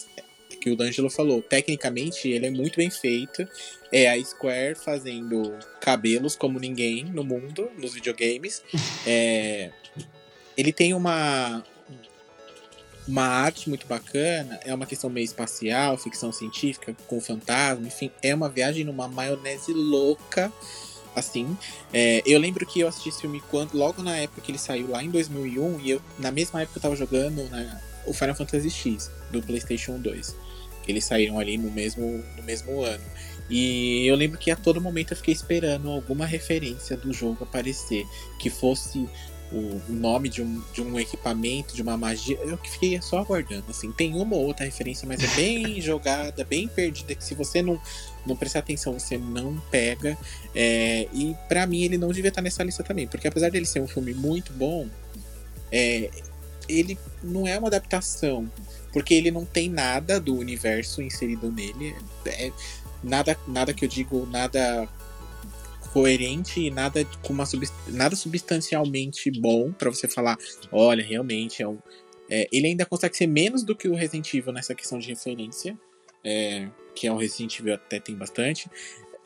que 0.61 0.69
o 0.69 0.75
D'Angelo 0.75 1.09
falou. 1.09 1.41
Tecnicamente, 1.41 2.29
ele 2.29 2.45
é 2.45 2.51
muito 2.51 2.77
bem 2.77 2.89
feito. 2.89 3.45
É 3.91 4.09
a 4.09 4.23
Square 4.23 4.75
fazendo 4.75 5.57
cabelos 5.81 6.35
como 6.35 6.59
ninguém 6.59 7.03
no 7.05 7.23
mundo, 7.23 7.69
nos 7.77 7.93
videogames. 7.93 8.61
é, 9.05 9.71
ele 10.55 10.71
tem 10.71 10.93
uma, 10.93 11.63
uma 13.11 13.27
arte 13.27 13.67
muito 13.67 13.85
bacana, 13.85 14.57
é 14.63 14.73
uma 14.73 14.85
questão 14.85 15.09
meio 15.09 15.25
espacial, 15.25 15.97
ficção 15.97 16.31
científica, 16.31 16.95
com 17.07 17.19
fantasma, 17.19 17.85
enfim, 17.85 18.09
é 18.23 18.33
uma 18.33 18.47
viagem 18.47 18.85
numa 18.85 19.05
maionese 19.05 19.73
louca, 19.73 20.51
assim. 21.13 21.57
É, 21.91 22.23
eu 22.25 22.39
lembro 22.39 22.65
que 22.65 22.79
eu 22.79 22.87
assisti 22.87 23.09
esse 23.09 23.19
filme 23.19 23.43
quando, 23.51 23.73
logo 23.73 24.01
na 24.01 24.15
época 24.15 24.39
que 24.39 24.49
ele 24.49 24.57
saiu, 24.57 24.89
lá 24.89 25.03
em 25.03 25.09
2001, 25.09 25.81
e 25.81 25.89
eu, 25.91 26.01
na 26.17 26.31
mesma 26.31 26.61
época 26.61 26.77
eu 26.77 26.81
tava 26.81 26.95
jogando 26.95 27.43
né, 27.49 27.81
o 28.07 28.13
Final 28.13 28.33
Fantasy 28.33 28.69
X, 28.69 29.11
do 29.29 29.41
PlayStation 29.41 29.99
2. 29.99 30.33
Eles 30.87 31.03
saíram 31.03 31.37
ali 31.37 31.57
no 31.57 31.69
mesmo, 31.69 32.23
no 32.37 32.43
mesmo 32.43 32.81
ano. 32.81 33.03
E 33.49 34.07
eu 34.07 34.15
lembro 34.15 34.39
que 34.39 34.49
a 34.49 34.55
todo 34.55 34.79
momento 34.79 35.11
eu 35.11 35.17
fiquei 35.17 35.33
esperando 35.33 35.89
alguma 35.89 36.25
referência 36.25 36.95
do 36.95 37.11
jogo 37.11 37.43
aparecer, 37.43 38.05
que 38.39 38.49
fosse 38.49 39.07
o 39.51 39.81
nome 39.89 40.29
de 40.29 40.41
um, 40.41 40.61
de 40.73 40.81
um 40.81 40.99
equipamento, 40.99 41.75
de 41.75 41.81
uma 41.81 41.97
magia. 41.97 42.37
Eu 42.41 42.57
fiquei 42.57 43.01
só 43.01 43.19
aguardando. 43.19 43.65
Assim, 43.69 43.91
tem 43.91 44.15
uma 44.15 44.35
ou 44.35 44.45
outra 44.45 44.65
referência, 44.65 45.07
mas 45.07 45.21
é 45.23 45.27
bem 45.35 45.79
jogada, 45.81 46.43
bem 46.43 46.67
perdida. 46.67 47.13
Que 47.13 47.23
se 47.23 47.35
você 47.35 47.61
não, 47.61 47.79
não 48.25 48.35
prestar 48.35 48.59
atenção, 48.59 48.97
você 48.97 49.17
não 49.17 49.61
pega. 49.69 50.17
É, 50.55 51.07
e 51.13 51.35
para 51.47 51.67
mim 51.67 51.83
ele 51.83 51.97
não 51.97 52.09
devia 52.09 52.29
estar 52.29 52.41
nessa 52.41 52.63
lista 52.63 52.83
também, 52.83 53.07
porque 53.07 53.27
apesar 53.27 53.51
dele 53.51 53.65
ser 53.65 53.81
um 53.81 53.87
filme 53.87 54.13
muito 54.13 54.53
bom, 54.53 54.87
é, 55.71 56.09
ele 56.67 56.97
não 57.21 57.47
é 57.47 57.57
uma 57.57 57.67
adaptação, 57.67 58.49
porque 58.93 59.13
ele 59.13 59.31
não 59.31 59.45
tem 59.45 59.69
nada 59.69 60.19
do 60.19 60.35
universo 60.35 61.01
inserido 61.01 61.51
nele. 61.51 61.95
É, 62.25 62.51
nada, 63.03 63.37
nada 63.47 63.73
que 63.73 63.83
eu 63.83 63.89
digo, 63.89 64.25
nada 64.25 64.87
coerente 65.91 66.61
e 66.61 66.71
nada 66.71 67.05
com 67.21 67.33
uma 67.33 67.43
nada 67.87 68.15
substancialmente 68.15 69.29
bom 69.31 69.71
para 69.71 69.89
você 69.89 70.07
falar, 70.07 70.37
olha, 70.71 71.03
realmente 71.03 71.61
é 71.61 71.67
um. 71.67 71.77
É, 72.29 72.47
ele 72.51 72.67
ainda 72.67 72.85
consegue 72.85 73.15
ser 73.17 73.27
menos 73.27 73.63
do 73.63 73.75
que 73.75 73.89
o 73.89 73.95
Resident 73.95 74.33
Evil 74.33 74.53
nessa 74.53 74.73
questão 74.73 74.97
de 74.97 75.09
referência, 75.09 75.77
é, 76.23 76.69
que 76.95 77.07
é 77.07 77.11
o 77.11 77.17
Resident 77.17 77.59
Evil 77.59 77.73
até 77.73 77.99
tem 77.99 78.15
bastante 78.15 78.69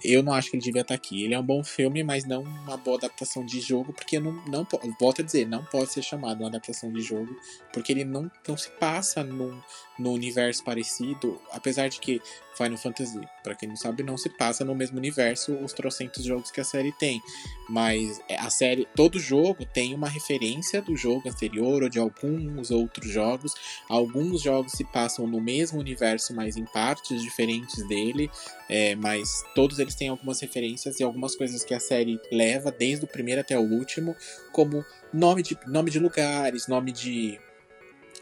eu 0.04 0.22
não 0.22 0.34
acho 0.34 0.50
que 0.50 0.58
ele 0.58 0.64
devia 0.64 0.82
estar 0.82 0.94
aqui. 0.94 1.24
Ele 1.24 1.34
é 1.34 1.40
um 1.40 1.44
bom 1.44 1.64
filme, 1.64 2.04
mas 2.04 2.26
não 2.26 2.44
uma 2.44 2.78
boa 2.78 2.98
adaptação 2.98 3.46
de 3.46 3.60
jogo, 3.60 3.94
porque 3.94 4.20
não, 4.20 4.34
não 4.48 4.68
volto 5.00 5.22
a 5.22 5.26
dizer, 5.26 5.48
não 5.48 5.64
pode 5.64 5.92
ser 5.92 6.02
chamado 6.02 6.42
uma 6.42 6.48
adaptação 6.48 6.92
de 6.92 7.02
jogo, 7.02 7.36
porque 7.74 7.92
ele 7.92 8.04
não, 8.04 8.30
não 8.48 8.58
se 8.58 8.70
passa 8.72 9.24
num, 9.24 9.60
num 9.98 10.12
universo 10.12 10.64
parecido, 10.64 11.42
apesar 11.52 11.88
de 11.88 12.00
que 12.00 12.22
Final 12.56 12.78
Fantasy, 12.78 13.20
para 13.44 13.54
quem 13.54 13.68
não 13.68 13.76
sabe, 13.76 14.02
não 14.02 14.18
se 14.18 14.30
passa 14.30 14.64
no 14.64 14.74
mesmo 14.74 14.98
universo 14.98 15.54
os 15.56 15.74
trocentos 15.74 16.24
jogos 16.24 16.52
que 16.52 16.62
a 16.62 16.64
série 16.64 16.92
tem. 16.94 17.22
Mas 17.70 18.22
é, 18.30 18.38
a 18.38 18.50
série, 18.50 18.88
todo 18.96 19.20
jogo 19.20 19.66
tem 19.66 19.94
uma 19.94 20.08
referência 20.08 20.82
do 20.82 20.96
jogo 20.96 21.30
anterior 21.30 21.84
ou 21.84 21.90
de 21.90 22.00
alguns 22.00 22.72
outros 22.72 23.12
jogos. 23.12 23.54
Alguns 23.90 24.42
jogos 24.42 24.72
se 24.72 24.86
passam 24.86 25.28
no 25.28 25.42
mesmo 25.42 25.80
universo, 25.80 26.34
mas 26.34 26.56
em 26.56 26.66
partes 26.66 27.22
diferentes 27.22 27.86
dele. 27.88 28.32
É, 28.70 28.96
mas 28.96 29.44
todos 29.54 29.78
eles 29.80 29.96
têm 29.96 30.08
algumas 30.08 30.40
referências 30.40 31.00
e 31.00 31.04
algumas 31.04 31.36
coisas 31.36 31.64
que 31.64 31.74
a 31.74 31.80
série 31.80 32.20
leva, 32.32 32.72
desde 32.72 33.06
o 33.06 33.08
primeiro 33.08 33.42
até 33.42 33.58
o 33.58 33.62
último, 33.62 34.16
como 34.52 34.84
nome 35.14 35.44
de, 35.44 35.58
nome 35.68 35.92
de 35.92 36.00
lugares, 36.00 36.68
nome 36.68 36.92
de, 36.92 37.40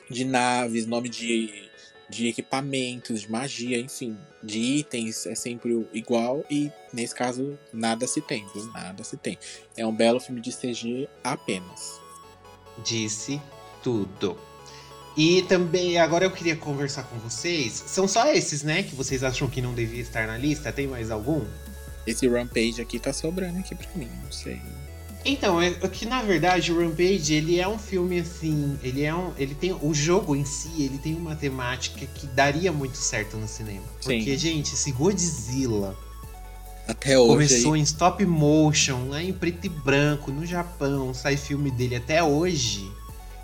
de 0.10 0.26
naves, 0.26 0.86
nome 0.86 1.10
de 1.10 1.72
de 2.10 2.28
equipamentos, 2.28 3.22
de 3.22 3.32
magia, 3.32 3.80
enfim, 3.80 4.16
de 4.42 4.60
itens 4.60 5.26
é 5.26 5.36
sempre 5.36 5.88
igual 5.94 6.46
e 6.50 6.72
nesse 6.94 7.16
caso 7.16 7.58
nada 7.72 8.06
se 8.06 8.22
tem, 8.22 8.46
viu? 8.54 8.66
Nada 8.72 9.04
se 9.04 9.18
tem. 9.18 9.38
É 9.76 9.86
um 9.86 9.96
belo 9.96 10.20
filme 10.20 10.40
de 10.40 10.52
CG 10.52 11.10
apenas. 11.24 12.00
Disse 12.84 13.42
tudo. 13.82 14.38
E 15.16 15.44
também 15.44 15.98
agora 15.98 16.26
eu 16.26 16.32
queria 16.32 16.56
conversar 16.56 17.04
com 17.04 17.18
vocês. 17.18 17.84
São 17.88 18.08
só 18.08 18.32
esses, 18.32 18.64
né, 18.64 18.84
que 18.84 18.96
vocês 18.96 19.24
acham 19.24 19.48
que 19.48 19.62
não 19.62 19.74
devia 19.74 20.02
estar 20.02 20.28
na 20.28 20.38
lista? 20.38 20.72
Tem 20.72 20.88
mais 20.88 21.12
algum? 21.12 21.46
Esse 22.06 22.28
Rampage 22.28 22.82
aqui 22.82 23.00
tá 23.00 23.14
sobrando 23.14 23.60
aqui 23.60 23.76
pra 23.76 23.90
mim, 23.96 24.10
não 24.24 24.32
sei. 24.32 24.62
Então, 25.26 25.62
é, 25.62 25.68
é 25.68 25.88
que 25.88 26.06
na 26.06 26.22
verdade 26.22 26.72
o 26.72 26.80
Rampage, 26.80 27.34
ele 27.34 27.60
é 27.60 27.68
um 27.68 27.80
filme 27.80 28.20
assim, 28.20 28.78
ele 28.84 29.04
é 29.04 29.16
um, 29.16 29.32
ele 29.38 29.56
tem 29.56 29.72
o 29.72 29.94
jogo 29.94 30.36
em 30.36 30.44
si, 30.44 30.84
ele 30.84 30.98
tem 30.98 31.16
uma 31.16 31.36
temática 31.36 32.06
que 32.06 32.28
daria 32.28 32.72
muito 32.72 32.98
certo 32.98 33.38
no 33.38 33.48
cinema. 33.48 33.86
Sim. 34.02 34.18
Porque, 34.18 34.38
gente, 34.38 34.74
esse 34.74 34.92
Godzilla 34.92 35.98
até 36.88 37.18
hoje 37.18 37.30
começou 37.30 37.74
aí. 37.74 37.80
em 37.80 37.84
stop 37.84 38.26
motion, 38.26 39.10
lá 39.10 39.24
em 39.24 39.32
preto 39.32 39.66
e 39.66 39.70
branco, 39.70 40.32
no 40.32 40.46
Japão, 40.46 41.14
sai 41.14 41.38
filme 41.38 41.72
dele 41.72 41.96
até 41.96 42.22
hoje. 42.22 42.92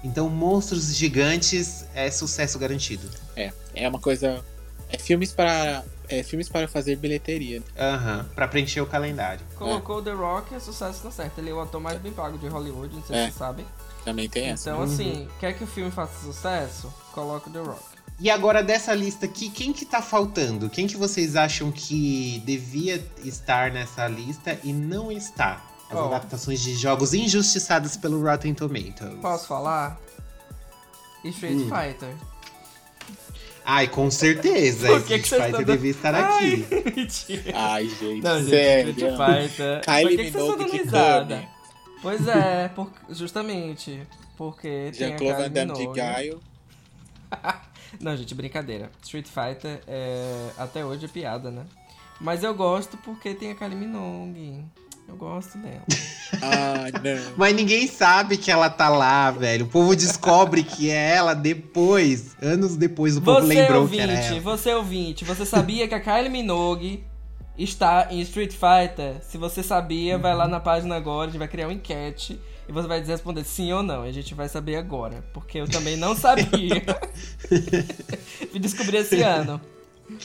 Então, 0.03 0.29
Monstros 0.29 0.95
Gigantes 0.95 1.85
é 1.93 2.09
sucesso 2.11 2.59
garantido. 2.59 3.09
É, 3.35 3.51
é 3.73 3.87
uma 3.87 3.99
coisa 3.99 4.43
é 4.89 4.97
filmes 4.97 5.31
para 5.31 5.83
é, 6.09 6.23
filmes 6.23 6.49
para 6.49 6.67
fazer 6.67 6.95
bilheteria. 6.95 7.61
Aham, 7.77 8.17
uhum, 8.17 8.35
pra 8.35 8.47
preencher 8.47 8.81
o 8.81 8.85
calendário. 8.85 9.45
Colocou 9.55 9.99
é. 9.99 10.03
The 10.03 10.11
Rock, 10.11 10.55
é 10.55 10.59
sucesso 10.59 11.03
tá 11.03 11.11
certo. 11.11 11.37
Ele 11.37 11.51
é 11.51 11.53
o 11.53 11.61
ator 11.61 11.79
mais 11.79 11.99
bem 12.01 12.11
pago 12.11 12.37
de 12.37 12.47
Hollywood, 12.47 12.95
não 12.95 13.03
sei 13.03 13.15
é. 13.15 13.19
se 13.19 13.25
vocês 13.25 13.35
sabem. 13.35 13.65
Também 14.03 14.27
tem 14.27 14.49
essa. 14.49 14.71
Então, 14.71 14.81
assim, 14.81 15.21
uhum. 15.21 15.27
quer 15.39 15.53
que 15.53 15.63
o 15.63 15.67
filme 15.67 15.91
faça 15.91 16.19
sucesso? 16.25 16.91
Coloca 17.13 17.49
The 17.49 17.59
Rock. 17.59 17.83
E 18.19 18.29
agora 18.29 18.61
dessa 18.61 18.93
lista 18.93 19.25
aqui, 19.25 19.49
quem 19.49 19.71
que 19.71 19.85
tá 19.85 20.01
faltando? 20.01 20.69
Quem 20.69 20.87
que 20.87 20.97
vocês 20.97 21.35
acham 21.37 21.71
que 21.71 22.41
devia 22.45 23.01
estar 23.23 23.71
nessa 23.71 24.07
lista 24.07 24.59
e 24.63 24.73
não 24.73 25.11
está? 25.11 25.63
As 25.89 25.97
oh. 25.97 26.05
adaptações 26.05 26.59
de 26.61 26.75
jogos 26.75 27.13
injustiçados 27.13 27.95
pelo 27.95 28.21
Rotten 28.21 28.53
Tomatoes. 28.53 29.19
Posso 29.21 29.47
falar? 29.47 29.99
Street 31.23 31.55
hum. 31.55 31.69
Fighter. 31.69 32.15
Ai, 33.71 33.87
com 33.87 34.09
certeza. 34.09 34.87
Por 34.87 35.03
que 35.03 35.13
Street 35.17 35.43
Fighter 35.43 35.65
devia 35.65 35.91
estar 35.91 36.15
aqui. 36.15 36.65
Ai, 36.71 36.83
mentira. 36.95 37.53
Ai, 37.53 37.87
gente. 37.87 38.23
Não, 38.23 38.39
gente, 38.39 38.49
sério. 38.49 38.91
Street 38.93 39.15
Fighter. 39.15 39.81
Kylie 39.85 40.01
Por 40.01 40.09
que, 40.09 40.17
que 40.17 40.31
vocês 40.31 40.43
estão 40.43 40.57
dando 40.57 40.71
risada? 40.71 41.47
Pois 42.01 42.27
é, 42.27 42.67
por, 42.69 42.91
justamente. 43.11 44.01
Porque 44.35 44.91
Jean-Claude 44.91 45.43
Van 45.43 45.51
Damme 45.51 45.73
de 45.73 45.87
Gaio. 45.93 46.39
Não, 48.01 48.17
gente, 48.17 48.33
brincadeira. 48.33 48.89
Street 49.03 49.27
Fighter 49.27 49.83
é, 49.85 50.49
até 50.57 50.83
hoje 50.83 51.05
é 51.05 51.07
piada, 51.07 51.51
né? 51.51 51.63
Mas 52.19 52.43
eu 52.43 52.55
gosto 52.55 52.97
porque 52.97 53.35
tem 53.35 53.51
a 53.51 53.55
Kylie 53.55 53.75
Minogue. 53.75 54.65
Eu 55.09 55.15
gosto 55.15 55.57
dela. 55.57 55.81
ah, 56.39 56.85
não. 57.03 57.33
Mas 57.35 57.55
ninguém 57.55 57.87
sabe 57.87 58.37
que 58.37 58.51
ela 58.51 58.69
tá 58.69 58.87
lá, 58.89 59.31
velho. 59.31 59.65
O 59.65 59.67
povo 59.67 59.95
descobre 59.95 60.61
que 60.63 60.91
é 60.91 61.15
ela 61.15 61.33
depois. 61.33 62.37
Anos 62.39 62.75
depois 62.75 63.17
o 63.17 63.21
povo 63.21 63.41
você 63.41 63.47
lembrou 63.47 63.81
ouvinte, 63.81 64.03
que 64.05 64.11
era 64.11 64.13
ela. 64.13 64.39
Você 64.39 64.73
ouvinte, 64.73 65.25
você 65.25 65.45
sabia 65.47 65.87
que 65.87 65.95
a 65.95 65.99
Kylie 65.99 66.29
Minogue 66.29 67.03
está 67.57 68.07
em 68.11 68.21
Street 68.21 68.53
Fighter? 68.53 69.15
Se 69.23 69.37
você 69.39 69.63
sabia, 69.63 70.19
vai 70.19 70.35
lá 70.35 70.47
na 70.47 70.59
página 70.59 70.95
agora, 70.95 71.23
a 71.23 71.31
gente 71.31 71.39
vai 71.39 71.47
criar 71.47 71.67
uma 71.67 71.73
enquete. 71.73 72.39
E 72.67 72.71
você 72.71 72.87
vai 72.87 73.03
responder 73.03 73.43
sim 73.43 73.73
ou 73.73 73.81
não. 73.81 74.05
E 74.05 74.09
a 74.09 74.13
gente 74.13 74.35
vai 74.35 74.47
saber 74.47 74.75
agora. 74.75 75.23
Porque 75.33 75.57
eu 75.57 75.67
também 75.67 75.97
não 75.97 76.15
sabia. 76.15 76.83
Me 78.53 78.59
descobri 78.59 78.97
esse 78.97 79.23
ano. 79.23 79.59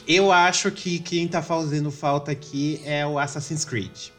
Eu 0.06 0.30
acho 0.30 0.70
que 0.70 0.98
quem 0.98 1.26
tá 1.26 1.40
fazendo 1.40 1.90
falta 1.90 2.30
aqui 2.30 2.82
é 2.84 3.06
o 3.06 3.18
Assassin's 3.18 3.64
Creed. 3.64 4.13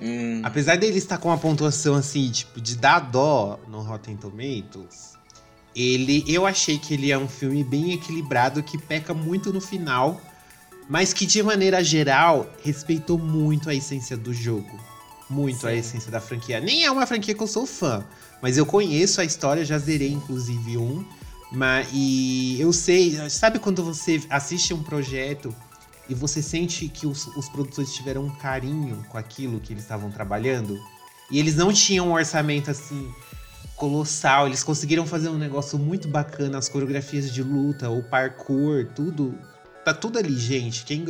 Hum. 0.00 0.40
Apesar 0.42 0.76
dele 0.76 0.98
estar 0.98 1.18
com 1.18 1.28
uma 1.28 1.38
pontuação 1.38 1.94
assim, 1.94 2.30
tipo, 2.30 2.60
de 2.60 2.76
dar 2.76 3.00
dó 3.00 3.60
no 3.68 3.82
Rotten 3.82 4.16
Tomatoes, 4.16 5.18
ele, 5.74 6.24
eu 6.26 6.46
achei 6.46 6.78
que 6.78 6.94
ele 6.94 7.12
é 7.12 7.18
um 7.18 7.28
filme 7.28 7.62
bem 7.62 7.92
equilibrado 7.92 8.62
que 8.62 8.78
peca 8.78 9.12
muito 9.12 9.52
no 9.52 9.60
final, 9.60 10.20
mas 10.88 11.12
que 11.12 11.26
de 11.26 11.42
maneira 11.42 11.84
geral 11.84 12.50
respeitou 12.64 13.18
muito 13.18 13.68
a 13.70 13.74
essência 13.74 14.16
do 14.16 14.32
jogo, 14.32 14.80
muito 15.28 15.60
Sim. 15.60 15.66
a 15.68 15.74
essência 15.74 16.10
da 16.10 16.20
franquia. 16.20 16.60
Nem 16.60 16.84
é 16.84 16.90
uma 16.90 17.06
franquia 17.06 17.34
que 17.34 17.42
eu 17.42 17.46
sou 17.46 17.66
fã, 17.66 18.04
mas 18.42 18.56
eu 18.56 18.66
conheço 18.66 19.20
a 19.20 19.24
história, 19.24 19.64
já 19.64 19.78
zerei 19.78 20.10
inclusive 20.10 20.76
um, 20.78 21.04
mas 21.52 21.88
e 21.92 22.60
eu 22.60 22.72
sei, 22.72 23.28
sabe 23.28 23.58
quando 23.58 23.84
você 23.84 24.22
assiste 24.30 24.72
um 24.72 24.82
projeto 24.82 25.54
e 26.10 26.14
você 26.14 26.42
sente 26.42 26.88
que 26.88 27.06
os, 27.06 27.26
os 27.36 27.48
produtores 27.48 27.94
tiveram 27.94 28.24
um 28.24 28.34
carinho 28.36 29.06
com 29.08 29.16
aquilo 29.16 29.60
que 29.60 29.72
eles 29.72 29.84
estavam 29.84 30.10
trabalhando. 30.10 30.76
E 31.30 31.38
eles 31.38 31.54
não 31.54 31.72
tinham 31.72 32.08
um 32.08 32.12
orçamento 32.12 32.70
assim 32.70 33.08
colossal, 33.76 34.46
eles 34.46 34.62
conseguiram 34.62 35.06
fazer 35.06 35.28
um 35.28 35.38
negócio 35.38 35.78
muito 35.78 36.08
bacana, 36.08 36.58
as 36.58 36.68
coreografias 36.68 37.32
de 37.32 37.42
luta, 37.42 37.88
o 37.88 38.02
parkour, 38.02 38.88
tudo. 38.94 39.38
Tá 39.84 39.94
tudo 39.94 40.18
ali, 40.18 40.36
gente. 40.36 40.84
Quem 40.84 41.04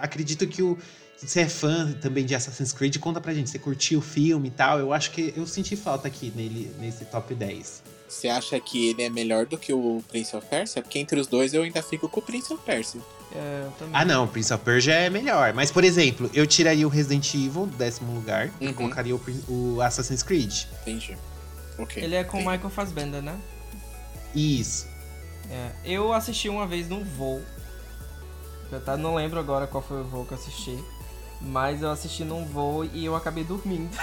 acredito 0.00 0.46
que 0.46 0.62
o 0.62 0.78
você 1.16 1.40
é 1.40 1.48
fã 1.48 1.92
também 1.92 2.26
de 2.26 2.34
Assassin's 2.34 2.72
Creed, 2.72 2.98
conta 2.98 3.20
pra 3.20 3.32
gente, 3.32 3.48
você 3.48 3.58
curtiu 3.58 4.00
o 4.00 4.02
filme 4.02 4.48
e 4.48 4.50
tal. 4.50 4.78
Eu 4.78 4.92
acho 4.92 5.10
que 5.10 5.32
eu 5.34 5.46
senti 5.46 5.74
falta 5.74 6.06
aqui 6.06 6.30
nele 6.36 6.70
nesse 6.78 7.06
top 7.06 7.34
10. 7.34 7.82
Você 8.06 8.28
acha 8.28 8.60
que 8.60 8.90
ele 8.90 9.02
é 9.02 9.10
melhor 9.10 9.46
do 9.46 9.58
que 9.58 9.72
o 9.72 10.04
Prince 10.08 10.36
of 10.36 10.46
Persia? 10.46 10.82
Porque 10.82 10.98
entre 10.98 11.18
os 11.18 11.26
dois 11.26 11.54
eu 11.54 11.62
ainda 11.62 11.82
fico 11.82 12.08
com 12.08 12.20
o 12.20 12.22
Prince 12.22 12.52
of 12.52 12.62
Persia. 12.64 13.00
É, 13.36 13.68
ah, 13.92 14.04
não, 14.04 14.24
o 14.24 14.28
Prince 14.28 14.52
of 14.52 14.64
Persia 14.64 14.94
é 14.94 15.10
melhor. 15.10 15.52
Mas, 15.52 15.70
por 15.70 15.84
exemplo, 15.84 16.30
eu 16.32 16.46
tiraria 16.46 16.86
o 16.86 16.90
Resident 16.90 17.34
Evil 17.34 17.66
do 17.66 17.76
décimo 17.76 18.14
lugar 18.14 18.46
uhum. 18.60 18.70
e 18.70 18.72
colocaria 18.72 19.14
o, 19.14 19.20
o, 19.48 19.80
Assassin's 19.82 20.22
Creed. 20.22 20.64
Entendi. 20.82 21.18
Okay. 21.78 22.02
Ele 22.02 22.14
é 22.14 22.24
com 22.24 22.38
o 22.38 22.40
Michael 22.40 22.70
Fassbender, 22.70 23.20
né? 23.20 23.38
Isso. 24.34 24.88
É, 25.50 25.72
eu 25.84 26.14
assisti 26.14 26.48
uma 26.48 26.66
vez 26.66 26.88
num 26.88 27.04
voo. 27.04 27.42
Eu 28.72 28.80
tá, 28.80 28.96
não 28.96 29.14
lembro 29.14 29.38
agora 29.38 29.66
qual 29.66 29.82
foi 29.82 30.00
o 30.00 30.04
voo 30.04 30.24
que 30.24 30.32
eu 30.32 30.38
assisti. 30.38 30.82
Mas 31.40 31.82
eu 31.82 31.90
assisti 31.90 32.24
num 32.24 32.46
voo 32.46 32.84
e 32.84 33.04
eu 33.04 33.14
acabei 33.14 33.44
dormindo. 33.44 33.94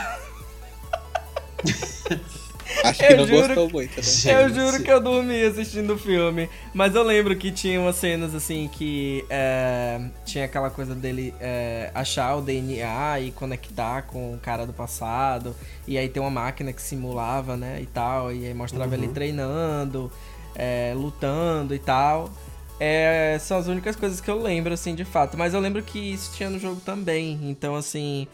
Acho 2.83 2.99
que 2.99 3.13
Eu 3.13 3.17
não 3.17 3.27
juro- 3.27 3.47
gostou 3.47 3.69
muito, 3.69 3.95
né? 3.97 4.41
Eu 4.43 4.49
juro 4.53 4.83
que 4.83 4.91
eu 4.91 4.99
dormi 5.01 5.43
assistindo 5.43 5.93
o 5.93 5.97
filme. 5.97 6.49
Mas 6.73 6.95
eu 6.95 7.03
lembro 7.03 7.35
que 7.35 7.51
tinha 7.51 7.79
umas 7.79 7.95
cenas 7.97 8.33
assim 8.33 8.69
que 8.71 9.23
é, 9.29 9.99
tinha 10.25 10.45
aquela 10.45 10.69
coisa 10.69 10.95
dele 10.95 11.33
é, 11.39 11.91
achar 11.93 12.35
o 12.35 12.41
DNA 12.41 13.19
e 13.21 13.31
conectar 13.31 14.03
com 14.03 14.33
o 14.33 14.37
cara 14.39 14.65
do 14.65 14.73
passado. 14.73 15.55
E 15.87 15.97
aí 15.97 16.07
tem 16.09 16.21
uma 16.21 16.31
máquina 16.31 16.71
que 16.73 16.81
simulava, 16.81 17.55
né? 17.57 17.79
E 17.81 17.85
tal. 17.85 18.31
E 18.31 18.45
aí 18.47 18.53
mostrava 18.53 18.95
ele 18.95 19.07
treinando, 19.09 20.11
é, 20.55 20.93
lutando 20.95 21.73
e 21.75 21.79
tal. 21.79 22.31
É, 22.79 23.37
são 23.39 23.57
as 23.57 23.67
únicas 23.67 23.95
coisas 23.95 24.19
que 24.19 24.29
eu 24.29 24.41
lembro, 24.41 24.73
assim, 24.73 24.93
de 24.95 25.05
fato. 25.05 25.37
Mas 25.37 25.53
eu 25.53 25.59
lembro 25.59 25.81
que 25.83 25.99
isso 25.99 26.31
tinha 26.35 26.49
no 26.49 26.59
jogo 26.59 26.81
também. 26.81 27.39
Então, 27.43 27.75
assim. 27.75 28.27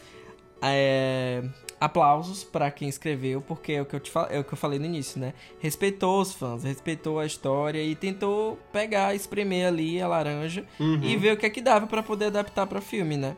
É, 0.62 1.42
aplausos 1.80 2.44
pra 2.44 2.70
quem 2.72 2.90
escreveu, 2.90 3.42
porque 3.42 3.74
é 3.74 3.82
o, 3.82 3.86
que 3.86 3.96
eu 3.96 4.00
te 4.00 4.12
é 4.30 4.40
o 4.40 4.44
que 4.44 4.54
eu 4.54 4.58
falei 4.58 4.80
no 4.80 4.86
início, 4.86 5.20
né? 5.20 5.34
Respeitou 5.60 6.22
os 6.22 6.34
fãs, 6.34 6.64
respeitou 6.64 7.20
a 7.20 7.26
história 7.26 7.82
e 7.82 7.96
tentou 7.96 8.58
pegar, 8.74 9.16
espremer 9.16 9.68
ali 9.68 10.02
a 10.02 10.08
laranja 10.08 10.66
Uhum. 10.80 11.00
e 11.04 11.16
ver 11.18 11.34
o 11.34 11.38
que 11.38 11.46
é 11.46 11.50
que 11.50 11.62
dava 11.62 11.88
pra 11.88 12.04
poder 12.04 12.26
adaptar 12.26 12.68
pra 12.68 12.82
filme, 12.82 13.16
né? 13.18 13.36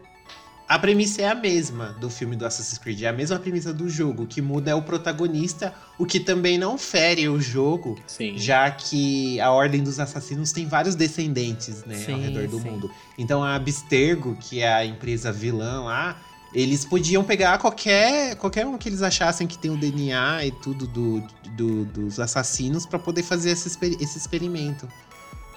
A 0.68 0.80
premissa 0.80 1.22
é 1.22 1.28
a 1.28 1.36
mesma 1.36 1.88
do 2.00 2.10
filme 2.10 2.34
do 2.34 2.46
Assassin's 2.46 2.78
Creed, 2.78 3.02
é 3.02 3.08
a 3.10 3.12
mesma 3.12 3.38
premissa 3.38 3.74
do 3.74 3.90
jogo. 3.90 4.24
O 4.24 4.26
que 4.28 4.42
muda 4.42 4.72
é 4.72 4.76
o 4.76 4.82
protagonista, 4.82 5.74
o 6.00 6.06
que 6.06 6.18
também 6.18 6.58
não 6.58 6.78
fere 6.78 7.28
o 7.28 7.42
jogo, 7.42 8.00
Sim. 8.08 8.38
já 8.38 8.72
que 8.72 9.38
a 9.42 9.52
Ordem 9.52 9.84
dos 9.84 10.00
Assassinos 10.00 10.54
tem 10.54 10.66
vários 10.66 10.96
descendentes, 10.96 11.84
né, 11.84 11.96
ao 11.96 12.02
Sim, 12.02 12.22
redor 12.22 12.48
do 12.48 12.58
sim. 12.58 12.70
mundo. 12.70 12.90
Então 13.18 13.44
a 13.44 13.54
Abstergo, 13.56 14.38
que 14.40 14.62
é 14.62 14.74
a 14.74 14.86
empresa 14.86 15.30
vilã 15.30 15.82
lá, 15.84 16.16
eles 16.54 16.84
podiam 16.86 17.24
pegar 17.24 17.58
qualquer, 17.58 18.36
qualquer 18.36 18.66
um 18.66 18.78
que 18.78 18.90
eles 18.90 19.02
achassem 19.02 19.48
que 19.48 19.58
tem 19.58 19.72
o 19.72 19.78
DNA 19.78 20.46
e 20.46 20.52
tudo 20.52 20.86
do, 20.88 21.22
do- 21.56 21.86
dos 21.86 22.20
assassinos 22.20 22.86
pra 22.86 23.00
poder 23.00 23.24
fazer 23.24 23.52
esse, 23.52 23.70
esse 24.00 24.18
experimento. 24.18 24.88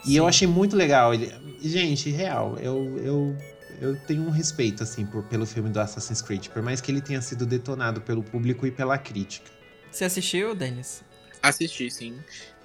E 0.06 0.14
eu 0.16 0.24
Sim. 0.24 0.28
achei 0.28 0.46
muito 0.48 0.76
legal. 0.76 1.12
Ele, 1.14 1.32
gente, 1.62 2.10
real, 2.10 2.56
eu, 2.60 2.96
eu, 2.98 3.36
eu 3.80 3.96
tenho 4.06 4.22
um 4.22 4.30
respeito, 4.30 4.82
assim, 4.82 5.04
por, 5.06 5.22
pelo 5.24 5.46
filme 5.46 5.70
do 5.70 5.80
Assassin's 5.80 6.20
Creed, 6.22 6.48
por 6.48 6.62
mais 6.62 6.80
que 6.80 6.90
ele 6.92 7.00
tenha 7.00 7.20
sido 7.22 7.44
detonado 7.46 8.00
pelo 8.02 8.22
público 8.22 8.66
e 8.66 8.70
pela 8.70 8.96
crítica. 8.98 9.50
Você 9.90 10.04
assistiu, 10.04 10.54
Denis? 10.54 11.02
Assisti, 11.42 11.90
sim. 11.90 12.16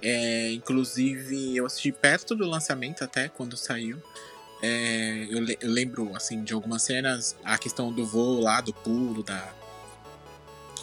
É, 0.02 0.52
inclusive, 0.52 1.56
eu 1.56 1.66
assisti 1.66 1.92
perto 1.92 2.34
do 2.34 2.46
lançamento 2.46 3.02
até, 3.04 3.28
quando 3.28 3.56
saiu. 3.56 3.98
É, 4.62 5.26
eu, 5.30 5.40
le- 5.40 5.58
eu 5.60 5.70
lembro, 5.70 6.14
assim, 6.14 6.44
de 6.44 6.52
algumas 6.52 6.82
cenas, 6.82 7.34
a 7.44 7.56
questão 7.56 7.92
do 7.92 8.04
voo 8.06 8.40
lá, 8.40 8.60
do 8.60 8.72
pulo, 8.74 9.22
da 9.22 9.52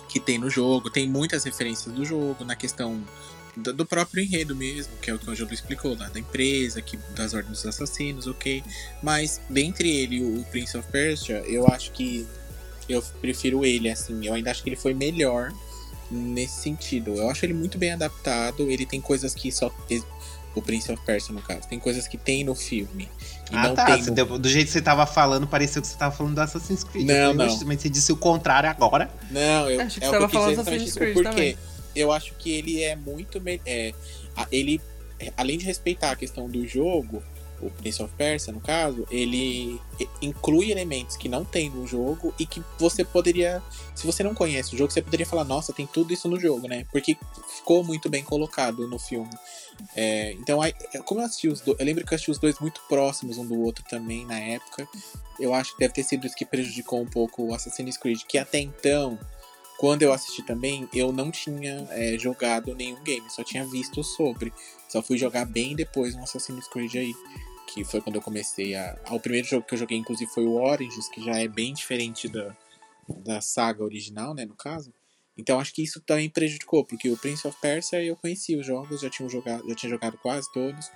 que 0.09 0.19
tem 0.19 0.38
no 0.38 0.49
jogo. 0.49 0.89
Tem 0.89 1.07
muitas 1.07 1.43
referências 1.43 1.93
do 1.93 2.03
jogo, 2.05 2.43
na 2.45 2.55
questão 2.55 3.03
do, 3.55 3.73
do 3.73 3.86
próprio 3.86 4.23
enredo 4.23 4.55
mesmo, 4.55 4.95
que 5.01 5.09
é 5.09 5.13
o 5.13 5.19
que 5.19 5.30
o 5.30 5.36
Júlio 5.36 5.53
explicou, 5.53 5.95
lá 5.97 6.07
da 6.09 6.19
empresa, 6.19 6.82
que, 6.82 6.97
das 7.15 7.34
ordens 7.34 7.63
dos 7.63 7.65
assassinos, 7.65 8.25
ok. 8.28 8.63
Mas, 9.03 9.41
dentre 9.49 9.89
ele 9.89 10.17
e 10.17 10.23
o 10.23 10.43
Prince 10.45 10.78
of 10.78 10.89
Persia, 10.91 11.43
eu 11.45 11.67
acho 11.67 11.91
que 11.91 12.25
eu 12.88 13.01
prefiro 13.21 13.65
ele, 13.65 13.89
assim. 13.89 14.25
Eu 14.25 14.34
ainda 14.34 14.49
acho 14.51 14.63
que 14.63 14.69
ele 14.69 14.75
foi 14.78 14.93
melhor 14.93 15.51
nesse 16.09 16.61
sentido. 16.61 17.13
Eu 17.15 17.30
acho 17.30 17.45
ele 17.45 17.53
muito 17.53 17.78
bem 17.78 17.91
adaptado. 17.91 18.69
Ele 18.71 18.86
tem 18.86 19.01
coisas 19.01 19.36
que 19.36 19.51
só. 19.51 19.69
O 20.57 20.61
Prince 20.61 20.91
of 20.91 21.03
Persia, 21.05 21.33
no 21.33 21.41
caso. 21.41 21.67
Tem 21.67 21.79
coisas 21.79 22.07
que 22.07 22.17
tem 22.17 22.43
no 22.43 22.55
filme. 22.55 23.07
E 23.51 23.55
ah, 23.55 23.67
não 23.67 23.75
tá. 23.75 23.95
no... 23.95 24.11
deu- 24.11 24.39
do 24.39 24.49
jeito 24.49 24.67
que 24.67 24.73
você 24.73 24.81
tava 24.81 25.05
falando, 25.05 25.47
pareceu 25.47 25.81
que 25.81 25.87
você 25.87 25.95
tava 25.97 26.15
falando 26.15 26.33
do 26.33 26.41
Assassin's 26.41 26.83
Creed. 26.83 27.05
Não, 27.07 27.33
não. 27.33 27.45
"Oxe, 27.45 27.63
Mas 27.63 27.81
você 27.81 27.89
disse 27.89 28.11
o 28.11 28.17
contrário 28.17 28.69
agora. 28.69 29.09
Não, 29.29 29.69
eu 29.69 29.79
Acho 29.81 29.99
que 29.99 30.05
é 30.05 30.07
você 30.09 30.13
tava 30.13 30.29
falando 30.29 30.49
dizer 30.49 30.61
Assassin's 30.61 30.93
Creed 30.95 31.13
porque 31.13 31.29
também. 31.29 31.57
eu 31.95 32.11
acho 32.11 32.33
que 32.33 32.51
ele 32.51 32.81
é 32.81 32.95
muito. 32.95 33.39
É, 33.65 33.93
ele, 34.51 34.81
além 35.37 35.57
de 35.59 35.65
respeitar 35.65 36.11
a 36.11 36.15
questão 36.15 36.49
do 36.49 36.67
jogo, 36.67 37.21
o 37.61 37.69
Prince 37.69 38.01
of 38.01 38.13
Persia, 38.15 38.51
no 38.53 38.59
caso, 38.59 39.07
ele 39.09 39.79
inclui 40.21 40.71
elementos 40.71 41.17
que 41.17 41.27
não 41.29 41.43
tem 41.45 41.69
no 41.69 41.87
jogo 41.87 42.33
e 42.39 42.45
que 42.45 42.61
você 42.79 43.03
poderia. 43.03 43.61
Se 43.95 44.05
você 44.05 44.23
não 44.23 44.33
conhece 44.33 44.73
o 44.75 44.77
jogo, 44.77 44.91
você 44.91 45.01
poderia 45.01 45.25
falar, 45.25 45.43
nossa, 45.43 45.71
tem 45.73 45.85
tudo 45.87 46.13
isso 46.13 46.27
no 46.27 46.39
jogo, 46.39 46.67
né? 46.67 46.85
Porque 46.91 47.15
ficou 47.55 47.83
muito 47.83 48.09
bem 48.09 48.23
colocado 48.23 48.87
no 48.87 48.99
filme. 48.99 49.29
É, 49.95 50.32
então, 50.34 50.61
aí, 50.61 50.73
como 51.05 51.21
eu 51.21 51.25
assisti 51.25 51.47
os 51.47 51.61
dois. 51.61 51.80
Eu 51.80 51.86
lembro 51.86 52.05
que 52.05 52.13
eu 52.13 52.15
assisti 52.15 52.32
os 52.32 52.39
dois 52.39 52.59
muito 52.59 52.82
próximos 52.88 53.38
um 53.38 53.45
do 53.45 53.59
outro 53.59 53.84
também 53.89 54.25
na 54.25 54.39
época. 54.39 54.88
Eu 55.39 55.53
acho 55.53 55.73
que 55.73 55.80
deve 55.80 55.93
ter 55.93 56.03
sido 56.03 56.25
isso 56.25 56.36
que 56.36 56.45
prejudicou 56.45 57.01
um 57.01 57.05
pouco 57.05 57.43
o 57.43 57.53
Assassin's 57.53 57.97
Creed, 57.97 58.21
que 58.28 58.38
até 58.38 58.59
então, 58.59 59.19
quando 59.80 60.01
eu 60.03 60.11
assisti 60.11 60.43
também, 60.43 60.88
eu 60.93 61.11
não 61.11 61.32
tinha 61.32 61.88
é, 61.91 62.17
jogado 62.17 62.75
nenhum 62.75 63.01
game, 63.03 63.30
só 63.30 63.43
tinha 63.43 63.65
visto 63.65 64.03
sobre. 64.03 64.53
Só 64.89 65.01
fui 65.01 65.17
jogar 65.17 65.45
bem 65.45 65.75
depois 65.75 66.15
no 66.15 66.23
Assassin's 66.23 66.67
Creed 66.67 66.95
aí. 66.95 67.13
Que 67.73 67.84
foi 67.84 67.99
quando 67.99 68.15
eu 68.15 68.21
comecei 68.21 68.75
a. 68.75 68.97
O 69.11 69.19
primeiro 69.19 69.47
jogo 69.47 69.65
que 69.65 69.73
eu 69.73 69.78
joguei, 69.78 69.97
inclusive, 69.97 70.32
foi 70.32 70.45
o 70.45 70.53
Origins, 70.53 71.09
que 71.09 71.21
já 71.23 71.38
é 71.38 71.47
bem 71.47 71.73
diferente 71.73 72.30
da, 72.30 72.55
da 73.09 73.41
saga 73.41 73.84
original, 73.84 74.34
né, 74.34 74.45
no 74.45 74.55
caso. 74.55 74.93
Então 75.38 75.59
acho 75.59 75.73
que 75.73 75.83
isso 75.83 76.01
também 76.01 76.29
prejudicou, 76.29 76.83
porque 76.83 77.09
o 77.09 77.17
Prince 77.17 77.47
of 77.47 77.57
Persia 77.61 78.03
eu 78.03 78.15
conhecia 78.15 78.59
os 78.59 78.65
jogos, 78.65 79.01
já 79.01 79.09
tinha 79.09 79.29
jogado, 79.29 79.67
já 79.69 79.75
tinha 79.75 79.89
jogado 79.89 80.17
quase 80.17 80.51
todos, 80.51 80.89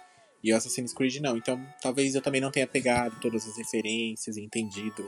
e 0.44 0.52
o 0.52 0.56
Assassin's 0.56 0.94
Creed 0.94 1.18
não. 1.18 1.38
Então 1.38 1.64
talvez 1.82 2.16
eu 2.16 2.22
também 2.22 2.42
não 2.42 2.52
tenha 2.52 2.66
pegado 2.66 3.16
todas 3.22 3.48
as 3.48 3.58
referências 3.58 4.38
e 4.38 4.42
entendido 4.42 5.08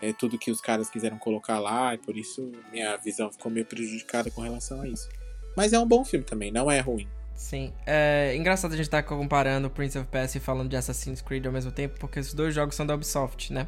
é, 0.00 0.12
tudo 0.12 0.38
que 0.38 0.50
os 0.50 0.60
caras 0.60 0.88
quiseram 0.88 1.18
colocar 1.18 1.58
lá, 1.58 1.94
e 1.94 1.98
por 1.98 2.16
isso 2.16 2.52
minha 2.70 2.96
visão 2.96 3.32
ficou 3.32 3.50
meio 3.50 3.66
prejudicada 3.66 4.30
com 4.30 4.40
relação 4.40 4.80
a 4.82 4.88
isso. 4.88 5.08
Mas 5.56 5.72
é 5.72 5.78
um 5.78 5.86
bom 5.86 6.04
filme 6.04 6.24
também, 6.24 6.52
não 6.52 6.70
é 6.70 6.78
ruim. 6.78 7.08
Sim. 7.34 7.72
É 7.86 8.34
engraçado 8.36 8.72
a 8.72 8.76
gente 8.76 8.86
estar 8.86 9.02
comparando 9.02 9.70
Prince 9.70 9.98
of 9.98 10.08
Persia 10.08 10.38
e 10.38 10.42
falando 10.42 10.68
de 10.68 10.76
Assassin's 10.76 11.22
Creed 11.22 11.46
ao 11.46 11.52
mesmo 11.52 11.70
tempo, 11.70 11.98
porque 11.98 12.18
esses 12.18 12.34
dois 12.34 12.54
jogos 12.54 12.74
são 12.74 12.86
da 12.86 12.94
Ubisoft, 12.94 13.52
né? 13.52 13.66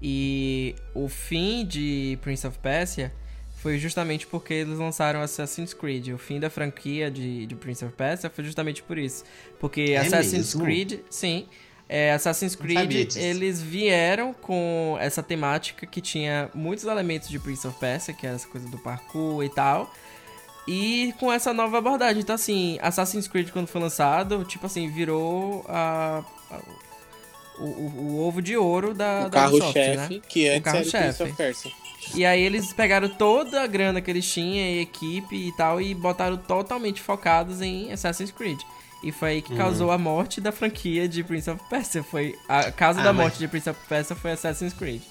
E 0.00 0.74
o 0.94 1.08
fim 1.08 1.66
de 1.66 2.18
Prince 2.22 2.46
of 2.46 2.58
Persia 2.58 3.12
foi 3.62 3.78
justamente 3.78 4.26
porque 4.26 4.54
eles 4.54 4.78
lançaram 4.78 5.20
Assassin's 5.20 5.74
Creed. 5.74 6.08
O 6.08 6.18
fim 6.18 6.38
da 6.40 6.48
franquia 6.48 7.10
de, 7.10 7.46
de 7.46 7.54
Prince 7.54 7.84
of 7.84 7.92
Persia 7.94 8.30
foi 8.30 8.44
justamente 8.44 8.82
por 8.82 8.96
isso. 8.98 9.24
Porque 9.58 9.82
É 9.92 9.98
Assassin's 9.98 10.54
mesmo? 10.54 10.62
Creed, 10.64 11.00
sim. 11.10 11.46
É, 11.88 12.12
Assassin's 12.12 12.54
Creed, 12.54 12.76
eles 13.16 13.62
vieram 13.62 14.34
com 14.34 14.96
essa 15.00 15.22
temática 15.22 15.86
que 15.86 16.00
tinha 16.02 16.50
muitos 16.54 16.84
elementos 16.84 17.28
de 17.30 17.38
Prince 17.38 17.66
of 17.66 17.78
Persia, 17.80 18.12
que 18.12 18.26
era 18.26 18.36
essa 18.36 18.46
coisa 18.46 18.68
do 18.68 18.76
parkour 18.78 19.42
e 19.42 19.48
tal. 19.48 19.90
E 20.66 21.14
com 21.18 21.32
essa 21.32 21.52
nova 21.54 21.78
abordagem. 21.78 22.20
Então, 22.20 22.34
assim, 22.34 22.78
Assassin's 22.82 23.26
Creed, 23.26 23.48
quando 23.50 23.66
foi 23.68 23.80
lançado, 23.80 24.44
tipo 24.44 24.66
assim, 24.66 24.90
virou 24.90 25.64
a, 25.66 26.22
a- 26.50 26.60
o, 27.58 27.64
o- 27.64 28.00
o 28.00 28.20
ovo 28.28 28.42
de 28.42 28.54
ouro 28.54 28.92
da, 28.92 29.22
o 29.22 29.26
Ubisoft, 29.26 29.72
carro-chefe, 29.72 30.14
né? 30.14 30.20
que 30.28 30.46
antes 30.46 30.74
era 30.74 30.86
o 30.86 30.90
carro-chefe. 30.92 31.87
E 32.14 32.24
aí 32.24 32.40
eles 32.42 32.72
pegaram 32.72 33.08
toda 33.08 33.62
a 33.62 33.66
grana 33.66 34.00
que 34.00 34.10
eles 34.10 34.30
tinham, 34.30 34.64
e 34.66 34.80
equipe 34.80 35.34
e 35.36 35.52
tal, 35.56 35.80
e 35.80 35.94
botaram 35.94 36.36
totalmente 36.36 37.00
focados 37.02 37.60
em 37.60 37.92
Assassin's 37.92 38.30
Creed. 38.30 38.58
E 39.04 39.12
foi 39.12 39.28
aí 39.30 39.42
que 39.42 39.52
Uhum. 39.52 39.58
causou 39.58 39.90
a 39.92 39.98
morte 39.98 40.40
da 40.40 40.50
franquia 40.50 41.08
de 41.08 41.22
Prince 41.22 41.48
of 41.50 41.62
Persia. 41.68 42.02
Foi 42.02 42.34
a 42.48 42.70
causa 42.72 43.00
Ah, 43.00 43.04
da 43.04 43.12
mas- 43.12 43.22
morte 43.26 43.38
de 43.38 43.46
Prince 43.46 43.68
of 43.70 43.78
Persia 43.88 44.16
foi 44.16 44.32
Assassin's 44.32 44.72
Creed. 44.72 45.02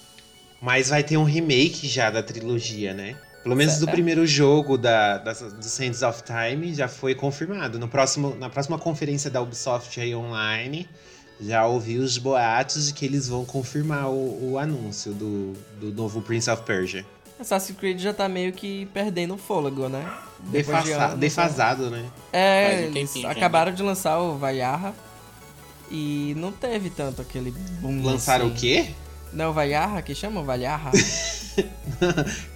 Mas 0.62 0.90
vai 0.90 1.04
ter 1.04 1.18
um 1.18 1.24
remake 1.24 1.88
já 1.88 2.10
da 2.10 2.22
trilogia, 2.24 2.94
né? 2.94 3.16
Pelo 3.44 3.56
menos 3.56 3.76
do 3.76 3.80
Certo. 3.82 3.92
primeiro 3.92 4.26
jogo 4.28 4.78
da, 4.78 5.20
da, 5.20 5.32
do 5.32 5.64
Sands 5.64 6.02
of 6.02 6.22
Time 6.24 6.74
já 6.74 6.88
foi 6.90 7.16
confirmado. 7.16 7.80
No 7.80 7.88
próximo, 7.88 8.36
na 8.36 8.50
próxima 8.50 8.78
conferência 8.78 9.30
da 9.30 9.40
Ubisoft 9.40 9.98
aí 10.02 10.14
online, 10.14 10.90
já 11.40 11.66
ouvi 11.66 11.98
os 11.98 12.18
boatos 12.18 12.88
de 12.88 12.94
que 12.94 13.06
eles 13.06 13.28
vão 13.28 13.46
confirmar 13.46 14.10
o, 14.10 14.52
o 14.54 14.58
anúncio 14.60 15.14
do, 15.14 15.54
do 15.80 15.94
novo 15.94 16.22
Prince 16.22 16.50
of 16.50 16.64
Persia. 16.64 17.06
Assassin's 17.40 17.78
Creed 17.78 18.00
já 18.00 18.14
tá 18.14 18.28
meio 18.28 18.52
que 18.52 18.88
perdendo 18.88 19.36
o 19.36 19.38
fôlego, 19.38 19.88
né? 19.88 20.12
Depois 20.40 20.84
de 20.84 20.90
Defasa- 20.90 21.06
anos, 21.06 21.20
defasado, 21.20 21.90
né? 21.92 22.06
É, 22.34 22.90
um 23.24 23.28
acabaram 23.28 23.72
de 23.72 23.84
lançar 23.84 24.18
o 24.20 24.38
Valhalla 24.38 24.96
e 25.92 26.34
não 26.38 26.52
teve 26.52 26.90
tanto 26.90 27.22
aquele 27.22 27.52
boom. 27.52 28.04
Lançaram 28.04 28.48
assim. 28.48 28.56
o 28.56 28.58
quê? 28.58 28.90
Não, 29.32 29.54
Valhalla, 29.54 30.02
que 30.02 30.16
chama 30.16 30.42
Valhalla? 30.42 30.92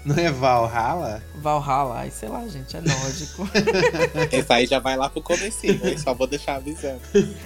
Não 0.05 0.15
é 0.15 0.31
Valhalla? 0.31 1.21
Valhalla, 1.41 1.99
ai 1.99 2.11
sei 2.11 2.29
lá, 2.29 2.47
gente, 2.47 2.75
é 2.77 2.81
nórdico. 2.81 3.49
Esse 4.31 4.53
aí 4.53 4.65
já 4.67 4.79
vai 4.79 4.95
lá 4.95 5.09
pro 5.09 5.21
comecinho, 5.21 5.79
aí 5.83 5.97
só 5.97 6.13
vou 6.13 6.27
deixar 6.27 6.55
avisando. 6.55 6.99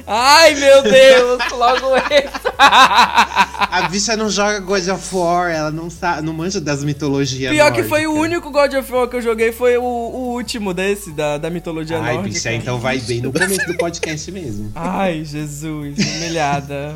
ai, 0.06 0.56
meu 0.56 0.82
Deus, 0.84 1.52
logo 1.52 1.96
esse. 1.98 2.46
A 2.58 3.88
bicha 3.90 4.16
não 4.16 4.30
joga 4.30 4.60
God 4.60 4.88
of 4.88 5.16
War, 5.16 5.52
ela 5.52 5.72
não 5.72 5.90
sabe, 5.90 6.22
não 6.22 6.34
manja 6.34 6.60
das 6.60 6.84
mitologias 6.84 7.52
Pior 7.54 7.72
que 7.72 7.84
foi 7.84 8.06
o 8.08 8.14
nórdicas. 8.16 8.30
único 8.30 8.52
God 8.52 8.74
of 8.74 8.92
War 8.94 9.08
que 9.08 9.16
eu 9.18 9.22
joguei, 9.22 9.52
foi 9.52 9.78
o, 9.78 9.84
o 9.84 10.34
último 10.34 10.74
desse, 10.74 11.12
da, 11.12 11.38
da 11.38 11.50
mitologia 11.50 11.98
Ai, 12.00 12.16
nórdica. 12.16 12.34
bicha, 12.34 12.54
então 12.54 12.78
vai 12.80 13.00
bem 13.00 13.22
no 13.22 13.32
começo 13.32 13.66
do 13.66 13.76
podcast 13.78 14.32
mesmo. 14.32 14.72
Ai, 14.76 15.24
Jesus, 15.24 15.98
humilhada. 15.98 16.96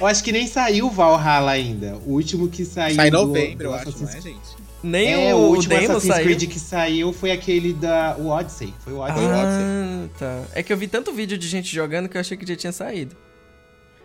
Eu 0.00 0.06
acho 0.06 0.22
que 0.24 0.32
nem 0.32 0.46
saiu 0.46 0.86
o 0.86 0.90
Valhalla 0.90 1.50
ainda. 1.52 1.96
O 2.06 2.12
último 2.14 2.48
que 2.48 2.64
saiu. 2.64 2.96
Sai 2.96 3.10
novembro, 3.10 3.70
do 3.70 3.74
acho, 3.78 3.98
não 3.98 4.08
Assassin's 4.08 4.14
é, 4.26 4.28
gente? 4.28 4.56
Nem 4.82 5.28
é, 5.28 5.34
o, 5.34 5.38
o 5.38 5.40
o 5.40 5.48
último 5.50 5.74
demo 5.74 5.90
Assassin's 5.92 6.14
saiu. 6.14 6.24
Creed 6.24 6.48
que 6.50 6.60
saiu 6.60 7.12
foi 7.12 7.30
aquele 7.32 7.72
da 7.72 8.16
o 8.18 8.28
Odyssey. 8.28 8.72
Foi 8.80 8.92
o 8.92 8.98
Odyssey. 8.98 9.24
Ah, 9.26 10.08
tá. 10.18 10.42
É 10.54 10.62
que 10.62 10.72
eu 10.72 10.76
vi 10.76 10.86
tanto 10.88 11.12
vídeo 11.12 11.36
de 11.38 11.48
gente 11.48 11.74
jogando 11.74 12.08
que 12.08 12.16
eu 12.16 12.20
achei 12.20 12.36
que 12.36 12.46
já 12.46 12.56
tinha 12.56 12.72
saído. 12.72 13.16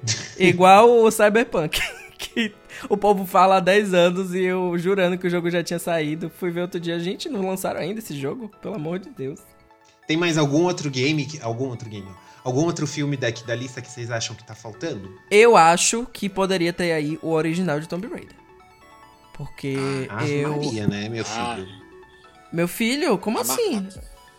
Igual 0.37 0.89
o 1.03 1.11
Cyberpunk. 1.11 1.79
Que 2.15 2.53
o 2.87 2.95
povo 2.95 3.25
fala 3.25 3.57
há 3.57 3.59
10 3.59 3.93
anos 3.93 4.33
e 4.33 4.43
eu 4.43 4.77
jurando 4.77 5.17
que 5.17 5.27
o 5.27 5.29
jogo 5.29 5.49
já 5.49 5.61
tinha 5.61 5.79
saído. 5.79 6.31
Fui 6.39 6.51
ver 6.51 6.61
outro 6.61 6.79
dia, 6.79 6.97
gente, 6.97 7.27
não 7.27 7.45
lançaram 7.45 7.81
ainda 7.81 7.99
esse 7.99 8.17
jogo? 8.17 8.49
Pelo 8.61 8.75
amor 8.75 8.97
de 8.97 9.09
Deus. 9.09 9.41
Tem 10.07 10.15
mais 10.15 10.37
algum 10.37 10.63
outro 10.63 10.89
game, 10.89 11.25
que- 11.25 11.41
algum 11.41 11.67
outro 11.67 11.89
game, 11.89 12.07
ó. 12.09 12.13
algum 12.47 12.61
outro 12.63 12.87
filme 12.87 13.17
daqui 13.17 13.45
da 13.45 13.53
lista 13.53 13.81
que 13.81 13.91
vocês 13.91 14.09
acham 14.09 14.37
que 14.37 14.43
tá 14.45 14.55
faltando? 14.55 15.09
Eu 15.29 15.57
acho 15.57 16.07
que 16.13 16.29
poderia 16.29 16.71
ter 16.71 16.93
aí 16.93 17.19
o 17.21 17.31
original 17.31 17.77
de 17.81 17.89
Tomb 17.89 18.07
Raider. 18.07 18.35
Porque 19.37 20.07
Ave 20.09 20.31
eu. 20.39 20.55
Maria, 20.55 20.87
né, 20.87 21.09
meu 21.09 21.23
Ah. 21.27 21.55
filho? 21.55 21.67
Meu 22.51 22.67
filho, 22.67 23.17
como 23.17 23.39
assim? 23.39 23.87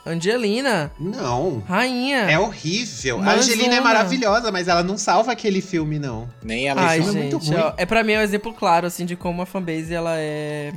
Angelina, 0.07 0.92
Não. 1.01 1.61
rainha. 1.66 2.30
É 2.30 2.38
horrível. 2.38 3.20
A. 3.22 3.32
Angelina 3.34 3.74
é 3.76 3.80
maravilhosa, 3.80 4.53
mas 4.53 4.68
ela 4.68 4.82
não 4.82 4.99
salva 4.99 5.32
aquele 5.32 5.61
filme, 5.62 5.99
não. 5.99 6.28
Nem 6.42 6.68
ela 6.68 6.82
Ai, 6.82 6.99
filme 7.03 7.18
é 7.18 7.22
gente, 7.22 7.32
muito 7.32 7.47
ruim. 7.49 7.59
ó, 7.59 7.72
é 7.76 7.86
pra 7.86 8.05
mim 8.05 8.12
é 8.12 8.18
um 8.18 8.22
exemplo 8.22 8.53
claro, 8.53 8.86
assim, 8.86 9.07
de 9.07 9.16
como 9.16 9.40
a 9.42 9.47
fanbase, 9.47 9.95
ela 9.95 10.14
é... 10.18 10.72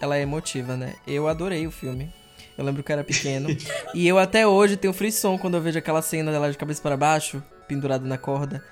Ela 0.00 0.16
é 0.16 0.22
emotiva, 0.22 0.76
né? 0.76 0.94
Eu 1.06 1.28
adorei 1.28 1.66
o 1.66 1.70
filme. 1.70 2.10
Eu 2.56 2.64
lembro 2.64 2.82
que 2.82 2.90
eu 2.90 2.94
era 2.94 3.04
pequeno. 3.04 3.48
e 3.92 4.06
eu 4.06 4.18
até 4.18 4.46
hoje 4.46 4.76
tenho 4.76 4.94
frisson 4.94 5.36
quando 5.36 5.56
eu 5.56 5.60
vejo 5.60 5.78
aquela 5.78 6.00
cena 6.00 6.30
dela 6.30 6.50
de 6.50 6.56
cabeça 6.56 6.80
para 6.80 6.96
baixo, 6.96 7.42
pendurada 7.68 8.06
na 8.06 8.16
corda. 8.16 8.64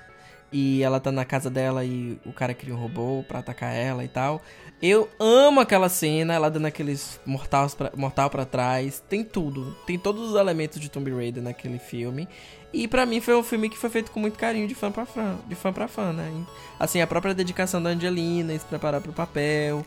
E 0.51 0.81
ela 0.81 0.99
tá 0.99 1.11
na 1.11 1.23
casa 1.25 1.49
dela 1.49 1.85
e 1.85 2.17
o 2.25 2.33
cara 2.33 2.53
cria 2.55 2.73
um 2.73 2.77
robô 2.79 3.23
pra 3.27 3.39
atacar 3.39 3.73
ela 3.73 4.03
e 4.03 4.07
tal. 4.07 4.41
Eu 4.81 5.09
amo 5.19 5.59
aquela 5.59 5.89
cena, 5.89 6.33
ela 6.33 6.49
dando 6.49 6.65
aqueles 6.65 7.19
mortais 7.25 7.75
pra, 7.75 7.91
mortal 7.95 8.29
pra 8.29 8.45
trás. 8.45 9.03
Tem 9.09 9.23
tudo. 9.23 9.75
Tem 9.85 9.99
todos 9.99 10.31
os 10.31 10.35
elementos 10.35 10.79
de 10.79 10.89
Tomb 10.89 11.11
Raider 11.11 11.43
naquele 11.43 11.77
filme. 11.77 12.27
E 12.73 12.87
pra 12.87 13.05
mim 13.05 13.19
foi 13.19 13.35
um 13.35 13.43
filme 13.43 13.69
que 13.69 13.77
foi 13.77 13.89
feito 13.89 14.09
com 14.11 14.19
muito 14.19 14.37
carinho 14.39 14.67
de 14.67 14.75
fã 14.75 14.91
pra 14.91 15.05
fã, 15.05 15.37
de 15.47 15.55
fã 15.55 15.73
pra 15.73 15.87
fã, 15.87 16.13
né? 16.13 16.31
Assim, 16.79 17.01
a 17.01 17.07
própria 17.07 17.33
dedicação 17.33 17.81
da 17.81 17.89
Angelina, 17.89 18.53
se 18.57 18.65
preparar 18.65 19.01
pro 19.01 19.11
papel. 19.11 19.85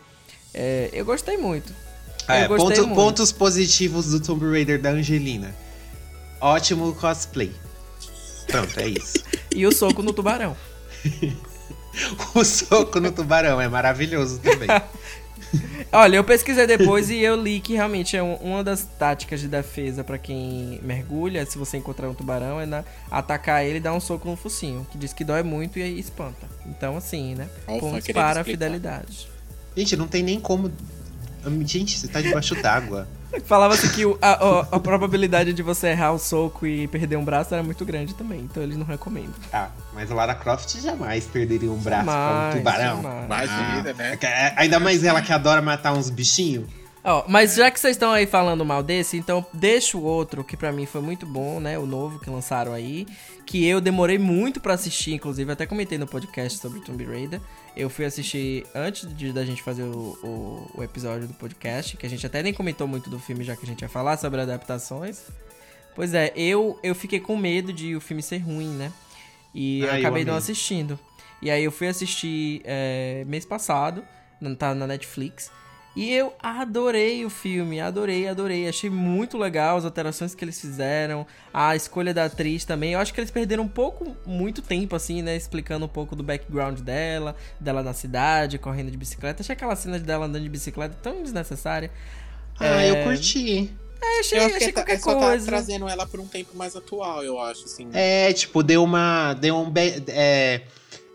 É, 0.53 0.91
eu 0.93 1.05
gostei 1.05 1.37
muito. 1.37 1.73
É, 2.29 2.45
eu 2.45 2.49
gostei 2.49 2.77
ponto- 2.77 2.87
muito. 2.89 2.95
pontos 2.95 3.33
positivos 3.33 4.11
do 4.11 4.21
Tomb 4.21 4.49
Raider 4.51 4.81
da 4.81 4.91
Angelina. 4.91 5.55
Ótimo 6.41 6.93
cosplay. 6.95 7.53
Pronto, 8.49 8.79
é 8.81 8.89
isso. 8.89 9.25
E 9.55 9.66
o 9.66 9.72
soco 9.72 10.03
no 10.03 10.12
tubarão. 10.12 10.57
o 12.34 12.44
soco 12.44 13.00
no 13.00 13.12
tubarão 13.12 13.61
é 13.61 13.68
maravilhoso 13.68 14.38
também. 14.40 14.68
Olha, 15.92 16.16
eu 16.16 16.24
pesquisei 16.24 16.66
depois 16.66 17.11
e 17.11 17.18
eu 17.18 17.36
li 17.36 17.61
que 17.61 17.74
realmente 17.74 18.16
é 18.16 18.22
um- 18.22 18.36
uma 18.36 18.64
das 18.64 18.84
táticas 18.98 19.38
de 19.40 19.48
defesa 19.48 20.03
pra 20.03 20.16
quem 20.16 20.80
mergulha, 20.82 21.44
se 21.44 21.59
você 21.59 21.76
encontrar 21.76 22.09
um 22.09 22.14
tubarão, 22.14 22.59
é 22.59 22.64
na- 22.64 22.84
atacar 23.11 23.62
ele 23.62 23.76
e 23.76 23.80
dar 23.80 23.92
um 23.92 24.00
soco 24.00 24.26
no 24.28 24.34
focinho, 24.36 24.86
que 24.90 24.96
diz 24.96 25.12
que 25.12 25.22
dói 25.24 25.42
muito 25.42 25.78
e 25.78 25.82
aí 25.82 25.98
espanta. 25.98 26.46
Então, 26.64 26.96
assim, 26.96 27.34
né? 27.34 27.50
Pontos 27.80 28.07
querendo 28.07 28.14
para 28.22 28.40
a 28.40 28.44
fidelidade. 28.44 29.28
Gente, 29.76 29.94
não 29.96 30.09
tem 30.09 30.22
nem 30.22 30.40
como. 30.40 30.72
Gente, 31.66 31.98
você 31.98 32.09
tá 32.09 32.22
debaixo 32.22 32.55
d'água. 32.55 33.07
Falava-se 33.45 33.89
que 33.93 34.05
o- 34.05 34.18
a, 34.20 34.33
a- 34.33 34.61
a 34.72 34.80
probabilidade 34.80 35.53
de 35.53 35.62
você 35.62 35.89
errar 35.89 36.12
o 36.12 36.18
soco 36.18 36.66
e 36.66 36.87
perder 36.89 37.16
um 37.16 37.24
braço 37.24 37.55
era 37.55 37.62
muito 37.62 37.85
grande 37.85 38.14
também, 38.14 38.41
então 38.41 38.62
eles 38.62 38.76
não 38.76 38.85
recomendam. 38.87 39.33
Ah, 39.53 39.70
mas 39.95 40.11
a 40.11 40.14
Lara 40.14 40.35
Croft 40.35 40.76
jamais 40.80 41.24
perderia 41.24 41.70
um 41.72 41.78
braço 41.78 42.05
pra 42.05 42.51
um 42.53 42.59
tubarão. 42.59 43.03
jamais. 43.03 43.24
Imagina, 43.24 43.93
né? 43.95 44.18
É, 44.22 44.53
Ainda 44.57 44.78
mais 44.78 45.03
ela 45.05 45.22
que 45.22 45.33
adora 45.33 45.62
matar 45.62 45.93
uns 45.93 46.11
bichinhos. 46.11 46.66
Ó, 47.05 47.24
mas 47.26 47.55
já 47.57 47.68
que 47.68 47.80
vocês 47.80 47.97
estão 47.97 48.12
aí 48.12 48.26
falando 48.26 48.64
mal 48.64 48.80
desse, 48.80 49.16
então 49.16 49.45
deixa 49.53 49.97
o 49.99 50.03
outro 50.05 50.45
que 50.45 50.57
pra 50.57 50.70
mim 50.70 50.87
foi 50.87 51.01
muito 51.01 51.26
bom, 51.26 51.59
né? 51.59 51.76
O 51.76 51.85
novo 51.85 52.20
que 52.20 52.30
lançaram 52.30 52.72
aí, 52.72 53.09
que 53.45 53.66
eu 53.66 53.80
demorei 53.80 54.18
muito 54.18 54.61
pra 54.61 54.74
assistir, 54.74 55.12
inclusive 55.14 55.51
até 55.51 55.66
comentei 55.66 55.99
no 55.99 56.07
podcast 56.07 56.61
sobre 56.61 56.78
Tomb 56.80 57.05
Raider. 57.05 57.41
Eu 57.75 57.89
fui 57.89 58.05
assistir 58.05 58.66
antes 58.75 59.12
de, 59.16 59.33
da 59.33 59.45
gente 59.45 59.62
fazer 59.62 59.83
o, 59.83 60.18
o, 60.23 60.70
o 60.79 60.83
episódio 60.83 61.27
do 61.27 61.35
podcast, 61.35 61.97
que 61.97 62.05
a 62.05 62.09
gente 62.09 62.27
até 62.27 62.43
nem 62.43 62.53
comentou 62.53 62.87
muito 62.87 63.09
do 63.09 63.18
filme, 63.18 63.43
já 63.45 63.57
que 63.57 63.64
a 63.64 63.66
gente 63.66 63.83
ia 63.83 63.89
falar 63.89 64.16
sobre 64.18 64.41
adaptações. 64.41 65.23
Pois 65.95 66.14
é, 66.14 66.33
eu, 66.37 66.79
eu 66.83 66.95
fiquei 66.95 67.20
com 67.20 67.37
medo 67.37 67.73
de 67.73 67.95
o 67.97 68.01
filme 68.01 68.23
ser 68.23 68.39
ruim, 68.39 68.68
né? 68.68 68.93
E 69.55 69.87
Ah, 69.87 69.97
acabei 69.97 70.25
não 70.25 70.35
assistindo. 70.35 70.99
E 71.41 71.51
aí 71.51 71.64
eu 71.64 71.73
fui 71.73 71.89
assistir 71.89 72.62
é, 72.64 73.25
mês 73.27 73.45
passado, 73.45 74.05
não 74.41 74.55
tá 74.55 74.75
na 74.75 74.87
Netflix. 74.87 75.51
E 75.95 76.11
eu 76.11 76.32
adorei 76.43 77.22
o 77.24 77.28
filme, 77.28 77.78
adorei, 77.78 78.26
adorei. 78.26 78.66
Achei 78.66 78.88
muito 78.88 79.36
legal 79.36 79.76
as 79.76 79.84
alterações 79.84 80.34
que 80.34 80.43
eles 80.43 80.59
fizeram, 80.59 81.26
a 81.53 81.76
escolha 81.76 82.14
da 82.14 82.24
atriz 82.24 82.64
também. 82.64 82.95
Eu 82.95 82.99
acho 82.99 83.12
que 83.12 83.20
eles 83.20 83.30
perderam 83.30 83.64
um 83.64 83.68
pouco, 83.68 84.16
muito 84.24 84.62
tempo, 84.62 84.97
assim, 84.97 85.20
né? 85.20 85.36
Explicando 85.36 85.84
um 85.84 85.88
pouco 85.88 86.16
do 86.16 86.22
background 86.22 86.80
dela, 86.80 87.36
dela 87.61 87.82
na 87.82 87.93
cidade, 87.93 88.57
correndo 88.59 88.90
de 88.90 88.97
bicicleta. 88.97 89.43
Achei 89.43 89.53
aquela 89.53 89.76
cena 89.76 89.99
dela 89.99 90.24
andando 90.24 90.43
de 90.43 90.49
bicicleta 90.49 90.97
tão 91.03 91.22
desnecessária. 91.22 91.90
Ah, 92.59 92.82
É. 92.82 92.90
eu 92.90 93.05
curti. 93.05 93.70
É, 94.01 94.18
achei, 94.20 94.38
Eu 94.38 94.47
achei 94.47 94.72
tá- 94.72 94.80
qualquer 94.80 94.99
só 94.99 95.14
coisa. 95.14 95.45
tá 95.45 95.53
trazendo 95.53 95.86
ela 95.88 96.07
pra 96.07 96.20
um 96.20 96.26
tempo 96.26 96.57
mais 96.57 96.74
atual, 96.74 97.22
eu 97.22 97.38
acho, 97.38 97.66
assim. 97.66 97.88
É, 97.93 98.32
tipo, 98.32 98.62
deu 98.62 98.82
uma. 98.82 99.34
Deu 99.34 99.57
um. 99.59 99.72
É, 100.09 100.62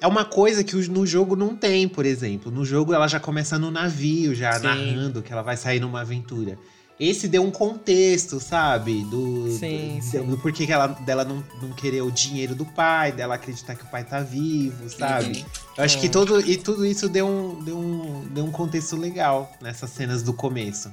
é 0.02 0.08
uma 0.08 0.24
coisa 0.26 0.64
que 0.64 0.76
no 0.90 1.06
jogo 1.06 1.36
não 1.36 1.56
tem, 1.56 1.88
por 1.88 2.06
exemplo. 2.06 2.52
No 2.52 2.64
jogo 2.66 2.94
ela 2.94 3.08
já 3.08 3.20
começa 3.20 3.58
no 3.58 3.72
navio, 3.72 4.36
já 4.36 4.54
Sim. 4.54 4.64
narrando 4.64 5.22
que 5.22 5.32
ela 5.34 5.42
vai 5.42 5.58
sair 5.58 5.80
numa 5.80 6.02
aventura. 6.02 6.58
Esse 7.00 7.28
deu 7.28 7.44
um 7.44 7.52
contexto, 7.52 8.40
sabe? 8.40 9.04
Do, 9.04 9.52
Sim, 9.52 9.98
do, 10.00 10.04
sim. 10.04 10.26
do 10.26 10.38
porquê 10.40 10.66
que 10.66 10.72
ela, 10.72 10.88
dela 10.88 11.24
não, 11.24 11.44
não 11.62 11.72
querer 11.72 12.02
o 12.02 12.10
dinheiro 12.12 12.56
do 12.56 12.66
pai, 12.66 13.12
dela 13.12 13.36
acreditar 13.36 13.76
que 13.76 13.84
o 13.84 13.88
pai 13.88 14.04
tá 14.04 14.20
vivo, 14.22 14.90
sabe? 14.90 15.46
Eu 15.78 15.84
acho 15.84 15.98
É. 15.98 16.02
que 16.02 16.10
todo, 16.10 16.40
e 16.42 16.58
tudo 16.58 16.84
isso 16.84 17.08
deu 17.08 17.28
um, 17.28 17.64
deu, 17.64 17.78
um, 17.78 18.26
deu 18.32 18.44
um 18.46 18.52
contexto 18.52 18.96
legal 18.96 19.52
nessas 19.62 19.92
cenas 19.92 20.24
do 20.24 20.34
começo. 20.34 20.90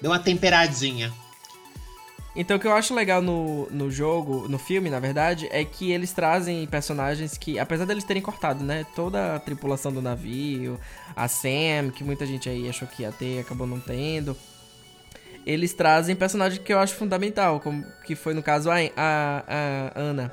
Deu 0.00 0.10
uma 0.10 0.18
temperadinha. 0.18 1.12
Então 2.34 2.56
o 2.56 2.60
que 2.60 2.66
eu 2.66 2.72
acho 2.72 2.94
legal 2.94 3.20
no, 3.20 3.68
no 3.70 3.90
jogo, 3.90 4.48
no 4.48 4.58
filme, 4.58 4.88
na 4.88 4.98
verdade, 4.98 5.48
é 5.50 5.64
que 5.64 5.92
eles 5.92 6.12
trazem 6.12 6.66
personagens 6.66 7.36
que, 7.36 7.58
apesar 7.58 7.84
deles 7.84 8.04
terem 8.04 8.22
cortado, 8.22 8.64
né, 8.64 8.86
toda 8.94 9.36
a 9.36 9.38
tripulação 9.38 9.92
do 9.92 10.00
navio, 10.00 10.80
a 11.14 11.28
Sam, 11.28 11.90
que 11.94 12.02
muita 12.02 12.24
gente 12.24 12.48
aí 12.48 12.68
achou 12.68 12.88
que 12.88 13.02
ia 13.02 13.12
ter 13.12 13.36
e 13.36 13.38
acabou 13.40 13.66
não 13.66 13.78
tendo, 13.78 14.34
eles 15.44 15.74
trazem 15.74 16.14
personagens 16.14 16.62
que 16.62 16.72
eu 16.72 16.78
acho 16.78 16.94
fundamental, 16.94 17.60
como 17.60 17.84
que 18.04 18.14
foi 18.14 18.32
no 18.32 18.42
caso 18.42 18.70
a, 18.70 18.76
a, 18.96 19.44
a 19.46 20.00
Ana. 20.00 20.32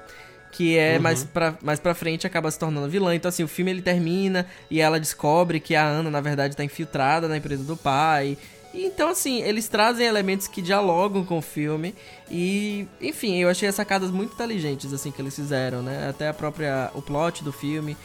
Que 0.52 0.78
é 0.80 0.96
Uhum. 0.96 1.04
mais, 1.04 1.24
pra, 1.24 1.56
mais 1.62 1.80
pra 1.80 1.94
frente 1.94 2.26
acaba 2.26 2.50
se 2.50 2.58
tornando 2.58 2.90
vilã. 2.90 3.14
Então, 3.14 3.30
assim, 3.30 3.44
o 3.44 3.48
filme 3.48 3.70
ele 3.70 3.84
termina 3.84 4.48
e 4.70 4.82
ela 4.82 5.00
descobre 5.00 5.60
que 5.60 5.76
a 5.76 5.84
Ana, 5.86 6.10
na 6.10 6.22
verdade, 6.22 6.56
tá 6.58 6.64
infiltrada 6.64 7.28
na 7.28 7.38
empresa 7.38 7.64
do 7.64 7.78
pai. 7.78 8.36
Então, 8.74 9.10
assim, 9.10 9.42
eles 9.42 9.68
trazem 9.68 10.06
elementos 10.06 10.48
que 10.48 10.62
dialogam 10.62 11.26
com 11.26 11.40
o 11.40 11.42
filme. 11.42 11.96
E, 12.30 12.86
enfim, 13.02 13.38
eu 13.38 13.50
achei 13.50 13.68
as 13.68 13.74
sacadas 13.74 14.12
muito 14.12 14.34
inteligentes, 14.34 14.94
assim, 14.94 15.10
que 15.12 15.20
eles 15.22 15.36
fizeram, 15.36 15.82
né? 15.82 16.08
Até 16.10 16.28
a 16.28 16.34
própria. 16.34 16.92
O 16.94 17.02
plot 17.02 17.44
do 17.44 17.52
filme, 17.52 17.98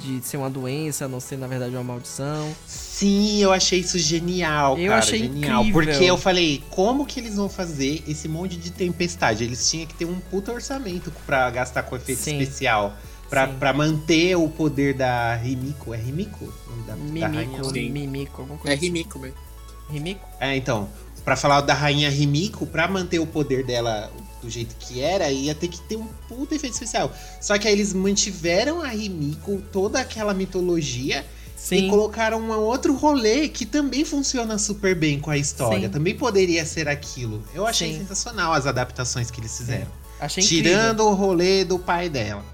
de 0.00 0.24
ser 0.26 0.38
uma 0.38 0.48
doença, 0.48 1.06
não 1.06 1.20
ser, 1.20 1.36
na 1.36 1.46
verdade, 1.46 1.74
uma 1.74 1.84
maldição. 1.84 2.50
Sim, 2.66 3.42
eu 3.42 3.52
achei 3.52 3.80
isso 3.80 3.98
genial, 3.98 4.78
Eu 4.78 4.86
cara. 4.88 4.98
achei 5.00 5.18
genial. 5.18 5.60
incrível. 5.64 5.82
Porque 5.92 6.04
eu 6.06 6.16
falei, 6.16 6.64
como 6.70 7.04
que 7.04 7.20
eles 7.20 7.36
vão 7.36 7.48
fazer 7.50 8.02
esse 8.08 8.26
monte 8.26 8.56
de 8.56 8.70
tempestade? 8.72 9.44
Eles 9.44 9.68
tinham 9.70 9.86
que 9.86 9.94
ter 9.94 10.06
um 10.06 10.18
puta 10.18 10.50
orçamento 10.50 11.12
pra 11.26 11.50
gastar 11.50 11.82
com 11.82 11.94
efeito 11.94 12.22
Sim. 12.22 12.38
especial. 12.40 12.94
Pra, 13.28 13.48
Sim. 13.48 13.54
pra 13.58 13.72
manter 13.74 14.34
o 14.36 14.48
poder 14.48 14.94
da 14.94 15.34
Rimiko. 15.34 15.92
É 15.92 15.96
Rimiko? 15.98 16.44
O 16.44 16.70
nome 16.70 17.20
da, 17.20 17.26
da? 17.26 17.28
Mimico, 17.42 17.64
Sim. 17.70 17.90
Mimico, 17.90 18.40
alguma 18.42 18.58
É 18.60 18.62
coisa. 18.62 18.76
assim. 18.76 18.86
Rimiko 18.86 19.18
mesmo. 19.18 19.45
Rimiko? 19.90 20.26
É, 20.40 20.56
então. 20.56 20.88
Pra 21.24 21.34
falar 21.36 21.60
da 21.60 21.74
rainha 21.74 22.08
Rimiko, 22.08 22.66
pra 22.66 22.86
manter 22.86 23.18
o 23.18 23.26
poder 23.26 23.64
dela 23.64 24.10
do 24.40 24.48
jeito 24.48 24.76
que 24.78 25.00
era, 25.00 25.28
ia 25.30 25.54
ter 25.54 25.66
que 25.68 25.80
ter 25.80 25.96
um 25.96 26.06
puta 26.28 26.54
efeito 26.54 26.74
especial. 26.74 27.12
Só 27.40 27.58
que 27.58 27.66
aí 27.66 27.74
eles 27.74 27.92
mantiveram 27.92 28.80
a 28.80 28.88
Rimiko, 28.88 29.60
toda 29.72 29.98
aquela 30.00 30.32
mitologia, 30.32 31.24
e 31.56 31.58
Sim. 31.60 31.88
colocaram 31.90 32.38
um 32.40 32.52
outro 32.60 32.94
rolê 32.94 33.48
que 33.48 33.66
também 33.66 34.04
funciona 34.04 34.56
super 34.56 34.94
bem 34.94 35.18
com 35.18 35.30
a 35.30 35.36
história. 35.36 35.88
Sim. 35.88 35.92
Também 35.92 36.14
poderia 36.14 36.64
ser 36.64 36.86
aquilo. 36.88 37.42
Eu 37.52 37.66
achei 37.66 37.92
Sim. 37.92 38.00
sensacional 38.00 38.52
as 38.52 38.66
adaptações 38.66 39.28
que 39.30 39.40
eles 39.40 39.56
fizeram. 39.56 39.90
Achei 40.20 40.44
incrível. 40.44 40.72
Tirando 40.72 41.00
o 41.00 41.12
rolê 41.14 41.64
do 41.64 41.78
pai 41.78 42.08
dela. 42.08 42.44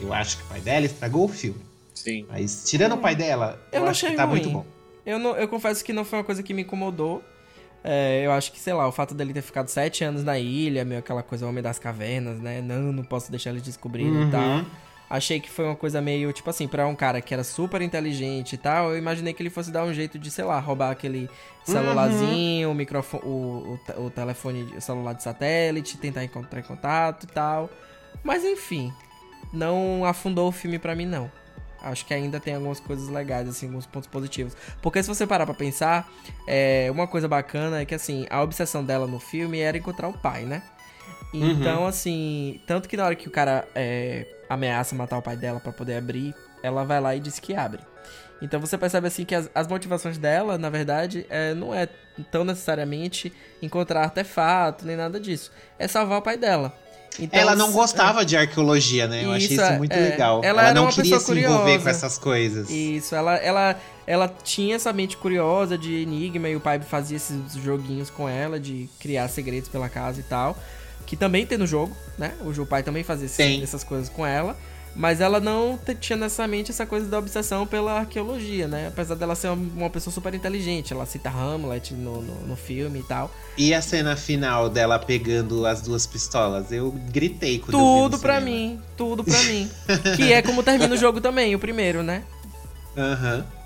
Eu 0.00 0.14
acho 0.14 0.38
que 0.38 0.42
o 0.44 0.46
pai 0.46 0.60
dela 0.60 0.86
estragou 0.86 1.26
o 1.26 1.28
filme. 1.28 1.60
Sim. 1.92 2.24
Mas 2.28 2.62
tirando 2.64 2.92
o 2.94 2.98
pai 2.98 3.14
dela, 3.14 3.60
Eu 3.70 3.82
eu, 3.82 3.88
acho 3.88 4.06
que 4.06 4.14
tá 4.14 4.24
ruim. 4.24 4.30
muito 4.40 4.50
bom. 4.50 4.64
Eu, 5.08 5.18
não, 5.18 5.34
eu 5.36 5.48
confesso 5.48 5.82
que 5.82 5.92
não 5.92 6.04
foi 6.04 6.18
uma 6.18 6.24
coisa 6.24 6.42
que 6.42 6.52
me 6.52 6.62
incomodou. 6.62 7.24
É, 7.82 8.22
eu 8.26 8.32
acho 8.32 8.52
que, 8.52 8.58
sei 8.60 8.74
lá, 8.74 8.86
o 8.86 8.92
fato 8.92 9.14
dele 9.14 9.32
ter 9.32 9.40
ficado 9.40 9.68
sete 9.68 10.04
anos 10.04 10.22
na 10.22 10.38
ilha, 10.38 10.84
meio 10.84 10.98
aquela 10.98 11.22
coisa 11.22 11.46
homem 11.46 11.62
das 11.62 11.78
cavernas, 11.78 12.38
né? 12.40 12.60
Não, 12.60 12.92
não 12.92 13.02
posso 13.04 13.30
deixar 13.30 13.50
eles 13.50 13.62
descobrirem 13.62 14.12
Uhum. 14.12 14.28
e 14.28 14.30
tal. 14.30 14.66
Achei 15.08 15.40
que 15.40 15.48
foi 15.50 15.64
uma 15.64 15.74
coisa 15.76 16.02
meio, 16.02 16.30
tipo 16.34 16.50
assim, 16.50 16.68
pra 16.68 16.86
um 16.86 16.94
cara 16.94 17.22
que 17.22 17.32
era 17.32 17.42
super 17.42 17.80
inteligente 17.80 18.52
e 18.52 18.58
tal, 18.58 18.90
eu 18.90 18.98
imaginei 18.98 19.32
que 19.32 19.42
ele 19.42 19.48
fosse 19.48 19.70
dar 19.70 19.84
um 19.84 19.94
jeito 19.94 20.18
de, 20.18 20.30
sei 20.30 20.44
lá, 20.44 20.60
roubar 20.60 20.90
aquele 20.90 21.30
celularzinho, 21.64 22.68
uhum. 22.68 22.74
o 22.74 22.76
microfone, 22.76 23.22
o, 23.24 23.78
o, 23.98 24.04
o 24.04 24.10
telefone, 24.10 24.64
o 24.76 24.80
celular 24.82 25.14
de 25.14 25.22
satélite, 25.22 25.96
tentar 25.96 26.24
encontrar 26.24 26.60
em 26.60 26.64
contato 26.64 27.24
e 27.24 27.26
tal. 27.28 27.70
Mas 28.22 28.44
enfim, 28.44 28.92
não 29.50 30.04
afundou 30.04 30.48
o 30.48 30.52
filme 30.52 30.78
pra 30.78 30.94
mim, 30.94 31.06
não. 31.06 31.30
Acho 31.82 32.04
que 32.04 32.12
ainda 32.12 32.40
tem 32.40 32.54
algumas 32.54 32.80
coisas 32.80 33.08
legais, 33.08 33.48
assim, 33.48 33.66
alguns 33.66 33.86
pontos 33.86 34.08
positivos. 34.08 34.56
Porque 34.82 35.02
se 35.02 35.08
você 35.08 35.26
parar 35.26 35.46
pra 35.46 35.54
pensar, 35.54 36.10
é, 36.46 36.88
uma 36.90 37.06
coisa 37.06 37.28
bacana 37.28 37.80
é 37.80 37.84
que, 37.84 37.94
assim, 37.94 38.26
a 38.30 38.42
obsessão 38.42 38.84
dela 38.84 39.06
no 39.06 39.20
filme 39.20 39.60
era 39.60 39.78
encontrar 39.78 40.08
o 40.08 40.12
pai, 40.12 40.44
né? 40.44 40.62
Então, 41.32 41.82
uhum. 41.82 41.86
assim, 41.86 42.60
tanto 42.66 42.88
que 42.88 42.96
na 42.96 43.04
hora 43.04 43.14
que 43.14 43.28
o 43.28 43.30
cara 43.30 43.66
é, 43.74 44.26
ameaça 44.48 44.94
matar 44.94 45.18
o 45.18 45.22
pai 45.22 45.36
dela 45.36 45.60
para 45.60 45.72
poder 45.72 45.96
abrir, 45.96 46.34
ela 46.62 46.84
vai 46.84 47.00
lá 47.00 47.14
e 47.14 47.20
diz 47.20 47.38
que 47.38 47.54
abre. 47.54 47.82
Então 48.40 48.60
você 48.60 48.78
percebe 48.78 49.06
assim 49.08 49.24
que 49.24 49.34
as, 49.34 49.50
as 49.54 49.66
motivações 49.66 50.16
dela, 50.16 50.56
na 50.56 50.70
verdade, 50.70 51.26
é, 51.28 51.54
não 51.54 51.74
é 51.74 51.88
tão 52.30 52.44
necessariamente 52.44 53.32
encontrar 53.60 54.02
artefato 54.04 54.86
nem 54.86 54.96
nada 54.96 55.18
disso. 55.18 55.50
É 55.78 55.88
salvar 55.88 56.18
o 56.18 56.22
pai 56.22 56.36
dela. 56.36 56.72
Então, 57.20 57.40
ela 57.40 57.56
não 57.56 57.72
gostava 57.72 58.22
é, 58.22 58.24
de 58.24 58.36
arqueologia, 58.36 59.08
né? 59.08 59.24
Eu 59.24 59.32
achei 59.32 59.56
isso 59.56 59.72
muito 59.72 59.92
é, 59.92 60.10
legal. 60.10 60.40
Ela, 60.44 60.62
ela 60.68 60.74
não 60.74 60.88
queria 60.88 61.18
se 61.18 61.26
curiosa. 61.26 61.54
envolver 61.54 61.82
com 61.82 61.88
essas 61.88 62.16
coisas. 62.16 62.70
Isso, 62.70 63.14
ela, 63.14 63.36
ela, 63.36 63.76
ela 64.06 64.28
tinha 64.28 64.76
essa 64.76 64.92
mente 64.92 65.16
curiosa 65.16 65.76
de 65.76 65.94
enigma 65.94 66.48
e 66.48 66.56
o 66.56 66.60
pai 66.60 66.78
fazia 66.80 67.16
esses 67.16 67.54
joguinhos 67.54 68.08
com 68.08 68.28
ela 68.28 68.60
de 68.60 68.88
criar 69.00 69.28
segredos 69.28 69.68
pela 69.68 69.88
casa 69.88 70.20
e 70.20 70.22
tal 70.22 70.56
que 71.08 71.16
também 71.16 71.46
tem 71.46 71.56
no 71.56 71.66
jogo, 71.66 71.96
né? 72.18 72.34
O 72.42 72.66
pai 72.66 72.82
também 72.82 73.02
fazia 73.02 73.24
esses, 73.24 73.62
essas 73.62 73.82
coisas 73.82 74.10
com 74.10 74.26
ela. 74.26 74.54
Mas 74.98 75.20
ela 75.20 75.38
não 75.38 75.78
tinha 76.00 76.16
necessariamente 76.16 76.72
essa 76.72 76.84
coisa 76.84 77.06
da 77.06 77.20
obsessão 77.20 77.64
pela 77.64 78.00
arqueologia, 78.00 78.66
né? 78.66 78.88
Apesar 78.88 79.14
dela 79.14 79.36
ser 79.36 79.48
uma 79.48 79.88
pessoa 79.88 80.12
super 80.12 80.34
inteligente. 80.34 80.92
Ela 80.92 81.06
cita 81.06 81.30
Hamlet 81.30 81.94
no, 81.94 82.20
no, 82.20 82.48
no, 82.48 82.56
filme 82.56 82.98
e 82.98 83.02
tal. 83.04 83.30
E 83.56 83.72
a 83.72 83.80
cena 83.80 84.16
final 84.16 84.68
dela 84.68 84.98
pegando 84.98 85.64
as 85.66 85.80
duas 85.80 86.04
pistolas? 86.04 86.72
Eu 86.72 86.90
gritei 87.12 87.60
quando 87.60 87.78
Tudo 87.78 88.16
eu 88.16 88.20
pra 88.20 88.40
mim, 88.40 88.80
tudo 88.96 89.22
pra 89.22 89.40
mim. 89.44 89.70
que 90.16 90.32
é 90.32 90.42
como 90.42 90.64
termina 90.64 90.92
o 90.92 90.98
jogo 90.98 91.20
também, 91.20 91.54
o 91.54 91.60
primeiro, 91.60 92.02
né? 92.02 92.24
Aham. 92.96 93.36
Uhum. 93.36 93.57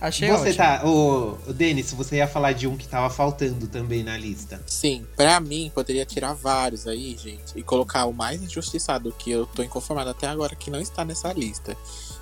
Achei 0.00 0.30
você 0.30 0.50
ótimo. 0.50 0.56
tá, 0.56 0.82
o, 0.84 1.38
o 1.48 1.52
Denis, 1.52 1.92
você 1.92 2.16
ia 2.16 2.28
falar 2.28 2.52
de 2.52 2.68
um 2.68 2.76
que 2.76 2.86
tava 2.86 3.10
faltando 3.10 3.66
também 3.66 4.04
na 4.04 4.16
lista. 4.16 4.62
Sim, 4.66 5.04
para 5.16 5.40
mim 5.40 5.72
poderia 5.74 6.06
tirar 6.06 6.34
vários 6.34 6.86
aí, 6.86 7.16
gente, 7.16 7.58
e 7.58 7.62
colocar 7.62 8.04
o 8.04 8.12
mais 8.12 8.40
injustiçado 8.40 9.12
que 9.18 9.30
eu 9.30 9.46
tô 9.46 9.62
inconformado 9.62 10.10
até 10.10 10.28
agora 10.28 10.54
que 10.54 10.70
não 10.70 10.80
está 10.80 11.04
nessa 11.04 11.32
lista, 11.32 11.76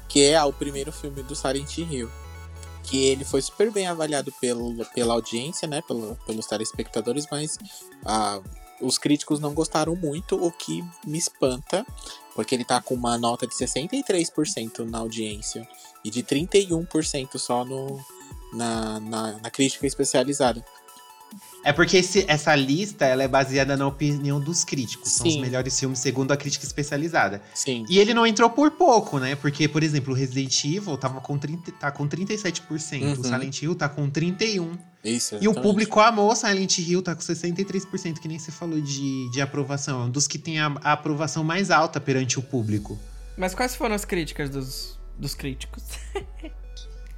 que 0.09 0.25
é 0.25 0.43
o 0.43 0.53
primeiro 0.53 0.91
filme 0.91 1.23
do 1.23 1.37
Silent 1.37 1.79
Hill. 1.79 2.11
Que 2.83 3.07
ele 3.07 3.25
foi 3.25 3.43
super 3.43 3.71
bem 3.73 3.89
avaliado 3.89 4.33
pelo, 4.41 4.85
pela 4.95 5.15
audiência, 5.15 5.67
né? 5.67 5.83
Pelo, 5.83 6.17
pelos 6.25 6.47
telespectadores, 6.47 7.27
mas 7.29 7.59
ah, 8.05 8.41
os 8.81 8.97
críticos 8.97 9.41
não 9.41 9.53
gostaram 9.53 9.97
muito, 9.97 10.37
o 10.37 10.53
que 10.53 10.85
me 11.05 11.19
espanta, 11.19 11.85
porque 12.35 12.55
ele 12.55 12.65
tá 12.65 12.81
com 12.81 12.95
uma 12.95 13.19
nota 13.19 13.47
de 13.47 13.55
63% 13.55 14.89
na 14.89 14.99
audiência 14.99 15.67
e 16.07 16.11
de 16.11 16.23
31% 16.23 17.37
só 17.37 17.65
no, 17.65 18.01
na, 18.53 19.01
na, 19.01 19.33
na, 19.41 19.51
crítica 19.51 19.89
especializada. 19.89 20.65
É 21.65 21.73
porque 21.73 21.97
esse, 21.97 22.25
essa 22.29 22.55
lista 22.55 23.05
ela 23.05 23.25
é 23.25 23.29
baseada 23.29 23.77
na 23.77 23.89
opinião 23.89 24.41
dos 24.41 24.63
críticos. 24.63 25.11
Sim. 25.11 25.19
São 25.19 25.29
os 25.29 25.37
melhores 25.39 25.81
filmes 25.81 25.99
segundo 25.99 26.31
a 26.31 26.37
crítica 26.37 26.65
especializada. 26.65 27.43
Sim. 27.53 27.85
E 27.89 27.99
ele 27.99 28.15
não 28.15 28.25
entrou 28.25 28.49
por 28.49 28.71
pouco, 28.71 29.19
né? 29.19 29.35
Porque, 29.35 29.67
por 29.67 29.83
exemplo, 29.83 30.15
o 30.15 30.17
Resident 30.17 30.65
Evil 30.65 30.97
tava 30.97 31.21
com 31.21 31.37
30, 31.37 31.73
tá 31.73 31.91
com 31.91 32.09
37%, 32.09 33.03
uhum. 33.03 33.13
o 33.13 33.25
Silent 33.25 33.63
Hill 33.63 33.75
tá 33.75 33.89
com 33.89 34.09
31%. 34.09 34.79
Isso, 35.03 35.39
e 35.41 35.47
o 35.47 35.55
público 35.55 36.01
amou 36.01 36.35
Silent 36.35 36.79
Hill, 36.79 37.01
tá 37.01 37.15
com 37.15 37.21
63%, 37.21 38.19
que 38.19 38.27
nem 38.27 38.41
você 38.41 38.51
falou 38.51 38.81
de, 38.81 39.31
de 39.31 39.41
aprovação. 39.41 40.03
É 40.03 40.05
um 40.05 40.11
dos 40.11 40.27
que 40.29 40.39
tem 40.39 40.61
a, 40.61 40.67
a 40.83 40.93
aprovação 40.93 41.43
mais 41.43 41.71
alta 41.71 42.01
perante 42.01 42.39
o 42.39 42.43
público. 42.43 42.99
Mas 43.37 43.55
quais 43.55 43.75
foram 43.77 43.95
as 43.95 44.05
críticas 44.05 44.51
dos, 44.51 44.96
dos 45.19 45.35
críticos. 45.35 45.83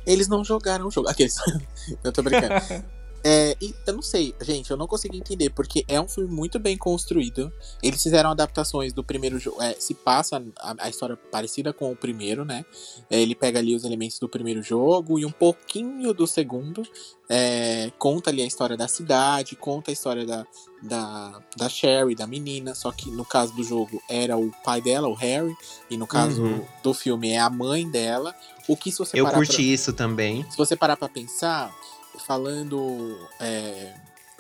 Eles 0.07 0.28
não 0.28 0.44
jogaram 0.44 0.86
o 0.86 0.90
jogo. 0.90 1.09
Aqueles. 1.09 1.36
eu 2.03 2.12
tô 2.12 2.22
brincando. 2.22 2.55
É, 3.24 3.56
e 3.60 3.74
eu 3.86 3.94
não 3.94 4.02
sei, 4.02 4.34
gente, 4.40 4.70
eu 4.70 4.76
não 4.76 4.86
consegui 4.86 5.18
entender, 5.18 5.50
porque 5.50 5.84
é 5.88 6.00
um 6.00 6.08
filme 6.08 6.32
muito 6.32 6.58
bem 6.58 6.76
construído. 6.76 7.52
Eles 7.82 8.02
fizeram 8.02 8.30
adaptações 8.30 8.92
do 8.92 9.02
primeiro 9.02 9.38
jogo. 9.38 9.60
É, 9.62 9.74
se 9.74 9.94
passa 9.94 10.42
a, 10.58 10.74
a, 10.78 10.88
história 10.88 11.16
parecida 11.16 11.72
com 11.72 11.90
o 11.90 11.96
primeiro, 11.96 12.44
né? 12.44 12.64
É, 13.10 13.20
ele 13.20 13.34
pega 13.34 13.58
ali 13.58 13.74
os 13.74 13.84
elementos 13.84 14.18
do 14.18 14.28
primeiro 14.28 14.62
jogo 14.62 15.18
e 15.18 15.24
um 15.24 15.30
pouquinho 15.30 16.12
do 16.14 16.26
segundo. 16.26 16.82
É, 17.28 17.90
conta 17.98 18.30
ali 18.30 18.40
a 18.40 18.46
história 18.46 18.76
da 18.76 18.88
cidade, 18.88 19.56
conta 19.56 19.90
a 19.90 19.92
história 19.92 20.24
da, 20.24 20.46
da, 20.82 21.42
da 21.56 21.68
Sherry, 21.68 22.14
da 22.14 22.26
menina. 22.26 22.74
Só 22.74 22.92
que 22.92 23.10
no 23.10 23.24
caso 23.24 23.52
do 23.54 23.64
jogo 23.64 24.02
era 24.08 24.36
o 24.36 24.52
pai 24.64 24.80
dela, 24.80 25.08
o 25.08 25.14
Harry, 25.14 25.54
e 25.90 25.96
no 25.96 26.06
caso 26.06 26.42
uhum. 26.42 26.64
do 26.82 26.94
filme 26.94 27.30
é 27.30 27.38
a 27.38 27.50
mãe 27.50 27.88
dela. 27.90 28.34
O 28.68 28.76
que 28.76 28.92
se 28.92 28.98
você 28.98 29.18
Eu 29.18 29.26
curti 29.26 29.56
pra, 29.56 29.62
isso 29.62 29.92
também. 29.92 30.48
Se 30.50 30.56
você 30.56 30.76
parar 30.76 30.96
pra 30.96 31.08
pensar 31.08 31.74
falando 32.18 33.16
é, 33.40 33.94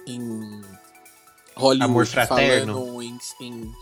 em 0.06 0.62
Hollywood, 1.56 1.84
Amor 1.84 2.06
fraterno. 2.06 2.74
falando 2.74 3.02
em, 3.02 3.18
em, 3.40 3.72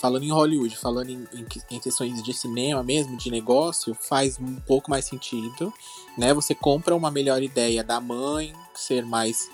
falando 0.00 0.22
em 0.22 0.30
Hollywood, 0.30 0.76
falando 0.76 1.10
em, 1.10 1.26
em, 1.34 1.46
em, 1.70 1.80
questões 1.80 2.22
de 2.22 2.32
cinema 2.32 2.82
mesmo, 2.82 3.16
de 3.16 3.30
negócio, 3.30 3.94
faz 3.94 4.38
um 4.38 4.56
pouco 4.56 4.90
mais 4.90 5.04
sentido, 5.04 5.72
né? 6.16 6.32
Você 6.32 6.54
compra 6.54 6.96
uma 6.96 7.10
melhor 7.10 7.42
ideia 7.42 7.84
da 7.84 8.00
mãe 8.00 8.52
ser 8.74 9.04
mais 9.04 9.48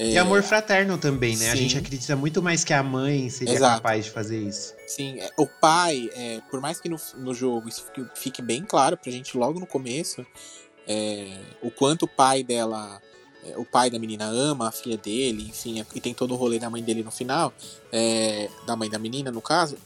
é... 0.00 0.12
E 0.12 0.18
amor 0.18 0.42
fraterno 0.42 0.96
também, 0.96 1.36
né? 1.36 1.44
Sim. 1.44 1.50
A 1.50 1.56
gente 1.56 1.76
acredita 1.76 2.16
muito 2.16 2.42
mais 2.42 2.64
que 2.64 2.72
a 2.72 2.82
mãe 2.82 3.28
seria 3.28 3.52
Exato. 3.52 3.82
capaz 3.82 4.06
de 4.06 4.10
fazer 4.10 4.42
isso. 4.42 4.74
Sim, 4.86 5.20
é, 5.20 5.28
o 5.36 5.46
pai, 5.46 6.08
é, 6.14 6.40
por 6.50 6.58
mais 6.58 6.80
que 6.80 6.88
no, 6.88 6.96
no 7.18 7.34
jogo 7.34 7.68
isso 7.68 7.84
fique, 8.14 8.40
bem 8.40 8.64
claro 8.64 8.96
pra 8.96 9.12
gente 9.12 9.36
logo 9.36 9.60
no 9.60 9.66
começo, 9.66 10.26
é, 10.88 11.38
o 11.60 11.70
quanto 11.70 12.04
o 12.04 12.08
pai 12.08 12.42
dela 12.42 12.98
o 13.56 13.64
pai 13.64 13.90
da 13.90 13.98
menina 13.98 14.26
ama 14.26 14.68
a 14.68 14.72
filha 14.72 14.96
dele, 14.96 15.48
enfim, 15.48 15.84
e 15.94 16.00
tem 16.00 16.12
todo 16.12 16.34
o 16.34 16.36
rolê 16.36 16.58
da 16.58 16.68
mãe 16.68 16.82
dele 16.82 17.02
no 17.02 17.10
final, 17.10 17.52
é, 17.92 18.50
da 18.66 18.76
mãe 18.76 18.88
da 18.88 18.98
menina, 18.98 19.30
no 19.30 19.40
caso, 19.40 19.76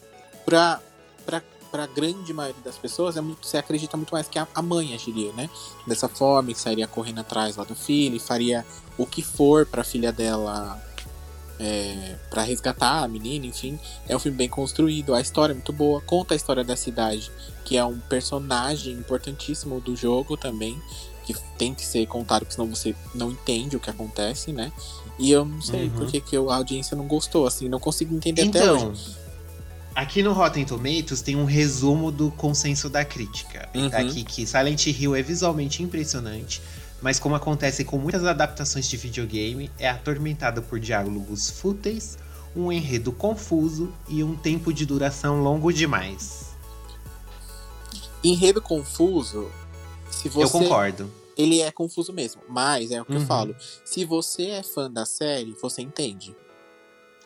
pra, 0.44 0.80
pra, 1.24 1.42
pra 1.70 1.86
grande 1.86 2.32
maioria 2.32 2.62
das 2.62 2.76
pessoas, 2.76 3.16
é 3.16 3.20
muito, 3.20 3.46
você 3.46 3.57
acredita 3.57 3.96
muito 3.96 4.12
mais 4.12 4.28
que 4.28 4.38
a, 4.38 4.46
a 4.55 4.62
mãe 4.62 4.94
agiria, 4.94 5.32
né? 5.32 5.48
Dessa 5.86 6.09
forma, 6.09 6.52
que 6.52 6.61
sairia 6.61 6.86
correndo 6.86 7.20
atrás 7.20 7.57
lá 7.57 7.64
do 7.64 7.74
filho, 7.74 8.16
e 8.16 8.20
faria 8.20 8.66
o 8.98 9.07
que 9.07 9.22
for 9.22 9.66
pra 9.66 9.84
filha 9.84 10.12
dela 10.12 10.80
é, 11.59 12.16
para 12.30 12.42
resgatar 12.42 13.05
a 13.05 13.09
menina, 13.09 13.46
enfim. 13.46 13.78
É 14.09 14.16
um 14.16 14.18
filme 14.18 14.36
bem 14.36 14.48
construído, 14.48 15.14
a 15.14 15.20
história 15.20 15.52
é 15.52 15.55
muito 15.55 15.72
boa, 15.72 16.00
conta 16.00 16.34
a 16.34 16.36
história 16.36 16.64
da 16.64 16.76
cidade, 16.76 17.30
que 17.64 17.76
é 17.76 17.84
um 17.84 17.98
personagem 18.00 18.94
importantíssimo 18.94 19.80
do 19.80 19.96
jogo 19.96 20.36
também 20.36 20.80
que 21.25 21.35
tem 21.57 21.75
que 21.75 21.85
ser 21.85 22.07
contado, 22.07 22.41
porque 22.41 22.55
senão 22.55 22.68
você 22.68 22.95
não 23.14 23.31
entende 23.31 23.77
o 23.77 23.81
que 23.81 23.91
acontece, 23.91 24.53
né? 24.53 24.72
E 25.18 25.31
eu 25.31 25.45
não 25.45 25.61
sei 25.61 25.85
uhum. 25.85 25.91
por 25.91 26.07
que, 26.07 26.20
que 26.20 26.37
a 26.37 26.41
audiência 26.41 26.97
não 26.97 27.07
gostou, 27.07 27.47
assim, 27.47 27.68
não 27.68 27.81
consigo 27.81 28.14
entender 28.14 28.45
então, 28.45 28.77
até 28.77 28.87
hoje. 28.87 29.16
Aqui 29.95 30.22
no 30.22 30.33
Rotten 30.33 30.64
Tomatoes 30.64 31.22
tem 31.22 31.37
um 31.37 31.45
resumo 31.45 32.11
do 32.11 32.31
consenso 32.33 32.91
da 32.91 33.05
crítica. 33.05 33.68
Uhum. 33.75 33.89
Tá 33.89 33.99
aqui 33.99 34.25
que 34.25 34.45
Silent 34.45 34.87
Hill 34.87 35.14
é 35.14 35.22
visualmente 35.22 35.83
impressionante, 35.83 36.61
mas 37.01 37.20
como 37.20 37.37
acontece 37.37 37.85
com 37.85 37.97
muitas 37.97 38.25
adaptações 38.25 38.89
de 38.89 38.97
videogame, 38.97 39.70
é 39.79 39.89
atormentado 39.89 40.62
por 40.62 40.81
diálogos 40.81 41.49
fúteis, 41.49 42.18
um 42.57 42.72
enredo 42.72 43.12
confuso 43.12 43.93
e 44.09 44.22
um 44.25 44.35
tempo 44.35 44.72
de 44.72 44.85
duração 44.85 45.41
longo 45.41 45.72
demais. 45.72 46.55
Enredo 48.22 48.61
confuso 48.61 49.51
se 50.25 50.35
você, 50.35 50.57
eu 50.57 50.61
concordo. 50.61 51.11
Ele 51.37 51.61
é 51.61 51.70
confuso 51.70 52.12
mesmo, 52.12 52.43
mas 52.49 52.91
é 52.91 53.01
o 53.01 53.05
que 53.05 53.12
uhum. 53.12 53.20
eu 53.20 53.27
falo. 53.27 53.57
Se 53.85 54.05
você 54.05 54.49
é 54.49 54.62
fã 54.62 54.91
da 54.91 55.05
série, 55.05 55.55
você 55.61 55.83
entende. 55.83 56.35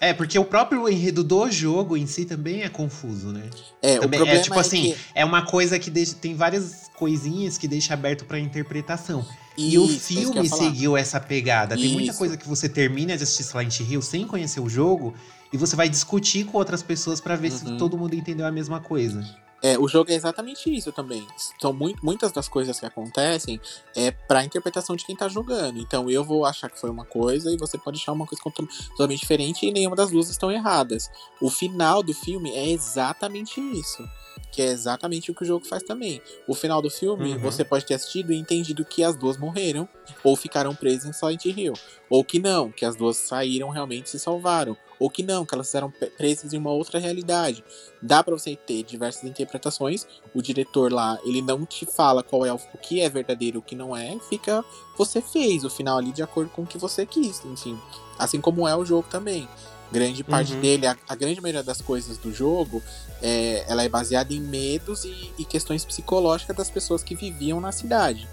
É, 0.00 0.14
porque 0.14 0.38
o 0.38 0.44
próprio 0.44 0.88
enredo 0.88 1.24
do 1.24 1.50
jogo 1.50 1.96
em 1.96 2.06
si 2.06 2.24
também 2.24 2.62
é 2.62 2.68
confuso, 2.68 3.32
né? 3.32 3.50
É, 3.82 3.98
também, 3.98 4.20
o 4.20 4.22
problema 4.22 4.38
é 4.38 4.42
tipo 4.42 4.54
é 4.54 4.60
assim, 4.60 4.82
que... 4.92 4.96
é 5.14 5.24
uma 5.24 5.44
coisa 5.44 5.78
que 5.78 5.90
deixa, 5.90 6.14
tem 6.14 6.34
várias 6.36 6.88
coisinhas 6.96 7.58
que 7.58 7.66
deixa 7.66 7.94
aberto 7.94 8.24
para 8.24 8.38
interpretação. 8.38 9.26
Isso, 9.56 9.74
e 9.74 9.78
o 9.78 9.84
é 9.84 9.98
filme 9.98 10.48
seguiu 10.48 10.96
essa 10.96 11.18
pegada. 11.18 11.76
Tem 11.76 11.88
muita 11.88 12.14
coisa 12.14 12.36
que 12.36 12.46
você 12.46 12.68
termina 12.68 13.16
de 13.16 13.24
assistir 13.24 13.42
Silent 13.42 13.80
Hill 13.80 14.00
sem 14.00 14.24
conhecer 14.24 14.60
o 14.60 14.68
jogo 14.68 15.14
e 15.52 15.56
você 15.56 15.74
vai 15.74 15.88
discutir 15.88 16.44
com 16.44 16.58
outras 16.58 16.82
pessoas 16.82 17.20
para 17.20 17.34
ver 17.34 17.50
uhum. 17.50 17.58
se 17.58 17.76
todo 17.76 17.98
mundo 17.98 18.14
entendeu 18.14 18.46
a 18.46 18.52
mesma 18.52 18.80
coisa. 18.80 19.24
É, 19.60 19.76
o 19.76 19.88
jogo 19.88 20.10
é 20.12 20.14
exatamente 20.14 20.72
isso 20.72 20.92
também. 20.92 21.26
São 21.60 21.72
muito, 21.72 22.04
muitas 22.04 22.30
das 22.30 22.48
coisas 22.48 22.78
que 22.78 22.86
acontecem 22.86 23.60
é 23.96 24.10
pra 24.12 24.44
interpretação 24.44 24.94
de 24.94 25.04
quem 25.04 25.16
tá 25.16 25.28
jogando. 25.28 25.78
Então 25.80 26.08
eu 26.08 26.22
vou 26.22 26.44
achar 26.44 26.70
que 26.70 26.78
foi 26.78 26.88
uma 26.90 27.04
coisa 27.04 27.50
e 27.52 27.56
você 27.56 27.76
pode 27.76 28.00
achar 28.00 28.12
uma 28.12 28.26
coisa 28.26 28.42
totalmente 28.90 29.20
diferente 29.20 29.66
e 29.66 29.72
nenhuma 29.72 29.96
das 29.96 30.10
duas 30.12 30.30
estão 30.30 30.50
erradas. 30.52 31.10
O 31.40 31.50
final 31.50 32.02
do 32.04 32.14
filme 32.14 32.50
é 32.52 32.70
exatamente 32.70 33.60
isso. 33.60 34.08
Que 34.52 34.62
é 34.62 34.66
exatamente 34.66 35.30
o 35.30 35.34
que 35.34 35.42
o 35.42 35.46
jogo 35.46 35.66
faz 35.66 35.82
também. 35.82 36.22
O 36.46 36.54
final 36.54 36.80
do 36.80 36.88
filme, 36.88 37.32
Uhum. 37.34 37.38
você 37.40 37.64
pode 37.64 37.84
ter 37.84 37.94
assistido 37.94 38.32
e 38.32 38.36
entendido 38.38 38.84
que 38.84 39.02
as 39.02 39.16
duas 39.16 39.36
morreram 39.36 39.88
ou 40.22 40.36
ficaram 40.36 40.74
presas 40.74 41.04
em 41.10 41.12
Silent 41.12 41.44
Hill. 41.46 41.74
Ou 42.08 42.24
que 42.24 42.38
não, 42.38 42.70
que 42.70 42.84
as 42.84 42.94
duas 42.96 43.16
saíram 43.16 43.68
realmente 43.70 44.06
e 44.06 44.10
se 44.10 44.18
salvaram. 44.20 44.76
Ou 45.00 45.08
que 45.08 45.22
não, 45.22 45.46
que 45.46 45.54
elas 45.54 45.70
pe- 45.98 46.06
presas 46.06 46.52
em 46.52 46.58
uma 46.58 46.70
outra 46.70 46.98
realidade. 46.98 47.64
Dá 48.02 48.22
pra 48.22 48.34
você 48.36 48.56
ter 48.56 48.82
diversas 48.82 49.24
interpretações. 49.24 50.06
O 50.34 50.42
diretor 50.42 50.92
lá, 50.92 51.18
ele 51.24 51.40
não 51.40 51.64
te 51.64 51.86
fala 51.86 52.22
qual 52.22 52.44
é 52.44 52.52
o, 52.52 52.56
o 52.56 52.78
que 52.78 53.00
é 53.00 53.08
verdadeiro 53.08 53.58
e 53.58 53.60
o 53.60 53.62
que 53.62 53.76
não 53.76 53.96
é. 53.96 54.18
Fica. 54.28 54.64
Você 54.96 55.20
fez 55.22 55.64
o 55.64 55.70
final 55.70 55.98
ali 55.98 56.12
de 56.12 56.22
acordo 56.22 56.50
com 56.50 56.62
o 56.62 56.66
que 56.66 56.78
você 56.78 57.06
quis, 57.06 57.44
enfim. 57.44 57.78
Assim 58.18 58.40
como 58.40 58.66
é 58.66 58.74
o 58.76 58.84
jogo 58.84 59.06
também. 59.08 59.48
Grande 59.90 60.22
parte 60.22 60.52
Uhum. 60.52 60.60
dele, 60.60 60.86
a, 60.86 60.96
a 61.08 61.14
grande 61.14 61.40
maioria 61.40 61.62
das 61.62 61.80
coisas 61.80 62.18
do 62.18 62.30
jogo, 62.32 62.82
é, 63.22 63.64
ela 63.66 63.82
é 63.82 63.88
baseada 63.88 64.34
em 64.34 64.40
medos 64.40 65.04
e, 65.04 65.32
e 65.38 65.44
questões 65.46 65.82
psicológicas 65.84 66.54
das 66.54 66.70
pessoas 66.70 67.02
que 67.02 67.14
viviam 67.14 67.58
na 67.60 67.72
cidade. 67.72 68.28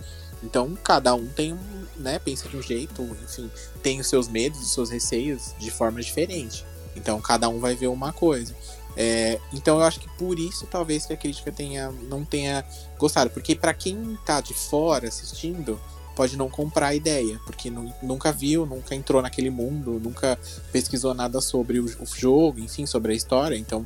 Então, 0.45 0.77
cada 0.83 1.13
um 1.15 1.27
tem 1.27 1.53
um, 1.53 1.85
né, 1.97 2.19
pensa 2.19 2.47
de 2.47 2.55
um 2.55 2.61
jeito, 2.61 3.01
enfim, 3.23 3.49
tem 3.81 3.99
os 3.99 4.07
seus 4.07 4.27
medos, 4.27 4.59
os 4.61 4.71
seus 4.73 4.89
receios 4.89 5.53
de 5.59 5.71
forma 5.71 6.01
diferente. 6.01 6.63
Então, 6.95 7.19
cada 7.19 7.49
um 7.49 7.59
vai 7.59 7.75
ver 7.75 7.87
uma 7.87 8.13
coisa. 8.13 8.55
É, 8.95 9.39
então, 9.51 9.79
eu 9.79 9.83
acho 9.83 9.99
que 9.99 10.07
por 10.17 10.39
isso, 10.39 10.65
talvez, 10.67 11.05
que 11.05 11.13
a 11.13 11.17
crítica 11.17 11.51
tenha, 11.51 11.91
não 12.09 12.23
tenha 12.23 12.63
gostado. 12.97 13.29
Porque 13.29 13.55
para 13.55 13.73
quem 13.73 14.17
tá 14.25 14.39
de 14.39 14.53
fora 14.53 15.07
assistindo, 15.07 15.79
pode 16.15 16.37
não 16.37 16.49
comprar 16.49 16.87
a 16.87 16.95
ideia. 16.95 17.37
Porque 17.45 17.69
nu- 17.69 17.93
nunca 18.01 18.31
viu, 18.31 18.65
nunca 18.65 18.95
entrou 18.95 19.21
naquele 19.21 19.49
mundo, 19.49 19.99
nunca 19.99 20.39
pesquisou 20.71 21.13
nada 21.13 21.41
sobre 21.41 21.79
o, 21.79 21.85
o 21.85 22.05
jogo, 22.05 22.59
enfim, 22.59 22.85
sobre 22.85 23.11
a 23.11 23.15
história. 23.15 23.57
Então, 23.57 23.85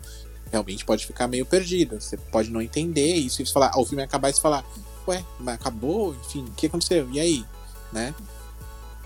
realmente 0.51 0.85
pode 0.85 1.07
ficar 1.07 1.27
meio 1.27 1.45
perdido. 1.45 1.99
Você 1.99 2.15
pode 2.15 2.51
não 2.51 2.61
entender 2.61 3.15
isso 3.15 3.41
e 3.41 3.45
falar, 3.47 3.71
ah, 3.73 3.79
o 3.79 3.85
filme 3.85 4.03
acabar 4.03 4.29
e 4.29 4.33
falar, 4.33 4.63
ué, 5.09 5.23
mas 5.39 5.55
acabou? 5.55 6.15
Enfim, 6.25 6.45
o 6.45 6.51
que 6.51 6.67
aconteceu? 6.67 7.09
E 7.11 7.19
aí? 7.19 7.45
Né? 7.91 8.13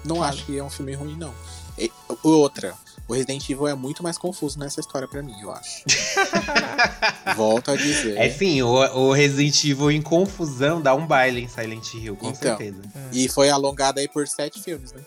Não 0.05 0.17
Claro. 0.17 0.33
acho 0.33 0.45
que 0.45 0.57
é 0.57 0.63
um 0.63 0.69
filme 0.69 0.93
ruim, 0.93 1.15
não. 1.15 1.33
E- 1.77 1.91
outra, 2.21 2.73
o 3.07 3.13
Resident 3.13 3.49
Evil 3.49 3.67
é 3.67 3.73
muito 3.73 4.03
mais 4.03 4.17
confuso 4.17 4.59
nessa 4.59 4.79
história 4.79 5.07
pra 5.07 5.23
mim, 5.23 5.33
eu 5.41 5.51
acho. 5.51 5.83
Volto 7.35 7.71
a 7.71 7.75
dizer. 7.75 8.17
É 8.17 8.29
sim, 8.29 8.61
o, 8.61 8.67
o 8.69 9.11
Resident 9.13 9.63
Evil 9.63 9.91
em 9.91 10.01
confusão 10.01 10.81
dá 10.81 10.93
um 10.93 11.05
baile 11.07 11.41
em 11.41 11.47
Silent 11.47 11.93
Hill, 11.93 12.15
com 12.15 12.29
Então. 12.29 12.57
certeza. 12.57 12.81
E 13.11 13.27
foi 13.29 13.49
alongado 13.49 13.99
aí 13.99 14.07
por 14.07 14.27
sete 14.27 14.61
filmes, 14.61 14.91
né? 14.91 15.01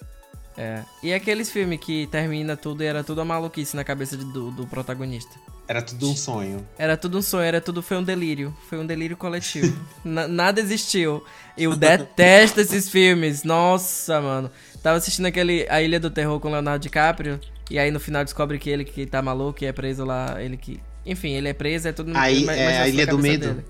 É. 0.59 0.82
E 1.02 1.12
aqueles 1.12 1.50
filmes 1.50 1.78
que 1.80 2.07
termina 2.07 2.57
tudo 2.57 2.82
e 2.82 2.86
era 2.86 3.04
tudo 3.04 3.20
a 3.20 3.24
maluquice 3.24 3.76
na 3.76 3.84
cabeça 3.84 4.16
de- 4.16 4.24
do, 4.24 4.50
do 4.50 4.66
protagonista. 4.66 5.34
Era 5.68 5.82
tudo 5.82 6.09
um 6.09 6.16
sonho. 6.16 6.66
Era 6.78 6.96
tudo 6.96 7.18
um 7.18 7.22
sonho, 7.22 7.42
era 7.42 7.61
tudo 7.61 7.82
foi 7.82 7.96
um 7.96 8.02
delírio. 8.02 8.57
Foi 8.68 8.78
um 8.78 8.86
delírio 8.86 9.16
coletivo. 9.16 9.76
Na- 10.04 10.26
nada 10.28 10.61
existiu. 10.61 11.22
Eu 11.59 11.74
detesto 11.76 12.61
esses 12.61 12.88
filmes. 12.88 13.42
Nossa, 13.42 14.20
mano. 14.20 14.50
Tava 14.82 14.96
assistindo 14.98 15.26
aquele 15.26 15.66
A 15.68 15.82
Ilha 15.82 15.98
do 16.00 16.09
Terror 16.11 16.38
com 16.40 16.50
Leonardo 16.50 16.82
DiCaprio. 16.82 17.38
E 17.68 17.78
aí 17.78 17.90
no 17.90 17.98
final 18.00 18.22
descobre 18.24 18.59
que 18.59 18.70
ele 18.70 18.84
que 18.84 19.04
tá 19.07 19.20
maluco 19.20 19.62
e 19.62 19.66
é 19.66 19.72
preso 19.72 20.04
lá. 20.04 20.40
Ele 20.42 20.57
que. 20.57 20.80
Enfim, 21.04 21.32
ele 21.32 21.48
é 21.48 21.52
preso, 21.52 21.88
é 21.88 21.92
tudo 21.92 22.12
Aí, 22.16 22.42
ima- 22.42 22.52
é, 22.52 22.62
imaginação 22.62 22.84
a 22.84 22.88
Ilha 22.88 23.07
do 23.07 23.18
Medo. 23.18 23.46
dele. 23.48 23.64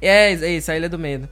É, 0.00 0.32
é 0.32 0.50
isso, 0.56 0.70
a 0.70 0.76
Ilha 0.76 0.88
do 0.88 0.98
Medo. 0.98 1.28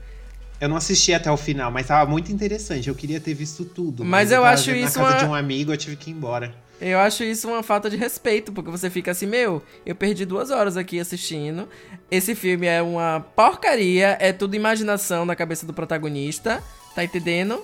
Eu 0.59 0.67
não 0.67 0.75
assisti 0.77 1.13
até 1.13 1.31
o 1.31 1.37
final, 1.37 1.71
mas 1.71 1.85
tava 1.87 2.09
muito 2.09 2.31
interessante. 2.31 2.87
Eu 2.89 2.95
queria 2.95 3.19
ter 3.19 3.33
visto 3.33 3.63
tudo. 3.63 4.03
Mas 4.03 4.31
eu 4.31 4.41
tava 4.41 4.53
acho 4.53 4.71
isso 4.71 4.97
Na 4.99 5.05
casa 5.05 5.17
uma- 5.17 5.23
de 5.23 5.29
um 5.29 5.35
amigo, 5.35 5.71
eu 5.71 5.77
tive 5.77 5.95
que 5.95 6.09
ir 6.09 6.13
embora. 6.13 6.53
Eu 6.79 6.99
acho 6.99 7.23
isso 7.23 7.47
uma 7.47 7.63
falta 7.63 7.89
de 7.89 7.97
respeito, 7.97 8.51
porque 8.51 8.69
você 8.69 8.89
fica 8.89 9.09
assim, 9.11 9.25
meu, 9.25 9.63
eu 9.85 9.95
perdi 9.95 10.25
duas 10.25 10.51
horas 10.51 10.77
aqui 10.77 10.99
assistindo. 10.99 11.67
Esse 12.09 12.35
filme 12.35 12.67
é 12.67 12.81
uma 12.81 13.19
porcaria, 13.35 14.15
é 14.19 14.31
tudo 14.31 14.55
imaginação 14.55 15.25
na 15.25 15.35
cabeça 15.35 15.65
do 15.65 15.73
protagonista, 15.73 16.63
tá 16.93 17.03
entendendo? 17.03 17.63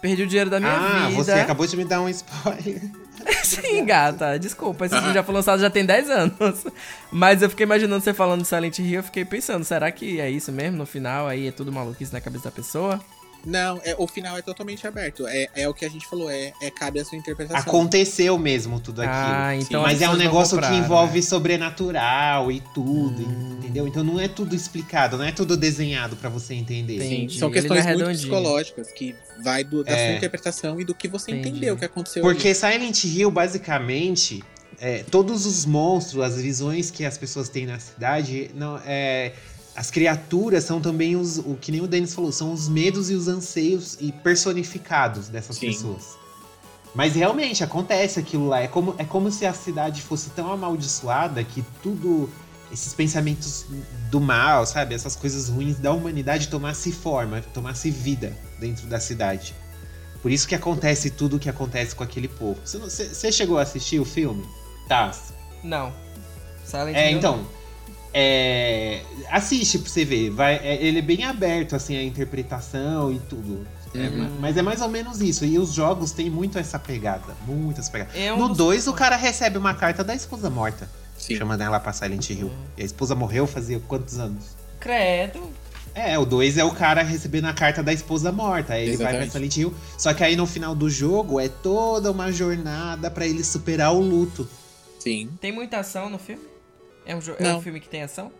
Perdi 0.00 0.22
o 0.22 0.26
dinheiro 0.26 0.50
da 0.50 0.60
minha 0.60 0.72
ah, 0.72 1.08
vida. 1.08 1.22
você 1.24 1.32
acabou 1.32 1.66
de 1.66 1.76
me 1.76 1.84
dar 1.84 2.00
um 2.00 2.08
spoiler. 2.10 2.82
Sim, 3.44 3.84
gata, 3.84 4.38
desculpa, 4.38 4.86
esse 4.86 4.96
filme 4.96 5.12
já 5.12 5.22
foi 5.22 5.34
lançado 5.34 5.60
já 5.60 5.70
tem 5.70 5.84
10 5.84 6.10
anos. 6.10 6.64
Mas 7.10 7.42
eu 7.42 7.50
fiquei 7.50 7.64
imaginando 7.64 8.02
você 8.02 8.14
falando 8.14 8.44
Silent 8.44 8.78
Hill, 8.78 9.00
eu 9.00 9.02
fiquei 9.02 9.24
pensando, 9.24 9.64
será 9.64 9.90
que 9.90 10.20
é 10.20 10.30
isso 10.30 10.50
mesmo 10.52 10.78
no 10.78 10.86
final? 10.86 11.26
Aí 11.26 11.48
é 11.48 11.52
tudo 11.52 11.72
maluquice 11.72 12.12
na 12.12 12.20
cabeça 12.20 12.44
da 12.44 12.50
pessoa? 12.50 13.00
Não, 13.44 13.80
é, 13.84 13.94
o 13.98 14.06
final 14.06 14.36
é 14.36 14.42
totalmente 14.42 14.86
aberto. 14.86 15.26
É, 15.26 15.48
é 15.54 15.68
o 15.68 15.74
que 15.74 15.84
a 15.84 15.88
gente 15.90 16.06
falou, 16.06 16.30
é, 16.30 16.52
é 16.62 16.70
cabe 16.70 17.00
a 17.00 17.04
sua 17.04 17.18
interpretação. 17.18 17.60
Aconteceu 17.60 18.38
mesmo 18.38 18.78
tudo 18.80 19.02
aquilo. 19.02 19.16
Ah, 19.34 19.56
então 19.56 19.82
Mas 19.82 19.96
as 19.96 20.02
é 20.02 20.08
um 20.08 20.16
negócio 20.16 20.56
que 20.56 20.62
compraram, 20.64 20.84
envolve 20.84 21.16
né? 21.16 21.22
sobrenatural 21.22 22.52
e 22.52 22.60
tudo, 22.74 23.22
Hum. 23.26 23.56
entendeu? 23.58 23.86
Então 23.88 24.04
não 24.04 24.20
é 24.20 24.28
tudo 24.28 24.54
explicado, 24.54 25.16
não 25.16 25.24
é 25.24 25.32
tudo 25.32 25.56
desenhado 25.56 26.16
pra 26.16 26.28
você 26.28 26.54
entender. 26.54 26.96
Entendi. 26.96 27.32
Sim, 27.32 27.38
são 27.38 27.48
Ele 27.48 27.60
questões 27.60 27.86
é 27.86 27.94
muito 27.94 28.08
psicológicas 28.10 28.92
que 28.92 29.14
vai 29.42 29.64
do- 29.64 29.82
da 29.82 29.92
É. 29.92 30.06
sua 30.08 30.16
interpretação 30.16 30.80
e 30.80 30.84
do 30.84 30.94
que 30.94 31.08
você 31.08 31.32
Entendi. 31.32 31.48
entendeu 31.50 31.76
que 31.76 31.84
aconteceu. 31.84 32.24
ali. 32.24 32.34
Porque 32.34 32.54
Silent 32.54 33.04
Hill, 33.04 33.30
basicamente, 33.30 34.42
é, 34.80 35.02
todos 35.10 35.46
os 35.46 35.64
monstros, 35.64 36.22
as 36.22 36.40
visões 36.40 36.90
que 36.90 37.04
as 37.04 37.16
pessoas 37.18 37.48
têm 37.48 37.66
na 37.66 37.78
cidade, 37.78 38.50
não, 38.54 38.80
é, 38.84 39.32
as 39.74 39.90
criaturas 39.90 40.64
são 40.64 40.80
também 40.80 41.16
os, 41.16 41.38
o 41.38 41.56
que 41.60 41.72
nem 41.72 41.80
o 41.80 41.86
Denis 41.86 42.14
falou, 42.14 42.30
são 42.32 42.52
os 42.52 42.68
medos 42.68 43.10
e 43.10 43.14
os 43.14 43.28
anseios 43.28 43.96
e 44.00 44.12
personificados 44.12 45.28
dessas 45.28 45.56
Sim. 45.56 45.68
pessoas. 45.68 46.18
Mas 46.94 47.14
realmente 47.14 47.64
acontece 47.64 48.20
aquilo 48.20 48.48
lá. 48.48 48.60
É 48.60 48.68
como, 48.68 48.94
é 48.98 49.04
como 49.04 49.30
se 49.32 49.46
a 49.46 49.52
cidade 49.54 50.02
fosse 50.02 50.28
tão 50.30 50.52
amaldiçoada 50.52 51.42
que 51.42 51.64
tudo. 51.82 52.28
Esses 52.70 52.94
pensamentos 52.94 53.66
do 54.10 54.18
mal, 54.18 54.64
sabe? 54.64 54.94
Essas 54.94 55.14
coisas 55.14 55.50
ruins 55.50 55.78
da 55.78 55.92
humanidade 55.92 56.48
tomasse 56.48 56.90
forma, 56.90 57.42
tomasse 57.52 57.90
vida 57.90 58.34
dentro 58.58 58.86
da 58.86 58.98
cidade. 58.98 59.54
Por 60.22 60.30
isso 60.30 60.48
que 60.48 60.54
acontece 60.54 61.10
tudo 61.10 61.36
o 61.36 61.38
que 61.38 61.50
acontece 61.50 61.94
com 61.94 62.02
aquele 62.02 62.28
povo. 62.28 62.58
Você, 62.64 62.78
não- 62.78 63.30
chegou 63.32 63.58
a 63.58 63.62
assistir 63.62 64.00
o 64.00 64.06
filme? 64.06 64.42
Tá. 64.88 65.10
Não. 65.62 65.92
Silent 66.64 66.96
É, 66.96 67.10
Hill 67.10 67.18
então. 67.18 67.46
É, 68.14 69.02
assiste 69.30 69.78
pra 69.78 69.88
você 69.90 70.04
ver. 70.04 70.30
Vai, 70.30 70.56
é- 70.56 70.82
ele 70.84 70.98
é 70.98 71.02
bem 71.02 71.24
aberto, 71.24 71.74
assim, 71.74 71.96
a 71.96 72.02
interpretação 72.02 73.12
e 73.12 73.18
tudo. 73.20 73.66
É, 73.94 74.08
Uhum. 74.08 74.16
ma- 74.18 74.30
mas 74.40 74.56
é 74.56 74.62
mais 74.62 74.80
ou 74.80 74.88
menos 74.88 75.20
isso. 75.20 75.44
E 75.44 75.58
os 75.58 75.72
jogos 75.72 76.12
têm 76.12 76.30
muito 76.30 76.58
essa 76.58 76.78
pegada. 76.78 77.34
Muito 77.46 77.80
essa 77.80 77.90
pegada. 77.90 78.10
É 78.16 78.32
um 78.32 78.38
no 78.38 78.48
dos- 78.48 78.56
2, 78.58 78.86
o 78.86 78.92
cara 78.92 79.16
recebe 79.16 79.58
uma 79.58 79.74
carta 79.74 80.02
da 80.04 80.14
esposa 80.14 80.48
morta. 80.50 80.88
Sim. 81.18 81.36
Chamando 81.36 81.60
ela 81.60 81.78
pra 81.78 81.92
Silent 81.92 82.30
Hill. 82.30 82.50
E 82.76 82.82
a 82.82 82.84
esposa 82.84 83.14
morreu 83.14 83.46
fazia 83.46 83.78
quantos 83.86 84.18
anos? 84.18 84.44
Credo. 84.80 85.50
É, 85.94 86.18
o 86.18 86.24
2 86.24 86.56
é 86.56 86.64
o 86.64 86.70
cara 86.70 87.02
recebendo 87.02 87.44
a 87.46 87.52
carta 87.52 87.82
da 87.82 87.92
esposa 87.92 88.32
morta. 88.32 88.72
Aí 88.74 88.88
ele 88.88 88.96
vai 88.96 89.08
pra 89.12 89.22
Exatamente. 89.24 89.32
Silent 89.32 89.56
Hill. 89.58 89.74
Só 89.98 90.12
que 90.14 90.24
aí 90.24 90.34
no 90.36 90.46
final 90.46 90.74
do 90.74 90.88
jogo 90.88 91.38
é 91.38 91.48
toda 91.48 92.10
uma 92.10 92.32
jornada 92.32 93.10
pra 93.10 93.26
ele 93.26 93.44
superar 93.44 93.92
o 93.94 94.00
luto. 94.00 94.48
Sim. 94.98 95.28
Tem 95.40 95.52
muita 95.52 95.78
ação 95.78 96.08
no 96.08 96.18
filme? 96.18 96.42
É 97.04 97.14
um, 97.14 97.20
é 97.38 97.54
um 97.54 97.60
filme 97.62 97.80
que 97.80 97.88
tem 97.88 98.02
ação? 98.02 98.32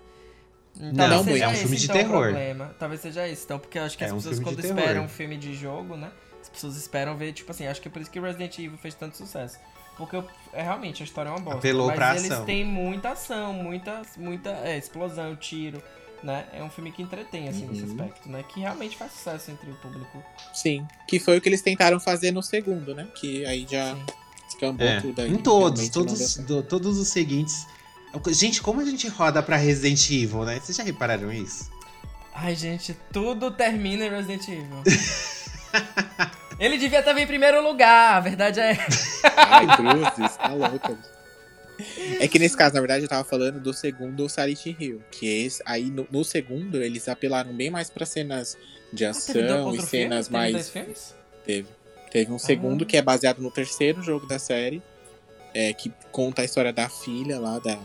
Não, 0.79 1.23
seja 1.23 1.45
é 1.45 1.49
um 1.49 1.53
esse, 1.53 1.61
filme 1.63 1.77
de 1.77 1.85
então, 1.85 1.97
terror. 1.97 2.23
problema. 2.23 2.75
Talvez 2.79 3.01
seja 3.01 3.29
isso, 3.29 3.45
então, 3.45 3.59
porque 3.59 3.79
eu 3.79 3.83
acho 3.83 3.97
que 3.99 4.05
É 4.05 4.07
as 4.07 4.13
um 4.13 4.17
pessoas 4.17 4.41
quando 4.41 4.57
terror. 4.63 4.79
esperam 4.79 5.05
um 5.05 5.09
filme 5.09 5.37
de 5.37 5.55
jogo, 5.55 5.97
né? 5.97 6.11
As 6.41 6.49
pessoas 6.49 6.77
esperam 6.77 7.17
ver, 7.17 7.33
tipo 7.33 7.51
assim, 7.51 7.67
acho 7.67 7.81
que 7.81 7.89
é 7.89 7.91
por 7.91 8.01
isso 8.01 8.11
que 8.11 8.19
Resident 8.19 8.59
Evil 8.59 8.79
fez 8.79 8.95
tanto 8.95 9.17
sucesso. 9.17 9.59
Porque 9.97 10.17
é 10.55 10.63
realmente 10.63 11.03
a 11.03 11.05
história 11.05 11.29
é 11.29 11.33
uma 11.33 11.41
bosta. 11.41 11.59
Apelou 11.59 11.89
mas 11.89 11.97
pra 11.97 12.17
eles 12.17 12.31
ação. 12.31 12.47
têm 12.47 12.65
muita 12.65 13.11
ação, 13.11 13.53
muita, 13.53 14.01
muita 14.17 14.49
é, 14.65 14.79
explosão, 14.79 15.37
tiro, 15.37 15.83
né? 16.23 16.47
É 16.55 16.63
um 16.65 16.71
filme 16.71 16.91
que 16.91 17.03
entretém, 17.03 17.49
assim, 17.49 17.67
nesse 17.67 17.83
Uhum. 17.83 17.91
aspecto, 17.91 18.29
né? 18.31 18.43
Que 18.49 18.61
realmente 18.61 18.97
faz 18.97 19.13
sucesso 19.13 19.51
entre 19.51 19.71
o 19.71 19.75
público. 19.75 20.23
Sim. 20.55 20.87
Que 21.07 21.21
foi 21.21 21.37
o 21.37 21.41
que 21.43 21.49
eles 21.51 21.61
tentaram 21.61 22.01
fazer 22.01 22.31
no 22.33 22.43
segundo, 22.43 22.95
né? 22.95 23.07
Que 23.15 23.45
aí 23.45 23.67
já 23.71 23.95
Sim. 23.95 24.07
escambou 24.49 24.87
É, 24.87 25.01
tudo 25.03 25.21
aí. 25.21 25.31
em 25.31 25.37
todos, 25.37 25.89
todos, 25.91 26.37
do- 26.39 26.63
todos 26.63 26.97
os 26.99 27.09
seguintes. 27.09 27.67
Gente, 28.31 28.61
como 28.63 28.81
a 28.81 28.85
gente 28.85 29.09
roda 29.09 29.43
pra 29.43 29.57
Resident 29.57 30.11
Evil, 30.11 30.45
né? 30.45 30.61
Vocês 30.61 30.77
já 30.77 30.83
repararam 30.85 31.33
isso? 31.33 31.71
Ai, 32.35 32.55
gente, 32.55 32.97
tudo 33.13 33.51
termina 33.51 34.05
em 34.07 34.11
Resident 34.11 34.49
Evil. 34.49 34.83
Ele 36.59 36.79
devia 36.79 37.01
estar 37.01 37.17
em 37.19 37.27
primeiro 37.27 37.63
lugar, 37.63 38.17
a 38.17 38.21
verdade 38.21 38.61
é. 38.61 38.77
Ai, 39.37 39.67
cruzes, 39.77 40.37
tá 40.37 40.53
louca. 40.53 40.97
É 42.21 42.29
que 42.29 42.39
nesse 42.39 42.57
caso, 42.57 42.75
na 42.75 42.81
verdade, 42.81 43.05
eu 43.05 43.09
tava 43.09 43.25
falando 43.25 43.59
do 43.59 43.73
segundo 43.75 44.29
Silent 44.29 44.67
Hill. 44.67 45.03
Que 45.11 45.27
é 45.27 45.39
esse, 45.47 45.63
aí 45.67 45.85
no, 45.91 46.07
no 46.11 46.25
segundo, 46.25 46.81
eles 46.83 47.09
apelaram 47.09 47.53
bem 47.53 47.71
mais 47.71 47.91
pra 47.91 48.07
cenas 48.07 48.57
de 48.93 49.05
Ah, 49.05 49.11
ação 49.11 49.35
e 49.41 49.51
outro 49.53 49.87
filme? 49.87 49.87
cenas 50.05 50.27
Teve 50.29 50.37
mais. 50.39 50.53
dois 50.53 50.71
filmes? 50.71 51.15
Teve. 51.45 51.69
Teve 52.11 52.31
um 52.33 52.39
segundo 52.39 52.85
Ah. 52.85 52.87
que 52.87 52.97
é 52.97 53.03
baseado 53.03 53.41
no 53.41 53.51
terceiro 53.51 54.03
jogo 54.03 54.27
da 54.27 54.39
série. 54.39 54.81
É, 55.55 55.73
que 55.73 55.93
conta 56.13 56.43
a 56.43 56.45
história 56.45 56.73
da 56.73 56.89
filha 56.89 57.41
lá, 57.41 57.59
da. 57.59 57.79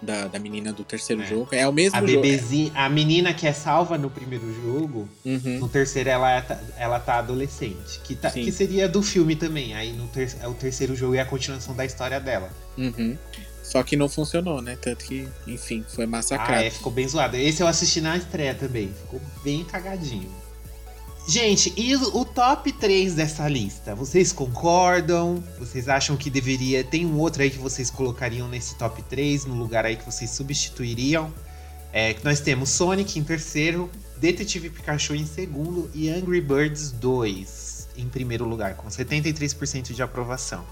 Da, 0.00 0.26
da 0.26 0.38
menina 0.38 0.72
do 0.72 0.84
terceiro 0.84 1.22
é. 1.22 1.26
jogo. 1.26 1.48
É 1.52 1.66
o 1.66 1.72
mesmo 1.72 1.96
a 1.96 2.00
jogo. 2.00 2.22
Bebezinha, 2.22 2.72
a 2.74 2.88
menina 2.88 3.32
que 3.32 3.46
é 3.46 3.52
salva 3.52 3.96
no 3.96 4.10
primeiro 4.10 4.52
jogo, 4.62 5.08
uhum. 5.24 5.58
no 5.60 5.68
terceiro 5.68 6.08
ela, 6.08 6.30
é, 6.32 6.58
ela 6.78 6.98
tá 6.98 7.18
adolescente. 7.18 8.00
Que, 8.04 8.14
tá, 8.14 8.30
que 8.30 8.50
seria 8.52 8.88
do 8.88 9.02
filme 9.02 9.36
também. 9.36 9.74
Aí 9.74 9.92
no 9.92 10.06
ter, 10.08 10.34
é 10.40 10.48
o 10.48 10.54
terceiro 10.54 10.94
jogo 10.94 11.14
é 11.14 11.20
a 11.20 11.26
continuação 11.26 11.74
da 11.74 11.84
história 11.84 12.20
dela. 12.20 12.50
Uhum. 12.76 13.16
Só 13.62 13.82
que 13.82 13.96
não 13.96 14.08
funcionou, 14.08 14.62
né? 14.62 14.78
Tanto 14.80 15.04
que, 15.04 15.28
enfim, 15.46 15.84
foi 15.88 16.06
massacrado. 16.06 16.60
Ah, 16.60 16.64
é, 16.64 16.70
ficou 16.70 16.92
bem 16.92 17.06
zoado. 17.08 17.36
Esse 17.36 17.62
eu 17.62 17.66
assisti 17.66 18.00
na 18.00 18.16
estreia 18.16 18.54
também. 18.54 18.92
Ficou 19.02 19.20
bem 19.42 19.64
cagadinho. 19.64 20.30
Gente, 21.28 21.72
e 21.76 21.96
o 21.96 22.24
top 22.24 22.72
3 22.72 23.14
dessa 23.14 23.48
lista? 23.48 23.96
Vocês 23.96 24.32
concordam? 24.32 25.42
Vocês 25.58 25.88
acham 25.88 26.16
que 26.16 26.30
deveria. 26.30 26.84
Tem 26.84 27.04
um 27.04 27.18
outro 27.18 27.42
aí 27.42 27.50
que 27.50 27.58
vocês 27.58 27.90
colocariam 27.90 28.46
nesse 28.46 28.76
top 28.76 29.02
3, 29.02 29.44
no 29.44 29.54
lugar 29.54 29.84
aí 29.84 29.96
que 29.96 30.04
vocês 30.04 30.30
substituiriam? 30.30 31.32
É, 31.92 32.14
nós 32.22 32.38
temos 32.38 32.70
Sonic 32.70 33.18
em 33.18 33.24
terceiro, 33.24 33.90
Detetive 34.18 34.70
Pikachu 34.70 35.16
em 35.16 35.26
segundo 35.26 35.90
e 35.92 36.08
Angry 36.08 36.40
Birds 36.40 36.92
2 36.92 37.88
em 37.96 38.08
primeiro 38.08 38.44
lugar, 38.44 38.74
com 38.74 38.86
73% 38.88 39.92
de 39.92 40.02
aprovação. 40.02 40.64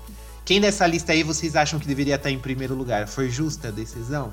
Quem 0.44 0.60
dessa 0.60 0.86
lista 0.86 1.12
aí 1.12 1.22
vocês 1.22 1.56
acham 1.56 1.80
que 1.80 1.86
deveria 1.86 2.14
estar 2.14 2.30
em 2.30 2.38
primeiro 2.38 2.74
lugar? 2.74 3.08
Foi 3.08 3.28
justa 3.28 3.68
a 3.68 3.70
decisão? 3.70 4.32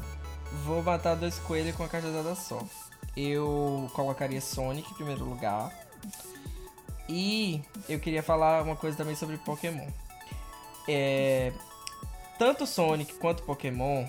Vou 0.66 0.84
matar 0.84 1.16
dois 1.16 1.40
coelhos 1.40 1.76
com 1.76 1.84
a 1.84 1.88
cajadada 1.88 2.36
só. 2.36 2.64
Eu 3.16 3.90
colocaria 3.94 4.42
Sonic 4.42 4.92
em 4.92 4.96
primeiro 4.96 5.24
lugar. 5.24 5.72
E 7.08 7.62
eu 7.90 8.00
queria 8.00 8.24
falar 8.24 8.64
uma 8.64 8.76
coisa 8.76 8.96
também 8.96 9.16
sobre 9.16 9.38
Pokémon. 9.38 9.88
É, 10.88 11.52
tanto 12.40 12.66
Sonic 12.66 13.14
quanto 13.16 13.44
Pokémon 13.44 14.06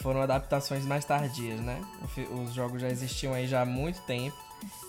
foram 0.00 0.22
adaptações 0.22 0.84
mais 0.84 1.04
tardias, 1.04 1.60
né? 1.60 1.84
Os 2.42 2.54
jogos 2.54 2.80
já 2.80 2.88
existiam 2.88 3.34
aí 3.34 3.46
já 3.46 3.62
há 3.62 3.66
muito 3.66 4.00
tempo 4.02 4.36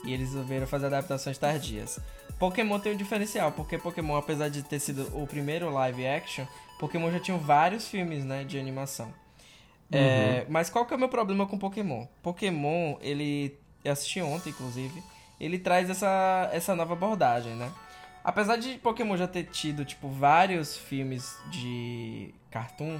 e 0.05 0.13
eles 0.13 0.29
resolveram 0.29 0.67
fazer 0.67 0.85
adaptações 0.85 1.37
tardias. 1.37 1.99
Pokémon 2.37 2.79
tem 2.79 2.93
um 2.93 2.95
diferencial, 2.95 3.51
porque 3.51 3.77
Pokémon, 3.77 4.15
apesar 4.15 4.49
de 4.49 4.63
ter 4.63 4.79
sido 4.79 5.09
o 5.13 5.27
primeiro 5.27 5.69
live 5.71 6.07
action, 6.07 6.45
Pokémon 6.79 7.11
já 7.11 7.19
tinha 7.19 7.37
vários 7.37 7.87
filmes, 7.87 8.23
né, 8.23 8.43
de 8.43 8.57
animação. 8.57 9.11
É, 9.91 9.97
uhum. 9.97 10.03
É, 10.03 10.45
mas 10.47 10.69
qual 10.69 10.85
que 10.85 10.93
é 10.93 10.95
o 10.95 10.99
meu 10.99 11.09
problema 11.09 11.47
com 11.47 11.57
Pokémon? 11.57 12.05
Pokémon, 12.21 12.97
ele... 13.01 13.57
Eu 13.83 13.93
assisti 13.93 14.21
ontem, 14.21 14.51
inclusive 14.51 15.03
ele 15.39 15.57
traz 15.57 15.89
essa, 15.89 16.49
essa 16.51 16.75
nova 16.75 16.93
abordagem, 16.93 17.55
né? 17.55 17.71
Apesar 18.23 18.57
de 18.57 18.77
Pokémon 18.77 19.15
já 19.15 19.27
ter 19.27 19.45
tido, 19.45 19.85
tipo, 19.85 20.09
vários 20.09 20.75
filmes 20.75 21.37
de 21.49 22.33
cartoon, 22.51 22.99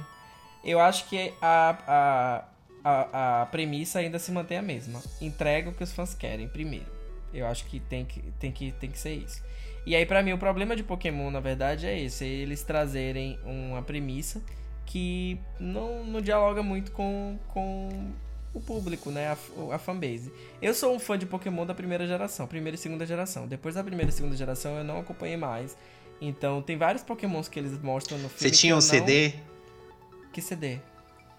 eu 0.64 0.80
acho 0.80 1.08
que 1.08 1.32
a, 1.40 1.76
a, 1.86 2.44
a, 2.84 3.42
a 3.42 3.46
premissa 3.46 3.98
ainda 3.98 4.18
se 4.18 4.32
mantém 4.32 4.58
a 4.58 4.62
mesma. 4.62 5.00
Entrega 5.20 5.70
o 5.70 5.74
que 5.74 5.84
os 5.84 5.92
fãs 5.92 6.14
querem 6.14 6.48
primeiro. 6.48 6.90
Eu 7.32 7.46
acho 7.46 7.64
que 7.66 7.78
tem 7.80 8.04
que, 8.04 8.22
tem 8.38 8.50
que, 8.50 8.72
tem 8.72 8.90
que 8.90 8.98
ser 8.98 9.14
isso. 9.14 9.42
E 9.86 9.94
aí, 9.94 10.04
para 10.04 10.22
mim, 10.22 10.32
o 10.32 10.38
problema 10.38 10.76
de 10.76 10.82
Pokémon, 10.82 11.30
na 11.30 11.40
verdade, 11.40 11.86
é 11.86 11.98
esse: 11.98 12.24
é 12.24 12.28
eles 12.28 12.62
trazerem 12.62 13.38
uma 13.44 13.82
premissa 13.82 14.42
que 14.84 15.38
não, 15.58 16.04
não 16.04 16.20
dialoga 16.20 16.62
muito 16.62 16.90
com, 16.92 17.38
com 17.48 18.10
o 18.52 18.60
público, 18.60 19.10
né? 19.10 19.28
A, 19.28 19.74
a 19.74 19.78
fanbase. 19.78 20.32
Eu 20.60 20.74
sou 20.74 20.94
um 20.94 20.98
fã 20.98 21.18
de 21.18 21.26
Pokémon 21.26 21.64
da 21.64 21.74
primeira 21.74 22.06
geração, 22.06 22.46
primeira 22.46 22.74
e 22.74 22.78
segunda 22.78 23.06
geração. 23.06 23.46
Depois 23.46 23.74
da 23.74 23.84
primeira 23.84 24.10
e 24.10 24.12
segunda 24.12 24.36
geração 24.36 24.76
eu 24.76 24.84
não 24.84 25.00
acompanhei 25.00 25.36
mais. 25.36 25.76
Então 26.20 26.60
tem 26.60 26.76
vários 26.76 27.02
Pokémons 27.02 27.48
que 27.48 27.58
eles 27.58 27.80
mostram 27.80 28.18
no 28.18 28.28
filme. 28.28 28.40
Você 28.40 28.50
tinha 28.50 28.74
o 28.74 28.78
um 28.78 28.80
CD? 28.80 29.34
Que 30.32 30.42
CD? 30.42 30.78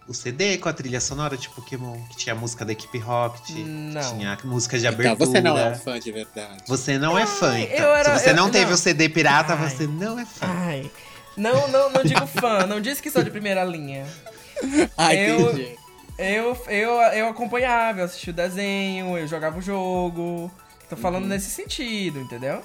O 0.08 0.14
CD 0.14 0.58
com 0.58 0.68
a 0.68 0.74
trilha 0.74 1.00
sonora 1.00 1.38
de 1.38 1.48
Pokémon, 1.50 1.96
que 2.10 2.18
tinha 2.18 2.34
a 2.34 2.38
música 2.38 2.66
da 2.66 2.72
equipe 2.72 2.98
Rocket, 2.98 3.56
não. 3.56 4.18
tinha 4.18 4.34
a 4.34 4.48
música 4.48 4.78
de 4.78 4.88
abertura. 4.88 5.14
Então, 5.14 5.28
você 5.28 5.42
não 5.42 5.58
é 5.58 5.70
um 5.70 5.76
fã 5.76 6.00
de 6.00 6.12
verdade. 6.12 6.64
Você 6.68 6.98
não 6.98 7.18
é 7.18 7.28
fã, 7.28 7.60
então. 7.60 7.96
Era, 7.96 8.18
Se 8.18 8.24
você 8.24 8.34
não 8.34 8.48
eu, 8.48 8.52
teve 8.52 8.66
não. 8.66 8.74
o 8.74 8.78
CD 8.78 9.10
pirata, 9.10 9.54
Ai. 9.54 9.70
você 9.70 9.86
não 9.86 10.20
é 10.20 10.26
fã. 10.26 10.48
Ai. 10.48 10.92
Não, 11.38 11.68
não, 11.68 11.92
não 11.92 12.04
digo 12.04 12.26
fã, 12.28 12.66
não 12.66 12.82
disse 12.82 13.02
que 13.02 13.12
sou 13.12 13.24
de 13.24 13.30
primeira 13.30 13.64
linha. 13.64 14.06
Ai, 14.98 15.32
eu, 15.32 15.52
entendi. 15.52 15.78
Eu, 16.18 16.56
eu, 16.68 16.92
eu 17.14 17.28
acompanhava, 17.28 18.00
eu 18.00 18.06
assistia 18.06 18.32
o 18.32 18.36
desenho, 18.36 19.18
eu 19.18 19.28
jogava 19.28 19.58
o 19.58 19.62
jogo. 19.62 20.52
Tô 20.90 20.96
falando 20.96 21.24
uhum. 21.24 21.30
nesse 21.30 21.50
sentido, 21.50 22.20
entendeu? 22.20 22.64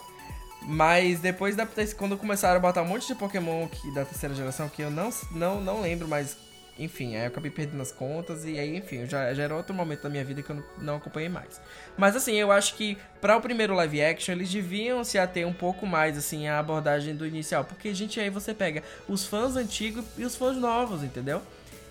Mas 0.62 1.20
depois 1.20 1.54
da 1.54 1.66
quando 1.96 2.16
começaram 2.16 2.56
a 2.56 2.60
botar 2.60 2.82
um 2.82 2.86
monte 2.86 3.06
de 3.06 3.14
Pokémon 3.14 3.68
que, 3.68 3.88
da 3.92 4.04
terceira 4.04 4.34
geração 4.34 4.68
que 4.68 4.82
eu 4.82 4.90
não, 4.90 5.10
não, 5.30 5.60
não 5.60 5.80
lembro 5.80 6.08
mais. 6.08 6.36
Enfim, 6.78 7.14
aí 7.14 7.22
eu 7.22 7.28
acabei 7.28 7.50
perdendo 7.50 7.80
as 7.80 7.90
contas 7.92 8.44
e 8.44 8.58
aí, 8.58 8.76
enfim, 8.76 9.06
já, 9.06 9.32
já 9.32 9.44
era 9.44 9.56
outro 9.56 9.74
momento 9.74 10.02
da 10.02 10.10
minha 10.10 10.24
vida 10.24 10.42
que 10.42 10.50
eu 10.50 10.56
não, 10.56 10.64
não 10.78 10.96
acompanhei 10.96 11.28
mais. 11.28 11.60
Mas 11.96 12.16
assim, 12.16 12.34
eu 12.34 12.50
acho 12.52 12.74
que 12.74 12.98
para 13.20 13.36
o 13.36 13.40
primeiro 13.40 13.74
live 13.74 14.02
action 14.02 14.34
eles 14.34 14.52
deviam 14.52 15.02
se 15.02 15.18
ater 15.18 15.46
um 15.46 15.54
pouco 15.54 15.86
mais 15.86 16.18
assim 16.18 16.48
à 16.48 16.58
abordagem 16.58 17.14
do 17.14 17.24
inicial, 17.24 17.64
porque 17.64 17.94
gente 17.94 18.20
aí 18.20 18.28
você 18.28 18.52
pega 18.52 18.82
os 19.08 19.24
fãs 19.24 19.56
antigos 19.56 20.04
e 20.18 20.24
os 20.24 20.36
fãs 20.36 20.56
novos, 20.56 21.02
entendeu? 21.02 21.40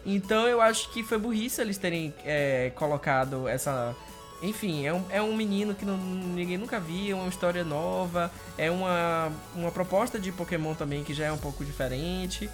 Então 0.06 0.48
eu 0.48 0.62
acho 0.62 0.92
que 0.92 1.04
foi 1.04 1.18
burrice 1.18 1.60
eles 1.60 1.78
terem 1.78 2.14
é, 2.24 2.72
colocado 2.76 3.48
essa. 3.48 3.96
Enfim, 4.42 4.86
é 4.86 4.94
um, 4.94 5.04
é 5.10 5.22
um 5.22 5.36
menino 5.36 5.74
que 5.74 5.86
não, 5.86 5.98
ninguém 5.98 6.58
nunca 6.58 6.80
viu, 6.80 7.18
é 7.18 7.20
uma 7.20 7.30
história 7.30 7.64
nova, 7.64 8.30
é 8.58 8.70
uma, 8.70 9.32
uma 9.56 9.72
proposta 9.72 10.20
de 10.20 10.32
Pokémon 10.32 10.76
também 10.76 11.04
que 11.04 11.14
já 11.14 11.26
é 11.26 11.32
um 11.32 11.38
pouco 11.38 11.66
diferente. 11.66 12.50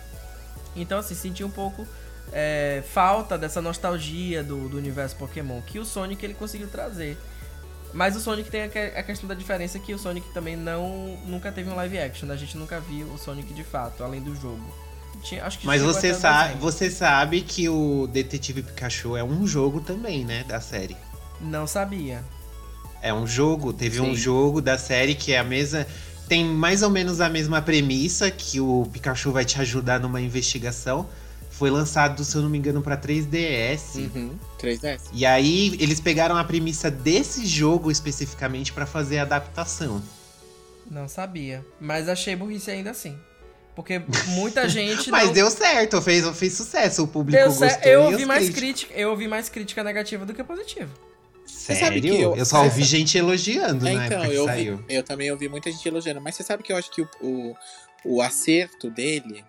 Então, 0.76 1.00
assim, 1.00 1.16
senti 1.16 1.44
um 1.44 1.50
pouco 1.50 1.86
é, 2.32 2.84
falta 2.94 3.38
dessa 3.38 3.62
nostalgia 3.62 4.44
do, 4.44 4.70
do 4.70 4.78
universo 4.78 5.16
Pokémon 5.18 5.62
que 5.62 5.80
o 5.80 5.86
Sonic 5.86 6.24
ele 6.24 6.34
conseguiu 6.34 6.70
trazer. 6.70 7.18
Mas 7.94 8.16
o 8.16 8.22
Sonic 8.22 8.50
tem 8.50 8.64
a, 8.64 9.04
questão 9.04 9.28
da 9.28 9.36
diferença 9.36 9.78
que 9.78 9.94
o 9.94 10.00
Sonic 10.00 10.32
também 10.34 10.56
não 10.56 11.18
nunca 11.26 11.52
teve 11.52 11.70
um 11.70 11.76
live 11.76 12.00
action, 12.00 12.28
né? 12.28 12.36
a 12.36 12.38
gente 12.38 12.58
nunca 12.58 12.80
viu 12.80 13.08
o 13.08 13.18
Sonic 13.18 13.54
de 13.54 13.64
fato, 13.66 14.02
além 14.04 14.22
do 14.22 14.34
jogo. 14.34 14.64
Tinha, 15.24 15.46
acho 15.46 15.60
que 15.60 15.68
Mas 15.68 15.82
você 15.82 16.14
sabe, 16.14 16.60
você 16.60 16.90
sabe 16.90 17.42
que 17.42 17.70
o 17.70 18.08
Detetive 18.08 18.64
Pikachu 18.64 19.16
é 19.16 19.24
um 19.24 19.46
jogo 19.46 19.80
também, 19.82 20.26
né? 20.26 20.44
Da 20.48 20.60
série. 20.60 20.98
Não 21.40 21.66
sabia. 21.68 22.24
É 23.02 23.14
um 23.14 23.26
jogo. 23.26 23.74
Teve 23.74 23.98
Sim. 23.98 24.12
um 24.12 24.16
jogo 24.16 24.62
da 24.62 24.78
série 24.78 25.16
que 25.16 25.34
é 25.34 25.40
a 25.40 25.44
mesma. 25.44 25.86
Tem 26.28 26.46
mais 26.46 26.82
ou 26.82 26.90
menos 26.90 27.20
a 27.20 27.30
mesma 27.30 27.62
premissa 27.62 28.32
que 28.32 28.60
o 28.60 28.88
Pikachu 28.92 29.32
vai 29.32 29.44
te 29.44 29.60
ajudar 29.60 30.00
numa 30.00 30.22
investigação. 30.22 31.10
Foi 31.50 31.70
lançado, 31.70 32.24
se 32.24 32.36
eu 32.36 32.42
não 32.42 32.50
me 32.50 32.58
engano, 32.58 32.82
para 32.82 32.98
3DS. 32.98 33.96
Uhum, 33.96 34.32
3DS. 34.60 35.02
E 35.14 35.26
aí 35.26 35.76
eles 35.80 36.00
pegaram 36.00 36.38
a 36.38 36.44
premissa 36.44 36.90
desse 36.90 37.46
jogo 37.46 37.92
especificamente 37.92 38.72
para 38.72 38.86
fazer 38.86 39.20
a 39.20 39.24
adaptação. 39.24 40.02
Não 40.90 41.08
sabia. 41.08 41.66
Mas 41.80 42.08
achei 42.08 42.36
burrice 42.36 42.72
ainda 42.72 42.92
assim. 42.92 43.18
Porque 43.76 44.02
muita 44.28 44.68
gente. 44.70 45.10
Mas 45.10 45.28
não... 45.28 45.34
deu 45.34 45.50
certo, 45.50 46.02
fez, 46.02 46.26
fez 46.38 46.54
sucesso, 46.54 47.04
o 47.04 47.08
público 47.08 47.42
deu 47.42 47.48
gostou. 47.48 47.68
Eu 47.84 48.04
ouvi, 48.04 48.26
mais 48.26 48.50
crítica, 48.50 48.94
eu 48.94 49.10
ouvi 49.12 49.28
mais 49.28 49.50
crítica 49.50 49.84
negativa 49.84 50.26
do 50.26 50.34
que 50.34 50.44
positiva. 50.44 50.92
Sério? 51.46 52.14
Eu, 52.16 52.36
eu, 52.36 52.46
só 52.46 52.64
ouvi 52.64 52.84
gente 52.84 53.18
elogiando, 53.18 53.88
é, 53.88 53.94
Então, 53.94 54.26
eu, 54.26 54.46
saiu. 54.46 54.84
eu 54.88 55.04
também 55.04 55.32
ouvi 55.32 55.50
muita 55.50 55.72
gente 55.72 55.86
elogiando. 55.88 56.22
Mas 56.22 56.36
você 56.36 56.44
sabe 56.44 56.64
que 56.64 56.72
eu 56.72 56.78
acho 56.78 56.92
que 56.92 57.02
o, 57.02 57.10
o, 57.22 57.56
o 58.06 58.22
acerto 58.22 58.90
dele, 58.90 59.44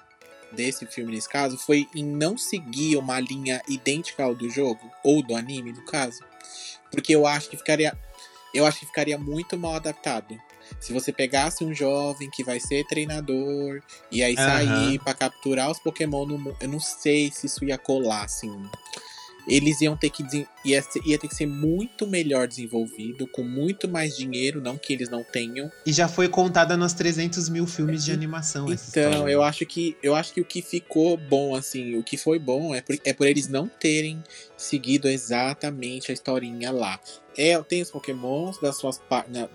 desse 0.50 0.84
filme 0.86 1.12
nesse 1.12 1.28
caso, 1.28 1.56
foi 1.56 1.86
em 1.94 2.04
não 2.04 2.36
seguir 2.36 2.96
uma 2.96 3.20
linha 3.20 3.62
idêntica 3.68 4.24
ao 4.24 4.34
do 4.34 4.50
jogo, 4.50 4.90
ou 5.04 5.22
do 5.22 5.34
anime, 5.34 5.72
no 5.72 5.84
caso. 5.84 6.20
Porque 6.90 7.14
eu 7.14 7.26
acho 7.26 7.48
que 7.48 7.56
ficaria. 7.56 7.96
Eu 8.52 8.66
acho 8.66 8.80
que 8.80 8.86
ficaria 8.86 9.16
muito 9.16 9.56
mal 9.56 9.76
adaptado. 9.76 10.38
Se 10.80 10.92
você 10.92 11.12
pegasse 11.12 11.64
um 11.64 11.74
jovem 11.74 12.30
que 12.30 12.44
vai 12.44 12.60
ser 12.60 12.84
treinador 12.86 13.80
e 14.10 14.22
aí 14.22 14.34
sair 14.36 14.98
para 14.98 15.14
capturar 15.14 15.70
os 15.70 15.78
Pokémon 15.78 16.26
no 16.26 16.38
mundo, 16.38 16.56
eu 16.60 16.68
não 16.68 16.80
sei 16.80 17.30
se 17.30 17.46
isso 17.46 17.64
ia 17.64 17.78
colar, 17.78 18.24
assim. 18.24 18.50
Eles 19.46 19.80
iam 19.80 19.96
ter 19.96 20.10
que 20.10 20.22
ia, 20.64 20.84
ia 21.04 21.18
ter 21.18 21.28
que 21.28 21.34
ser 21.34 21.46
muito 21.46 22.06
melhor 22.06 22.46
desenvolvido, 22.46 23.26
com 23.26 23.42
muito 23.42 23.88
mais 23.88 24.16
dinheiro, 24.16 24.60
não 24.60 24.78
que 24.78 24.92
eles 24.92 25.08
não 25.08 25.24
tenham. 25.24 25.70
E 25.84 25.92
já 25.92 26.06
foi 26.06 26.28
contada 26.28 26.76
nos 26.76 26.92
300 26.92 27.48
mil 27.48 27.66
filmes 27.66 28.04
de 28.04 28.12
animação. 28.12 28.66
Então, 28.72 29.28
eu 29.28 29.42
acho 29.42 29.66
que 29.66 29.96
eu 30.02 30.14
acho 30.14 30.32
que 30.32 30.40
o 30.40 30.44
que 30.44 30.62
ficou 30.62 31.16
bom, 31.16 31.56
assim, 31.56 31.96
o 31.96 32.02
que 32.02 32.16
foi 32.16 32.38
bom 32.38 32.74
é 32.74 32.80
por, 32.80 32.96
é 33.04 33.12
por 33.12 33.26
eles 33.26 33.48
não 33.48 33.68
terem 33.68 34.22
seguido 34.56 35.08
exatamente 35.08 36.10
a 36.10 36.14
historinha 36.14 36.70
lá. 36.70 37.00
É, 37.36 37.60
tem 37.62 37.82
os 37.82 37.90
Pokémons 37.90 38.60
da, 38.60 38.72
suas, 38.72 39.00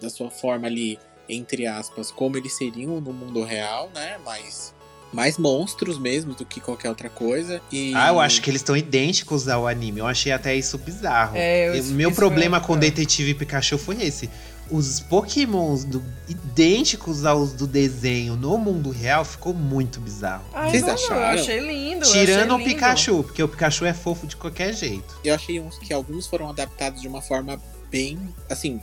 da 0.01 0.09
sua 0.09 0.29
forma 0.29 0.67
ali 0.67 0.99
entre 1.29 1.65
aspas, 1.67 2.11
como 2.11 2.37
eles 2.37 2.53
seriam 2.55 2.99
no 3.01 3.13
mundo 3.13 3.43
real, 3.43 3.89
né? 3.93 4.17
Mais, 4.25 4.73
mais 5.11 5.37
monstros 5.37 5.97
mesmo 5.97 6.33
do 6.33 6.45
que 6.45 6.59
qualquer 6.59 6.89
outra 6.89 7.09
coisa. 7.09 7.61
E... 7.71 7.93
Ah, 7.95 8.09
eu 8.09 8.19
acho 8.19 8.41
que 8.41 8.49
eles 8.49 8.61
estão 8.61 8.75
idênticos 8.77 9.47
ao 9.47 9.67
anime. 9.67 9.99
Eu 9.99 10.07
achei 10.07 10.31
até 10.31 10.55
isso 10.55 10.77
bizarro. 10.77 11.33
É, 11.35 11.77
eu, 11.77 11.83
meu 11.85 12.11
problema 12.11 12.59
com 12.59 12.77
Detetive 12.77 13.33
Pikachu 13.33 13.77
foi 13.77 14.01
esse. 14.03 14.29
os 14.69 14.99
pokémons 14.99 15.83
do- 15.85 16.03
idênticos 16.27 17.23
aos 17.25 17.53
do 17.53 17.65
desenho 17.67 18.35
no 18.35 18.57
mundo 18.57 18.89
real 18.89 19.23
ficou 19.23 19.53
muito 19.53 19.99
bizarro. 20.01 20.43
Ai, 20.53 20.69
Vocês 20.71 20.83
não, 20.83 20.93
acharam? 20.93 21.21
Eu 21.37 21.41
achei 21.41 21.59
lindo. 21.59 22.05
Tirando 22.11 22.51
o 22.51 22.55
achei 22.55 22.57
lindo. 22.67 22.75
Pikachu, 22.75 23.23
porque 23.23 23.43
o 23.43 23.47
Pikachu 23.47 23.85
é 23.85 23.93
fofo 23.93 24.27
de 24.27 24.35
qualquer 24.35 24.73
jeito. 24.73 25.19
Eu 25.23 25.33
achei 25.35 25.59
uns 25.59 25.77
que 25.77 25.93
alguns 25.93 26.27
foram 26.27 26.49
adaptados 26.49 27.01
de 27.01 27.07
uma 27.07 27.21
forma 27.21 27.57
bem. 27.89 28.19
Assim. 28.49 28.81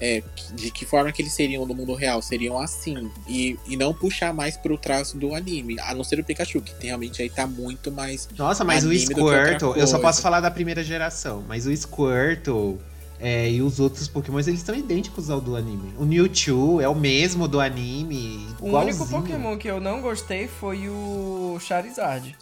É, 0.00 0.22
de 0.54 0.70
que 0.70 0.84
forma 0.84 1.10
que 1.12 1.22
eles 1.22 1.32
seriam 1.32 1.64
no 1.66 1.74
mundo 1.74 1.94
real? 1.94 2.20
Seriam 2.22 2.58
assim. 2.58 3.10
E, 3.28 3.58
e 3.66 3.76
não 3.76 3.92
puxar 3.94 4.32
mais 4.34 4.56
pro 4.56 4.76
traço 4.76 5.16
do 5.16 5.34
anime. 5.34 5.78
A 5.80 5.94
não 5.94 6.04
ser 6.04 6.18
o 6.20 6.24
Pikachu, 6.24 6.60
que 6.60 6.74
tem, 6.74 6.88
realmente 6.88 7.22
aí 7.22 7.30
tá 7.30 7.46
muito 7.46 7.90
mais. 7.90 8.28
Nossa, 8.36 8.64
mas 8.64 8.84
o 8.84 8.92
Squirtle, 8.96 9.74
eu 9.76 9.86
só 9.86 9.98
posso 9.98 10.20
falar 10.22 10.40
da 10.40 10.50
primeira 10.50 10.82
geração, 10.84 11.44
mas 11.48 11.66
o 11.66 11.74
Squirtle 11.76 12.78
é, 13.18 13.50
e 13.50 13.62
os 13.62 13.80
outros 13.80 14.06
pokémons, 14.08 14.46
eles 14.46 14.60
são 14.60 14.74
idênticos 14.74 15.30
ao 15.30 15.40
do 15.40 15.56
anime. 15.56 15.94
O 15.98 16.04
Mewtwo 16.04 16.80
é 16.80 16.88
o 16.88 16.94
mesmo 16.94 17.48
do 17.48 17.58
anime, 17.60 18.46
O 18.60 18.68
igualzinho. 18.68 18.94
único 18.96 19.06
Pokémon 19.08 19.56
que 19.56 19.68
eu 19.68 19.80
não 19.80 20.00
gostei 20.02 20.46
foi 20.48 20.88
o 20.88 21.58
Charizard. 21.60 22.36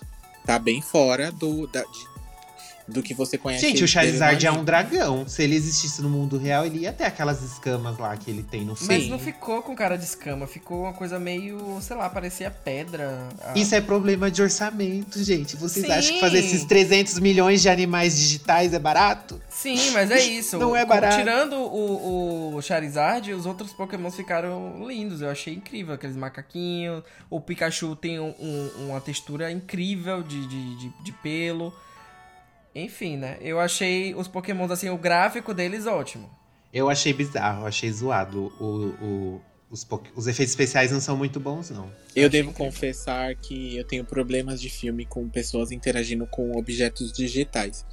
Tá 0.44 0.58
bem 0.58 0.82
fora 0.82 1.30
do, 1.32 1.66
da- 1.68 1.82
de- 1.82 2.13
do 2.86 3.02
que 3.02 3.14
você 3.14 3.38
conhece. 3.38 3.66
Gente, 3.66 3.82
o 3.82 3.88
Charizard 3.88 4.46
é 4.46 4.52
um 4.52 4.62
dragão. 4.64 5.26
Se 5.26 5.42
ele 5.42 5.54
existisse 5.56 6.02
no 6.02 6.08
mundo 6.10 6.36
real, 6.36 6.66
ele 6.66 6.80
ia 6.80 6.92
ter 6.92 7.04
aquelas 7.04 7.42
escamas 7.42 7.98
lá 7.98 8.14
que 8.16 8.30
ele 8.30 8.42
tem 8.42 8.64
no 8.64 8.74
filme. 8.76 8.94
Mas 8.98 9.08
não 9.08 9.18
ficou 9.18 9.62
com 9.62 9.74
cara 9.74 9.96
de 9.96 10.04
escama, 10.04 10.46
ficou 10.46 10.82
uma 10.82 10.92
coisa 10.92 11.18
meio, 11.18 11.78
sei 11.80 11.96
lá, 11.96 12.10
parecia 12.10 12.50
pedra. 12.50 13.26
Ah, 13.42 13.52
Isso 13.56 13.74
é 13.74 13.80
problema 13.80 14.30
de 14.30 14.42
orçamento, 14.42 15.22
gente. 15.24 15.56
Vocês 15.56 15.86
Sim. 15.86 15.92
acham 15.92 16.14
que 16.14 16.20
fazer 16.20 16.38
esses 16.40 16.64
300 16.64 17.18
milhões 17.20 17.62
de 17.62 17.68
animais 17.68 18.16
digitais 18.18 18.74
é 18.74 18.78
barato? 18.78 19.40
Sim, 19.48 19.90
mas 19.92 20.10
é 20.10 20.22
isso. 20.22 20.58
Não 20.60 20.76
é 20.76 20.84
barato. 20.84 21.16
Tirando 21.16 21.56
o, 21.56 22.54
o 22.56 22.62
Charizard, 22.62 23.32
os 23.32 23.46
outros 23.46 23.72
Pokémons 23.72 24.14
ficaram 24.14 24.86
lindos. 24.86 25.22
Eu 25.22 25.30
achei 25.30 25.54
incrível 25.54 25.94
aqueles 25.94 26.16
macaquinhos. 26.16 27.02
O 27.30 27.40
Pikachu 27.40 27.96
tem 27.96 28.20
um- 28.20 28.34
um- 28.38 28.70
uma 28.90 29.00
textura 29.00 29.50
incrível 29.50 30.22
de, 30.22 30.46
de, 30.46 30.76
de, 30.76 30.92
de 31.02 31.12
pelo. 31.12 31.72
Enfim, 32.74 33.16
né? 33.16 33.38
Eu 33.40 33.60
achei 33.60 34.14
os 34.14 34.26
Pokémons, 34.28 34.70
assim, 34.70 34.88
o 34.90 34.98
gráfico 34.98 35.54
deles 35.54 35.86
ótimo. 35.86 36.28
Eu 36.72 36.90
achei 36.90 37.12
bizarro, 37.12 37.62
eu 37.62 37.66
achei 37.66 37.90
zoado. 37.92 38.52
O, 38.60 39.04
o- 39.04 39.40
os, 39.70 39.86
os 40.14 40.26
efeitos 40.26 40.52
especiais 40.52 40.90
não 40.92 41.00
são 41.00 41.16
muito 41.16 41.38
bons, 41.40 41.70
não. 41.70 41.84
Eu 42.14 42.26
Achei 42.26 42.28
devo 42.28 42.50
incrível. 42.50 42.72
confessar 42.72 43.34
que 43.36 43.76
eu 43.76 43.84
tenho 43.84 44.04
problemas 44.04 44.60
de 44.60 44.68
filme 44.68 45.04
com 45.04 45.28
pessoas 45.28 45.70
interagindo 45.72 46.26
com 46.26 46.56
objetos 46.56 47.12
digitais. 47.12 47.84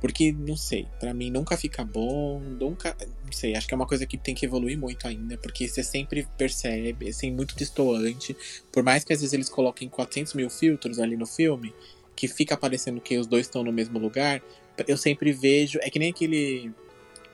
Porque, 0.00 0.32
não 0.32 0.56
sei, 0.56 0.86
pra 1.00 1.14
mim 1.14 1.30
nunca 1.30 1.56
fica 1.56 1.82
bom, 1.84 2.38
nunca. 2.38 2.94
Não 3.24 3.32
sei, 3.32 3.56
acho 3.56 3.66
que 3.66 3.72
é 3.74 3.76
uma 3.76 3.86
coisa 3.86 4.04
que 4.06 4.18
tem 4.18 4.34
que 4.34 4.44
evoluir 4.44 4.78
muito 4.78 5.06
ainda, 5.08 5.38
porque 5.38 5.66
você 5.66 5.82
sempre 5.82 6.28
percebe, 6.36 7.08
assim, 7.08 7.30
muito 7.32 7.56
distoante. 7.56 8.36
Por 8.70 8.82
mais 8.82 9.02
que 9.02 9.12
às 9.12 9.20
vezes 9.20 9.32
eles 9.32 9.48
coloquem 9.48 9.88
400 9.88 10.34
mil 10.34 10.50
filtros 10.50 10.98
ali 10.98 11.16
no 11.16 11.26
filme, 11.26 11.72
que 12.16 12.28
fica 12.28 12.56
parecendo 12.56 13.00
que 13.00 13.16
os 13.18 13.26
dois 13.26 13.46
estão 13.46 13.62
no 13.64 13.72
mesmo 13.72 13.98
lugar, 13.98 14.40
eu 14.86 14.96
sempre 14.96 15.32
vejo. 15.32 15.78
É 15.82 15.90
que 15.90 15.98
nem 15.98 16.10
aquele. 16.10 16.70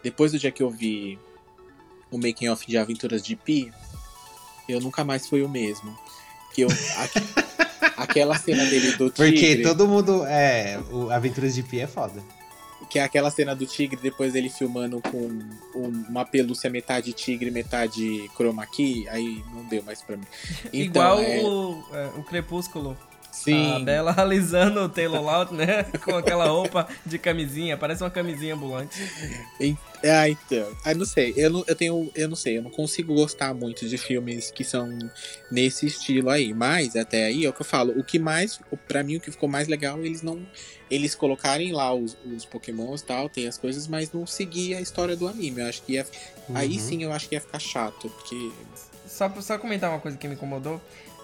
Depois 0.02 0.32
do 0.32 0.38
dia 0.38 0.50
que 0.50 0.62
eu 0.62 0.70
vi 0.70 1.18
o 2.10 2.16
making 2.18 2.48
off 2.48 2.66
de 2.66 2.76
Aventuras 2.78 3.22
de 3.22 3.36
Pi, 3.36 3.72
eu 4.68 4.80
nunca 4.80 5.04
mais 5.04 5.26
fui 5.28 5.42
o 5.42 5.48
mesmo. 5.48 5.96
Que 6.54 6.62
eu. 6.62 6.68
aque- 6.96 7.20
aquela 7.96 8.36
cena 8.38 8.64
dele 8.64 8.92
do 8.92 9.10
Porque 9.10 9.32
tigre. 9.32 9.62
todo 9.62 9.86
mundo. 9.86 10.24
É, 10.26 10.78
o 10.90 11.10
Aventuras 11.10 11.54
de 11.54 11.62
Pi 11.62 11.80
é 11.80 11.86
foda. 11.86 12.22
Que 12.88 12.98
é 12.98 13.04
aquela 13.04 13.30
cena 13.30 13.54
do 13.54 13.66
tigre, 13.66 14.00
depois 14.02 14.34
ele 14.34 14.48
filmando 14.48 15.00
com 15.00 15.18
um- 15.76 16.04
uma 16.08 16.24
pelúcia 16.24 16.68
metade 16.68 17.12
tigre, 17.12 17.48
metade 17.50 18.28
chroma 18.34 18.66
key, 18.66 19.06
aí 19.10 19.44
não 19.54 19.62
deu 19.64 19.82
mais 19.84 20.02
pra 20.02 20.16
mim. 20.16 20.24
Então, 20.72 21.20
Igual 21.20 21.20
é, 21.20 21.40
o, 21.44 21.84
é, 21.92 22.06
o 22.18 22.22
Crepúsculo. 22.24 22.96
Sim, 23.44 23.76
A 23.76 23.78
Bela 23.80 24.14
alisando 24.18 24.80
o 24.80 24.88
Taylor 24.88 25.22
Lautner 25.22 25.86
com 26.00 26.16
aquela 26.16 26.46
roupa 26.46 26.88
de 27.04 27.18
camisinha. 27.18 27.76
Parece 27.76 28.02
uma 28.02 28.10
camisinha 28.10 28.54
ambulante. 28.54 28.96
Ah, 30.04 30.28
então. 30.28 30.74
Ah, 30.84 30.94
não 30.94 31.04
sei. 31.04 31.34
Eu 31.36 31.50
não, 31.50 31.64
eu 31.66 31.76
tenho. 31.76 32.10
Eu 32.14 32.28
não 32.28 32.36
sei, 32.36 32.58
eu 32.58 32.62
não 32.62 32.70
consigo 32.70 33.14
gostar 33.14 33.52
muito 33.54 33.86
de 33.88 33.98
filmes 33.98 34.50
que 34.50 34.64
são 34.64 34.88
nesse 35.50 35.86
estilo 35.86 36.30
aí. 36.30 36.54
Mas 36.54 36.96
até 36.96 37.24
aí 37.26 37.44
é 37.44 37.48
o 37.48 37.52
que 37.52 37.60
eu 37.60 37.66
falo. 37.66 37.92
O 37.98 38.02
que 38.04 38.18
mais. 38.18 38.58
Pra 38.88 39.02
mim, 39.02 39.16
o 39.16 39.20
que 39.20 39.30
ficou 39.30 39.48
mais 39.48 39.68
legal, 39.68 39.98
eles 40.04 40.22
não. 40.22 40.40
Eles 40.90 41.14
colocarem 41.14 41.70
lá 41.72 41.94
os, 41.94 42.16
os 42.24 42.44
pokémons 42.44 43.00
e 43.00 43.04
tal, 43.04 43.28
tem 43.28 43.46
as 43.46 43.56
coisas, 43.56 43.86
mas 43.86 44.10
não 44.12 44.26
seguir 44.26 44.74
a 44.74 44.80
história 44.80 45.14
do 45.14 45.28
anime. 45.28 45.60
Eu 45.60 45.66
acho 45.66 45.82
que 45.82 45.92
ia. 45.92 46.06
Aí 46.54 46.72
Uhum. 46.72 46.78
sim 46.80 47.02
eu 47.04 47.12
acho 47.12 47.28
que 47.28 47.34
ia 47.34 47.40
ficar 47.40 47.58
chato. 47.60 48.08
Porque. 48.10 48.50
Só, 49.06 49.28
pra- 49.28 49.42
só 49.42 49.58
comentar 49.58 49.90
uma 49.90 50.00
coisa 50.00 50.16
que 50.16 50.26
me 50.26 50.34
incomodou. 50.34 50.80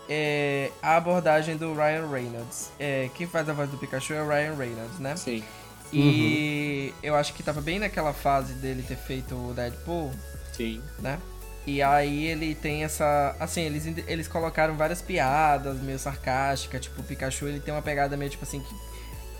É 0.08 0.70
a 0.80 0.96
abordagem 0.96 1.56
do 1.56 1.74
Ryan 1.74 2.08
Reynolds. 2.08 2.70
É, 2.78 3.10
quem 3.14 3.26
faz 3.26 3.48
a 3.48 3.52
voz 3.52 3.68
do 3.70 3.76
Pikachu 3.76 4.14
é 4.14 4.22
o 4.22 4.28
Ryan 4.28 4.54
Reynolds, 4.54 4.98
né? 4.98 5.16
Sim. 5.16 5.42
E 5.92 6.92
eu 7.02 7.14
acho 7.14 7.32
que 7.32 7.42
tava 7.42 7.60
bem 7.60 7.78
naquela 7.78 8.12
fase 8.12 8.54
dele 8.54 8.82
ter 8.82 8.96
feito 8.96 9.34
o 9.34 9.54
Deadpool, 9.54 10.12
Sim. 10.52 10.82
né? 10.98 11.18
E 11.66 11.82
aí 11.82 12.26
ele 12.26 12.54
tem 12.54 12.84
essa. 12.84 13.34
Assim, 13.40 13.62
eles, 13.62 13.86
eles 14.06 14.28
colocaram 14.28 14.76
várias 14.76 15.02
piadas 15.02 15.80
meio 15.80 15.98
sarcásticas. 15.98 16.80
Tipo, 16.82 17.00
o 17.00 17.04
Pikachu 17.04 17.48
ele 17.48 17.58
tem 17.58 17.74
uma 17.74 17.82
pegada 17.82 18.16
meio 18.16 18.30
tipo 18.30 18.44
assim 18.44 18.60
que. 18.60 18.74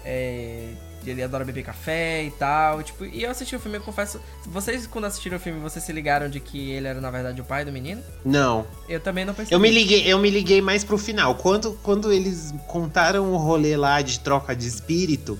É, 0.05 0.75
ele 1.11 1.23
adora 1.23 1.45
beber 1.45 1.65
café 1.65 2.25
e 2.25 2.31
tal. 2.31 2.83
Tipo, 2.83 3.05
e 3.05 3.23
eu 3.23 3.31
assisti 3.31 3.55
o 3.55 3.61
filme, 3.61 3.79
eu 3.79 3.83
confesso. 3.83 4.21
Vocês, 4.45 4.87
quando 4.87 5.07
assistiram 5.07 5.37
o 5.37 5.41
filme, 5.41 5.61
vocês 5.61 5.85
se 5.85 5.93
ligaram 5.93 6.29
de 6.29 6.41
que 6.41 6.71
ele 6.71 6.87
era, 6.87 7.01
na 7.01 7.11
verdade, 7.11 7.41
o 7.41 7.45
pai 7.45 7.65
do 7.65 7.73
menino? 7.73 8.03
Não. 8.25 8.67
Eu 8.89 9.01
também 9.01 9.25
não 9.25 9.35
percebi. 9.35 9.55
Eu 9.55 9.61
me 9.61 9.71
liguei, 9.71 10.11
eu 10.11 10.19
me 10.19 10.31
liguei 10.31 10.61
mais 10.61 10.85
pro 10.85 10.99
final. 10.99 11.35
Quando, 11.37 11.79
quando 11.83 12.13
eles 12.13 12.55
contaram 12.67 13.33
o 13.33 13.37
rolê 13.37 13.77
lá 13.77 14.03
de 14.03 14.21
troca 14.21 14.55
de 14.55 14.67
espírito, 14.67 15.39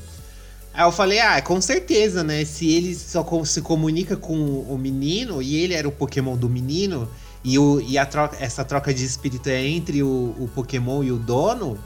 aí 0.73 0.85
eu 0.85 0.93
falei, 0.93 1.21
ah, 1.21 1.41
com 1.43 1.61
certeza, 1.61 2.23
né? 2.23 2.45
Se 2.45 2.73
ele 2.73 2.95
só 2.95 3.25
se 3.45 3.63
comunica 3.63 4.17
com 4.17 4.35
o 4.35 4.79
menino 4.79 5.43
e 5.43 5.57
ele 5.57 5.75
era 5.75 5.89
o 5.89 5.93
Pokémon 5.93 6.37
do 6.37 6.49
menino, 6.49 7.09
e, 7.47 7.61
o, 7.61 7.81
e 7.81 7.97
a 7.97 8.05
troca, 8.05 8.37
essa 8.41 8.65
troca 8.65 8.93
de 8.93 9.05
espírito 9.05 9.49
é 9.49 9.65
entre 9.65 10.03
o, 10.03 10.35
o 10.37 10.51
Pokémon 10.53 11.05
e 11.05 11.13
o 11.13 11.17
dono, 11.17 11.79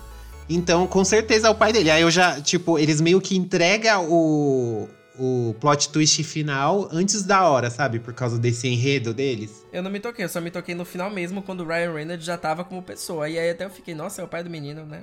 então 0.51 0.86
com 0.86 1.05
certeza 1.05 1.46
é 1.46 1.51
o 1.51 1.55
pai 1.55 1.72
dele. 1.72 1.90
Aí 1.90 2.03
eu 2.03 2.11
já, 2.11 2.40
tipo, 2.40 2.78
eles 2.78 3.01
meio 3.01 3.20
que 3.20 3.36
entregam 3.36 4.07
o, 4.11 4.88
o 5.18 5.55
plot 5.61 5.90
twist 5.90 6.24
final 6.24 6.88
antes 6.90 7.22
da 7.22 7.48
hora, 7.48 7.70
sabe? 7.70 8.01
Por 8.01 8.12
causa 8.12 8.38
desse 8.38 8.66
enredo 8.66 9.14
deles. 9.14 9.64
Eu 9.72 9.82
não 9.82 9.90
me 9.90 10.01
toquei, 10.01 10.24
eu 10.24 10.28
só 10.28 10.40
me 10.40 10.51
toquei 10.51 10.74
no 10.74 10.84
final 10.84 11.11
mesmo, 11.11 11.40
quando 11.40 11.61
o 11.61 11.66
Ryan 11.66 11.92
Reynolds 11.92 12.24
já 12.24 12.36
tava 12.36 12.64
como 12.64 12.82
pessoa. 12.82 13.28
E 13.28 13.38
aí 13.38 13.51
até 13.51 13.64
eu 13.64 13.70
fiquei, 13.70 13.94
nossa, 13.94 14.20
é 14.20 14.24
o 14.24 14.28
pai 14.28 14.42
do 14.42 14.51
menino, 14.51 14.84
né? 14.84 15.03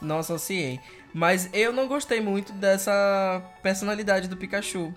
Não 0.00 0.18
associei. 0.18 0.80
Mas 1.12 1.50
eu 1.52 1.72
não 1.72 1.86
gostei 1.86 2.20
muito 2.20 2.52
dessa 2.52 3.42
personalidade 3.62 4.28
do 4.28 4.36
Pikachu. 4.36 4.92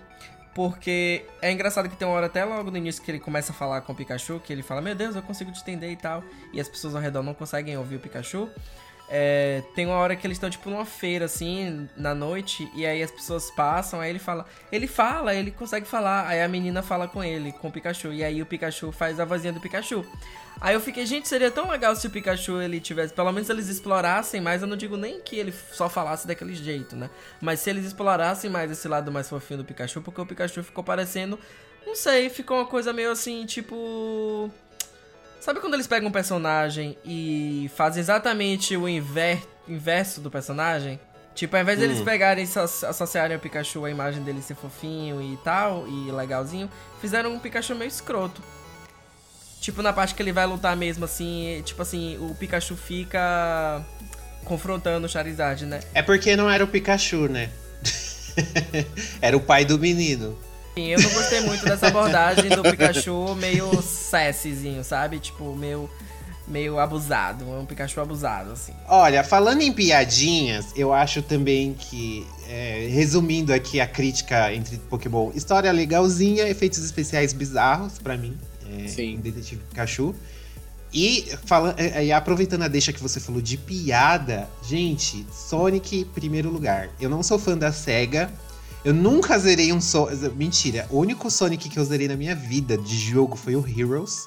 Porque 0.54 1.24
é 1.40 1.52
engraçado 1.52 1.88
que 1.88 1.96
tem 1.96 2.06
uma 2.06 2.14
hora 2.14 2.26
até 2.26 2.44
logo 2.44 2.70
no 2.70 2.76
início 2.76 3.02
que 3.02 3.10
ele 3.10 3.20
começa 3.20 3.52
a 3.52 3.54
falar 3.54 3.82
com 3.82 3.92
o 3.92 3.96
Pikachu, 3.96 4.40
que 4.40 4.52
ele 4.52 4.62
fala, 4.62 4.80
meu 4.80 4.94
Deus, 4.94 5.14
eu 5.14 5.22
consigo 5.22 5.52
te 5.52 5.60
entender 5.60 5.90
e 5.90 5.96
tal. 5.96 6.24
E 6.52 6.60
as 6.60 6.68
pessoas 6.68 6.94
ao 6.94 7.00
redor 7.00 7.22
não 7.22 7.34
conseguem 7.34 7.76
ouvir 7.76 7.96
o 7.96 8.00
Pikachu. 8.00 8.48
É, 9.12 9.64
tem 9.74 9.86
uma 9.86 9.96
hora 9.96 10.14
que 10.14 10.24
eles 10.24 10.36
estão, 10.36 10.48
tipo, 10.48 10.70
numa 10.70 10.84
feira, 10.84 11.24
assim, 11.24 11.88
na 11.96 12.14
noite, 12.14 12.70
e 12.76 12.86
aí 12.86 13.02
as 13.02 13.10
pessoas 13.10 13.50
passam, 13.50 14.00
aí 14.00 14.08
ele 14.08 14.20
fala. 14.20 14.46
Ele 14.70 14.86
fala, 14.86 15.34
ele 15.34 15.50
consegue 15.50 15.84
falar. 15.84 16.28
Aí 16.28 16.40
a 16.40 16.46
menina 16.46 16.80
fala 16.80 17.08
com 17.08 17.22
ele, 17.22 17.50
com 17.50 17.66
o 17.68 17.72
Pikachu. 17.72 18.12
E 18.12 18.22
aí 18.22 18.40
o 18.40 18.46
Pikachu 18.46 18.92
faz 18.92 19.18
a 19.18 19.24
vozinha 19.24 19.52
do 19.52 19.60
Pikachu. 19.60 20.06
Aí 20.60 20.74
eu 20.74 20.80
fiquei, 20.80 21.04
gente, 21.06 21.26
seria 21.26 21.50
tão 21.50 21.68
legal 21.68 21.96
se 21.96 22.06
o 22.06 22.10
Pikachu 22.10 22.60
ele 22.60 22.78
tivesse. 22.78 23.12
Pelo 23.12 23.32
menos 23.32 23.50
eles 23.50 23.66
explorassem 23.66 24.40
mais. 24.40 24.62
Eu 24.62 24.68
não 24.68 24.76
digo 24.76 24.96
nem 24.96 25.20
que 25.20 25.36
ele 25.36 25.52
só 25.72 25.88
falasse 25.88 26.24
daquele 26.26 26.54
jeito, 26.54 26.94
né? 26.94 27.10
Mas 27.40 27.58
se 27.60 27.70
eles 27.70 27.86
explorassem 27.86 28.48
mais 28.48 28.70
esse 28.70 28.86
lado 28.86 29.10
mais 29.10 29.28
fofinho 29.28 29.58
do 29.58 29.64
Pikachu, 29.64 30.02
porque 30.02 30.20
o 30.20 30.26
Pikachu 30.26 30.62
ficou 30.62 30.84
parecendo. 30.84 31.36
Não 31.84 31.96
sei, 31.96 32.30
ficou 32.30 32.58
uma 32.58 32.66
coisa 32.66 32.92
meio 32.92 33.10
assim, 33.10 33.44
tipo. 33.44 34.50
Sabe 35.40 35.58
quando 35.60 35.74
eles 35.74 35.86
pegam 35.86 36.08
um 36.08 36.12
personagem 36.12 36.96
e 37.04 37.70
fazem 37.74 38.00
exatamente 38.00 38.76
o 38.76 38.88
inver- 38.88 39.42
inverso 39.66 40.20
do 40.20 40.30
personagem? 40.30 41.00
Tipo, 41.34 41.56
ao 41.56 41.62
invés 41.62 41.78
deles 41.78 42.00
Hum. 42.00 42.04
pegarem 42.04 42.44
e 42.44 42.58
asso- 42.58 42.84
associarem 42.86 43.34
ao 43.34 43.40
Pikachu 43.40 43.84
a 43.84 43.90
imagem 43.90 44.22
dele 44.22 44.42
ser 44.42 44.54
fofinho 44.54 45.22
e 45.22 45.38
tal, 45.38 45.86
e 45.88 46.10
legalzinho, 46.10 46.68
fizeram 47.00 47.32
um 47.32 47.38
Pikachu 47.38 47.74
meio 47.74 47.88
escroto. 47.88 48.42
Tipo, 49.60 49.80
na 49.82 49.92
parte 49.92 50.14
que 50.14 50.22
ele 50.22 50.32
vai 50.32 50.44
lutar 50.46 50.76
mesmo, 50.76 51.04
assim, 51.04 51.62
tipo 51.64 51.80
assim, 51.80 52.18
o 52.18 52.34
Pikachu 52.34 52.76
fica 52.76 53.82
confrontando 54.44 55.06
o 55.06 55.08
Charizard, 55.08 55.64
né? 55.64 55.80
É 55.94 56.02
porque 56.02 56.36
não 56.36 56.50
era 56.50 56.64
o 56.64 56.66
Pikachu, 56.66 57.28
né? 57.28 57.50
era 59.22 59.36
o 59.36 59.40
pai 59.40 59.64
do 59.64 59.78
menino. 59.78 60.36
Enfim, 60.80 60.88
eu 60.88 61.00
não 61.00 61.10
gostei 61.10 61.40
muito 61.40 61.64
dessa 61.64 61.88
abordagem 61.88 62.48
do 62.48 62.62
Pikachu 62.62 63.34
meio 63.36 63.82
sessezinho, 63.82 64.82
sabe? 64.82 65.18
Tipo, 65.18 65.54
meio. 65.54 65.90
meio 66.48 66.78
abusado, 66.78 67.44
é 67.44 67.58
um 67.58 67.66
Pikachu 67.66 68.00
abusado, 68.00 68.52
assim. 68.52 68.72
Olha, 68.88 69.22
falando 69.22 69.60
em 69.60 69.72
piadinhas, 69.72 70.66
eu 70.74 70.92
acho 70.92 71.22
também 71.22 71.74
que, 71.74 72.26
é, 72.48 72.88
resumindo 72.90 73.52
aqui 73.52 73.80
a 73.80 73.86
crítica 73.86 74.52
entre 74.52 74.78
Pokémon, 74.78 75.30
história 75.34 75.70
legalzinha, 75.70 76.48
efeitos 76.48 76.82
especiais 76.84 77.32
bizarros 77.32 77.98
para 77.98 78.16
mim, 78.16 78.36
é, 78.68 78.88
Sim. 78.88 79.14
em 79.14 79.20
Detetive 79.20 79.60
Pikachu. 79.68 80.14
E, 80.92 81.24
fala, 81.44 81.72
é, 81.78 82.06
e 82.06 82.12
aproveitando 82.12 82.62
a 82.62 82.68
deixa 82.68 82.92
que 82.92 83.00
você 83.00 83.20
falou 83.20 83.40
de 83.40 83.56
piada, 83.56 84.48
gente, 84.66 85.24
Sonic, 85.32 86.04
primeiro 86.06 86.50
lugar. 86.50 86.88
Eu 87.00 87.08
não 87.08 87.22
sou 87.22 87.38
fã 87.38 87.56
da 87.56 87.70
SEGA. 87.70 88.28
Eu 88.84 88.94
nunca 88.94 89.38
zerei 89.38 89.72
um 89.72 89.80
Sonic. 89.80 90.28
Mentira, 90.34 90.86
o 90.90 90.98
único 90.98 91.30
Sonic 91.30 91.68
que 91.68 91.78
eu 91.78 91.84
zerei 91.84 92.08
na 92.08 92.16
minha 92.16 92.34
vida 92.34 92.78
de 92.78 92.96
jogo 92.96 93.36
foi 93.36 93.54
o 93.54 93.66
Heroes. 93.66 94.26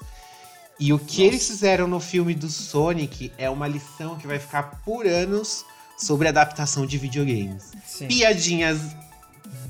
E 0.79 0.91
o 0.93 0.99
que 0.99 1.23
Nossa. 1.23 1.35
eles 1.35 1.47
fizeram 1.47 1.87
no 1.87 1.99
filme 1.99 2.33
do 2.33 2.49
Sonic 2.49 3.31
é 3.37 3.49
uma 3.49 3.67
lição 3.67 4.15
que 4.17 4.27
vai 4.27 4.39
ficar 4.39 4.81
por 4.83 5.07
anos 5.07 5.65
sobre 5.97 6.27
adaptação 6.27 6.85
de 6.85 6.97
videogames. 6.97 7.71
Sim. 7.85 8.07
Piadinhas 8.07 8.79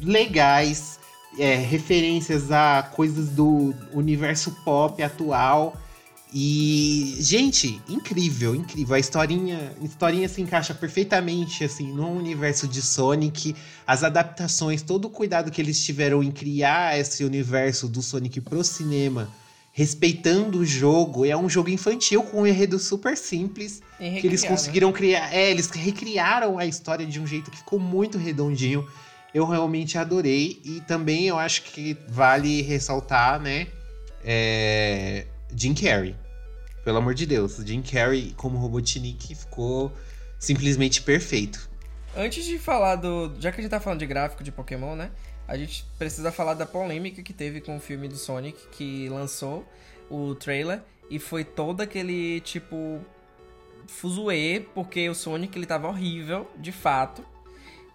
legais, 0.02 1.00
é, 1.38 1.56
referências 1.56 2.52
a 2.52 2.84
coisas 2.94 3.30
do 3.30 3.74
universo 3.94 4.52
pop 4.64 5.02
atual. 5.02 5.78
E, 6.36 7.16
gente, 7.20 7.80
incrível, 7.88 8.56
incrível. 8.56 8.96
A 8.96 9.00
historinha, 9.00 9.72
historinha 9.84 10.28
se 10.28 10.42
encaixa 10.42 10.74
perfeitamente, 10.74 11.64
assim, 11.64 11.94
no 11.94 12.10
universo 12.10 12.68
de 12.68 12.82
Sonic. 12.82 13.56
As 13.86 14.04
adaptações, 14.04 14.82
todo 14.82 15.06
o 15.06 15.10
cuidado 15.12 15.52
que 15.52 15.62
eles 15.62 15.84
tiveram 15.86 16.24
em 16.24 16.32
criar 16.32 16.98
esse 16.98 17.24
universo 17.24 17.88
do 17.88 18.02
Sonic 18.02 18.42
pro 18.42 18.64
cinema, 18.64 19.30
respeitando 19.72 20.58
o 20.58 20.66
jogo. 20.66 21.24
É 21.24 21.38
um 21.38 21.48
jogo 21.48 21.70
infantil 21.70 22.24
com 22.24 22.42
um 22.42 22.48
enredo 22.48 22.80
super 22.80 23.16
simples 23.16 23.84
que 24.00 24.26
eles 24.26 24.44
conseguiram 24.44 24.92
criar. 24.92 25.32
É, 25.32 25.52
eles 25.52 25.70
recriaram 25.70 26.58
a 26.58 26.66
história 26.66 27.06
de 27.06 27.20
um 27.20 27.28
jeito 27.28 27.52
que 27.52 27.58
ficou 27.58 27.78
muito 27.78 28.18
redondinho. 28.18 28.88
Eu 29.32 29.46
realmente 29.46 30.00
adorei. 30.00 30.60
E 30.66 30.82
também 30.82 31.28
eu 31.28 31.38
acho 31.38 31.62
que 31.62 31.96
vale 32.08 32.64
ressaltar, 32.64 33.40
né? 33.40 33.68
É, 34.24 35.28
Jim 35.56 35.76
Carrey. 35.76 36.23
Pelo 36.84 36.98
amor 36.98 37.14
de 37.14 37.26
Deus, 37.26 37.58
Jim 37.66 37.82
Carrey 37.82 38.34
como 38.36 38.58
Robotnik 38.58 39.34
ficou 39.36 39.92
simplesmente 40.38 41.02
perfeito. 41.02 41.70
Antes 42.16 42.46
de 42.46 42.60
falar 42.60 42.98
do. 42.98 43.34
Já 43.40 43.52
que 43.52 43.60
a 43.60 43.64
gente 43.64 43.72
tá 43.72 43.80
falando 43.80 44.00
de 44.00 44.06
gráfico 44.06 44.44
de 44.44 44.52
Pokémon, 44.52 44.96
né? 44.96 45.12
A 45.48 45.58
gente 45.58 45.86
precisa 45.98 46.32
falar 46.32 46.54
da 46.54 46.66
polêmica 46.66 47.22
que 47.24 47.34
teve 47.34 47.62
com 47.62 47.78
o 47.78 47.80
filme 47.80 48.08
do 48.08 48.16
Sonic, 48.16 48.68
que 48.72 49.10
lançou 49.10 49.66
o 50.10 50.36
trailer 50.36 50.82
e 51.10 51.20
foi 51.20 51.44
todo 51.44 51.82
aquele 51.82 52.40
tipo. 52.42 53.00
fuzuê, 53.88 54.66
porque 54.74 55.10
o 55.10 55.16
Sonic 55.16 55.58
ele 55.58 55.66
tava 55.66 55.88
horrível, 55.88 56.50
de 56.58 56.72
fato. 56.72 57.26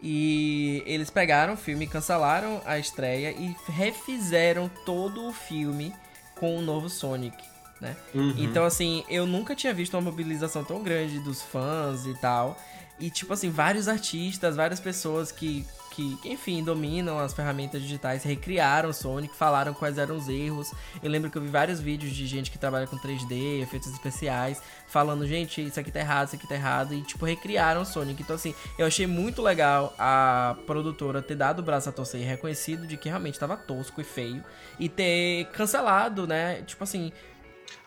E 0.01 0.83
eles 0.87 1.11
pegaram 1.11 1.55
o 1.55 1.57
filme, 1.57 1.87
cancelaram 1.87 2.63
a 2.65 2.79
estreia 2.79 3.33
e 3.33 3.55
refizeram 3.67 4.71
todo 4.87 5.27
o 5.27 5.33
filme 5.33 5.93
com 6.37 6.57
o 6.57 6.63
novo 6.63 6.89
Sonic, 6.89 7.37
né? 7.81 7.97
Uhum. 8.15 8.35
Então, 8.39 8.65
assim, 8.65 9.05
eu 9.09 9.27
nunca 9.27 9.55
tinha 9.55 9.73
visto 9.73 9.95
uma 9.95 10.03
mobilização 10.03 10.65
tão 10.65 10.83
grande 10.83 11.21
dos 11.21 11.43
fãs 11.43 12.07
e 12.07 12.15
tal. 12.15 12.57
E, 13.01 13.11
tipo 13.11 13.33
assim, 13.33 13.51
vários 13.51 13.87
artistas, 13.87 14.57
várias 14.57 14.81
pessoas 14.81 15.31
que, 15.31 15.65
que, 15.93 16.19
enfim, 16.25 16.65
dominam 16.65 17.17
as 17.17 17.33
ferramentas 17.33 17.81
digitais 17.81 18.25
recriaram 18.25 18.93
Sonic, 18.93 19.37
falaram 19.37 19.73
quais 19.73 19.99
eram 19.99 20.17
os 20.17 20.29
erros. 20.29 20.73
Eu 21.01 21.09
lembro 21.09 21.31
que 21.31 21.39
eu 21.39 21.43
vi 21.43 21.49
vários 21.49 21.79
vídeos 21.79 22.13
de 22.13 22.27
gente 22.27 22.51
que 22.51 22.59
trabalha 22.59 22.89
com 22.89 22.99
3D, 22.99 23.63
efeitos 23.63 23.93
especiais, 23.93 24.61
falando, 24.89 25.25
gente, 25.29 25.65
isso 25.65 25.79
aqui 25.79 25.93
tá 25.93 26.01
errado, 26.01 26.27
isso 26.27 26.37
aqui 26.37 26.49
tá 26.49 26.57
errado. 26.57 26.93
E, 26.93 27.03
tipo, 27.03 27.25
recriaram 27.25 27.85
Sonic. 27.85 28.21
Então, 28.21 28.35
assim, 28.35 28.53
eu 28.77 28.85
achei 28.85 29.07
muito 29.07 29.41
legal 29.43 29.95
a 29.97 30.57
produtora 30.67 31.23
ter 31.23 31.37
dado 31.37 31.61
o 31.61 31.63
braço 31.63 31.89
a 31.89 31.93
torcer 31.93 32.21
e 32.21 32.25
reconhecido 32.25 32.85
de 32.85 32.97
que 32.97 33.09
realmente 33.09 33.39
tava 33.39 33.57
tosco 33.57 34.01
e 34.01 34.05
feio. 34.05 34.45
E 34.77 34.89
ter 34.89 35.45
cancelado, 35.53 36.27
né? 36.27 36.63
Tipo 36.63 36.83
assim, 36.83 37.13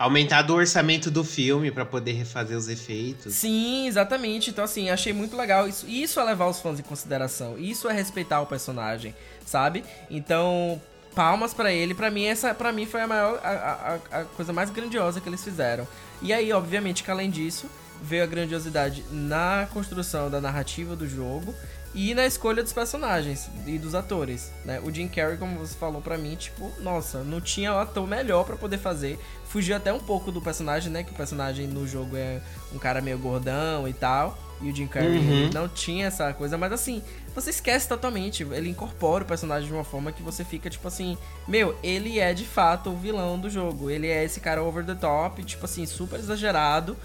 Aumentado 0.01 0.53
o 0.53 0.55
orçamento 0.55 1.11
do 1.11 1.23
filme 1.23 1.69
pra 1.69 1.85
poder 1.85 2.13
refazer 2.13 2.57
os 2.57 2.67
efeitos. 2.67 3.35
Sim, 3.35 3.87
exatamente. 3.87 4.49
Então, 4.49 4.63
assim, 4.63 4.89
achei 4.89 5.13
muito 5.13 5.37
legal. 5.37 5.67
Isso, 5.67 5.87
isso 5.87 6.19
é 6.19 6.23
levar 6.23 6.47
os 6.47 6.59
fãs 6.59 6.79
em 6.79 6.83
consideração. 6.83 7.55
Isso 7.55 7.87
é 7.87 7.93
respeitar 7.93 8.41
o 8.41 8.47
personagem, 8.47 9.13
sabe? 9.45 9.83
Então, 10.09 10.81
palmas 11.13 11.53
pra 11.53 11.71
ele. 11.71 11.93
Pra 11.93 12.09
mim, 12.09 12.25
essa 12.25 12.51
para 12.55 12.71
mim 12.71 12.87
foi 12.87 13.01
a 13.01 13.07
maior. 13.07 13.39
A, 13.43 13.99
a, 14.11 14.21
a 14.21 14.25
coisa 14.25 14.51
mais 14.51 14.71
grandiosa 14.71 15.21
que 15.21 15.29
eles 15.29 15.43
fizeram. 15.43 15.87
E 16.19 16.33
aí, 16.33 16.51
obviamente, 16.51 17.03
que 17.03 17.11
além 17.11 17.29
disso, 17.29 17.69
veio 18.01 18.23
a 18.23 18.27
grandiosidade 18.27 19.05
na 19.11 19.67
construção 19.71 20.31
da 20.31 20.41
narrativa 20.41 20.95
do 20.95 21.07
jogo 21.07 21.53
e 21.93 22.13
na 22.13 22.25
escolha 22.25 22.63
dos 22.63 22.71
personagens 22.71 23.49
e 23.67 23.77
dos 23.77 23.93
atores, 23.93 24.51
né? 24.63 24.79
O 24.83 24.91
Jim 24.91 25.07
Carrey, 25.07 25.37
como 25.37 25.59
você 25.59 25.77
falou 25.77 26.01
pra 26.01 26.17
mim, 26.17 26.35
tipo, 26.35 26.71
nossa, 26.79 27.23
não 27.23 27.41
tinha 27.41 27.79
ator 27.79 28.07
melhor 28.07 28.45
pra 28.45 28.55
poder 28.55 28.77
fazer. 28.77 29.19
Fugiu 29.51 29.75
até 29.75 29.91
um 29.91 29.99
pouco 29.99 30.31
do 30.31 30.41
personagem, 30.41 30.91
né? 30.91 31.03
Que 31.03 31.11
o 31.11 31.15
personagem 31.15 31.67
no 31.67 31.85
jogo 31.87 32.15
é 32.15 32.39
um 32.73 32.77
cara 32.79 33.01
meio 33.01 33.17
gordão 33.17 33.87
e 33.87 33.93
tal. 33.93 34.37
E 34.61 34.69
o 34.69 34.75
Jim 34.75 34.85
Carrey 34.87 35.17
Uhum. 35.17 35.49
não 35.53 35.67
tinha 35.67 36.05
essa 36.05 36.31
coisa, 36.33 36.55
mas 36.57 36.71
assim, 36.71 37.01
você 37.33 37.49
esquece 37.49 37.87
totalmente. 37.87 38.43
Ele 38.43 38.69
incorpora 38.69 39.23
o 39.23 39.27
personagem 39.27 39.67
de 39.67 39.73
uma 39.73 39.83
forma 39.83 40.11
que 40.11 40.21
você 40.21 40.45
fica, 40.45 40.69
tipo 40.69 40.87
assim, 40.87 41.17
meu, 41.47 41.75
ele 41.83 42.19
é 42.19 42.31
de 42.33 42.45
fato 42.45 42.91
o 42.91 42.95
vilão 42.95 43.39
do 43.39 43.49
jogo. 43.49 43.89
Ele 43.89 44.07
é 44.07 44.23
esse 44.23 44.39
cara 44.39 44.61
over 44.63 44.85
the 44.85 44.93
top, 44.95 45.43
tipo 45.43 45.65
assim, 45.65 45.85
super 45.87 46.19
exagerado. 46.19 46.95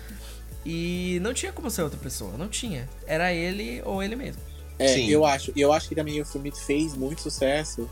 E 0.65 1.19
não 1.23 1.33
tinha 1.33 1.53
como 1.53 1.71
ser 1.71 1.83
outra 1.83 1.99
pessoa, 1.99 2.33
não 2.37 2.49
tinha. 2.49 2.89
Era 3.07 3.33
ele 3.33 3.81
ou 3.85 4.03
ele 4.03 4.17
mesmo. 4.17 4.43
É, 4.79 4.89
Sim. 4.89 5.09
eu 5.09 5.25
acho. 5.25 5.53
E 5.57 5.61
eu 5.61 5.73
acho 5.73 5.89
que 5.89 5.95
também 5.95 6.21
o 6.21 6.27
filme 6.27 6.53
fez 6.53 6.95
muito 6.95 7.23
sucesso, 7.23 7.89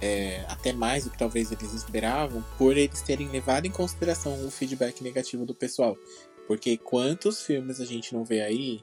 é, 0.00 0.44
até 0.48 0.72
mais 0.72 1.04
do 1.04 1.10
que 1.10 1.18
talvez 1.18 1.50
eles 1.52 1.72
esperavam, 1.72 2.44
por 2.58 2.76
eles 2.76 3.02
terem 3.02 3.28
levado 3.28 3.66
em 3.66 3.70
consideração 3.70 4.46
o 4.46 4.50
feedback 4.50 5.02
negativo 5.02 5.44
do 5.44 5.54
pessoal. 5.54 5.96
Porque 6.46 6.76
quantos 6.76 7.42
filmes 7.42 7.80
a 7.80 7.84
gente 7.84 8.14
não 8.14 8.24
vê 8.24 8.42
aí 8.42 8.80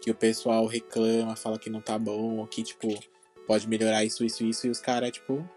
que 0.00 0.10
o 0.10 0.14
pessoal 0.14 0.66
reclama, 0.66 1.36
fala 1.36 1.58
que 1.58 1.70
não 1.70 1.80
tá 1.80 1.98
bom, 1.98 2.38
ou 2.38 2.46
que, 2.46 2.62
tipo, 2.62 2.88
pode 3.46 3.68
melhorar 3.68 4.04
isso, 4.04 4.24
isso, 4.24 4.44
isso, 4.44 4.66
e 4.66 4.70
os 4.70 4.80
caras, 4.80 5.10
tipo, 5.12 5.48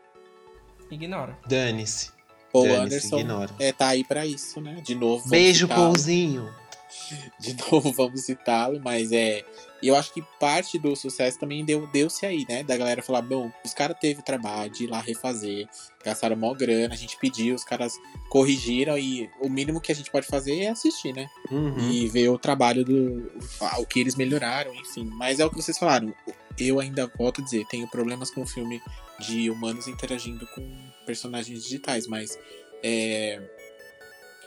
Ignora. 0.90 1.38
Dane-se. 1.48 2.12
Paul 2.52 2.68
Dane-se, 2.68 2.84
Anderson 2.84 3.20
ignora. 3.20 3.56
é, 3.60 3.72
tá 3.74 3.88
aí 3.90 4.04
pra 4.04 4.26
isso, 4.26 4.62
né? 4.62 4.82
De 4.82 4.96
novo, 4.96 5.18
vamos 5.18 5.32
Beijo. 5.32 5.68
Paulzinho. 5.68 6.50
de 7.40 7.54
novo 7.54 7.92
vamos 7.92 8.22
citá-lo, 8.22 8.80
mas 8.84 9.12
é. 9.12 9.44
E 9.82 9.88
eu 9.90 9.96
acho 9.96 10.14
que 10.14 10.24
parte 10.40 10.80
do 10.80 10.96
sucesso 10.96 11.38
também 11.38 11.64
deu- 11.66 11.86
deu-se 11.88 12.26
aí, 12.26 12.46
né? 12.48 12.64
Da 12.64 12.76
galera 12.78 13.04
falar, 13.04 13.22
bom, 13.22 13.52
os 13.64 13.74
caras 13.74 13.98
teve 14.00 14.22
trabalho 14.22 14.72
de 14.72 14.86
ir 14.86 14.88
lá 14.88 15.00
refazer, 15.02 15.68
gastaram 16.04 16.36
mó 16.36 16.54
grana, 16.54 16.94
a 16.94 16.98
gente 16.98 17.18
pediu, 17.18 17.54
os 17.56 17.64
caras 17.64 17.94
corrigiram 18.30 18.98
e 18.98 19.30
o 19.42 19.50
mínimo 19.50 19.82
que 19.82 19.92
a 19.92 19.96
gente 19.96 20.10
pode 20.10 20.26
fazer 20.28 20.60
é 20.62 20.70
assistir, 20.70 21.14
né? 21.14 21.28
Uhum. 21.52 21.92
E 21.92 22.08
ver 22.08 22.30
o 22.30 22.38
trabalho 22.40 22.84
do. 22.86 23.32
o 23.78 23.86
que 23.86 24.00
eles 24.00 24.16
melhoraram, 24.16 24.74
enfim. 24.76 25.10
Mas 25.14 25.40
é 25.40 25.46
o 25.46 25.50
que 25.50 25.56
vocês 25.58 25.78
falaram. 25.78 26.14
Eu 26.58 26.80
ainda 26.80 27.12
volto 27.18 27.42
a 27.42 27.44
dizer, 27.44 27.66
tenho 27.68 27.88
problemas 27.88 28.32
com 28.32 28.42
o 28.42 28.48
filme 28.48 28.82
de 29.20 29.50
humanos 29.50 29.88
interagindo 29.88 30.48
com 30.48 30.66
personagens 31.06 31.62
digitais, 31.64 32.08
mas. 32.08 32.40
É, 32.82 33.42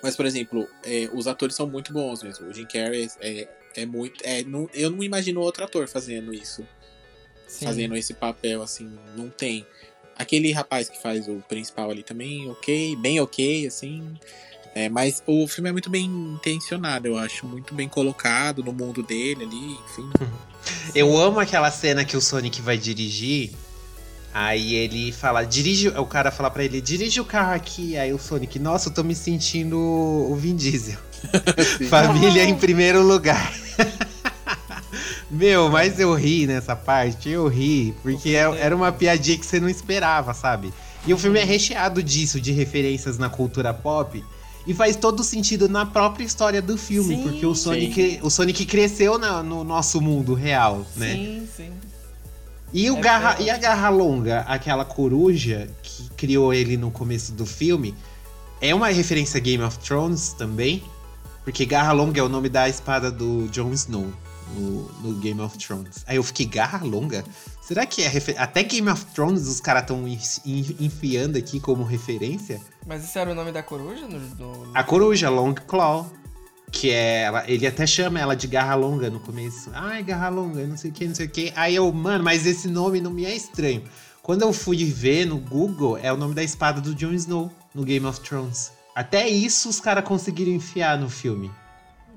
mas, 0.03 0.15
por 0.17 0.25
exemplo, 0.27 0.67
é, 0.85 1.11
os 1.13 1.27
atores 1.27 1.55
são 1.57 1.67
muito 1.67 1.93
bons 1.93 2.23
mesmo. 2.23 2.47
O 2.47 2.55
Jim 2.55 2.67
Carrey 2.67 3.09
é, 3.21 3.49
é 3.83 3.87
muito. 3.87 4.23
É, 4.25 4.43
não, 4.45 4.69
eu 4.75 4.91
não 4.91 5.03
imagino 5.03 5.41
outro 5.41 5.65
ator 5.65 5.89
fazendo 5.89 6.33
isso. 6.33 6.67
Sim. 7.47 7.65
Fazendo 7.65 7.97
esse 7.97 8.15
papel, 8.15 8.63
assim. 8.63 8.91
Não 9.17 9.29
tem. 9.31 9.67
Aquele 10.17 10.53
rapaz 10.53 10.89
que 10.89 11.01
faz 11.01 11.29
o 11.29 11.43
principal 11.49 11.91
ali 11.91 12.03
também, 12.03 12.51
ok, 12.51 12.97
bem 12.97 13.21
ok, 13.21 13.67
assim. 13.67 14.17
É, 14.75 14.89
mas 14.89 15.23
o 15.27 15.47
filme 15.47 15.71
é 15.71 15.73
muito 15.73 15.89
bem 15.89 16.05
intencionado, 16.05 17.07
eu 17.07 17.17
acho. 17.17 17.47
Muito 17.47 17.75
bem 17.75 17.89
colocado 17.89 18.63
no 18.63 18.73
mundo 18.73 19.03
dele 19.03 19.45
ali, 19.45 19.73
enfim. 19.85 20.11
Eu 20.95 21.17
amo 21.17 21.41
aquela 21.41 21.71
cena 21.71 22.05
que 22.05 22.17
o 22.17 22.21
Sonic 22.21 22.61
vai 22.61 22.77
dirigir. 22.77 23.53
Aí 24.33 24.75
ele 24.75 25.13
fala, 25.13 25.45
dirige. 25.45 25.89
O 25.89 26.05
cara 26.05 26.31
fala 26.31 26.51
pra 26.51 26.65
ele, 26.65 26.81
dirige 26.81 27.21
o 27.21 27.25
carro 27.25 27.55
aqui. 27.55 27.97
Aí 27.97 28.13
o 28.13 28.19
Sonic, 28.19 28.59
nossa, 28.59 28.89
eu 28.89 28.95
tô 28.95 29.03
me 29.03 29.15
sentindo 29.15 29.79
o 29.79 30.35
Vin 30.37 30.57
Diesel. 30.57 30.99
Família 31.89 32.45
em 32.45 32.55
primeiro 32.55 33.03
lugar. 33.03 33.53
Meu, 35.31 35.69
mas 35.71 35.99
eu 36.01 36.15
ri 36.15 36.47
nessa 36.47 36.75
parte, 36.75 37.29
eu 37.29 37.47
ri, 37.49 37.95
porque 38.03 38.31
é- 38.31 38.59
era 38.61 38.75
uma 38.75 38.91
piadinha 38.91 39.37
que 39.37 39.45
você 39.45 39.61
não 39.61 39.69
esperava, 39.69 40.33
sabe? 40.33 40.73
E 41.07 41.13
o 41.13 41.19
filme 41.19 41.39
é 41.39 41.45
recheado 41.45 42.03
disso, 42.03 42.41
de 42.41 42.53
referências 42.53 43.19
na 43.19 43.29
cultura 43.29 43.73
pop. 43.75 44.25
E 44.67 44.75
faz 44.75 44.97
todo 44.97 45.23
sentido 45.25 45.69
na 45.69 45.87
própria 45.87 46.25
história 46.25 46.61
do 46.61 46.77
filme, 46.77 47.17
Sim, 47.17 47.23
porque 47.23 47.47
o 47.47 47.55
Sonic, 47.55 48.21
o 48.23 48.29
Sonic 48.31 48.67
cresceu 48.67 49.19
na- 49.19 49.43
no 49.43 49.65
nosso 49.65 50.01
mundo 50.01 50.35
real, 50.35 50.85
né? 50.97 51.13
Sim, 51.13 51.49
sim. 51.57 51.71
E, 52.73 52.91
o 52.91 52.99
É 52.99 53.01
garra, 53.01 53.29
verdade. 53.31 53.45
e 53.45 53.51
a 53.51 53.57
Garra 53.57 53.89
Longa, 53.89 54.41
aquela 54.41 54.85
coruja 54.85 55.69
que 55.83 56.11
criou 56.17 56.53
ele 56.53 56.77
no 56.77 56.91
começo 56.91 57.33
do 57.33 57.47
filme, 57.47 57.95
é 58.61 58.75
uma 58.75 58.89
referência 58.89 59.39
a 59.39 59.41
Game 59.41 59.63
of 59.65 59.79
Thrones 59.79 60.35
também. 60.35 60.83
Porque 61.49 61.65
Garra 61.65 61.93
Longa 61.93 62.21
é 62.21 62.23
o 62.23 62.29
nome 62.29 62.51
da 62.51 62.69
espada 62.69 63.11
do 63.11 63.49
Jon 63.49 63.73
Snow 63.73 64.13
no, 64.55 64.83
no 65.01 65.15
Game 65.15 65.41
of 65.41 65.57
Thrones. 65.57 66.05
Aí 66.07 66.17
eu 66.17 66.23
fiquei, 66.23 66.45
Garra 66.45 66.85
Longa? 66.85 67.25
Será 67.63 67.87
que 67.87 68.03
é 68.03 68.09
refer... 68.09 68.39
Até 68.39 68.63
Game 68.63 68.87
of 68.91 69.03
Thrones 69.15 69.49
os 69.49 69.59
caras 69.59 69.85
estão 69.85 70.07
enfiando 70.79 71.39
aqui 71.39 71.59
como 71.59 71.85
referência? 71.85 72.61
Mas 72.87 73.03
esse 73.03 73.19
era 73.19 73.31
o 73.31 73.35
nome 73.35 73.51
da 73.51 73.63
coruja? 73.63 74.07
No, 74.07 74.19
no... 74.19 74.71
A 74.75 74.85
coruja, 74.85 75.31
Long 75.31 75.55
Claw. 75.55 76.13
Que 76.71 76.91
é. 76.91 77.23
Ela, 77.23 77.51
ele 77.51 77.67
até 77.67 77.87
chama 77.87 78.21
ela 78.21 78.37
de 78.37 78.47
garra 78.47 78.75
longa 78.75 79.09
no 79.09 79.19
começo. 79.19 79.71
Ai, 79.73 80.03
garra 80.03 80.29
longa, 80.29 80.67
não 80.67 80.77
sei 80.77 80.91
o 80.91 80.93
que, 80.93 81.09
não 81.09 81.15
sei 81.15 81.25
o 81.25 81.31
que. 81.31 81.51
Aí 81.57 81.75
eu, 81.75 81.91
mano, 81.91 82.23
mas 82.23 82.45
esse 82.45 82.69
nome 82.69 83.01
não 83.01 83.11
me 83.11 83.25
é 83.25 83.35
estranho. 83.35 83.83
Quando 84.23 84.43
eu 84.43 84.53
fui 84.53 84.85
ver 84.85 85.25
no 85.25 85.39
Google, 85.39 85.97
é 85.97 86.13
o 86.13 86.17
nome 86.19 86.35
da 86.35 86.45
espada 86.45 86.79
do 86.79 86.95
Jon 86.95 87.15
Snow 87.15 87.51
no 87.75 87.85
Game 87.85 88.05
of 88.05 88.21
Thrones. 88.21 88.77
Até 88.99 89.29
isso 89.29 89.69
os 89.69 89.79
caras 89.79 90.03
conseguiram 90.05 90.51
enfiar 90.51 90.99
no 90.99 91.09
filme. 91.09 91.49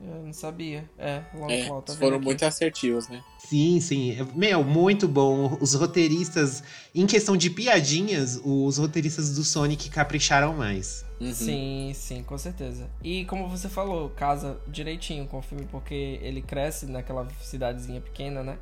Eu 0.04 0.24
não 0.26 0.34
sabia. 0.34 0.90
É, 0.98 1.22
Long 1.32 1.48
É, 1.48 1.64
Claw, 1.64 1.80
tá 1.84 1.94
foram 1.94 2.16
aqui. 2.16 2.26
muito 2.26 2.44
assertivos, 2.44 3.08
né? 3.08 3.24
Sim, 3.38 3.80
sim. 3.80 4.18
Meu, 4.34 4.64
muito 4.64 5.08
bom. 5.08 5.60
Os 5.62 5.76
roteiristas, 5.76 6.64
em 6.96 7.06
questão 7.06 7.38
de 7.38 7.52
piadinhas, 7.52 8.42
os 8.44 8.80
roteiristas 8.80 9.36
do 9.36 9.44
Sonic 9.44 9.92
capricharam 9.92 10.56
mais. 10.56 11.06
Uhum. 11.20 11.32
Sim, 11.32 11.92
sim, 11.94 12.24
com 12.24 12.36
certeza. 12.36 12.90
E 13.04 13.26
como 13.26 13.48
você 13.48 13.70
falou, 13.70 14.10
casa 14.10 14.60
direitinho 14.68 15.28
com 15.28 15.38
o 15.38 15.42
filme, 15.44 15.68
porque 15.70 16.18
ele 16.24 16.42
cresce 16.42 16.88
naquela 16.88 17.28
cidadezinha 17.44 18.02
pequena, 18.02 18.42
né? 18.42 18.58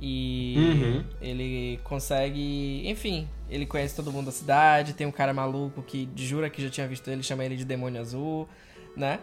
E 0.00 0.54
Uhum. 0.58 1.04
ele 1.20 1.80
consegue. 1.84 2.82
Enfim, 2.88 3.28
ele 3.48 3.64
conhece 3.66 3.94
todo 3.94 4.12
mundo 4.12 4.26
da 4.26 4.32
cidade. 4.32 4.92
Tem 4.92 5.06
um 5.06 5.12
cara 5.12 5.32
maluco 5.32 5.82
que 5.82 6.08
jura 6.16 6.50
que 6.50 6.62
já 6.62 6.68
tinha 6.70 6.86
visto 6.86 7.08
ele, 7.10 7.22
chama 7.22 7.44
ele 7.44 7.56
de 7.56 7.64
Demônio 7.64 8.00
Azul, 8.00 8.48
né? 8.96 9.18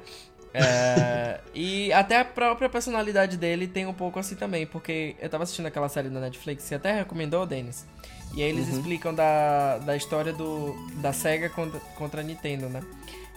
É, 0.53 1.39
e 1.53 1.91
até 1.93 2.19
a 2.19 2.25
própria 2.25 2.67
personalidade 2.69 3.37
dele 3.37 3.67
tem 3.67 3.85
um 3.85 3.93
pouco 3.93 4.19
assim 4.19 4.35
também, 4.35 4.65
porque 4.65 5.15
eu 5.19 5.29
tava 5.29 5.43
assistindo 5.43 5.65
aquela 5.67 5.87
série 5.87 6.09
da 6.09 6.19
Netflix, 6.19 6.63
você 6.63 6.75
até 6.75 6.93
recomendou, 6.93 7.45
Denis. 7.45 7.85
E 8.33 8.41
aí 8.41 8.49
eles 8.49 8.67
explicam 8.69 9.13
da, 9.13 9.77
da 9.79 9.95
história 9.95 10.31
do, 10.31 10.73
da 11.01 11.11
SEGA 11.11 11.49
contra, 11.49 11.79
contra 11.95 12.21
a 12.21 12.23
Nintendo, 12.23 12.69
né? 12.69 12.81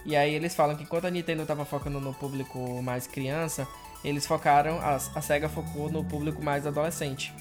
E 0.05 0.15
aí 0.15 0.33
eles 0.33 0.55
falam 0.55 0.75
que 0.75 0.83
enquanto 0.83 1.05
a 1.05 1.09
Nintendo 1.09 1.45
tava 1.45 1.65
focando 1.65 1.99
no 1.99 2.13
público 2.13 2.81
mais 2.81 3.07
criança, 3.07 3.67
eles 4.07 4.25
focaram, 4.25 4.79
a, 4.79 4.95
a 4.95 5.21
SEGA 5.21 5.49
focou 5.49 5.89
no 5.89 6.03
público 6.03 6.43
mais 6.43 6.65
adolescente. 6.65 7.33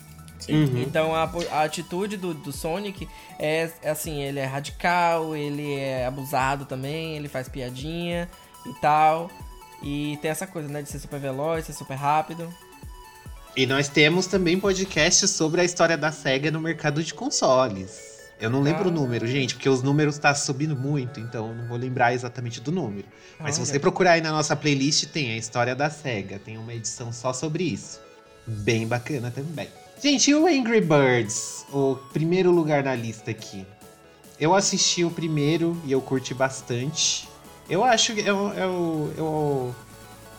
Uhum. 0.48 0.82
Então 0.82 1.14
a, 1.14 1.30
a 1.52 1.62
atitude 1.62 2.16
do, 2.16 2.34
do 2.34 2.52
Sonic 2.52 3.08
é, 3.38 3.70
é 3.82 3.90
assim, 3.90 4.20
ele 4.20 4.38
é 4.38 4.44
radical, 4.44 5.34
ele 5.34 5.74
é 5.74 6.06
abusado 6.06 6.64
também, 6.64 7.16
ele 7.16 7.28
faz 7.28 7.48
piadinha 7.48 8.28
e 8.66 8.72
tal. 8.80 9.30
E 9.82 10.18
tem 10.22 10.30
essa 10.30 10.46
coisa, 10.46 10.68
né, 10.68 10.82
de 10.82 10.88
ser 10.88 10.98
super 10.98 11.20
veloz, 11.20 11.66
ser 11.66 11.72
super 11.72 11.94
rápido. 11.94 12.52
E 13.56 13.66
nós 13.66 13.88
temos 13.88 14.26
também 14.26 14.58
podcasts 14.58 15.30
sobre 15.30 15.60
a 15.60 15.64
história 15.64 15.96
da 15.96 16.10
SEGA 16.10 16.50
no 16.50 16.60
mercado 16.60 17.02
de 17.02 17.14
consoles. 17.14 18.13
Eu 18.44 18.50
não 18.50 18.60
lembro 18.60 18.84
Ah. 18.84 18.88
o 18.88 18.90
número, 18.90 19.26
gente, 19.26 19.54
porque 19.54 19.68
os 19.68 19.82
números 19.82 20.18
tá 20.18 20.34
subindo 20.34 20.76
muito, 20.76 21.18
então 21.18 21.48
eu 21.48 21.54
não 21.54 21.66
vou 21.66 21.78
lembrar 21.78 22.12
exatamente 22.12 22.60
do 22.60 22.70
número. 22.70 23.06
Mas 23.40 23.54
se 23.54 23.60
você 23.60 23.78
procurar 23.78 24.12
aí 24.12 24.20
na 24.20 24.30
nossa 24.30 24.54
playlist, 24.54 25.06
tem 25.06 25.32
a 25.32 25.36
história 25.36 25.74
da 25.74 25.88
SEGA. 25.88 26.38
Tem 26.38 26.58
uma 26.58 26.74
edição 26.74 27.10
só 27.12 27.32
sobre 27.32 27.64
isso. 27.64 28.00
Bem 28.46 28.86
bacana 28.86 29.30
também. 29.34 29.68
Gente, 30.02 30.30
e 30.30 30.34
o 30.34 30.46
Angry 30.46 30.82
Birds? 30.82 31.64
O 31.72 31.96
primeiro 32.12 32.50
lugar 32.50 32.84
na 32.84 32.94
lista 32.94 33.30
aqui. 33.30 33.64
Eu 34.38 34.54
assisti 34.54 35.04
o 35.04 35.10
primeiro 35.10 35.80
e 35.86 35.92
eu 35.92 36.00
curti 36.02 36.34
bastante. 36.34 37.26
Eu 37.70 37.82
acho 37.82 38.12
que 38.14 38.20
eu, 38.20 38.48
eu, 38.52 39.14
eu, 39.16 39.74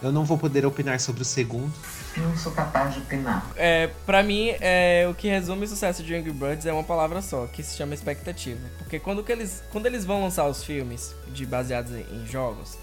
eu 0.03 0.11
não 0.11 0.23
vou 0.26 0.38
poder 0.38 0.64
opinar 0.65 0.99
sobre 0.99 1.23
o 1.23 1.26
segundo. 1.26 1.73
Não 2.18 2.36
sou 2.38 2.52
capaz 2.52 2.94
de 2.94 3.00
opinar. 3.00 3.46
É, 3.56 3.90
pra 4.06 4.24
mim, 4.24 4.54
é, 4.62 5.06
o 5.10 5.14
que 5.14 5.28
resume 5.28 5.66
o 5.66 5.68
sucesso 5.68 6.02
de 6.02 6.16
Angry 6.16 6.32
Birds 6.32 6.66
é 6.66 6.72
uma 6.72 6.84
palavra 6.84 7.22
só, 7.22 7.46
que 7.48 7.62
se 7.62 7.76
chama 7.76 7.94
expectativa. 7.94 8.62
Porque 8.78 9.00
quando, 9.00 9.24
que 9.24 9.32
eles, 9.32 9.64
quando 9.72 9.86
eles 9.86 10.06
vão 10.06 10.22
lançar 10.22 10.48
os 10.48 10.64
filmes 10.64 11.14
de 11.28 11.46
baseados 11.46 11.92
em, 11.92 12.06
em 12.16 12.26
jogos, 12.26 12.78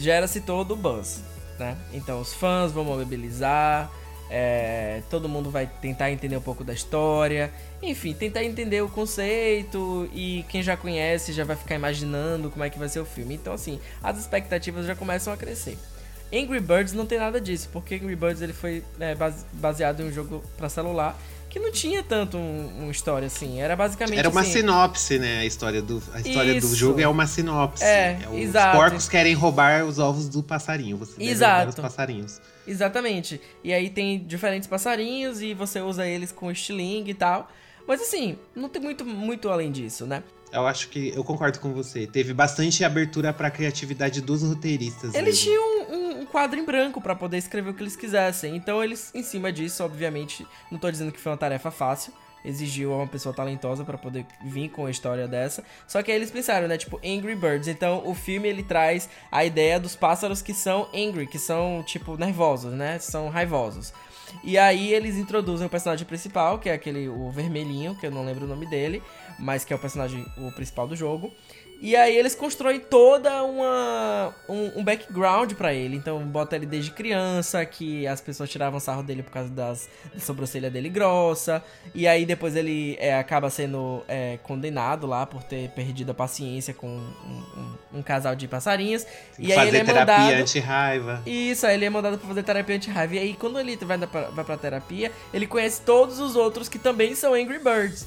gera-se 0.00 0.40
todo 0.40 0.72
o 0.74 0.76
buzz, 0.76 1.22
né? 1.58 1.76
Então 1.92 2.20
os 2.20 2.34
fãs 2.34 2.70
vão 2.72 2.84
mobilizar, 2.84 3.90
é, 4.30 5.02
todo 5.10 5.28
mundo 5.28 5.50
vai 5.50 5.66
tentar 5.66 6.10
entender 6.10 6.36
um 6.36 6.42
pouco 6.42 6.64
da 6.64 6.72
história, 6.72 7.52
enfim, 7.82 8.12
tentar 8.12 8.42
entender 8.42 8.82
o 8.82 8.88
conceito 8.88 10.08
e 10.12 10.44
quem 10.48 10.62
já 10.62 10.76
conhece 10.76 11.32
já 11.32 11.44
vai 11.44 11.56
ficar 11.56 11.74
imaginando 11.74 12.50
como 12.50 12.64
é 12.64 12.70
que 12.70 12.78
vai 12.78 12.88
ser 12.88 13.00
o 13.00 13.04
filme. 13.04 13.34
Então, 13.34 13.52
assim, 13.52 13.80
as 14.02 14.18
expectativas 14.18 14.86
já 14.86 14.94
começam 14.94 15.32
a 15.32 15.36
crescer. 15.36 15.78
Angry 16.36 16.60
Birds 16.60 16.92
não 16.92 17.06
tem 17.06 17.18
nada 17.18 17.40
disso, 17.40 17.68
porque 17.72 17.94
Angry 17.96 18.16
Birds 18.16 18.42
ele 18.42 18.52
foi 18.52 18.82
é, 18.98 19.14
base- 19.14 19.44
baseado 19.52 20.00
em 20.00 20.06
um 20.08 20.12
jogo 20.12 20.42
pra 20.56 20.68
celular 20.68 21.18
que 21.50 21.60
não 21.60 21.70
tinha 21.70 22.02
tanto 22.02 22.36
um- 22.36 22.82
uma 22.82 22.90
história 22.90 23.26
assim. 23.26 23.60
Era 23.60 23.76
basicamente 23.76 24.18
Era 24.18 24.28
uma 24.28 24.40
assim, 24.40 24.52
sinopse, 24.52 25.18
né? 25.20 25.38
A 25.38 25.44
história 25.46 25.80
do, 25.80 26.02
a 26.12 26.20
história 26.20 26.52
do 26.54 26.58
Isso. 26.66 26.74
jogo 26.74 27.00
é 27.00 27.06
uma 27.06 27.26
sinopse. 27.28 27.84
É, 27.84 28.18
os 28.32 28.38
exato. 28.38 28.76
porcos 28.76 29.08
querem 29.08 29.34
roubar 29.34 29.84
os 29.84 29.98
ovos 30.00 30.28
do 30.28 30.42
passarinho. 30.42 30.96
Você 30.96 31.22
Exato. 31.22 31.56
roubar 31.66 31.68
os 31.68 31.74
passarinhos. 31.76 32.40
Exatamente. 32.66 33.40
E 33.62 33.72
aí 33.72 33.88
tem 33.88 34.18
diferentes 34.26 34.66
passarinhos 34.68 35.40
e 35.42 35.54
você 35.54 35.80
usa 35.80 36.04
eles 36.06 36.32
com 36.32 36.50
estilingue 36.50 37.12
e 37.12 37.14
tal. 37.14 37.48
Mas 37.86 38.00
assim, 38.00 38.36
não 38.56 38.68
tem 38.68 38.80
muito, 38.82 39.04
muito 39.04 39.48
além 39.48 39.70
disso, 39.70 40.06
né? 40.06 40.22
Eu 40.52 40.66
acho 40.66 40.88
que 40.88 41.12
eu 41.14 41.22
concordo 41.22 41.58
com 41.60 41.72
você. 41.72 42.06
Teve 42.06 42.32
bastante 42.32 42.82
abertura 42.84 43.32
pra 43.32 43.50
criatividade 43.50 44.20
dos 44.20 44.42
roteiristas. 44.42 45.14
Eles 45.14 45.34
mesmo. 45.34 45.42
tinham 45.42 45.62
um, 45.90 46.03
um 46.03 46.03
quadro 46.34 46.58
em 46.58 46.64
branco 46.64 47.00
pra 47.00 47.14
poder 47.14 47.38
escrever 47.38 47.70
o 47.70 47.74
que 47.74 47.80
eles 47.84 47.94
quisessem. 47.94 48.56
Então 48.56 48.82
eles, 48.82 49.14
em 49.14 49.22
cima 49.22 49.52
disso, 49.52 49.84
obviamente, 49.84 50.44
não 50.68 50.80
tô 50.80 50.90
dizendo 50.90 51.12
que 51.12 51.20
foi 51.20 51.30
uma 51.30 51.38
tarefa 51.38 51.70
fácil. 51.70 52.12
Exigiu 52.44 52.92
uma 52.92 53.06
pessoa 53.06 53.32
talentosa 53.32 53.84
pra 53.84 53.96
poder 53.96 54.26
vir 54.42 54.68
com 54.68 54.84
a 54.84 54.90
história 54.90 55.28
dessa. 55.28 55.62
Só 55.86 56.02
que 56.02 56.10
aí 56.10 56.16
eles 56.16 56.32
pensaram, 56.32 56.66
né? 56.66 56.76
Tipo, 56.76 56.96
Angry 56.96 57.36
Birds. 57.36 57.68
Então 57.68 58.02
o 58.04 58.14
filme 58.16 58.48
ele 58.48 58.64
traz 58.64 59.08
a 59.30 59.44
ideia 59.44 59.78
dos 59.78 59.94
pássaros 59.94 60.42
que 60.42 60.52
são 60.52 60.88
angry, 60.92 61.28
que 61.28 61.38
são, 61.38 61.84
tipo, 61.86 62.16
nervosos, 62.16 62.72
né? 62.72 62.98
São 62.98 63.28
raivosos. 63.28 63.92
E 64.42 64.58
aí 64.58 64.92
eles 64.92 65.16
introduzem 65.16 65.68
o 65.68 65.70
personagem 65.70 66.04
principal, 66.04 66.58
que 66.58 66.68
é 66.68 66.72
aquele, 66.72 67.08
o 67.08 67.30
vermelhinho, 67.30 67.94
que 67.94 68.06
eu 68.06 68.10
não 68.10 68.24
lembro 68.24 68.44
o 68.44 68.48
nome 68.48 68.66
dele, 68.66 69.00
mas 69.38 69.64
que 69.64 69.72
é 69.72 69.76
o 69.76 69.78
personagem, 69.78 70.26
o 70.36 70.50
principal 70.50 70.88
do 70.88 70.96
jogo. 70.96 71.32
E 71.80 71.94
aí 71.94 72.16
eles 72.16 72.34
constroem 72.34 72.80
toda 72.80 73.42
uma 73.42 74.34
um, 74.48 74.80
um 74.80 74.84
background 74.84 75.52
pra 75.52 75.74
ele. 75.74 75.96
Então 75.96 76.18
bota 76.26 76.56
ele 76.56 76.64
desde 76.64 76.90
criança, 76.90 77.64
que 77.66 78.06
as 78.06 78.20
pessoas 78.22 78.48
tiravam 78.48 78.80
sarro 78.80 79.02
dele 79.02 79.22
por 79.22 79.30
causa 79.32 79.50
das 79.50 79.88
da 80.14 80.18
sobrancelha 80.20 80.70
dele 80.70 80.88
grossa. 80.88 81.62
E 81.94 82.08
aí 82.08 82.24
depois 82.24 82.56
ele 82.56 82.96
é, 82.98 83.14
acaba 83.18 83.50
sendo 83.50 84.02
é, 84.08 84.38
condenado 84.42 85.06
lá 85.06 85.26
por 85.26 85.42
ter 85.42 85.68
perdido 85.70 86.10
a 86.10 86.14
paciência 86.14 86.72
com 86.72 86.86
um, 86.88 87.00
um- 87.92 87.98
um 87.98 88.02
casal 88.02 88.34
de 88.34 88.48
passarinhos. 88.48 89.04
Tem 89.36 89.46
E 89.46 89.52
aí 89.52 89.68
ele 89.68 89.76
é 89.78 89.84
terapia 89.84 90.16
mandado. 90.18 90.40
anti-raiva. 90.40 91.22
Isso, 91.26 91.66
aí 91.66 91.74
ele 91.74 91.84
é 91.84 91.90
mandado 91.90 92.18
pra 92.18 92.26
fazer 92.28 92.42
terapia 92.42 92.76
anti-raiva. 92.76 93.14
E 93.14 93.18
aí, 93.18 93.34
quando 93.34 93.58
ele 93.60 93.76
vai, 93.76 93.96
na- 93.98 94.06
vai 94.06 94.44
pra 94.44 94.56
terapia, 94.56 95.12
ele 95.32 95.46
conhece 95.46 95.82
todos 95.82 96.18
os 96.18 96.34
outros 96.34 96.68
que 96.68 96.78
também 96.78 97.14
são 97.14 97.34
Angry 97.34 97.58
Birds. 97.58 98.06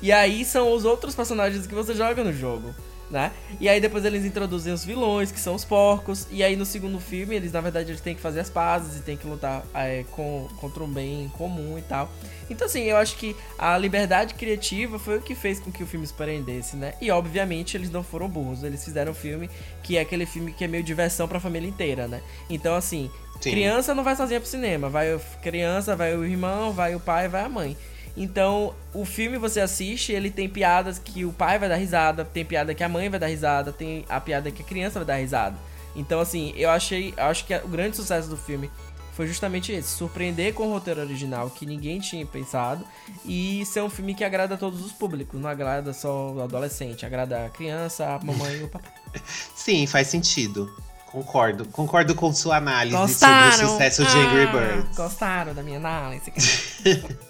E 0.00 0.12
aí 0.12 0.44
são 0.44 0.72
os 0.72 0.84
outros 0.84 1.14
personagens 1.14 1.66
que 1.66 1.74
você 1.74 1.94
joga 1.94 2.22
no 2.22 2.32
jogo, 2.32 2.74
né? 3.10 3.32
E 3.60 3.68
aí 3.68 3.80
depois 3.80 4.04
eles 4.04 4.24
introduzem 4.24 4.72
os 4.72 4.84
vilões, 4.84 5.32
que 5.32 5.40
são 5.40 5.54
os 5.54 5.64
porcos. 5.64 6.26
E 6.30 6.42
aí 6.42 6.56
no 6.56 6.64
segundo 6.64 7.00
filme, 7.00 7.34
eles 7.34 7.52
na 7.52 7.60
verdade 7.60 7.90
eles 7.90 8.00
têm 8.00 8.14
que 8.14 8.20
fazer 8.20 8.40
as 8.40 8.50
pazes 8.50 8.98
e 8.98 9.02
têm 9.02 9.16
que 9.16 9.26
lutar 9.26 9.64
é, 9.74 10.04
com, 10.10 10.48
contra 10.56 10.82
um 10.82 10.88
bem 10.88 11.28
comum 11.36 11.78
e 11.78 11.82
tal. 11.82 12.10
Então 12.50 12.66
assim, 12.66 12.82
eu 12.82 12.96
acho 12.96 13.16
que 13.16 13.34
a 13.58 13.76
liberdade 13.76 14.34
criativa 14.34 14.98
foi 14.98 15.18
o 15.18 15.22
que 15.22 15.34
fez 15.34 15.60
com 15.60 15.70
que 15.70 15.82
o 15.82 15.86
filme 15.86 16.06
surpreendesse, 16.06 16.76
né? 16.76 16.94
E 17.00 17.10
obviamente 17.10 17.76
eles 17.76 17.90
não 17.90 18.02
foram 18.02 18.28
burros, 18.28 18.62
eles 18.62 18.84
fizeram 18.84 19.12
um 19.12 19.14
filme 19.14 19.50
que 19.82 19.96
é 19.96 20.00
aquele 20.00 20.26
filme 20.26 20.52
que 20.52 20.64
é 20.64 20.68
meio 20.68 20.82
diversão 20.82 21.28
pra 21.28 21.40
família 21.40 21.68
inteira, 21.68 22.06
né? 22.08 22.20
Então 22.48 22.74
assim, 22.74 23.10
Sim. 23.40 23.50
criança 23.50 23.94
não 23.94 24.02
vai 24.02 24.16
sozinha 24.16 24.40
pro 24.40 24.48
cinema, 24.48 24.88
vai 24.88 25.18
criança, 25.42 25.94
vai 25.94 26.14
o 26.16 26.24
irmão, 26.24 26.72
vai 26.72 26.94
o 26.94 27.00
pai, 27.00 27.28
vai 27.28 27.42
a 27.42 27.48
mãe. 27.48 27.76
Então, 28.16 28.74
o 28.92 29.04
filme 29.04 29.38
você 29.38 29.60
assiste, 29.60 30.12
ele 30.12 30.30
tem 30.30 30.48
piadas 30.48 30.98
que 30.98 31.24
o 31.24 31.32
pai 31.32 31.58
vai 31.58 31.68
dar 31.68 31.76
risada, 31.76 32.24
tem 32.24 32.44
piada 32.44 32.74
que 32.74 32.82
a 32.82 32.88
mãe 32.88 33.08
vai 33.08 33.18
dar 33.20 33.26
risada, 33.28 33.72
tem 33.72 34.04
a 34.08 34.20
piada 34.20 34.50
que 34.50 34.62
a 34.62 34.64
criança 34.64 34.98
vai 34.98 35.06
dar 35.06 35.16
risada. 35.16 35.56
Então, 35.94 36.20
assim, 36.20 36.52
eu 36.56 36.70
achei, 36.70 37.14
eu 37.16 37.24
acho 37.24 37.44
que 37.44 37.54
o 37.56 37.68
grande 37.68 37.96
sucesso 37.96 38.28
do 38.28 38.36
filme 38.36 38.70
foi 39.14 39.26
justamente 39.26 39.72
esse, 39.72 39.88
surpreender 39.88 40.54
com 40.54 40.68
o 40.68 40.72
roteiro 40.72 41.00
original 41.00 41.50
que 41.50 41.66
ninguém 41.66 41.98
tinha 41.98 42.24
pensado 42.24 42.84
e 43.24 43.64
ser 43.66 43.82
um 43.82 43.90
filme 43.90 44.14
que 44.14 44.22
agrada 44.22 44.54
a 44.54 44.56
todos 44.56 44.84
os 44.84 44.92
públicos, 44.92 45.40
não 45.40 45.50
agrada 45.50 45.92
só 45.92 46.30
o 46.32 46.40
adolescente, 46.42 47.04
agrada 47.04 47.46
a 47.46 47.48
criança, 47.48 48.06
a 48.14 48.24
mamãe 48.24 48.58
e 48.58 48.62
o 48.64 48.68
papai. 48.68 48.92
Sim, 49.56 49.86
faz 49.88 50.06
sentido. 50.06 50.72
Concordo. 51.06 51.64
Concordo 51.66 52.14
com 52.14 52.32
sua 52.32 52.58
análise 52.58 52.96
Gostaram? 52.96 53.50
sobre 53.52 53.64
o 53.64 53.68
sucesso 53.70 54.04
de 54.04 54.16
Angry 54.18 54.42
Ah, 54.42 54.52
Birds. 54.52 54.96
Gostaram 54.96 55.54
da 55.54 55.62
minha 55.62 55.78
análise? 55.78 56.32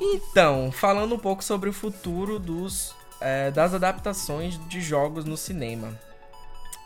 então, 0.00 0.72
falando 0.72 1.14
um 1.14 1.18
pouco 1.18 1.44
sobre 1.44 1.68
o 1.68 1.72
futuro 1.72 2.38
dos, 2.38 2.94
é, 3.20 3.50
das 3.50 3.74
adaptações 3.74 4.58
de 4.68 4.80
jogos 4.80 5.24
no 5.24 5.36
cinema. 5.36 5.98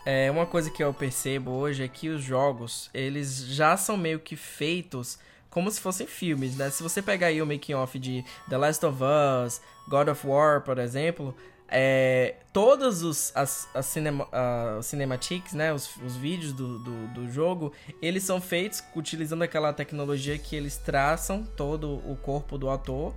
É, 0.04 0.30
uma 0.30 0.44
coisa 0.44 0.70
que 0.70 0.82
eu 0.82 0.92
percebo 0.92 1.52
hoje 1.52 1.82
é 1.82 1.88
que 1.88 2.08
os 2.08 2.22
jogos, 2.22 2.90
eles 2.92 3.46
já 3.46 3.76
são 3.76 3.96
meio 3.96 4.18
que 4.18 4.36
feitos 4.36 5.18
como 5.48 5.70
se 5.70 5.80
fossem 5.80 6.06
filmes, 6.06 6.56
né? 6.56 6.68
Se 6.68 6.82
você 6.82 7.00
pegar 7.00 7.28
aí 7.28 7.40
o 7.40 7.46
making 7.46 7.74
off 7.74 7.96
de 7.96 8.24
The 8.50 8.58
Last 8.58 8.84
of 8.84 8.98
Us, 9.00 9.60
God 9.88 10.08
of 10.08 10.26
War, 10.26 10.62
por 10.62 10.78
exemplo, 10.78 11.34
é, 11.68 12.36
todos 12.52 13.02
os 13.02 13.32
as, 13.34 13.68
as 13.74 13.86
cinema, 13.86 14.26
uh, 14.26 14.82
cinematics, 14.82 15.54
né, 15.54 15.72
os, 15.72 15.96
os 15.96 16.16
vídeos 16.16 16.52
do, 16.52 16.78
do, 16.78 17.08
do, 17.08 17.30
jogo, 17.30 17.72
eles 18.00 18.22
são 18.22 18.40
feitos 18.40 18.82
utilizando 18.94 19.42
aquela 19.42 19.72
tecnologia 19.72 20.38
que 20.38 20.54
eles 20.54 20.76
traçam 20.76 21.42
todo 21.42 21.94
o 22.08 22.16
corpo 22.16 22.58
do 22.58 22.68
ator 22.68 23.14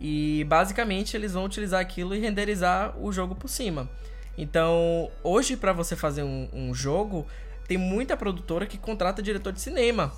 e 0.00 0.44
basicamente 0.48 1.16
eles 1.16 1.32
vão 1.32 1.44
utilizar 1.44 1.80
aquilo 1.80 2.14
e 2.14 2.18
renderizar 2.18 2.96
o 2.98 3.10
jogo 3.10 3.34
por 3.34 3.48
cima. 3.48 3.90
Então, 4.36 5.10
hoje 5.24 5.56
para 5.56 5.72
você 5.72 5.96
fazer 5.96 6.22
um, 6.22 6.48
um 6.52 6.74
jogo, 6.74 7.26
tem 7.66 7.76
muita 7.76 8.16
produtora 8.16 8.66
que 8.66 8.78
contrata 8.78 9.22
diretor 9.22 9.52
de 9.52 9.60
cinema. 9.60 10.12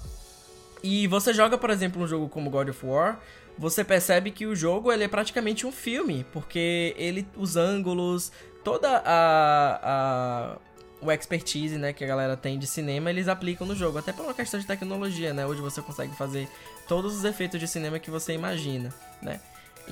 E 0.82 1.06
você 1.06 1.34
joga, 1.34 1.58
por 1.58 1.70
exemplo, 1.70 2.02
um 2.02 2.06
jogo 2.06 2.28
como 2.28 2.50
God 2.50 2.68
of 2.70 2.86
War, 2.86 3.20
você 3.58 3.84
percebe 3.84 4.30
que 4.30 4.46
o 4.46 4.56
jogo 4.56 4.90
ele 4.90 5.04
é 5.04 5.08
praticamente 5.08 5.66
um 5.66 5.72
filme, 5.72 6.24
porque 6.32 6.94
ele 6.96 7.26
os 7.36 7.56
ângulos, 7.56 8.32
toda 8.64 9.02
a, 9.04 9.80
a 9.82 10.56
o 11.02 11.10
expertise, 11.10 11.78
né, 11.78 11.92
que 11.92 12.04
a 12.04 12.06
galera 12.06 12.36
tem 12.36 12.58
de 12.58 12.66
cinema, 12.66 13.08
eles 13.08 13.26
aplicam 13.26 13.66
no 13.66 13.74
jogo, 13.74 13.98
até 13.98 14.12
por 14.12 14.24
uma 14.24 14.34
questão 14.34 14.60
de 14.60 14.66
tecnologia, 14.66 15.32
né? 15.32 15.46
Hoje 15.46 15.60
você 15.62 15.80
consegue 15.80 16.14
fazer 16.14 16.46
todos 16.86 17.16
os 17.16 17.24
efeitos 17.24 17.58
de 17.58 17.66
cinema 17.66 17.98
que 17.98 18.10
você 18.10 18.34
imagina, 18.34 18.92
né? 19.22 19.40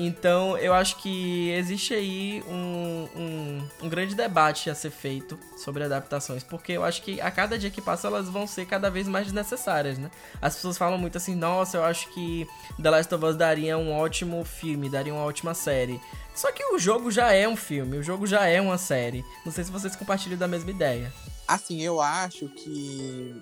Então, 0.01 0.57
eu 0.59 0.73
acho 0.73 0.97
que 0.99 1.51
existe 1.51 1.93
aí 1.93 2.41
um, 2.47 3.09
um, 3.17 3.69
um, 3.83 3.89
grande 3.89 4.15
debate 4.15 4.71
a 4.71 4.75
ser 4.75 4.91
feito 4.91 5.37
sobre 5.57 5.83
adaptações, 5.83 6.45
porque 6.45 6.71
eu 6.71 6.85
acho 6.85 7.03
que 7.03 7.21
a 7.21 7.33
cada 7.33 7.59
dia 7.59 7.69
que 7.69 7.83
passa 7.83 8.07
elas 8.07 8.29
vão 8.29 8.47
ser 8.47 8.65
cada 8.65 8.89
vez 8.93 9.09
mais 9.09 9.27
desnecessárias, 9.27 9.99
né? 9.99 10.09
As 10.41 10.55
pessoas 10.55 10.79
falam 10.79 10.99
muito 10.99 11.19
assim, 11.19 11.35
nossa, 11.35 11.79
eu 11.79 11.85
acho 11.85 12.09
que 12.11 12.47
The 12.81 12.91
Last 12.91 13.13
of 13.13 13.25
Us 13.25 13.37
daria 13.37 13.77
um 13.77 13.93
ótimo 13.93 14.45
filme, 14.45 14.89
daria 14.89 15.13
uma 15.13 15.25
ótima 15.25 15.53
série. 15.53 16.01
Só 16.33 16.53
que 16.53 16.65
o 16.67 16.79
jogo 16.79 17.11
já 17.11 17.33
é 17.33 17.49
um 17.49 17.57
filme, 17.57 17.99
o 17.99 18.03
jogo 18.03 18.25
já 18.25 18.47
é 18.47 18.61
uma 18.61 18.79
série. 18.79 19.25
Não 19.45 19.51
sei 19.51 19.65
se 19.65 19.73
vocês 19.73 19.97
compartilham 19.97 20.39
da 20.39 20.47
mesma 20.47 20.71
ideia. 20.71 21.13
Assim, 21.49 21.83
eu 21.83 22.01
acho 22.01 22.49
que 22.51 23.35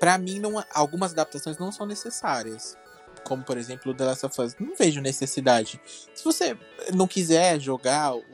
para 0.00 0.18
mim 0.18 0.40
não, 0.40 0.60
algumas 0.74 1.12
adaptações 1.12 1.56
não 1.56 1.70
são 1.70 1.86
necessárias 1.86 2.76
como 3.28 3.44
por 3.44 3.58
exemplo 3.58 3.94
The 3.94 4.04
Last 4.04 4.26
of 4.26 4.40
Us, 4.40 4.56
não 4.58 4.74
vejo 4.74 5.00
necessidade. 5.00 5.78
Se 6.14 6.24
você 6.24 6.56
não 6.94 7.06
quiser 7.06 7.60
jogar 7.60 8.16
o, 8.16 8.24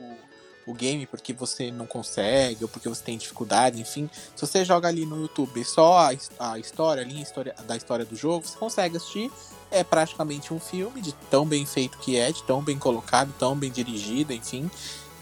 o 0.65 0.73
game 0.73 1.05
porque 1.05 1.33
você 1.33 1.69
não 1.69 1.85
consegue 1.85 2.63
ou 2.63 2.69
porque 2.69 2.87
você 2.87 3.03
tem 3.03 3.17
dificuldade, 3.17 3.79
enfim, 3.79 4.09
se 4.35 4.41
você 4.41 4.63
joga 4.63 4.87
ali 4.87 5.05
no 5.05 5.21
YouTube 5.21 5.63
só 5.65 5.99
a, 5.99 6.11
a 6.39 6.57
história, 6.57 7.03
a 7.03 7.05
linha 7.05 7.21
história, 7.21 7.53
da 7.67 7.75
história 7.75 8.05
do 8.05 8.15
jogo, 8.15 8.47
você 8.47 8.57
consegue 8.57 8.97
assistir. 8.97 9.29
É 9.69 9.83
praticamente 9.83 10.53
um 10.53 10.59
filme 10.59 11.01
de 11.01 11.11
tão 11.29 11.45
bem 11.45 11.65
feito 11.65 11.97
que 11.97 12.17
é, 12.17 12.31
de 12.31 12.41
tão 12.43 12.63
bem 12.63 12.79
colocado, 12.79 13.33
tão 13.37 13.55
bem 13.55 13.71
dirigido, 13.71 14.31
enfim. 14.31 14.71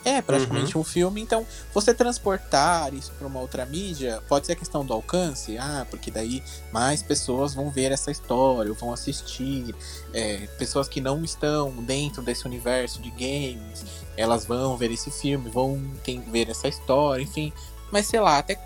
É 0.05 0.21
praticamente 0.21 0.75
uhum. 0.75 0.81
um 0.81 0.83
filme, 0.83 1.21
então 1.21 1.45
você 1.73 1.93
transportar 1.93 2.93
isso 2.93 3.11
para 3.17 3.25
uma 3.25 3.39
outra 3.39 3.65
mídia 3.65 4.21
pode 4.27 4.45
ser 4.45 4.55
questão 4.55 4.85
do 4.85 4.93
alcance, 4.93 5.57
ah, 5.57 5.87
porque 5.89 6.11
daí 6.11 6.43
mais 6.73 7.01
pessoas 7.01 7.53
vão 7.53 7.69
ver 7.69 7.91
essa 7.91 8.11
história, 8.11 8.71
vão 8.73 8.91
assistir, 8.91 9.73
é, 10.13 10.47
pessoas 10.57 10.89
que 10.89 10.99
não 10.99 11.23
estão 11.23 11.71
dentro 11.83 12.21
desse 12.21 12.45
universo 12.45 13.01
de 13.01 13.11
games, 13.11 13.85
elas 14.17 14.45
vão 14.45 14.75
ver 14.75 14.91
esse 14.91 15.09
filme, 15.09 15.49
vão 15.49 15.81
ver 16.27 16.49
essa 16.49 16.67
história, 16.67 17.23
enfim. 17.23 17.53
Mas 17.89 18.07
sei 18.07 18.19
lá, 18.19 18.39
até 18.39 18.57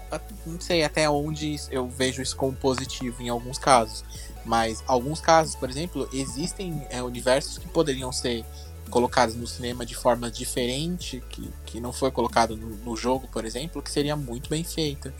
não 0.45 0.59
sei 0.59 0.84
até 0.84 1.09
onde 1.09 1.57
eu 1.69 1.88
vejo 1.88 2.22
isso 2.22 2.35
como 2.35 2.53
positivo 2.53 3.22
em 3.22 3.30
alguns 3.30 3.57
casos. 3.57 4.03
Mas 4.45 4.81
alguns 4.88 5.19
casos, 5.19 5.53
por 5.53 5.69
exemplo, 5.69 6.07
existem 6.14 6.88
é, 6.89 7.03
universos 7.03 7.57
que 7.57 7.68
poderiam 7.68 8.09
ser 8.14 8.45
colocados 8.88 9.35
no 9.35 9.45
cinema 9.45 9.85
de 9.85 9.95
forma 9.95 10.30
diferente, 10.31 11.23
que, 11.30 11.49
que 11.65 11.80
não 11.80 11.93
foi 11.93 12.11
colocado 12.11 12.55
no, 12.55 12.69
no, 12.77 12.95
jogo, 12.95 13.27
por 13.27 13.45
exemplo, 13.45 13.81
que 13.81 13.91
seria 13.91 14.15
muito 14.15 14.49
bem 14.49 14.64
feita. 14.64 15.14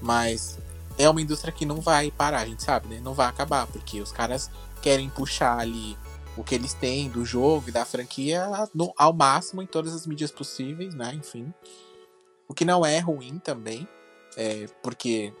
Mas 0.00 0.58
é 0.98 1.08
uma 1.08 1.20
indústria 1.20 1.52
que 1.52 1.66
não 1.66 1.80
vai 1.80 2.10
parar, 2.10 2.40
a 2.40 2.46
gente 2.46 2.62
sabe, 2.62 2.88
né? 2.88 3.00
Não 3.02 3.14
vai 3.14 3.26
acabar, 3.26 3.66
porque 3.66 4.00
os 4.00 4.12
caras 4.12 4.50
querem 4.82 5.08
puxar 5.10 5.58
ali 5.58 5.96
o 6.36 6.44
que 6.44 6.54
eles 6.54 6.72
têm 6.74 7.08
do 7.08 7.24
jogo 7.24 7.68
e 7.68 7.72
da 7.72 7.84
franquia 7.84 8.48
no, 8.74 8.92
ao 8.96 9.12
máximo 9.12 9.62
em 9.62 9.66
todas 9.66 9.94
as 9.94 10.06
mídias 10.06 10.30
possíveis, 10.30 10.94
né? 10.94 11.12
Enfim. 11.14 11.52
O 12.48 12.54
que 12.54 12.64
não 12.64 12.84
é 12.84 12.98
ruim 12.98 13.38
também, 13.38 13.86
é, 14.36 14.66
porque 14.82 15.32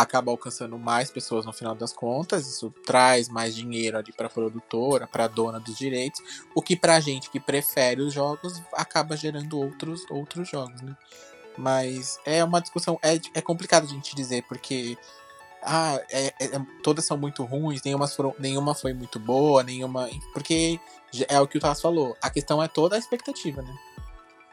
acaba 0.00 0.30
alcançando 0.30 0.78
mais 0.78 1.10
pessoas 1.10 1.46
no 1.46 1.52
final 1.52 1.74
das 1.74 1.92
contas, 1.92 2.46
isso 2.46 2.72
traz 2.84 3.28
mais 3.28 3.54
dinheiro 3.54 3.96
ali 3.96 4.12
para 4.12 4.26
a 4.26 4.30
produtora, 4.30 5.06
para 5.06 5.24
a 5.24 5.28
dona 5.28 5.60
dos 5.60 5.76
direitos, 5.76 6.20
o 6.54 6.60
que 6.60 6.76
para 6.76 6.96
a 6.96 7.00
gente 7.00 7.30
que 7.30 7.38
prefere 7.38 8.02
os 8.02 8.12
jogos 8.12 8.60
acaba 8.72 9.16
gerando 9.16 9.58
outros 9.58 10.08
outros 10.10 10.48
jogos, 10.48 10.80
né? 10.82 10.96
Mas 11.56 12.18
é 12.24 12.42
uma 12.42 12.60
discussão 12.60 12.98
é, 13.02 13.14
é 13.34 13.40
complicado 13.40 13.84
a 13.84 13.88
gente 13.88 14.16
dizer 14.16 14.42
porque 14.48 14.98
ah, 15.62 16.00
é, 16.10 16.26
é, 16.26 16.56
é 16.56 16.66
todas 16.82 17.04
são 17.04 17.16
muito 17.16 17.44
ruins, 17.44 17.80
nenhuma, 17.84 18.08
foram, 18.08 18.34
nenhuma 18.38 18.74
foi 18.74 18.92
muito 18.92 19.18
boa, 19.18 19.62
nenhuma. 19.62 20.10
Porque 20.32 20.78
é 21.28 21.40
o 21.40 21.46
que 21.46 21.56
o 21.56 21.60
Tass 21.60 21.80
falou. 21.80 22.14
A 22.20 22.28
questão 22.28 22.62
é 22.62 22.68
toda 22.68 22.96
a 22.96 22.98
expectativa, 22.98 23.62
né? 23.62 23.74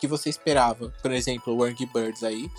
que 0.01 0.07
você 0.07 0.29
esperava, 0.29 0.91
por 0.99 1.11
exemplo, 1.11 1.55
o 1.55 1.63
Angry 1.63 1.85
Birds 1.85 2.23
aí, 2.23 2.49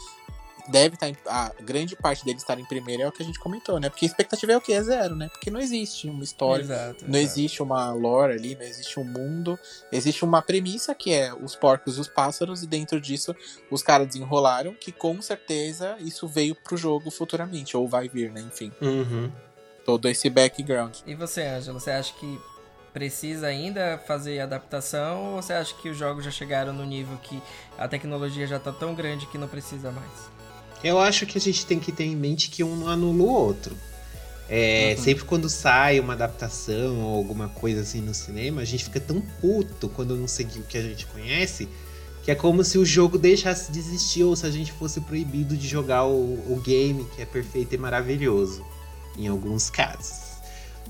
deve 0.69 0.95
estar. 0.95 1.13
Tá 1.13 1.53
a 1.59 1.63
grande 1.63 1.97
parte 1.97 2.25
dele 2.25 2.39
estar 2.39 2.59
em 2.59 2.65
primeiro 2.65 3.03
é 3.03 3.09
o 3.09 3.13
que 3.13 3.23
a 3.23 3.27
gente 3.27 3.39
comentou, 3.39 3.79
né? 3.81 3.89
Porque 3.89 4.05
a 4.05 4.09
expectativa 4.09 4.53
é 4.53 4.57
o 4.57 4.61
que? 4.61 4.73
É 4.73 4.83
zero, 4.83 5.15
né? 5.17 5.29
Porque 5.29 5.51
não 5.51 5.61
existe 5.61 6.09
uma 6.09 6.25
história, 6.25 6.63
exato, 6.63 7.05
não 7.07 7.19
exato. 7.19 7.39
existe 7.39 7.63
uma 7.63 7.93
lore 7.93 8.35
ali, 8.35 8.55
não 8.55 8.63
existe 8.63 8.99
um 8.99 9.05
mundo. 9.05 9.59
Existe 9.91 10.25
uma 10.25 10.43
premissa 10.43 10.95
que 10.95 11.13
é 11.13 11.33
os 11.35 11.55
porcos 11.55 11.97
e 11.97 12.01
os 12.01 12.09
pássaros, 12.09 12.63
e 12.63 12.67
dentro 12.67 13.01
disso 13.01 13.35
os 13.71 13.83
caras 13.83 14.07
desenrolaram 14.07 14.75
que 14.75 14.93
com 14.93 15.21
certeza 15.21 15.97
isso 16.01 16.27
veio 16.29 16.55
pro 16.55 16.77
jogo 16.77 17.11
futuramente, 17.11 17.77
ou 17.77 17.89
vai 17.89 18.09
vir, 18.09 18.31
né? 18.31 18.41
Enfim. 18.41 18.73
Uhum. 18.81 19.31
Todo 19.85 20.09
esse 20.09 20.31
background. 20.31 20.99
E 21.07 21.15
você, 21.15 21.43
Ângelo, 21.43 21.81
você 21.81 21.91
acha 21.91 22.15
que 22.15 22.41
precisa 22.93 23.47
ainda 23.47 23.99
fazer 24.07 24.41
adaptação 24.41 25.35
ou 25.35 25.43
você 25.43 25.55
acha 25.55 25.75
que 25.75 25.89
os 25.89 25.97
jogos 25.97 26.25
já 26.25 26.31
chegaram 26.31 26.73
no 26.73 26.85
nível 26.85 27.17
que 27.19 27.43
a 27.79 27.89
tecnologia 27.89 28.47
já 28.47 28.59
está 28.59 28.71
tão 28.71 28.95
grande 28.95 29.27
que 29.27 29.39
não 29.39 29.49
precisa 29.49 29.91
mais? 29.91 30.31
Eu 30.83 30.99
acho 30.99 31.27
que 31.27 31.39
a 31.39 31.41
gente 31.41 31.65
tem 31.65 31.79
que 31.79 31.93
ter 31.93 32.05
em 32.05 32.17
mente 32.17 32.51
que 32.51 32.65
um 32.65 32.89
anula 32.89 33.23
o 33.23 33.29
outro. 33.29 33.77
É, 34.49 34.95
uhum. 34.97 35.03
Sempre 35.03 35.25
quando 35.25 35.49
sai 35.49 35.99
uma 36.01 36.13
adaptação 36.13 37.01
ou 37.01 37.17
alguma 37.17 37.49
coisa 37.49 37.81
assim 37.81 38.01
no 38.01 38.13
cinema, 38.13 38.61
a 38.61 38.65
gente 38.65 38.85
fica 38.85 39.01
tão 39.01 39.21
puto 39.41 39.89
quando 39.89 40.17
não 40.17 40.29
seguiu 40.29 40.63
o 40.63 40.67
que 40.67 40.77
a 40.77 40.83
gente 40.83 41.07
conhece, 41.07 41.69
que 42.23 42.31
é 42.31 42.35
como 42.35 42.63
se 42.63 42.77
o 42.77 42.85
jogo 42.85 43.17
deixasse 43.17 43.73
de 43.73 43.79
existir 43.79 44.25
ou 44.25 44.37
se 44.37 44.45
a 44.45 44.51
gente 44.51 44.71
fosse 44.73 45.01
proibido 45.01 45.57
de 45.57 45.67
jogar 45.67 46.05
o, 46.05 46.35
o 46.53 46.61
game, 46.63 47.07
que 47.17 47.23
é 47.23 47.25
perfeito 47.25 47.75
e 47.75 47.79
maravilhoso, 47.79 48.65
em 49.17 49.27
alguns 49.27 49.71
casos. 49.71 50.33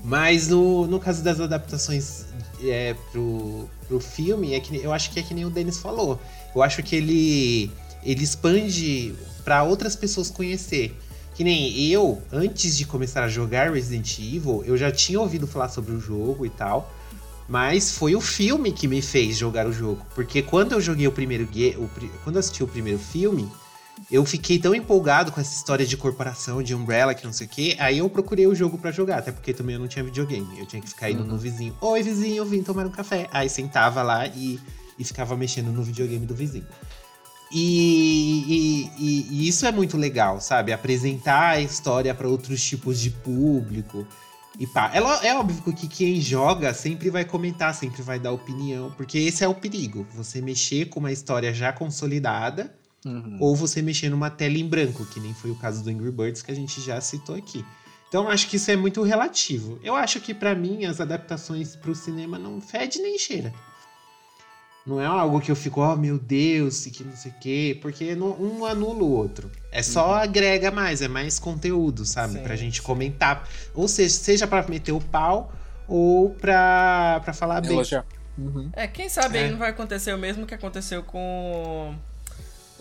Mas 0.03 0.49
no, 0.49 0.85
no 0.85 0.99
caso 0.99 1.23
das 1.23 1.39
adaptações 1.39 2.25
é, 2.61 2.93
pro, 3.11 3.69
pro 3.87 3.99
filme, 4.01 4.53
é 4.53 4.59
que, 4.59 4.75
eu 4.75 4.91
acho 4.91 5.09
que 5.11 5.19
é 5.19 5.23
que 5.23 5.33
nem 5.33 5.45
o 5.45 5.49
Denis 5.49 5.77
falou. 5.77 6.19
Eu 6.53 6.61
acho 6.61 6.83
que 6.83 6.97
ele, 6.97 7.71
ele 8.03 8.23
expande 8.23 9.15
para 9.43 9.63
outras 9.63 9.95
pessoas 9.95 10.29
conhecer. 10.29 10.97
Que 11.35 11.43
nem 11.43 11.87
eu, 11.87 12.21
antes 12.31 12.77
de 12.77 12.85
começar 12.85 13.23
a 13.23 13.27
jogar 13.27 13.71
Resident 13.71 14.19
Evil, 14.19 14.63
eu 14.65 14.77
já 14.77 14.91
tinha 14.91 15.19
ouvido 15.19 15.47
falar 15.47 15.69
sobre 15.69 15.91
o 15.91 15.99
jogo 15.99 16.45
e 16.45 16.49
tal. 16.49 16.91
Mas 17.47 17.91
foi 17.91 18.15
o 18.15 18.21
filme 18.21 18.71
que 18.71 18.87
me 18.87 19.01
fez 19.01 19.37
jogar 19.37 19.67
o 19.67 19.73
jogo. 19.73 20.05
Porque 20.15 20.41
quando 20.41 20.73
eu 20.73 20.81
joguei 20.81 21.07
o 21.07 21.11
primeiro. 21.11 21.43
O, 21.77 21.89
quando 22.23 22.35
eu 22.35 22.39
assisti 22.39 22.63
o 22.63 22.67
primeiro 22.67 22.99
filme, 22.99 23.49
eu 24.11 24.25
fiquei 24.25 24.59
tão 24.59 24.73
empolgado 24.73 25.31
com 25.31 25.41
essa 25.41 25.55
história 25.55 25.85
de 25.85 25.97
corporação, 25.97 26.61
de 26.61 26.75
Umbrella, 26.75 27.13
que 27.13 27.25
não 27.25 27.33
sei 27.33 27.47
o 27.47 27.49
quê. 27.49 27.75
Aí 27.79 27.97
eu 27.97 28.09
procurei 28.09 28.47
o 28.47 28.55
jogo 28.55 28.77
para 28.77 28.91
jogar, 28.91 29.19
até 29.19 29.31
porque 29.31 29.53
também 29.53 29.75
eu 29.75 29.79
não 29.79 29.87
tinha 29.87 30.03
videogame. 30.03 30.59
Eu 30.59 30.65
tinha 30.65 30.81
que 30.81 30.89
ficar 30.89 31.09
indo 31.09 31.21
uhum. 31.21 31.29
no 31.29 31.37
vizinho. 31.37 31.75
Oi, 31.81 32.03
vizinho, 32.03 32.37
eu 32.37 32.45
vim 32.45 32.61
tomar 32.61 32.85
um 32.85 32.91
café. 32.91 33.27
Aí 33.31 33.49
sentava 33.49 34.01
lá 34.01 34.27
e, 34.27 34.59
e 34.97 35.03
ficava 35.03 35.35
mexendo 35.35 35.71
no 35.71 35.83
videogame 35.83 36.25
do 36.25 36.35
vizinho. 36.35 36.65
E, 37.55 38.89
e, 38.97 39.27
e, 39.29 39.47
isso 39.47 39.65
é 39.67 39.71
muito 39.71 39.95
legal, 39.95 40.41
sabe? 40.41 40.73
Apresentar 40.73 41.49
a 41.49 41.61
história 41.61 42.13
para 42.15 42.27
outros 42.27 42.63
tipos 42.63 42.99
de 42.99 43.11
público. 43.11 44.07
E 44.59 44.65
pá, 44.65 44.91
é, 44.93 45.27
é 45.27 45.35
óbvio 45.35 45.73
que 45.73 45.87
quem 45.87 46.19
joga 46.19 46.73
sempre 46.73 47.11
vai 47.11 47.23
comentar, 47.23 47.73
sempre 47.75 48.01
vai 48.01 48.19
dar 48.19 48.31
opinião, 48.31 48.91
porque 48.97 49.19
esse 49.19 49.43
é 49.43 49.47
o 49.47 49.53
perigo. 49.53 50.07
Você 50.15 50.41
mexer 50.41 50.85
com 50.85 50.99
uma 50.99 51.11
história 51.11 51.53
já 51.53 51.71
consolidada, 51.71 52.73
uhum. 53.05 53.37
ou 53.39 53.55
você 53.55 53.83
mexer 53.83 54.09
numa 54.09 54.31
tela 54.31 54.57
em 54.57 54.67
branco, 54.67 55.05
que 55.05 55.19
nem 55.19 55.33
foi 55.33 55.51
o 55.51 55.55
caso 55.55 55.83
do 55.83 55.89
Angry 55.91 56.11
Birds 56.11 56.41
que 56.41 56.51
a 56.51 56.55
gente 56.55 56.81
já 56.81 56.99
citou 57.01 57.35
aqui. 57.35 57.63
Então 58.09 58.29
acho 58.29 58.47
que 58.47 58.57
isso 58.57 58.69
é 58.69 58.75
muito 58.75 59.01
relativo. 59.03 59.79
Eu 59.83 59.95
acho 59.95 60.19
que 60.19 60.33
para 60.33 60.53
mim 60.55 60.85
as 60.85 61.01
adaptações 61.01 61.75
para 61.75 61.91
o 61.91 61.95
cinema 61.95 62.37
não 62.37 62.61
fede 62.61 62.99
nem 62.99 63.17
cheira. 63.17 63.53
Não 64.85 64.99
é 64.99 65.05
algo 65.05 65.39
que 65.39 65.49
eu 65.49 65.55
fico, 65.55 65.79
oh 65.81 65.95
meu 65.95 66.19
Deus, 66.19 66.85
e 66.85 66.91
que 66.91 67.03
não 67.05 67.15
sei 67.15 67.31
o 67.31 67.35
quê, 67.39 67.79
porque 67.81 68.15
não, 68.15 68.31
um 68.31 68.65
anula 68.65 69.01
o 69.03 69.11
outro. 69.11 69.49
É 69.71 69.81
só 69.81 70.07
Uhum. 70.09 70.13
agrega 70.15 70.71
mais, 70.71 71.01
é 71.01 71.07
mais 71.07 71.39
conteúdo, 71.39 72.05
sabe? 72.05 72.33
Sim, 72.33 72.43
pra 72.43 72.55
gente 72.57 72.81
sim. 72.81 72.83
comentar. 72.85 73.47
Ou 73.73 73.87
seja, 73.87 74.13
seja 74.13 74.45
pra 74.47 74.61
meter 74.67 74.91
o 74.91 74.99
pau 74.99 75.53
ou 75.87 76.31
pra, 76.31 77.21
pra 77.23 77.33
falar 77.33 77.61
bem. 77.61 77.71
Elogiar. 77.71 78.05
Uhum. 78.37 78.69
É, 78.73 78.85
quem 78.87 79.07
sabe 79.07 79.37
aí 79.37 79.45
É. 79.45 79.51
não 79.51 79.57
vai 79.57 79.69
acontecer 79.69 80.13
o 80.13 80.17
mesmo 80.17 80.45
que 80.45 80.53
aconteceu 80.55 81.01
com 81.03 81.95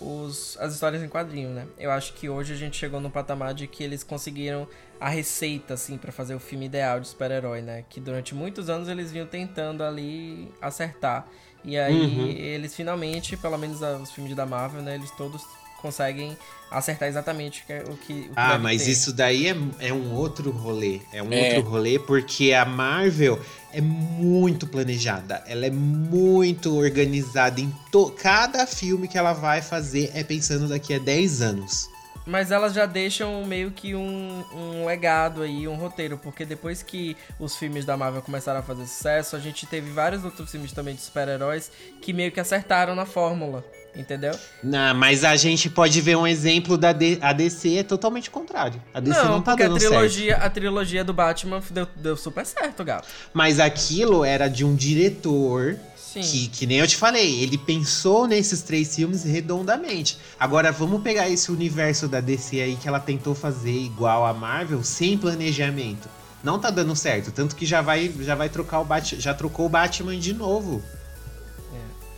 os, 0.01 0.57
as 0.59 0.75
histórias 0.75 1.03
em 1.03 1.09
quadrinho, 1.09 1.51
né? 1.51 1.67
Eu 1.79 1.91
acho 1.93 2.15
que 2.15 2.29
hoje 2.29 2.53
a 2.53 2.57
gente 2.57 2.77
chegou 2.77 3.01
no 3.01 3.11
patamar 3.11 3.55
de 3.55 3.69
que 3.69 3.85
eles 3.85 4.03
conseguiram 4.03 4.67
a 4.99 5.09
receita, 5.09 5.75
assim, 5.75 5.97
pra 5.97 6.11
fazer 6.11 6.35
o 6.35 6.41
filme 6.41 6.67
ideal 6.67 6.99
de 6.99 7.07
super-herói, 7.09 7.61
né? 7.63 7.85
Que 7.89 8.01
durante 8.01 8.35
muitos 8.35 8.69
anos 8.69 8.89
eles 8.89 9.13
vinham 9.13 9.27
tentando 9.27 9.85
ali 9.85 10.51
acertar. 10.61 11.27
E 11.65 11.79
aí 11.79 11.95
Uhum. 11.95 12.27
eles 12.29 12.75
finalmente, 12.75 13.37
pelo 13.37 13.57
menos 13.57 13.81
os 14.03 14.11
filmes 14.11 14.35
da 14.35 14.45
Marvel, 14.47 14.83
né? 14.83 14.95
Eles 14.97 15.11
todos 15.13 15.43
conseguem 15.81 16.37
acertar 16.71 17.09
exatamente 17.09 17.63
o 17.63 17.67
que, 17.67 17.73
o 17.91 17.97
que, 17.97 18.13
o 18.13 18.23
que 18.25 18.31
Ah, 18.37 18.53
deve 18.53 18.63
mas 18.63 18.85
ter. 18.85 18.91
isso 18.93 19.13
daí 19.13 19.49
é, 19.49 19.57
é 19.81 19.93
um 19.93 20.13
outro 20.15 20.51
rolê. 20.51 21.01
É 21.13 21.23
um 21.23 21.33
É. 21.33 21.57
outro 21.57 21.71
rolê 21.71 21.99
porque 21.99 22.53
a 22.53 22.65
Marvel 22.65 23.41
é 23.73 23.81
muito 23.81 24.67
planejada. 24.67 25.43
Ela 25.47 25.67
é 25.67 25.71
muito 25.71 26.77
organizada 26.77 27.61
em 27.61 27.73
to... 27.91 28.11
cada 28.17 28.67
filme 28.67 29.09
que 29.09 29.19
ela 29.19 29.33
vai 29.33 29.61
fazer 29.61 30.11
é 30.15 30.23
pensando 30.23 30.69
daqui 30.69 30.95
a 30.95 30.99
10 30.99 31.43
anos. 31.43 31.89
Mas 32.27 32.51
elas 32.51 32.73
já 32.73 32.87
deixam 32.87 33.45
meio 33.45 33.71
que 33.71 33.95
um, 33.95 34.45
um 34.55 34.87
legado 34.87 35.43
aí, 35.43 35.67
um 35.67 35.75
roteiro, 35.75 36.19
porque 36.19 36.45
depois 36.45 36.83
que 36.83 37.17
os 37.39 37.57
filmes 37.57 37.85
da 37.85 37.97
Marvel 37.97 38.23
começaram 38.23 38.61
a 38.61 38.63
fazer 38.63 38.87
sucesso, 38.87 39.35
a 39.37 39.41
gente 39.41 39.67
teve 39.67 39.91
vários 39.91 40.25
outros 40.25 40.51
filmes 40.51 40.73
também 40.73 40.95
de 40.95 41.01
super-heróis 41.01 41.71
que 42.01 42.13
meio 42.13 42.31
que 42.31 42.39
acertaram 42.39 42.95
na 42.95 43.05
fórmula, 43.05 43.65
entendeu? 43.95 44.39
Não, 44.63 44.95
mas 44.95 45.25
a 45.25 45.37
gente 45.37 45.69
pode 45.69 46.01
ver 46.01 46.17
um 46.17 46.27
exemplo 46.27 46.79
da 46.79 46.93
D... 46.93 47.19
a 47.21 47.33
DC 47.33 47.79
é 47.79 47.83
totalmente 47.83 48.31
contrário. 48.31 48.81
A 48.95 49.01
DC 49.01 49.23
não, 49.23 49.43
tá 49.43 49.53
porque 49.53 49.65
a 49.65 49.69
dando 49.69 49.81
certo. 49.81 49.93
trilogia, 49.93 50.37
a 50.37 50.51
trilogia 50.51 51.05
do 51.05 51.13
Batman 51.13 51.61
deu, 51.71 51.87
deu 51.97 52.17
super 52.17 52.47
certo, 52.47 52.85
gato. 52.85 53.09
Mas 53.33 53.59
aquilo 53.59 54.25
era 54.25 54.49
de 54.49 54.65
um 54.65 54.75
diretor 54.75 55.77
Sim. 56.13 56.21
Que, 56.21 56.49
que 56.49 56.67
nem 56.67 56.79
eu 56.79 56.87
te 56.87 56.97
falei, 56.97 57.43
ele 57.43 57.57
pensou 57.57 58.27
nesses 58.27 58.61
três 58.61 58.95
filmes 58.95 59.25
redondamente. 59.25 60.19
Agora 60.39 60.71
vamos 60.71 61.03
pegar 61.03 61.29
esse 61.31 61.51
universo 61.51 62.07
da 62.07 62.21
DC 62.21 62.61
aí 62.61 62.77
que 62.77 62.87
ela 62.87 63.01
tentou 63.01 63.35
fazer 63.35 63.73
igual 63.73 64.27
a 64.27 64.35
Marvel 64.35 64.83
sem 64.83 65.17
planejamento. 65.17 66.09
Não 66.45 66.59
tá 66.59 66.71
dando 66.71 66.95
certo, 66.95 67.31
tanto 67.31 67.57
que 67.57 67.65
já 67.65 67.81
vai 67.81 68.13
já 68.21 68.35
vai 68.35 68.49
trocar 68.49 68.81
o 68.81 68.85
Batman, 68.85 69.21
já 69.21 69.33
trocou 69.33 69.67
o 69.67 69.69
Batman 69.69 70.19
de 70.19 70.35
novo. 70.35 70.83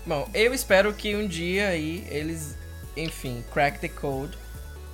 Bom, 0.07 0.29
eu 0.35 0.53
espero 0.53 0.93
que 0.93 1.17
um 1.17 1.27
dia 1.27 1.69
aí 1.69 2.07
eles, 2.11 2.57
enfim, 2.95 3.43
crack 3.53 3.81
the 3.81 3.89
code 3.89 4.37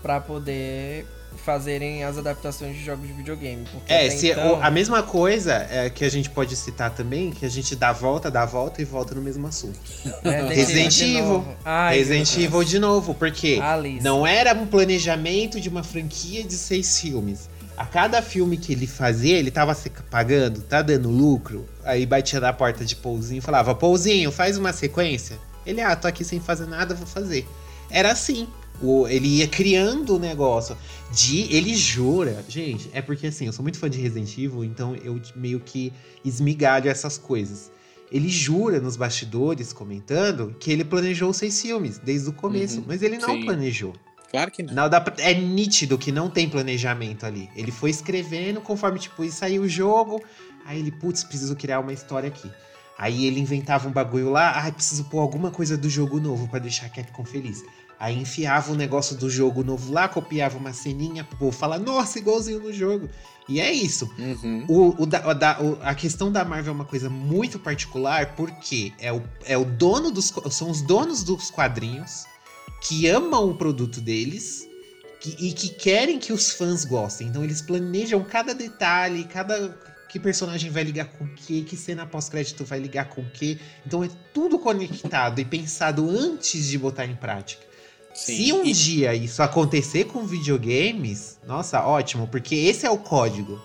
pra 0.02 0.20
poder 0.20 1.04
fazerem 1.36 2.04
as 2.04 2.18
adaptações 2.18 2.76
de 2.76 2.84
jogos 2.84 3.06
de 3.06 3.12
videogame. 3.12 3.64
É, 3.88 4.08
se, 4.10 4.30
então- 4.30 4.62
a 4.62 4.70
mesma 4.70 5.02
coisa 5.02 5.66
é, 5.70 5.90
que 5.90 6.04
a 6.04 6.08
gente 6.10 6.30
pode 6.30 6.54
citar 6.56 6.90
também, 6.90 7.30
que 7.30 7.44
a 7.44 7.48
gente 7.48 7.74
dá 7.74 7.92
volta, 7.92 8.30
dá 8.30 8.44
volta 8.44 8.82
e 8.82 8.84
volta 8.84 9.14
no 9.14 9.22
mesmo 9.22 9.46
assunto. 9.46 9.78
Resident 10.48 10.92
de 10.92 11.16
Evil. 11.16 11.44
Ai, 11.64 11.98
Resident 11.98 12.36
Evil 12.36 12.64
de 12.64 12.78
novo, 12.78 13.14
porque. 13.14 13.58
Alice. 13.62 14.04
Não 14.04 14.26
era 14.26 14.52
um 14.54 14.66
planejamento 14.66 15.60
de 15.60 15.68
uma 15.68 15.82
franquia 15.82 16.44
de 16.44 16.54
seis 16.54 17.00
filmes. 17.00 17.48
A 17.76 17.86
cada 17.86 18.20
filme 18.20 18.58
que 18.58 18.72
ele 18.74 18.86
fazia, 18.86 19.38
ele 19.38 19.50
tava 19.50 19.74
se 19.74 19.88
pagando, 20.10 20.60
tá 20.60 20.82
dando 20.82 21.08
lucro. 21.08 21.66
Aí 21.82 22.04
batia 22.04 22.38
na 22.38 22.52
porta 22.52 22.84
de 22.84 22.94
Pouzinho 22.94 23.38
e 23.38 23.40
falava: 23.40 23.74
Pouzinho, 23.74 24.30
faz 24.30 24.58
uma 24.58 24.72
sequência. 24.72 25.38
Ele, 25.64 25.80
ah, 25.80 25.96
tô 25.96 26.06
aqui 26.06 26.24
sem 26.24 26.40
fazer 26.40 26.66
nada, 26.66 26.94
vou 26.94 27.06
fazer. 27.06 27.48
Era 27.90 28.12
assim. 28.12 28.46
O, 28.82 29.06
ele 29.06 29.28
ia 29.28 29.48
criando 29.48 30.16
o 30.16 30.18
negócio. 30.18 30.76
De, 31.12 31.54
ele 31.54 31.74
jura. 31.74 32.44
Gente, 32.48 32.88
é 32.92 33.02
porque 33.02 33.26
assim, 33.26 33.46
eu 33.46 33.52
sou 33.52 33.62
muito 33.62 33.78
fã 33.78 33.90
de 33.90 34.00
Resident 34.00 34.32
Evil, 34.38 34.64
então 34.64 34.94
eu 34.96 35.20
meio 35.34 35.60
que 35.60 35.92
esmigalho 36.24 36.88
essas 36.88 37.18
coisas. 37.18 37.70
Ele 38.10 38.28
jura 38.28 38.80
nos 38.80 38.96
bastidores, 38.96 39.72
comentando, 39.72 40.54
que 40.58 40.72
ele 40.72 40.84
planejou 40.84 41.32
seis 41.32 41.60
filmes 41.60 41.98
desde 41.98 42.28
o 42.28 42.32
começo. 42.32 42.78
Uhum, 42.78 42.84
mas 42.86 43.02
ele 43.02 43.18
não 43.18 43.34
sim. 43.34 43.44
planejou. 43.44 43.94
Claro 44.30 44.50
que 44.50 44.62
não. 44.62 44.74
Não, 44.74 44.88
dá 44.88 45.04
é 45.18 45.34
nítido 45.34 45.98
que 45.98 46.12
não 46.12 46.30
tem 46.30 46.48
planejamento 46.48 47.26
ali. 47.26 47.48
Ele 47.54 47.70
foi 47.70 47.90
escrevendo 47.90 48.60
conforme, 48.60 48.98
tipo, 48.98 49.24
ia 49.24 49.30
sair 49.30 49.58
o 49.58 49.68
jogo. 49.68 50.22
Aí 50.64 50.78
ele, 50.78 50.92
putz, 50.92 51.24
preciso 51.24 51.56
criar 51.56 51.80
uma 51.80 51.92
história 51.92 52.28
aqui. 52.28 52.50
Aí 52.96 53.26
ele 53.26 53.40
inventava 53.40 53.88
um 53.88 53.92
bagulho 53.92 54.30
lá. 54.30 54.52
Ai, 54.62 54.72
preciso 54.72 55.04
pôr 55.04 55.20
alguma 55.20 55.50
coisa 55.50 55.76
do 55.76 55.88
jogo 55.88 56.20
novo 56.20 56.46
pra 56.48 56.58
deixar 56.58 56.86
a 56.86 56.88
Capcom 56.90 57.24
feliz. 57.24 57.64
Aí 58.00 58.18
enfiava 58.18 58.72
o 58.72 58.74
negócio 58.74 59.14
do 59.14 59.28
jogo 59.28 59.62
novo 59.62 59.92
lá, 59.92 60.08
copiava 60.08 60.56
uma 60.56 60.72
ceninha 60.72 61.22
povo 61.22 61.52
falar, 61.52 61.78
nossa, 61.78 62.18
igualzinho 62.18 62.58
no 62.58 62.72
jogo. 62.72 63.10
E 63.46 63.60
é 63.60 63.70
isso. 63.70 64.10
Uhum. 64.18 64.64
O, 64.68 65.02
o 65.02 65.06
da- 65.06 65.28
o 65.28 65.34
da- 65.34 65.60
o- 65.60 65.78
a 65.82 65.94
questão 65.94 66.32
da 66.32 66.42
Marvel 66.44 66.72
é 66.72 66.74
uma 66.74 66.84
coisa 66.86 67.10
muito 67.10 67.58
particular, 67.58 68.34
porque 68.36 68.92
é 68.98 69.12
o, 69.12 69.22
é 69.44 69.58
o 69.58 69.64
dono 69.66 70.10
dos. 70.10 70.32
São 70.50 70.70
os 70.70 70.80
donos 70.80 71.22
dos 71.22 71.50
quadrinhos 71.50 72.24
que 72.80 73.06
amam 73.06 73.50
o 73.50 73.54
produto 73.54 74.00
deles 74.00 74.66
que- 75.20 75.36
e 75.38 75.52
que 75.52 75.68
querem 75.68 76.18
que 76.18 76.32
os 76.32 76.52
fãs 76.52 76.84
gostem. 76.86 77.26
Então 77.28 77.44
eles 77.44 77.60
planejam 77.60 78.24
cada 78.24 78.54
detalhe, 78.54 79.24
cada. 79.24 79.76
Que 80.08 80.18
personagem 80.18 80.70
vai 80.72 80.82
ligar 80.82 81.04
com 81.06 81.24
o 81.24 81.34
quê, 81.34 81.62
que 81.68 81.76
cena 81.76 82.04
pós-crédito 82.06 82.64
vai 82.64 82.80
ligar 82.80 83.08
com 83.10 83.20
o 83.20 83.30
quê. 83.30 83.58
Então 83.86 84.02
é 84.02 84.08
tudo 84.34 84.58
conectado 84.58 85.38
e 85.40 85.44
pensado 85.44 86.08
antes 86.08 86.66
de 86.66 86.78
botar 86.78 87.04
em 87.06 87.14
prática. 87.14 87.68
Sim. 88.14 88.36
Se 88.46 88.52
um 88.52 88.64
E- 88.64 88.72
dia 88.72 89.14
isso 89.14 89.42
acontecer 89.42 90.04
com 90.04 90.24
videogames, 90.26 91.38
nossa, 91.46 91.80
ótimo, 91.84 92.26
porque 92.26 92.54
esse 92.54 92.84
é 92.86 92.90
o 92.90 92.98
código. 92.98 93.60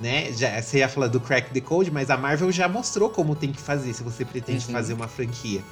Né? 0.00 0.32
Já, 0.32 0.60
você 0.60 0.78
ia 0.78 0.88
falar 0.88 1.06
do 1.06 1.20
crack 1.20 1.52
the 1.52 1.60
code, 1.60 1.90
mas 1.90 2.10
a 2.10 2.16
Marvel 2.16 2.50
já 2.50 2.66
mostrou 2.68 3.08
como 3.10 3.36
tem 3.36 3.52
que 3.52 3.60
fazer 3.60 3.92
se 3.92 4.02
você 4.02 4.24
pretende 4.24 4.66
Uhum. 4.66 4.72
fazer 4.72 4.94
uma 4.94 5.06
franquia. 5.06 5.62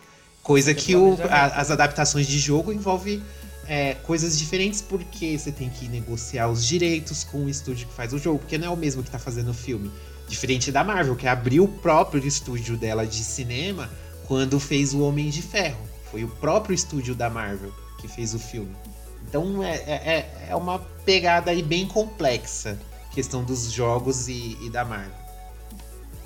Coisa 0.43 0.73
que 0.73 0.95
o- 0.95 1.19
a- 1.29 1.47
as 1.61 1.71
adaptações 1.71 2.27
de 2.29 2.39
jogo 2.39 2.73
envolvem 2.73 3.23
é, 3.73 3.95
coisas 4.03 4.37
diferentes, 4.37 4.81
porque 4.83 5.39
você 5.39 5.53
tem 5.53 5.71
que 5.71 5.87
negociar 5.87 6.49
os 6.49 6.67
direitos 6.67 7.23
com 7.23 7.45
o 7.45 7.49
estúdio 7.49 7.87
que 7.87 7.95
faz 7.95 8.13
o 8.13 8.19
jogo, 8.19 8.41
porque 8.41 8.59
não 8.59 8.67
é 8.67 8.71
o 8.71 8.77
mesmo 8.77 9.01
que 9.01 9.09
tá 9.11 9.19
fazendo 9.19 9.53
o 9.53 9.55
filme. 9.55 9.89
Diferente 10.29 10.73
da 10.73 10.83
Marvel, 10.83 11.15
que 11.15 11.29
abriu 11.29 11.63
o 11.65 11.69
próprio 11.69 12.27
estúdio 12.27 12.77
dela 12.77 13.07
de 13.07 13.23
cinema 13.23 13.89
quando 14.27 14.59
fez 14.59 14.93
o 14.93 15.01
Homem 15.03 15.31
de 15.31 15.41
Ferro. 15.41 15.79
Foi 16.11 16.25
o 16.25 16.29
próprio 16.29 16.75
estúdio 16.75 17.15
da 17.15 17.31
Marvel 17.31 17.73
que 18.01 18.09
fez 18.09 18.35
o 18.35 18.39
filme. 18.39 18.75
Então 19.29 19.63
é, 19.63 19.77
é, 19.77 19.93
é- 19.93 20.47
é 20.51 20.57
uma 20.57 20.79
pegada 21.05 21.51
aí 21.51 21.63
bem 21.63 21.87
complexa, 21.87 22.79
questão 23.13 23.45
dos 23.45 23.71
jogos 23.71 24.29
e, 24.29 24.57
e 24.63 24.71
da 24.71 24.85
Marvel. 24.85 25.21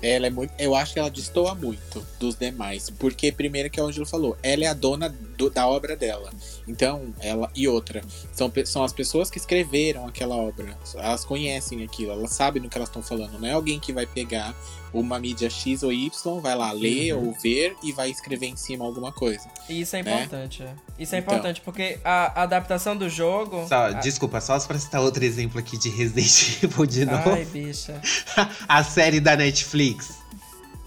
Ela 0.01 0.27
é 0.27 0.29
muito. 0.29 0.53
Eu 0.59 0.75
acho 0.75 0.93
que 0.93 0.99
ela 0.99 1.09
destoa 1.09 1.55
muito 1.55 2.05
dos 2.19 2.35
demais. 2.35 2.89
Porque, 2.91 3.31
primeiro, 3.31 3.69
que 3.71 3.81
o 3.81 3.85
Angelo 3.87 4.05
falou, 4.05 4.37
ela 4.43 4.63
é 4.65 4.67
a 4.67 4.73
dona 4.73 5.09
do- 5.09 5.49
da 5.49 5.67
obra 5.67 5.95
dela. 5.95 6.29
Então, 6.67 7.13
ela. 7.19 7.49
E 7.55 7.67
outra, 7.67 8.03
são, 8.31 8.51
são 8.65 8.83
as 8.83 8.93
pessoas 8.93 9.31
que 9.31 9.37
escreveram 9.39 10.05
aquela 10.05 10.35
obra. 10.35 10.77
Elas 10.95 11.25
conhecem 11.25 11.83
aquilo, 11.83 12.11
elas 12.11 12.31
sabem 12.31 12.61
do 12.61 12.69
que 12.69 12.77
elas 12.77 12.89
estão 12.89 13.01
falando. 13.01 13.39
Não 13.39 13.47
é 13.47 13.53
alguém 13.53 13.79
que 13.79 13.93
vai 13.93 14.05
pegar 14.05 14.53
uma 14.99 15.19
mídia 15.19 15.49
X 15.49 15.83
ou 15.83 15.91
Y, 15.91 16.39
vai 16.41 16.55
lá 16.55 16.71
ler 16.71 17.13
Uhum. 17.15 17.27
ou 17.27 17.33
ver 17.33 17.75
e 17.83 17.91
vai 17.91 18.09
escrever 18.09 18.47
em 18.47 18.55
cima 18.55 18.85
alguma 18.85 19.11
coisa. 19.11 19.47
E 19.69 19.81
Isso 19.81 19.95
é 19.95 20.03
né? 20.03 20.23
importante, 20.23 20.63
é. 20.63 20.73
Isso 20.97 21.13
é 21.15 21.19
Então. 21.19 21.33
importante, 21.35 21.61
porque 21.61 21.99
a 22.03 22.43
adaptação 22.43 22.95
do 22.95 23.09
jogo. 23.09 23.67
Só, 23.67 23.75
a- 23.87 23.91
Desculpa, 23.93 24.39
só 24.41 24.59
pra 24.59 24.77
citar 24.79 25.01
outro 25.01 25.23
exemplo 25.23 25.59
aqui 25.59 25.77
de 25.77 25.89
Resident 25.89 26.63
Evil 26.63 26.85
de 26.85 27.05
novo. 27.05 27.29
Ai, 27.31 27.45
bicha. 27.45 27.99
a 28.67 28.83
série 28.83 29.19
da 29.19 29.35
Netflix. 29.35 30.15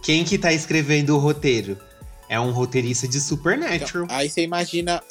Quem 0.03 0.25
que 0.25 0.39
tá 0.39 0.53
escrevendo 0.53 1.15
o 1.15 1.19
roteiro? 1.19 1.77
É 2.29 2.39
um 2.39 2.51
roteirista 2.51 3.09
de 3.09 3.19
Supernatural. 3.21 4.05
Então, 4.05 4.17
aí 4.17 4.29
você 4.29 4.43
imagina, 4.43 5.03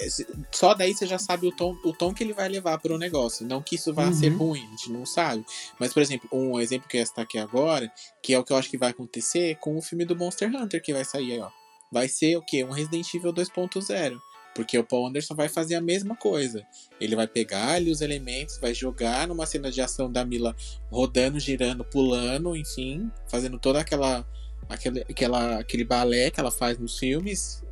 só 0.52 0.74
daí 0.74 0.94
você 0.94 1.08
já 1.08 1.18
sabe 1.18 1.48
o 1.48 1.52
tom, 1.52 1.76
o 1.84 1.92
tom 1.92 2.14
que 2.14 2.24
ele 2.24 2.34
vai 2.34 2.48
levar 2.48 2.78
para 2.78 2.94
o 2.94 2.98
negócio. 2.98 3.46
Não 3.46 3.62
que 3.62 3.76
isso 3.76 3.94
vá 3.94 4.06
Uhum. 4.06 4.14
ser 4.14 4.30
ruim, 4.30 4.64
a 4.66 4.70
gente 4.70 4.92
não 4.92 5.06
sabe. 5.06 5.44
Mas, 5.80 5.94
por 5.94 6.02
exemplo, 6.02 6.30
um 6.32 6.60
exemplo 6.60 6.88
que 6.88 6.98
eu 6.98 7.00
ia 7.00 7.06
citar 7.06 7.24
aqui 7.24 7.38
agora, 7.40 7.92
que 8.22 8.34
é 8.34 8.40
o 8.40 8.44
que 8.44 8.54
eu 8.54 8.58
acho 8.58 8.70
que 8.70 8.78
vai 8.78 8.92
acontecer 8.92 9.56
com 9.60 9.76
o 9.78 9.82
filme 9.82 10.06
do 10.06 10.16
Monster 10.16 10.50
Hunter 10.56 10.82
que 10.82 10.94
vai 10.94 11.04
sair 11.04 11.34
aí, 11.34 11.40
ó. 11.40 11.50
Vai 11.92 12.08
ser 12.08 12.36
o 12.38 12.42
quê? 12.42 12.64
Um 12.64 12.72
Resident 12.72 13.12
Evil 13.14 13.34
2.0. 13.34 14.20
Porque 14.54 14.78
o 14.78 14.84
Paul 14.84 15.08
Anderson 15.08 15.36
vai 15.36 15.48
fazer 15.48 15.76
a 15.76 15.82
mesma 15.82 16.16
coisa. 16.16 16.66
Ele 17.00 17.16
vai 17.16 17.28
pegar 17.28 17.74
ali 17.74 17.92
os 17.92 18.02
elementos, 18.02 18.58
vai 18.58 18.74
jogar 18.74 19.28
numa 19.28 19.46
cena 19.46 19.72
de 19.72 19.80
ação 19.82 20.12
da 20.12 20.26
Mila 20.26 20.56
rodando, 20.92 21.40
girando, 21.40 21.84
pulando, 21.86 22.56
enfim, 22.56 23.10
fazendo 23.28 23.60
toda 23.60 23.80
aquela 23.80 24.26
aquele, 24.70 25.02
aquela, 25.02 25.60
aquele 25.60 25.84
balé 25.84 26.30
que 26.32 26.40
ela 26.40 26.52
faz 26.52 26.78
nos 26.78 26.98
filmes 26.98 27.64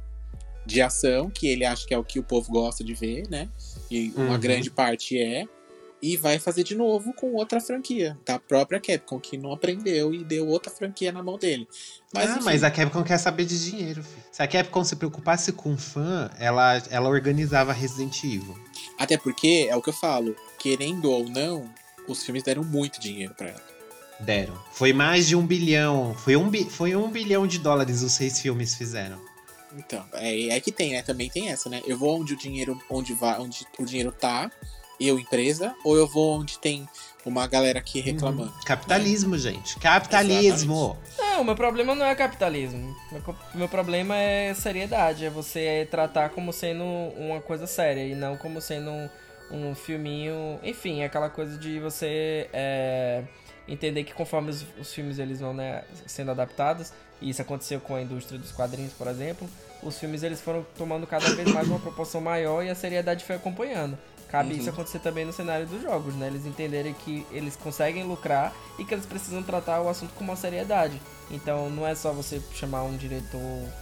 de 0.65 0.81
ação, 0.81 1.29
que 1.29 1.47
ele 1.47 1.63
acha 1.65 1.85
que 1.87 1.93
é 1.93 1.97
o 1.97 2.03
que 2.03 2.17
o 2.19 2.23
povo 2.23 2.51
gosta 2.51 2.83
de 2.83 2.93
ver, 2.93 3.27
né? 3.29 3.47
E 3.91 4.11
uma 4.15 4.31
Uhum. 4.33 4.39
grande 4.39 4.71
parte 4.71 5.17
é. 5.19 5.45
e 6.01 6.17
vai 6.17 6.37
fazer 6.37 6.63
de 6.63 6.75
novo 6.75 7.13
com 7.13 7.33
outra 7.33 7.59
franquia, 7.59 8.15
da 8.25 8.37
própria 8.37 8.79
Capcom, 8.79 9.19
que 9.19 9.37
não 9.37 9.51
aprendeu 9.53 10.13
e 10.13 10.23
deu 10.23 10.47
outra 10.47 10.69
franquia 10.71 11.11
na 11.11 11.23
mão 11.23 11.37
dele. 11.37 11.67
Mas, 12.13 12.29
ah, 12.29 12.33
enfim, 12.35 12.45
mas 12.45 12.63
a 12.63 12.69
Capcom 12.69 13.01
quer 13.03 13.17
saber 13.17 13.45
de 13.45 13.63
dinheiro, 13.71 14.03
filho. 14.03 14.23
Se 14.31 14.43
a 14.43 14.47
Capcom 14.47 14.83
se 14.83 14.95
preocupasse 14.97 15.51
com 15.51 15.75
fã, 15.77 16.29
ela, 16.37 16.77
ela 16.91 17.09
organizava 17.09 17.73
Resident 17.73 18.23
Evil. 18.23 18.55
até 18.99 19.17
porque 19.17 19.67
é 19.69 19.75
o 19.75 19.81
que 19.81 19.89
eu 19.89 19.93
falo, 19.93 20.35
querendo 20.59 21.09
ou 21.09 21.27
não, 21.29 21.67
os 22.07 22.23
filmes 22.23 22.43
deram 22.43 22.63
muito 22.63 22.99
dinheiro 22.99 23.33
pra 23.33 23.47
ela. 23.49 23.74
Deram. 24.19 24.53
Foi 24.71 24.93
mais 24.93 25.27
de 25.27 25.35
um 25.35 25.45
bilhão. 25.45 26.15
Foi 26.15 26.35
um, 26.35 26.49
bi- 26.49 26.69
foi 26.69 26.95
um 26.95 27.09
bilhão 27.09 27.45
de 27.45 27.59
dólares 27.59 28.01
os 28.01 28.13
seis 28.13 28.39
filmes 28.39 28.73
fizeram. 28.75 29.19
Então, 29.77 30.03
é, 30.13 30.49
é 30.49 30.59
que 30.61 30.71
tem, 30.71 30.93
né? 30.93 31.01
Também 31.01 31.29
tem 31.29 31.49
essa, 31.49 31.69
né? 31.69 31.81
Eu 31.85 31.97
vou 31.97 32.21
onde 32.21 32.33
o 32.33 32.37
dinheiro, 32.37 32.81
onde 32.89 33.13
vai, 33.13 33.37
onde 33.39 33.65
o 33.77 33.83
dinheiro 33.83 34.09
tá, 34.11 34.49
eu 34.99 35.19
empresa, 35.19 35.75
ou 35.83 35.97
eu 35.97 36.07
vou 36.07 36.39
onde 36.39 36.57
tem 36.59 36.87
uma 37.25 37.45
galera 37.45 37.79
aqui 37.79 37.99
reclamando. 37.99 38.53
Capitalismo, 38.65 39.37
gente. 39.37 39.77
Capitalismo. 39.79 40.97
Não, 41.17 41.41
o 41.41 41.43
meu 41.43 41.55
problema 41.55 41.93
não 41.93 42.05
é 42.05 42.15
capitalismo. 42.15 42.95
Meu, 43.11 43.35
meu 43.53 43.67
problema 43.67 44.15
é 44.15 44.53
seriedade. 44.53 45.25
É 45.25 45.29
você 45.29 45.85
tratar 45.91 46.29
como 46.29 46.53
sendo 46.53 46.85
uma 46.85 47.41
coisa 47.41 47.67
séria 47.67 48.05
e 48.07 48.15
não 48.15 48.37
como 48.37 48.61
sendo 48.61 48.89
um, 48.91 49.09
um 49.51 49.75
filminho. 49.75 50.57
Enfim, 50.63 51.01
é 51.01 51.05
aquela 51.05 51.29
coisa 51.29 51.57
de 51.57 51.79
você 51.79 52.47
é, 52.53 53.23
entender 53.67 54.03
que 54.03 54.13
conforme 54.13 54.51
os, 54.51 54.65
os 54.79 54.93
filmes 54.93 55.19
eles 55.19 55.39
vão 55.39 55.53
né, 55.53 55.83
sendo 56.05 56.31
adaptados, 56.31 56.91
e 57.21 57.29
isso 57.29 57.41
aconteceu 57.41 57.79
com 57.79 57.95
a 57.95 58.01
indústria 58.01 58.37
dos 58.39 58.51
quadrinhos, 58.51 58.93
por 58.93 59.07
exemplo, 59.07 59.49
os 59.81 59.97
filmes 59.97 60.23
eles 60.23 60.41
foram 60.41 60.65
tomando 60.77 61.07
cada 61.07 61.29
vez 61.33 61.51
mais 61.51 61.67
uma 61.67 61.79
proporção 61.79 62.19
maior 62.21 62.63
e 62.63 62.69
a 62.69 62.75
seriedade 62.75 63.23
foi 63.23 63.35
acompanhando. 63.35 63.97
Cabe 64.29 64.53
Uhum. 64.53 64.59
isso 64.59 64.69
acontecer 64.69 64.99
também 64.99 65.23
no 65.23 65.31
cenário 65.31 65.65
dos 65.67 65.81
jogos, 65.83 66.15
né? 66.15 66.27
Eles 66.27 66.45
entenderem 66.45 66.93
que 66.93 67.25
eles 67.31 67.55
conseguem 67.55 68.03
lucrar 68.03 68.53
e 68.77 68.83
que 68.83 68.93
eles 68.93 69.05
precisam 69.05 69.41
tratar 69.43 69.81
o 69.81 69.87
assunto 69.87 70.13
com 70.15 70.23
uma 70.23 70.35
seriedade. 70.35 70.99
Então 71.29 71.69
não 71.69 71.85
é 71.87 71.93
só 71.95 72.11
você 72.11 72.41
chamar 72.53 72.83
um 72.83 72.97
diretor, 72.97 73.39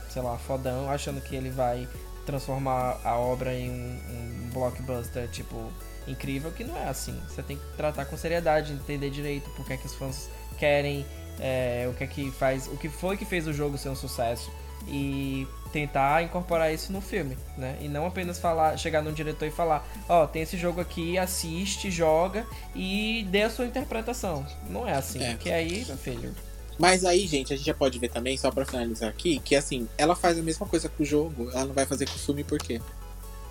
sei 0.10 0.22
lá, 0.22 0.38
fodão, 0.38 0.92
achando 0.92 1.22
que 1.22 1.36
ele 1.36 1.50
vai 1.50 1.88
transformar 2.26 3.00
a 3.04 3.18
obra 3.18 3.54
em 3.54 3.70
um, 3.70 4.46
um 4.46 4.50
blockbuster, 4.54 5.28
tipo, 5.30 5.72
incrível, 6.08 6.52
que 6.52 6.64
não 6.64 6.78
é 6.78 6.88
assim. 6.90 7.20
Você 7.30 7.42
tem 7.44 7.58
que 7.58 7.64
tratar 7.78 8.06
com 8.06 8.18
seriedade, 8.18 8.74
entender 8.74 9.10
direito 9.10 9.50
por 9.52 9.66
que, 9.66 9.74
é 9.74 9.78
que 9.78 9.86
os 9.86 9.94
fãs 9.96 10.30
querem, 10.58 11.06
é, 11.40 11.88
o 11.90 11.94
que 11.94 12.04
é 12.04 12.08
que 12.08 12.32
faz, 12.32 12.68
o 12.68 12.78
que 12.78 12.90
foi 12.90 13.18
que 13.18 13.26
fez 13.26 13.48
o 13.48 13.54
jogo 13.54 13.78
ser 13.78 13.90
um 13.90 13.96
sucesso 13.96 14.52
e 14.88 15.48
tentar 15.72 16.22
incorporar 16.24 16.74
isso 16.74 16.92
no 16.92 17.02
filme, 17.02 17.38
né? 17.58 17.78
E 17.82 17.88
não 17.88 18.06
apenas 18.06 18.38
falar, 18.38 18.78
chegar 18.78 19.02
num 19.02 19.14
diretor 19.14 19.46
e 19.46 19.52
falar, 19.52 19.88
ó, 20.10 20.28
tem 20.28 20.42
esse 20.42 20.58
jogo 20.58 20.82
aqui, 20.82 21.18
assiste, 21.18 21.90
joga 21.90 22.46
e 22.76 23.26
dê 23.32 23.44
a 23.44 23.50
sua 23.50 23.66
interpretação. 23.66 24.46
Não 24.70 24.88
é 24.88 24.94
assim, 24.94 25.24
É. 25.24 25.32
porque 25.32 25.50
aí, 25.50 25.86
meu 25.86 25.98
filho, 25.98 26.36
Mas 26.78 27.06
aí, 27.06 27.26
gente, 27.28 27.54
a 27.54 27.56
gente 27.56 27.66
já 27.66 27.74
pode 27.74 27.98
ver 28.00 28.10
também, 28.10 28.36
só 28.36 28.52
pra 28.52 28.66
finalizar 28.66 29.08
aqui, 29.10 29.40
que 29.40 29.56
assim, 29.56 29.88
ela 29.98 30.16
faz 30.16 30.38
a 30.38 30.42
mesma 30.42 30.66
coisa 30.68 30.90
com 30.90 31.02
o 31.04 31.06
jogo, 31.06 31.50
ela 31.52 31.66
não 31.66 31.74
vai 31.74 31.86
fazer 31.86 32.08
com 32.10 32.16
o 32.16 32.20
filme 32.20 32.44
por 32.44 32.60
quê? 32.60 32.82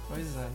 pois 0.08 0.26
é, 0.26 0.40
né? 0.40 0.50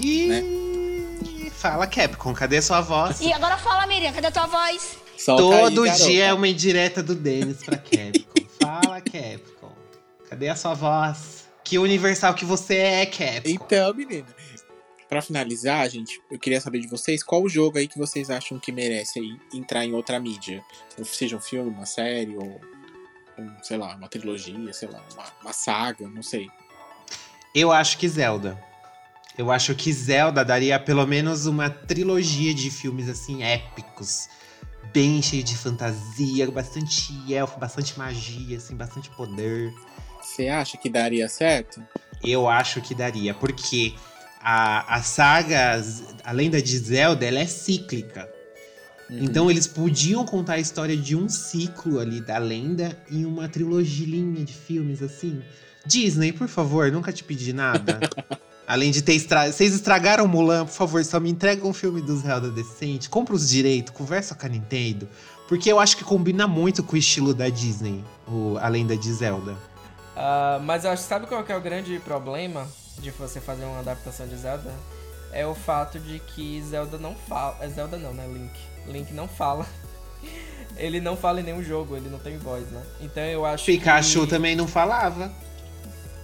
E 0.00 1.50
fala 1.50 1.86
Capcom, 1.86 2.32
cadê 2.32 2.62
sua 2.62 2.80
voz? 2.80 3.20
E 3.20 3.32
agora 3.32 3.56
fala, 3.58 3.86
Miriam, 3.86 4.12
cadê 4.12 4.28
a 4.28 4.30
tua 4.30 4.46
voz? 4.46 4.96
Solta 5.16 5.42
Todo 5.42 5.82
aí, 5.82 5.90
dia 5.90 6.26
é 6.26 6.32
uma 6.32 6.46
indireta 6.46 7.02
do 7.02 7.14
Denis 7.14 7.64
pra 7.64 7.76
Capcom. 7.76 8.46
fala 8.62 9.00
Capcom. 9.00 9.72
Cadê 10.28 10.48
a 10.48 10.56
sua 10.56 10.74
voz? 10.74 11.48
Que 11.64 11.78
universal 11.78 12.34
que 12.34 12.44
você 12.44 12.76
é, 12.76 13.06
Capcom. 13.06 13.50
Então, 13.50 13.92
menina. 13.92 14.26
Pra 15.08 15.20
finalizar, 15.20 15.88
gente, 15.88 16.20
eu 16.30 16.38
queria 16.38 16.60
saber 16.60 16.80
de 16.80 16.86
vocês 16.86 17.22
qual 17.22 17.42
o 17.42 17.48
jogo 17.48 17.78
aí 17.78 17.88
que 17.88 17.98
vocês 17.98 18.30
acham 18.30 18.58
que 18.58 18.70
merece 18.70 19.20
entrar 19.52 19.84
em 19.84 19.94
outra 19.94 20.20
mídia. 20.20 20.62
Seja 21.02 21.36
um 21.36 21.40
filme, 21.40 21.70
uma 21.70 21.86
série, 21.86 22.36
ou 22.36 22.60
um, 23.38 23.50
sei 23.62 23.78
lá, 23.78 23.96
uma 23.96 24.06
trilogia, 24.06 24.72
sei 24.72 24.88
lá, 24.88 25.02
uma, 25.14 25.24
uma 25.42 25.52
saga, 25.52 26.06
não 26.06 26.22
sei. 26.22 26.46
Eu 27.54 27.72
acho 27.72 27.96
que 27.98 28.06
Zelda. 28.06 28.67
Eu 29.38 29.52
acho 29.52 29.72
que 29.76 29.92
Zelda 29.92 30.44
daria 30.44 30.80
pelo 30.80 31.06
menos 31.06 31.46
uma 31.46 31.70
trilogia 31.70 32.52
de 32.52 32.72
filmes 32.72 33.08
assim 33.08 33.44
épicos. 33.44 34.28
Bem 34.92 35.22
cheio 35.22 35.44
de 35.44 35.56
fantasia, 35.56 36.50
bastante 36.50 37.12
elfo, 37.32 37.56
bastante 37.56 37.96
magia, 37.96 38.56
assim, 38.56 38.74
bastante 38.74 39.08
poder. 39.10 39.72
Você 40.20 40.48
acha 40.48 40.76
que 40.76 40.90
daria 40.90 41.28
certo? 41.28 41.80
Eu 42.24 42.48
acho 42.48 42.80
que 42.80 42.96
daria, 42.96 43.32
porque 43.32 43.94
a, 44.40 44.96
a 44.96 45.02
saga, 45.02 45.80
a 46.24 46.32
lenda 46.32 46.60
de 46.60 46.76
Zelda, 46.76 47.24
ela 47.24 47.38
é 47.38 47.46
cíclica. 47.46 48.28
Uhum. 49.08 49.18
Então 49.20 49.48
eles 49.48 49.68
podiam 49.68 50.24
contar 50.24 50.54
a 50.54 50.58
história 50.58 50.96
de 50.96 51.14
um 51.14 51.28
ciclo 51.28 52.00
ali 52.00 52.20
da 52.20 52.38
lenda 52.38 52.98
em 53.08 53.24
uma 53.24 53.48
trilogia 53.48 54.44
de 54.44 54.52
filmes 54.52 55.00
assim. 55.00 55.40
Disney, 55.86 56.32
por 56.32 56.48
favor, 56.48 56.90
nunca 56.90 57.12
te 57.12 57.22
pedi 57.22 57.52
nada. 57.52 58.00
Além 58.68 58.90
de 58.90 59.00
ter 59.00 59.14
estragado. 59.14 59.54
Vocês 59.54 59.74
estragaram 59.74 60.28
Mulan, 60.28 60.66
por 60.66 60.72
favor, 60.72 61.02
só 61.02 61.18
me 61.18 61.30
entrega 61.30 61.66
um 61.66 61.72
filme 61.72 62.02
do 62.02 62.14
Zelda 62.18 62.50
decente. 62.50 63.08
Compra 63.08 63.34
os 63.34 63.48
direitos, 63.48 63.94
conversa 63.94 64.34
com 64.34 64.44
a 64.44 64.48
Nintendo. 64.50 65.08
Porque 65.48 65.72
eu 65.72 65.80
acho 65.80 65.96
que 65.96 66.04
combina 66.04 66.46
muito 66.46 66.82
com 66.82 66.94
o 66.94 66.98
estilo 66.98 67.32
da 67.32 67.48
Disney, 67.48 68.04
o, 68.26 68.58
a 68.60 68.68
lenda 68.68 68.94
de 68.94 69.10
Zelda. 69.10 69.56
Ah, 70.14 70.60
mas 70.62 70.84
eu 70.84 70.90
acho, 70.90 71.02
sabe 71.04 71.26
qual 71.26 71.42
que 71.42 71.50
é 71.50 71.56
o 71.56 71.60
grande 71.62 71.98
problema 72.00 72.68
de 72.98 73.10
você 73.12 73.40
fazer 73.40 73.64
uma 73.64 73.78
adaptação 73.78 74.28
de 74.28 74.36
Zelda? 74.36 74.70
É 75.32 75.46
o 75.46 75.54
fato 75.54 75.98
de 75.98 76.18
que 76.18 76.62
Zelda 76.62 76.98
não 76.98 77.14
fala. 77.14 77.56
É 77.62 77.68
Zelda 77.68 77.96
não, 77.96 78.12
né? 78.12 78.26
Link. 78.26 78.52
Link 78.86 79.14
não 79.14 79.26
fala. 79.26 79.66
Ele 80.76 81.00
não 81.00 81.16
fala 81.16 81.40
em 81.40 81.44
nenhum 81.44 81.62
jogo, 81.62 81.96
ele 81.96 82.08
não 82.08 82.20
tem 82.20 82.38
voz, 82.38 82.64
né? 82.70 82.80
Então 83.00 83.22
eu 83.24 83.44
acho 83.44 83.64
Pikachu 83.64 84.20
que... 84.20 84.26
também 84.28 84.54
não 84.54 84.68
falava. 84.68 85.32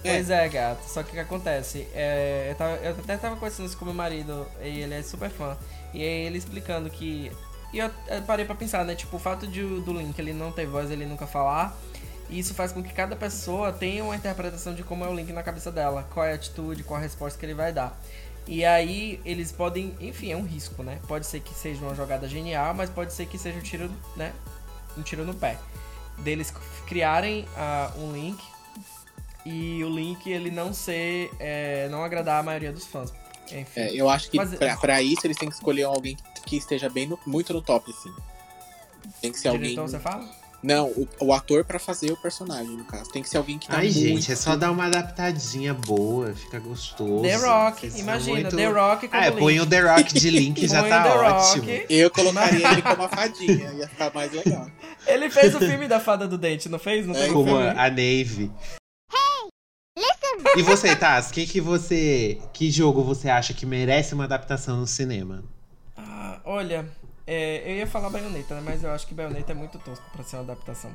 Pois 0.05 0.29
é, 0.29 0.47
gato. 0.49 0.83
Só 0.87 1.03
que 1.03 1.09
o 1.09 1.13
que 1.13 1.19
acontece? 1.19 1.87
É, 1.93 2.47
eu, 2.51 2.55
tava- 2.55 2.75
eu 2.77 2.91
até 2.91 3.17
tava 3.17 3.35
conversando 3.35 3.65
isso 3.67 3.77
com 3.77 3.85
meu 3.85 3.93
marido, 3.93 4.47
e 4.61 4.81
ele 4.81 4.93
é 4.93 5.01
super 5.03 5.29
fã. 5.29 5.57
E 5.93 6.01
aí 6.01 6.25
ele 6.25 6.37
explicando 6.37 6.89
que. 6.89 7.31
E 7.73 7.79
eu, 7.79 7.89
parei 8.25 8.45
pra 8.45 8.55
pensar, 8.55 8.85
né? 8.85 8.95
Tipo, 8.95 9.17
o 9.17 9.19
fato 9.19 9.47
de, 9.47 9.61
do 9.81 9.93
Link 9.93 10.17
ele 10.19 10.33
não 10.33 10.51
ter 10.51 10.65
voz, 10.65 10.91
ele 10.91 11.05
nunca 11.05 11.25
falar. 11.27 11.75
Isso 12.29 12.53
faz 12.53 12.71
com 12.71 12.81
que 12.81 12.93
cada 12.93 13.15
pessoa 13.15 13.71
tenha 13.71 14.03
uma 14.03 14.15
interpretação 14.15 14.73
de 14.73 14.83
como 14.83 15.03
é 15.05 15.07
o 15.07 15.13
Link 15.13 15.31
na 15.31 15.43
cabeça 15.43 15.71
dela. 15.71 16.07
Qual 16.13 16.25
é 16.25 16.31
a 16.31 16.35
atitude, 16.35 16.83
qual 16.83 16.99
a 16.99 17.03
resposta 17.03 17.37
que 17.39 17.45
ele 17.45 17.53
vai 17.53 17.71
dar. 17.73 17.99
E 18.47 18.63
aí 18.63 19.19
eles 19.25 19.51
podem. 19.51 19.95
Enfim, 19.99 20.31
é 20.31 20.37
um 20.37 20.45
risco, 20.45 20.83
né? 20.83 20.99
Pode 21.07 21.25
ser 21.25 21.39
que 21.39 21.53
seja 21.53 21.81
uma 21.83 21.95
jogada 21.95 22.27
genial, 22.27 22.73
mas 22.73 22.89
pode 22.89 23.11
ser 23.13 23.25
que 23.25 23.37
seja 23.37 23.57
um 23.57 23.61
tiro, 23.61 23.91
né? 24.15 24.33
Um 24.97 25.01
tiro 25.01 25.25
no 25.25 25.33
pé. 25.33 25.57
Deles 26.19 26.53
criarem 26.87 27.45
ah, 27.57 27.91
um 27.97 28.11
Link 28.13 28.41
e 29.45 29.83
o 29.83 29.89
Link 29.89 30.29
ele 30.29 30.49
não 30.51 30.73
ser. 30.73 31.29
é, 31.39 31.87
não 31.89 32.03
agradar 32.03 32.39
a 32.39 32.43
maioria 32.43 32.71
dos 32.71 32.85
fãs. 32.85 33.13
Enfim. 33.51 33.79
É, 33.79 33.93
eu 33.93 34.09
acho 34.09 34.29
que 34.31 34.37
Mas- 34.37 34.55
pra, 34.55 34.75
pra 34.77 35.01
isso 35.01 35.25
eles 35.25 35.37
têm 35.37 35.47
que 35.49 35.55
escolher 35.55 35.83
alguém 35.83 36.17
que 36.45 36.57
esteja 36.57 36.89
bem 36.89 37.05
no- 37.07 37.19
muito 37.27 37.53
no 37.53 37.61
top, 37.61 37.91
assim. 37.91 38.11
Tem 39.21 39.31
que 39.31 39.39
ser 39.39 39.49
alguém. 39.49 39.69
Diretor, 39.69 39.87
você 39.87 39.99
fala? 39.99 40.27
Não, 40.63 40.87
o, 40.87 41.07
o 41.19 41.31
ator 41.33 41.63
pra 41.63 41.77
fazer 41.77 42.11
o 42.11 42.17
personagem, 42.17 42.75
no 42.75 42.85
caso. 42.85 43.11
Tem 43.11 43.21
que 43.21 43.29
ser 43.29 43.37
alguém 43.37 43.59
que 43.59 43.67
tá 43.67 43.75
Ai, 43.77 43.83
muito... 43.85 43.99
gente, 43.99 44.31
é 44.31 44.35
só 44.35 44.55
dar 44.55 44.71
uma 44.71 44.85
adaptadinha 44.87 45.75
boa, 45.75 46.33
fica 46.33 46.57
gostoso. 46.59 47.21
The 47.21 47.35
Rock, 47.35 47.81
Vocês 47.81 47.99
imagina, 47.99 48.39
muito- 48.39 48.55
The 48.55 48.65
Rock 48.65 49.07
como 49.07 49.21
Ah, 49.21 49.25
é, 49.25 49.29
Link. 49.29 49.39
põe 49.39 49.59
o 49.59 49.65
The 49.67 49.79
Rock 49.81 50.13
de 50.15 50.29
Link 50.31 50.67
já 50.67 50.81
tá 50.81 51.05
ótimo. 51.15 51.65
Rock. 51.65 51.85
Eu 51.87 52.09
colocaria 52.09 52.71
ele 52.71 52.81
como 52.81 53.03
a 53.03 53.09
fadinha, 53.09 53.73
ia 53.73 53.87
ficar 53.87 54.11
mais 54.11 54.31
legal. 54.31 54.67
Ele 55.05 55.29
fez 55.29 55.53
o 55.53 55.59
filme 55.59 55.87
da 55.87 55.99
Fada 55.99 56.27
do 56.27 56.35
Dente, 56.35 56.67
não 56.67 56.79
fez? 56.79 57.05
Não 57.05 57.15
É, 57.15 57.27
Como 57.27 57.45
filme? 57.45 57.67
a 57.67 57.89
Navy. 57.91 58.51
E 60.57 60.63
você, 60.63 60.95
Taz, 60.95 61.31
que 61.31 61.45
que 61.45 61.59
você. 61.59 62.39
Que 62.53 62.69
jogo 62.71 63.03
você 63.03 63.29
acha 63.29 63.53
que 63.53 63.65
merece 63.65 64.13
uma 64.13 64.25
adaptação 64.25 64.77
no 64.77 64.87
cinema? 64.87 65.43
Ah, 65.97 66.39
olha, 66.45 66.85
é, 67.27 67.63
eu 67.65 67.75
ia 67.77 67.87
falar 67.87 68.09
Bayonetta, 68.09 68.55
né? 68.55 68.61
Mas 68.63 68.83
eu 68.83 68.91
acho 68.91 69.07
que 69.07 69.13
Bayonetta 69.13 69.51
é 69.51 69.55
muito 69.55 69.77
tosco 69.79 70.05
pra 70.11 70.23
ser 70.23 70.37
uma 70.37 70.43
adaptação. 70.43 70.91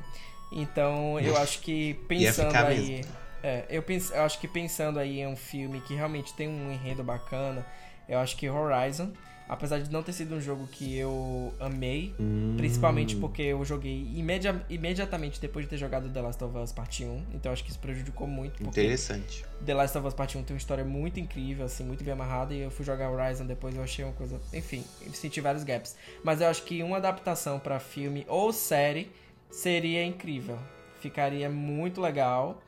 Então, 0.51 1.19
eu 1.19 1.37
acho 1.37 1.59
que 1.59 1.93
pensando 2.07 2.55
aí. 2.55 3.03
É, 3.43 3.65
eu, 3.69 3.83
eu 3.87 4.21
acho 4.21 4.39
que 4.39 4.47
pensando 4.47 4.99
aí 4.99 5.19
em 5.19 5.27
um 5.27 5.35
filme 5.35 5.81
que 5.81 5.95
realmente 5.95 6.33
tem 6.33 6.47
um 6.47 6.71
enredo 6.71 7.03
bacana, 7.03 7.65
eu 8.07 8.19
acho 8.19 8.35
que 8.37 8.47
Horizon, 8.47 9.11
apesar 9.51 9.79
de 9.79 9.91
não 9.91 10.01
ter 10.01 10.13
sido 10.13 10.33
um 10.33 10.41
jogo 10.41 10.65
que 10.71 10.97
eu 10.97 11.53
amei, 11.59 12.15
Hum. 12.19 12.55
Principalmente 12.57 13.15
porque 13.17 13.41
eu 13.41 13.63
joguei 13.65 14.07
imedia- 14.15 14.65
imediatamente 14.69 15.39
depois 15.41 15.65
de 15.65 15.69
ter 15.69 15.77
jogado 15.77 16.09
The 16.09 16.21
Last 16.21 16.43
of 16.43 16.57
Us 16.57 16.71
Part 16.71 17.03
1. 17.03 17.23
Então 17.33 17.51
acho 17.51 17.63
que 17.63 17.69
isso 17.69 17.79
prejudicou 17.79 18.27
muito. 18.27 18.63
Interessante. 18.63 19.43
The 19.65 19.73
Last 19.73 19.97
of 19.97 20.07
Us 20.07 20.13
Part 20.13 20.37
1 20.37 20.43
tem 20.43 20.53
uma 20.55 20.57
história 20.59 20.83
muito 20.85 21.19
incrível, 21.19 21.65
assim, 21.65 21.83
muito 21.83 22.03
bem 22.03 22.13
amarrada. 22.13 22.53
E 22.53 22.59
eu 22.61 22.71
fui 22.71 22.85
jogar 22.85 23.09
Horizon 23.11 23.45
depois 23.45 23.75
eu 23.75 23.83
achei 23.83 24.03
uma 24.05 24.13
coisa. 24.13 24.39
Enfim, 24.53 24.83
senti 25.13 25.41
vários 25.41 25.63
gaps. 25.63 25.95
Mas 26.23 26.39
eu 26.41 26.47
acho 26.47 26.63
que 26.63 26.81
uma 26.83 26.97
adaptação 26.97 27.59
pra 27.59 27.79
filme 27.79 28.25
ou 28.27 28.53
série 28.53 29.11
seria 29.49 30.03
incrível. 30.05 30.57
Ficaria 30.99 31.49
muito 31.49 31.99
legal. 31.99 32.61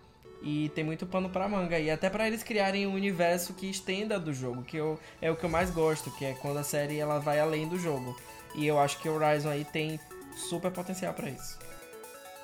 E 0.43 0.69
tem 0.75 0.83
muito 0.83 1.05
pano 1.05 1.29
pra 1.29 1.47
manga. 1.47 1.79
E 1.79 1.89
até 1.89 2.09
para 2.09 2.27
eles 2.27 2.43
criarem 2.43 2.85
um 2.85 2.93
universo 2.93 3.53
que 3.53 3.69
estenda 3.69 4.19
do 4.19 4.33
jogo, 4.33 4.61
que 4.61 4.75
eu, 4.75 4.99
é 5.21 5.31
o 5.31 5.35
que 5.37 5.45
eu 5.45 5.49
mais 5.49 5.71
gosto, 5.71 6.11
que 6.11 6.25
é 6.25 6.33
quando 6.33 6.57
a 6.57 6.63
série 6.63 6.99
ela 6.99 7.17
vai 7.17 7.39
além 7.39 7.67
do 7.67 7.79
jogo. 7.79 8.15
E 8.53 8.67
eu 8.67 8.77
acho 8.77 8.99
que 8.99 9.07
o 9.07 9.15
Horizon 9.15 9.49
aí 9.49 9.63
tem 9.63 9.99
super 10.35 10.69
potencial 10.69 11.13
para 11.13 11.29
isso. 11.29 11.57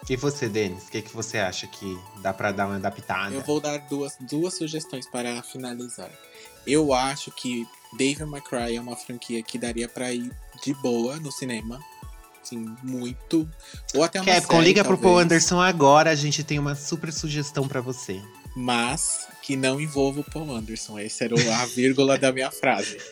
E 0.08 0.16
você, 0.16 0.48
Denis, 0.48 0.88
o 0.88 0.92
que, 0.92 1.02
que 1.02 1.14
você 1.14 1.40
acha 1.40 1.68
que 1.68 2.00
dá 2.22 2.34
para 2.34 2.52
dar 2.52 2.68
uma 2.68 2.78
adaptada? 2.78 3.36
Eu 3.36 3.42
vou 3.42 3.60
dar 3.60 3.78
duas, 3.80 4.16
duas 4.22 4.56
sugestões 4.56 5.08
para 5.08 5.44
finalizar. 5.44 6.10
Eu 6.66 6.94
acho 6.94 7.32
que 7.32 7.68
David 7.98 8.24
McCry 8.24 8.78
é 8.78 8.82
uma 8.82 8.96
franquia 8.96 9.44
que 9.44 9.58
daria 9.58 9.90
para 9.90 10.12
ir 10.14 10.32
de 10.64 10.74
boa 10.76 11.18
no 11.18 11.32
cinema. 11.32 11.80
Assim, 12.42 12.66
muito. 12.84 13.48
Ou 13.94 14.04
até 14.04 14.20
uma 14.20 14.26
Capcom, 14.26 14.56
série, 14.56 14.68
liga 14.68 14.84
talvez, 14.84 15.00
pro 15.00 15.10
Paul 15.10 15.20
Anderson 15.20 15.60
agora, 15.60 16.10
a 16.10 16.16
gente 16.16 16.44
tem 16.44 16.58
uma 16.58 16.76
super 16.76 17.12
sugestão 17.12 17.68
para 17.68 17.82
você. 17.82 18.22
Mas 18.56 19.28
que 19.42 19.56
não 19.56 19.80
envolva 19.82 20.20
o 20.20 20.24
Paul 20.24 20.56
Anderson. 20.56 21.00
Essa 21.00 21.26
era 21.26 21.36
a 21.58 21.66
vírgula 21.66 22.18
da 22.18 22.32
minha 22.32 22.52
frase. 22.52 22.98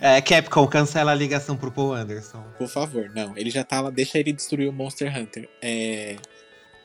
É, 0.00 0.20
Capcom, 0.20 0.66
cancela 0.66 1.12
a 1.12 1.14
ligação 1.14 1.56
pro 1.56 1.72
Paul 1.72 1.94
Anderson. 1.94 2.44
Por 2.58 2.68
favor, 2.68 3.10
não. 3.14 3.36
Ele 3.36 3.50
já 3.50 3.64
tá 3.64 3.80
lá, 3.80 3.90
deixa 3.90 4.18
ele 4.18 4.32
destruir 4.32 4.68
o 4.68 4.72
Monster 4.72 5.16
Hunter. 5.16 5.48
É, 5.62 6.16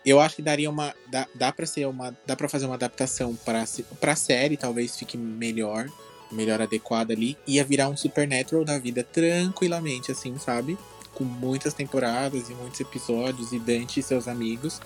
eu 0.05 0.19
acho 0.19 0.37
que 0.37 0.41
daria 0.41 0.69
uma. 0.69 0.93
Dá, 1.11 1.27
dá 1.35 1.51
pra 1.51 1.65
ser 1.65 1.85
uma. 1.85 2.15
Dá 2.25 2.35
pra 2.35 2.47
fazer 2.47 2.65
uma 2.65 2.75
adaptação 2.75 3.35
pra, 3.35 3.65
pra 3.99 4.15
série, 4.15 4.57
talvez 4.57 4.97
fique 4.97 5.17
melhor. 5.17 5.87
Melhor 6.31 6.61
adequada 6.61 7.13
ali. 7.13 7.37
Ia 7.45 7.63
virar 7.63 7.89
um 7.89 7.97
Supernatural 7.97 8.63
da 8.63 8.77
vida 8.77 9.03
tranquilamente, 9.03 10.11
assim, 10.11 10.37
sabe? 10.37 10.77
Com 11.19 11.25
muitas 11.25 11.75
temporadas 11.75 12.49
e 12.49 12.53
muitos 12.55 12.79
episódios, 12.79 13.51
e 13.53 13.59
Dante 13.59 13.99
e 13.99 14.03
seus 14.03 14.27
amigos. 14.27 14.81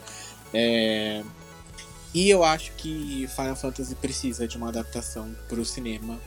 É, 0.54 1.24
E 2.14 2.30
eu 2.30 2.44
acho 2.44 2.72
que 2.74 3.28
Final 3.36 3.56
Fantasy 3.56 3.96
precisa 3.96 4.48
de 4.48 4.56
uma 4.58 4.68
adaptação 4.70 5.36
pro 5.48 5.66
cinema 5.66 6.20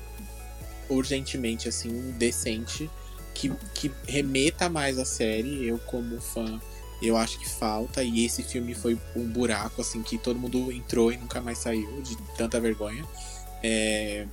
urgentemente, 0.88 1.68
assim, 1.68 2.12
decente 2.12 2.90
que, 3.34 3.50
que 3.74 3.92
remeta 4.06 4.68
mais 4.68 4.98
à 4.98 5.04
série. 5.04 5.66
Eu, 5.66 5.78
como 5.78 6.20
fã, 6.20 6.60
eu 7.00 7.16
acho 7.16 7.38
que 7.38 7.48
falta. 7.48 8.02
E 8.02 8.24
esse 8.24 8.42
filme 8.42 8.74
foi 8.74 8.98
um 9.14 9.24
buraco, 9.28 9.80
assim, 9.80 10.02
que 10.02 10.18
todo 10.18 10.38
mundo 10.38 10.72
entrou 10.72 11.12
e 11.12 11.16
nunca 11.16 11.40
mais 11.40 11.58
saiu, 11.58 12.02
de 12.02 12.16
tanta 12.36 12.58
vergonha. 12.58 13.04
É, 13.62 14.26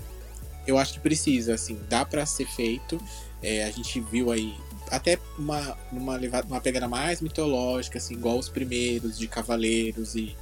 eu 0.66 0.78
acho 0.78 0.94
que 0.94 1.00
precisa, 1.02 1.54
assim, 1.54 1.80
dá 1.88 2.04
pra 2.04 2.26
ser 2.26 2.48
feito. 2.48 3.00
É, 3.44 3.64
a 3.66 3.72
gente 3.72 4.00
viu 4.00 4.32
aí 4.32 4.56
até 4.96 5.18
uma, 5.38 5.78
uma, 5.92 6.20
uma 6.48 6.62
pegada 6.62 6.88
mais 6.88 7.22
mitológica, 7.22 7.98
assim, 7.98 8.14
igual 8.14 8.38
os 8.38 8.50
primeiros, 8.50 9.18
de 9.18 9.28
cavaleiros 9.28 10.16
e, 10.16 10.36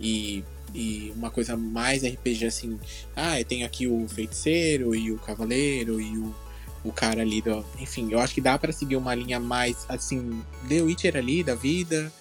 e, 0.00 0.44
e 0.74 1.12
uma 1.16 1.30
coisa 1.30 1.56
mais 1.56 2.02
RPG, 2.04 2.46
assim. 2.46 2.78
Ah, 3.16 3.42
tem 3.44 3.64
aqui 3.64 3.86
o 3.86 4.06
feiticeiro 4.08 4.94
e 4.94 5.10
o 5.10 5.18
cavaleiro 5.18 6.00
e 6.00 6.18
o 6.18 6.34
o 6.84 6.92
cara 6.92 7.22
ali 7.22 7.40
do. 7.40 7.64
Enfim, 7.80 8.12
eu 8.12 8.20
acho 8.20 8.34
que 8.34 8.42
dá 8.42 8.58
pra 8.58 8.70
seguir 8.70 8.96
uma 8.96 9.14
linha 9.14 9.40
mais, 9.40 9.86
assim, 9.88 10.42
The 10.68 10.82
Witcher 10.82 11.16
ali, 11.16 11.42
da 11.42 11.54
vida, 11.54 12.12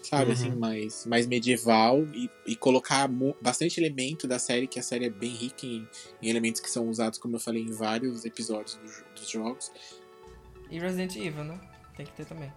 sabe, 0.00 0.26
Uhum. 0.26 0.32
assim, 0.32 0.50
mais, 0.50 1.06
mais 1.06 1.26
medieval 1.26 2.06
e, 2.14 2.30
e 2.46 2.54
colocar 2.54 3.10
bastante 3.40 3.80
elemento 3.80 4.28
da 4.28 4.38
série, 4.38 4.68
que 4.68 4.78
a 4.78 4.82
série 4.82 5.06
é 5.06 5.10
bem 5.10 5.32
rica 5.32 5.66
em, 5.66 5.88
em 6.22 6.28
elementos 6.28 6.60
que 6.60 6.70
são 6.70 6.88
usados, 6.88 7.18
como 7.18 7.34
eu 7.34 7.40
falei, 7.40 7.62
em 7.64 7.72
vários 7.72 8.24
episódios 8.24 8.76
do 8.76 9.20
dos 9.20 9.28
jogos. 9.28 9.72
E 10.72 10.78
Resident 10.78 11.14
Evil, 11.16 11.44
né? 11.44 11.58
Tem 11.94 12.06
que 12.06 12.12
ter 12.12 12.24
também. 12.24 12.50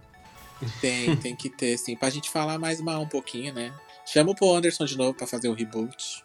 Tem, 0.80 1.14
tem 1.20 1.36
que 1.36 1.50
ter, 1.50 1.76
sim, 1.76 1.94
pra 1.94 2.08
gente 2.08 2.30
falar 2.30 2.58
mais 2.58 2.80
mal 2.80 3.02
um 3.02 3.08
pouquinho, 3.08 3.52
né? 3.52 3.74
Chama 4.06 4.30
o 4.30 4.34
Paul 4.34 4.56
Anderson 4.56 4.86
de 4.86 4.96
novo 4.96 5.12
pra 5.12 5.26
fazer 5.26 5.48
o 5.48 5.52
reboot. 5.52 6.24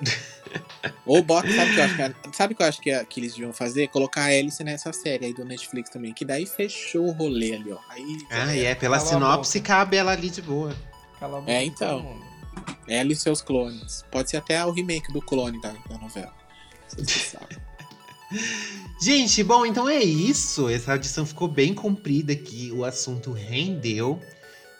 Ou 1.06 1.22
bota, 1.22 1.48
sabe 1.48 1.70
o 1.70 1.74
que 1.74 1.80
eu 1.80 1.84
acho 1.84 1.96
que, 1.96 2.36
sabe 2.36 2.54
o 2.54 2.56
que 2.56 2.62
eu 2.62 2.66
acho 2.66 2.80
que, 2.80 3.04
que 3.04 3.20
eles 3.20 3.32
deviam 3.34 3.52
fazer? 3.52 3.86
Colocar 3.88 4.22
a 4.22 4.26
Alice 4.26 4.62
nessa 4.64 4.92
série 4.92 5.26
aí 5.26 5.34
do 5.34 5.44
Netflix 5.44 5.90
também, 5.90 6.12
que 6.12 6.24
daí 6.24 6.44
fechou 6.44 7.06
o 7.06 7.12
rolê 7.12 7.54
ali, 7.54 7.72
ó. 7.72 7.78
Aí, 7.88 8.18
Ah, 8.30 8.54
e 8.54 8.64
é, 8.64 8.74
pela 8.74 8.98
Cala 8.98 9.08
sinopse 9.08 9.60
cabe 9.60 9.96
ela 9.96 10.10
ali 10.12 10.30
de 10.30 10.42
boa. 10.42 10.76
Cala 11.20 11.38
a 11.38 11.40
boca 11.40 11.52
É, 11.52 11.64
então. 11.64 12.20
Ela 12.88 13.12
e 13.12 13.16
seus 13.16 13.42
clones. 13.42 14.04
Pode 14.10 14.30
ser 14.30 14.38
até 14.38 14.64
o 14.64 14.72
remake 14.72 15.12
do 15.12 15.22
clone 15.22 15.60
da, 15.60 15.72
da 15.88 15.98
novela. 15.98 16.34
Você 16.88 17.04
sabe. 17.04 17.67
Gente, 19.00 19.42
bom, 19.42 19.64
então 19.64 19.88
é 19.88 20.02
isso. 20.02 20.68
Essa 20.68 20.92
audição 20.92 21.24
ficou 21.24 21.48
bem 21.48 21.72
comprida 21.72 22.32
aqui, 22.32 22.70
o 22.74 22.84
assunto 22.84 23.32
rendeu. 23.32 24.20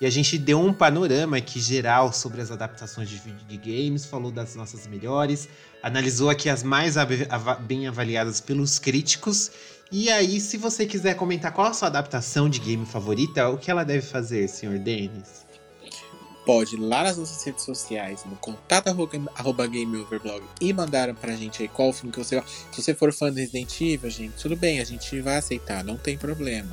E 0.01 0.07
a 0.07 0.11
gente 0.11 0.39
deu 0.39 0.61
um 0.61 0.73
panorama 0.73 1.37
aqui 1.39 1.59
geral 1.61 2.12
sobre 2.12 2.41
as 2.41 2.53
adaptações 2.53 3.09
de 3.09 3.16
videogames, 3.16 4.05
falou 4.05 4.31
das 4.31 4.55
nossas 4.55 4.87
melhores, 4.87 5.49
analisou 5.83 6.31
aqui 6.31 6.49
as 6.49 6.62
mais 6.62 6.97
ava- 6.97 7.55
bem 7.57 7.89
avaliadas 7.89 8.41
pelos 8.41 8.79
críticos. 8.79 9.51
E 9.91 10.09
aí, 10.09 10.41
se 10.41 10.57
você 10.57 10.87
quiser 10.87 11.15
comentar 11.15 11.53
qual 11.53 11.66
a 11.66 11.73
sua 11.73 11.89
adaptação 11.89 12.49
de 12.49 12.61
game 12.61 12.87
favorita, 12.87 13.49
o 13.49 13.59
que 13.59 13.70
ela 13.73 13.85
deve 13.85 14.03
fazer, 14.03 14.47
senhor 14.49 14.79
Denis? 14.79 15.48
Pode 16.49 16.77
ir 16.77 16.79
lá 16.79 17.03
nas 17.03 17.19
nossas 17.19 17.45
redes 17.45 17.62
sociais, 17.62 18.25
no 18.25 18.35
contato 18.37 18.89
arroba, 18.89 19.66
gameoverblog 19.66 20.43
e 20.59 20.73
mandar 20.73 21.15
pra 21.15 21.37
gente 21.37 21.61
aí 21.61 21.69
qual 21.69 21.93
filme 21.93 22.11
que 22.11 22.19
você 22.19 22.43
Se 22.73 22.81
você 22.83 22.95
for 22.95 23.12
fã 23.12 23.31
do 23.31 23.37
Resident 23.37 23.79
Evil, 23.83 24.09
gente, 24.09 24.33
tudo 24.41 24.57
bem, 24.57 24.81
a 24.81 24.85
gente 24.85 25.20
vai 25.20 25.37
aceitar, 25.37 25.85
não 25.85 25.99
tem 25.99 26.16
problema. 26.16 26.73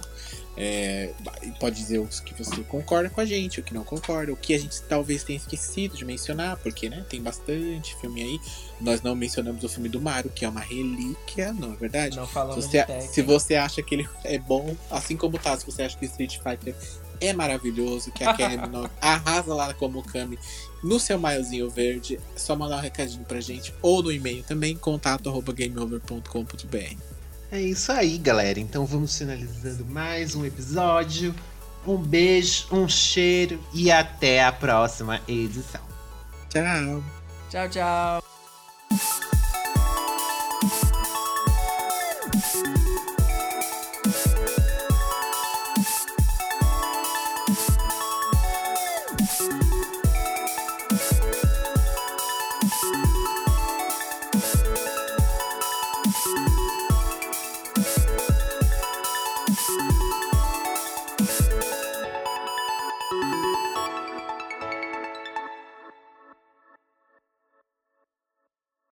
É, 0.55 1.11
pode 1.59 1.75
dizer 1.75 1.99
os 1.99 2.21
que 2.21 2.33
você 2.33 2.61
concorda 2.63 3.09
com 3.09 3.19
a 3.19 3.25
gente, 3.25 3.59
o 3.59 3.63
que 3.63 3.73
não 3.73 3.83
concorda, 3.83 4.31
o 4.31 4.37
que 4.37 4.53
a 4.53 4.57
gente 4.57 4.81
talvez 4.83 5.25
tenha 5.25 5.35
esquecido 5.35 5.97
de 5.97 6.05
mencionar, 6.05 6.55
porque 6.55 6.87
né, 6.87 7.05
tem 7.09 7.21
bastante 7.21 7.97
filme 7.99 8.23
aí. 8.23 8.39
Nós 8.79 9.01
não 9.01 9.13
mencionamos 9.13 9.61
o 9.61 9.67
filme 9.67 9.89
do 9.89 9.99
Mario, 9.99 10.31
que 10.33 10.45
é 10.45 10.47
uma 10.49 10.61
relíquia, 10.61 11.51
não 11.51 11.73
é 11.73 11.75
verdade? 11.75 12.15
Não 12.15 12.25
Se 12.25 12.33
falamos 12.33 12.63
você, 12.63 12.79
de 12.79 12.85
Tekken. 12.85 13.07
se 13.09 13.21
você 13.21 13.55
acha 13.55 13.83
que 13.83 13.93
ele 13.95 14.07
é 14.23 14.39
bom, 14.39 14.73
assim 14.89 15.17
como 15.17 15.37
tá, 15.37 15.57
se 15.57 15.65
você 15.65 15.83
acha 15.83 15.97
que 15.97 16.05
Street 16.05 16.37
Fighter 16.37 16.73
é 17.19 17.33
maravilhoso, 17.33 18.11
que 18.11 18.23
a 18.23 18.33
Kelly 18.33 18.57
arrasa 19.01 19.53
lá 19.53 19.73
como 19.73 20.03
Kami 20.03 20.37
no 20.83 20.99
seu 20.99 21.17
maiozinho 21.17 21.69
verde, 21.69 22.19
é 22.35 22.39
só 22.39 22.55
mandar 22.55 22.77
um 22.77 22.81
recadinho 22.81 23.23
pra 23.25 23.41
gente, 23.41 23.73
ou 23.81 24.03
no 24.03 24.11
e-mail 24.11 24.43
também, 24.43 24.75
contato 24.75 25.29
arroba 25.29 25.51
gameover.com.br. 25.51 26.97
É 27.51 27.61
isso 27.61 27.91
aí, 27.91 28.17
galera. 28.17 28.59
Então 28.59 28.85
vamos 28.85 29.17
finalizando 29.17 29.85
mais 29.85 30.35
um 30.35 30.45
episódio. 30.45 31.33
Um 31.87 31.97
beijo, 31.97 32.67
um 32.71 32.87
cheiro 32.89 33.63
e 33.73 33.91
até 33.91 34.43
a 34.43 34.51
próxima 34.51 35.21
edição. 35.27 35.81
Tchau! 36.49 37.03
Tchau, 37.49 37.69
tchau. 37.69 39.44